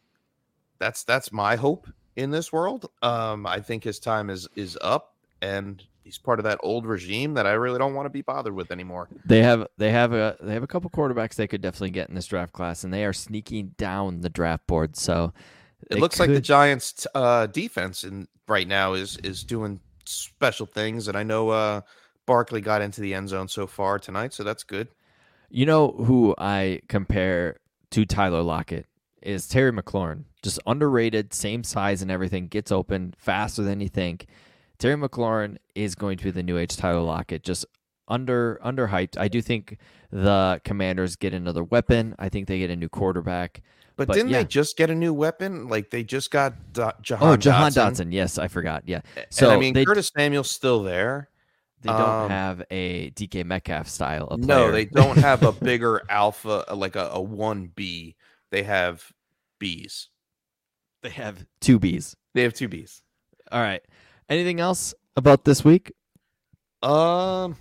That's 0.80 1.04
that's 1.04 1.32
my 1.32 1.56
hope 1.56 1.88
in 2.16 2.32
this 2.32 2.52
world. 2.52 2.90
Um, 3.02 3.46
I 3.48 3.60
think 3.60 3.84
his 3.84 4.00
time 4.00 4.30
is 4.30 4.48
is 4.56 4.78
up, 4.82 5.16
and 5.42 5.84
he's 6.12 6.18
part 6.18 6.40
of 6.40 6.44
that 6.44 6.60
old 6.62 6.86
regime 6.86 7.36
that 7.36 7.48
I 7.48 7.54
really 7.54 7.80
don't 7.80 7.94
want 7.94 8.06
to 8.06 8.10
be 8.10 8.22
bothered 8.22 8.54
with 8.54 8.70
anymore. 8.70 9.08
They 9.26 9.42
have 9.44 9.66
they 9.78 9.92
have 9.92 10.12
a 10.12 10.36
they 10.42 10.54
have 10.54 10.64
a 10.64 10.68
couple 10.68 10.90
quarterbacks 10.90 11.36
they 11.36 11.48
could 11.48 11.62
definitely 11.62 11.92
get 11.92 12.10
in 12.10 12.16
this 12.16 12.26
draft 12.26 12.52
class, 12.52 12.84
and 12.84 12.94
they 12.94 13.06
are 13.06 13.14
sneaking 13.14 13.76
down 13.78 14.20
the 14.20 14.30
draft 14.30 14.68
board. 14.68 14.98
So 14.98 15.32
It 15.90 16.00
looks 16.00 16.20
like 16.20 16.30
the 16.30 16.36
could- 16.36 16.44
Giants' 16.44 17.08
uh, 17.16 17.48
defense 17.48 18.04
in 18.04 18.28
right 18.48 18.68
now 18.68 18.94
is 18.94 19.16
is 19.24 19.44
doing 19.46 19.80
special 20.06 20.66
things, 20.66 21.08
and 21.08 21.16
I 21.18 21.24
know 21.24 21.50
uh, 21.50 21.82
Barkley 22.26 22.60
got 22.60 22.82
into 22.82 23.00
the 23.00 23.14
end 23.14 23.30
zone 23.30 23.48
so 23.48 23.66
far 23.68 23.98
tonight, 24.00 24.34
so 24.34 24.44
that's 24.44 24.64
good. 24.64 24.90
You 25.50 25.66
know 25.66 25.92
who 25.92 26.36
I 26.38 26.82
compare 26.90 27.58
to 27.92 28.06
Tyler 28.06 28.42
Lockett 28.42 28.86
is 29.22 29.48
Terry 29.48 29.72
McLaurin. 29.72 30.26
Just 30.42 30.60
underrated, 30.66 31.34
same 31.34 31.64
size 31.64 32.02
and 32.02 32.10
everything, 32.10 32.48
gets 32.48 32.72
open 32.72 33.14
faster 33.18 33.62
than 33.62 33.80
you 33.80 33.90
think. 33.90 34.26
Terry 34.82 34.96
McLaurin 34.96 35.58
is 35.76 35.94
going 35.94 36.18
to 36.18 36.24
be 36.24 36.32
the 36.32 36.42
new 36.42 36.58
age 36.58 36.76
Tyler 36.76 37.02
Lockett, 37.02 37.44
just 37.44 37.68
under 38.08 38.60
underhyped. 38.66 39.16
I 39.16 39.28
do 39.28 39.40
think 39.40 39.78
the 40.12 40.60
Commanders 40.66 41.16
get 41.16 41.36
another 41.36 41.64
weapon. 41.64 42.16
I 42.18 42.30
think 42.30 42.48
they 42.48 42.58
get 42.58 42.72
a 42.72 42.76
new 42.76 42.90
quarterback. 42.90 43.62
But, 43.96 44.08
But, 44.08 44.16
didn't 44.16 44.32
yeah. 44.32 44.40
they 44.40 44.46
just 44.46 44.78
get 44.78 44.90
a 44.90 44.96
new 44.96 45.14
weapon? 45.14 45.68
Like 45.68 45.92
they 45.92 46.04
just 46.04 46.32
got 46.32 46.74
Do- 46.74 46.90
Jahan 47.04 47.28
oh, 47.28 47.38
Jahan 47.38 47.72
Dotson. 47.72 48.08
Dotson. 48.08 48.12
Yes, 48.14 48.40
I 48.40 48.48
forgot. 48.48 48.82
Yeah. 48.88 49.02
So 49.30 49.50
and 49.50 49.58
I 49.58 49.60
mean, 49.60 49.76
they, 49.76 49.86
Curtis 49.86 50.10
Samuel's 50.18 50.50
still 50.50 50.82
there. 50.82 51.30
they 51.84 51.90
don't 51.90 52.02
um, 52.02 52.30
have 52.32 52.64
a 52.72 53.12
DK 53.12 53.46
Metcalf 53.46 53.88
style 53.88 54.30
of 54.30 54.40
No, 54.40 54.72
they 54.72 54.86
don't 54.86 55.18
have 55.18 55.44
a 55.44 55.52
bigger 55.64 56.02
alpha, 56.10 56.66
like 56.74 56.96
a, 56.96 57.10
a 57.14 57.22
one 57.22 57.72
B. 57.76 58.16
They 58.50 58.64
have 58.64 59.06
Bs. 59.62 60.08
they 61.04 61.10
have 61.12 61.46
two 61.60 61.80
Bs. 61.80 62.16
They 62.34 62.42
have 62.42 62.56
two 62.56 62.68
Bs. 62.68 63.02
All 63.52 63.62
right. 63.62 63.84
Anything 64.32 64.62
else 64.62 64.94
about 65.18 65.44
this 65.44 65.66
week? 65.66 65.92
Um, 66.82 67.58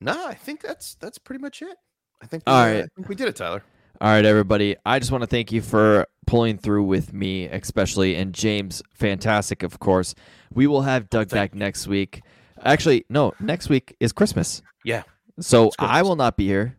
no, 0.00 0.26
I 0.26 0.32
think 0.32 0.62
that's 0.62 0.94
that's 0.94 1.18
pretty 1.18 1.42
much 1.42 1.60
it. 1.60 1.76
I 2.22 2.26
think. 2.26 2.42
We, 2.46 2.52
All 2.52 2.58
uh. 2.58 2.78
I 2.78 2.86
think 2.96 3.06
we 3.06 3.14
did 3.14 3.28
it, 3.28 3.36
Tyler. 3.36 3.62
All 4.00 4.08
right, 4.08 4.24
everybody. 4.24 4.76
I 4.86 4.98
just 4.98 5.12
want 5.12 5.22
to 5.22 5.26
thank 5.26 5.52
you 5.52 5.60
for 5.60 6.06
pulling 6.26 6.56
through 6.56 6.84
with 6.84 7.12
me, 7.12 7.48
especially, 7.48 8.16
and 8.16 8.32
James. 8.32 8.82
Fantastic, 8.94 9.62
of 9.62 9.78
course. 9.78 10.14
We 10.54 10.66
will 10.66 10.80
have 10.82 11.10
Doug 11.10 11.28
thank 11.28 11.52
back 11.52 11.54
next 11.54 11.86
week. 11.86 12.22
Actually, 12.64 13.04
no, 13.10 13.34
next 13.38 13.68
week 13.68 13.94
is 14.00 14.10
Christmas. 14.10 14.62
Yeah, 14.86 15.02
So 15.38 15.70
I 15.78 16.02
will 16.02 16.16
not 16.16 16.38
be 16.38 16.46
here. 16.46 16.78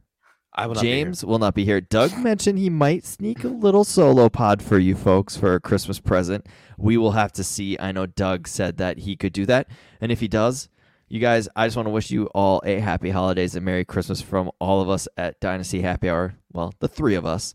I 0.56 0.68
will. 0.68 0.76
James 0.76 1.24
will 1.24 1.40
not 1.40 1.54
be 1.54 1.66
here. 1.66 1.82
Doug 1.82 2.18
mentioned 2.18 2.58
he 2.58 2.70
might 2.70 3.06
sneak 3.06 3.44
a 3.44 3.50
little 3.50 3.84
solo 3.84 4.30
pod 4.30 4.62
for 4.62 4.80
you 4.80 4.96
folks 4.96 5.36
for 5.36 5.54
a 5.56 5.60
Christmas 5.60 6.00
present. 6.00 6.48
We 6.78 6.98
will 6.98 7.12
have 7.12 7.32
to 7.34 7.44
see. 7.44 7.78
I 7.80 7.92
know 7.92 8.06
Doug 8.06 8.48
said 8.48 8.78
that 8.78 9.00
he 9.00 9.16
could 9.16 9.34
do 9.34 9.46
that. 9.46 9.68
And 10.02 10.12
if 10.12 10.20
he 10.20 10.28
does, 10.28 10.70
you 11.08 11.20
guys, 11.20 11.48
I 11.56 11.68
just 11.68 11.76
want 11.76 11.88
to 11.88 11.92
wish 11.92 12.10
you 12.10 12.26
all 12.28 12.62
a 12.66 12.80
happy 12.80 13.10
holidays 13.12 13.56
and 13.56 13.66
Merry 13.66 13.86
Christmas 13.86 14.22
from 14.22 14.50
all 14.60 14.82
of 14.82 14.90
us 14.90 15.08
at 15.18 15.40
Dynasty 15.40 15.82
Happy 15.82 16.10
Hour. 16.10 16.36
Well, 16.52 16.74
the 16.80 16.88
three 16.88 17.16
of 17.16 17.26
us. 17.26 17.54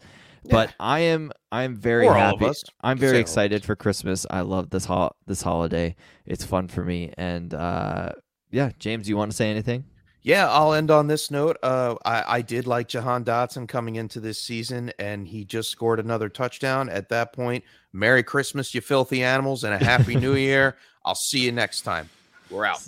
But 0.49 0.75
I 0.81 1.01
am 1.01 1.33
I 1.53 1.65
am 1.65 1.77
very 1.77 2.07
Or 2.07 2.15
happy. 2.15 2.51
I'm 2.83 2.97
very 2.99 3.19
excited 3.19 3.65
for 3.65 3.77
Christmas. 3.77 4.25
I 4.31 4.41
love 4.41 4.71
this 4.71 4.87
ho- 4.87 5.13
this 5.27 5.43
holiday. 5.43 5.97
It's 6.25 6.45
fun 6.45 6.69
for 6.69 6.85
me. 6.85 7.13
And 7.19 7.53
uh, 7.53 8.13
yeah, 8.51 8.71
James, 8.79 9.09
you 9.09 9.17
want 9.17 9.31
to 9.31 9.37
say 9.37 9.51
anything? 9.51 9.85
Yeah, 10.23 10.51
I'll 10.51 10.75
end 10.75 10.91
on 10.91 11.07
this 11.07 11.31
note. 11.31 11.57
Uh, 11.63 11.97
I, 12.05 12.37
I 12.37 12.43
did 12.43 12.67
like 12.67 12.89
Jahan 12.89 13.25
Dotson 13.25 13.67
coming 13.67 13.97
into 13.97 14.21
this 14.21 14.41
season, 14.43 14.93
and 14.99 15.27
he 15.27 15.45
just 15.45 15.71
scored 15.71 15.99
another 15.99 16.29
touchdown. 16.29 16.91
At 16.91 17.09
that 17.09 17.33
point, 17.33 17.65
Merry 17.93 18.23
Christmas, 18.23 18.75
you 18.75 18.83
filthy 18.83 19.23
animals, 19.23 19.65
and 19.65 19.73
a 19.73 19.79
Happy 19.79 20.17
New 20.17 20.35
Year. 20.37 20.77
I'll 21.05 21.15
see 21.15 21.41
you 21.41 21.53
next 21.53 21.83
time. 21.83 22.11
We're 22.51 22.67
out. 22.67 22.83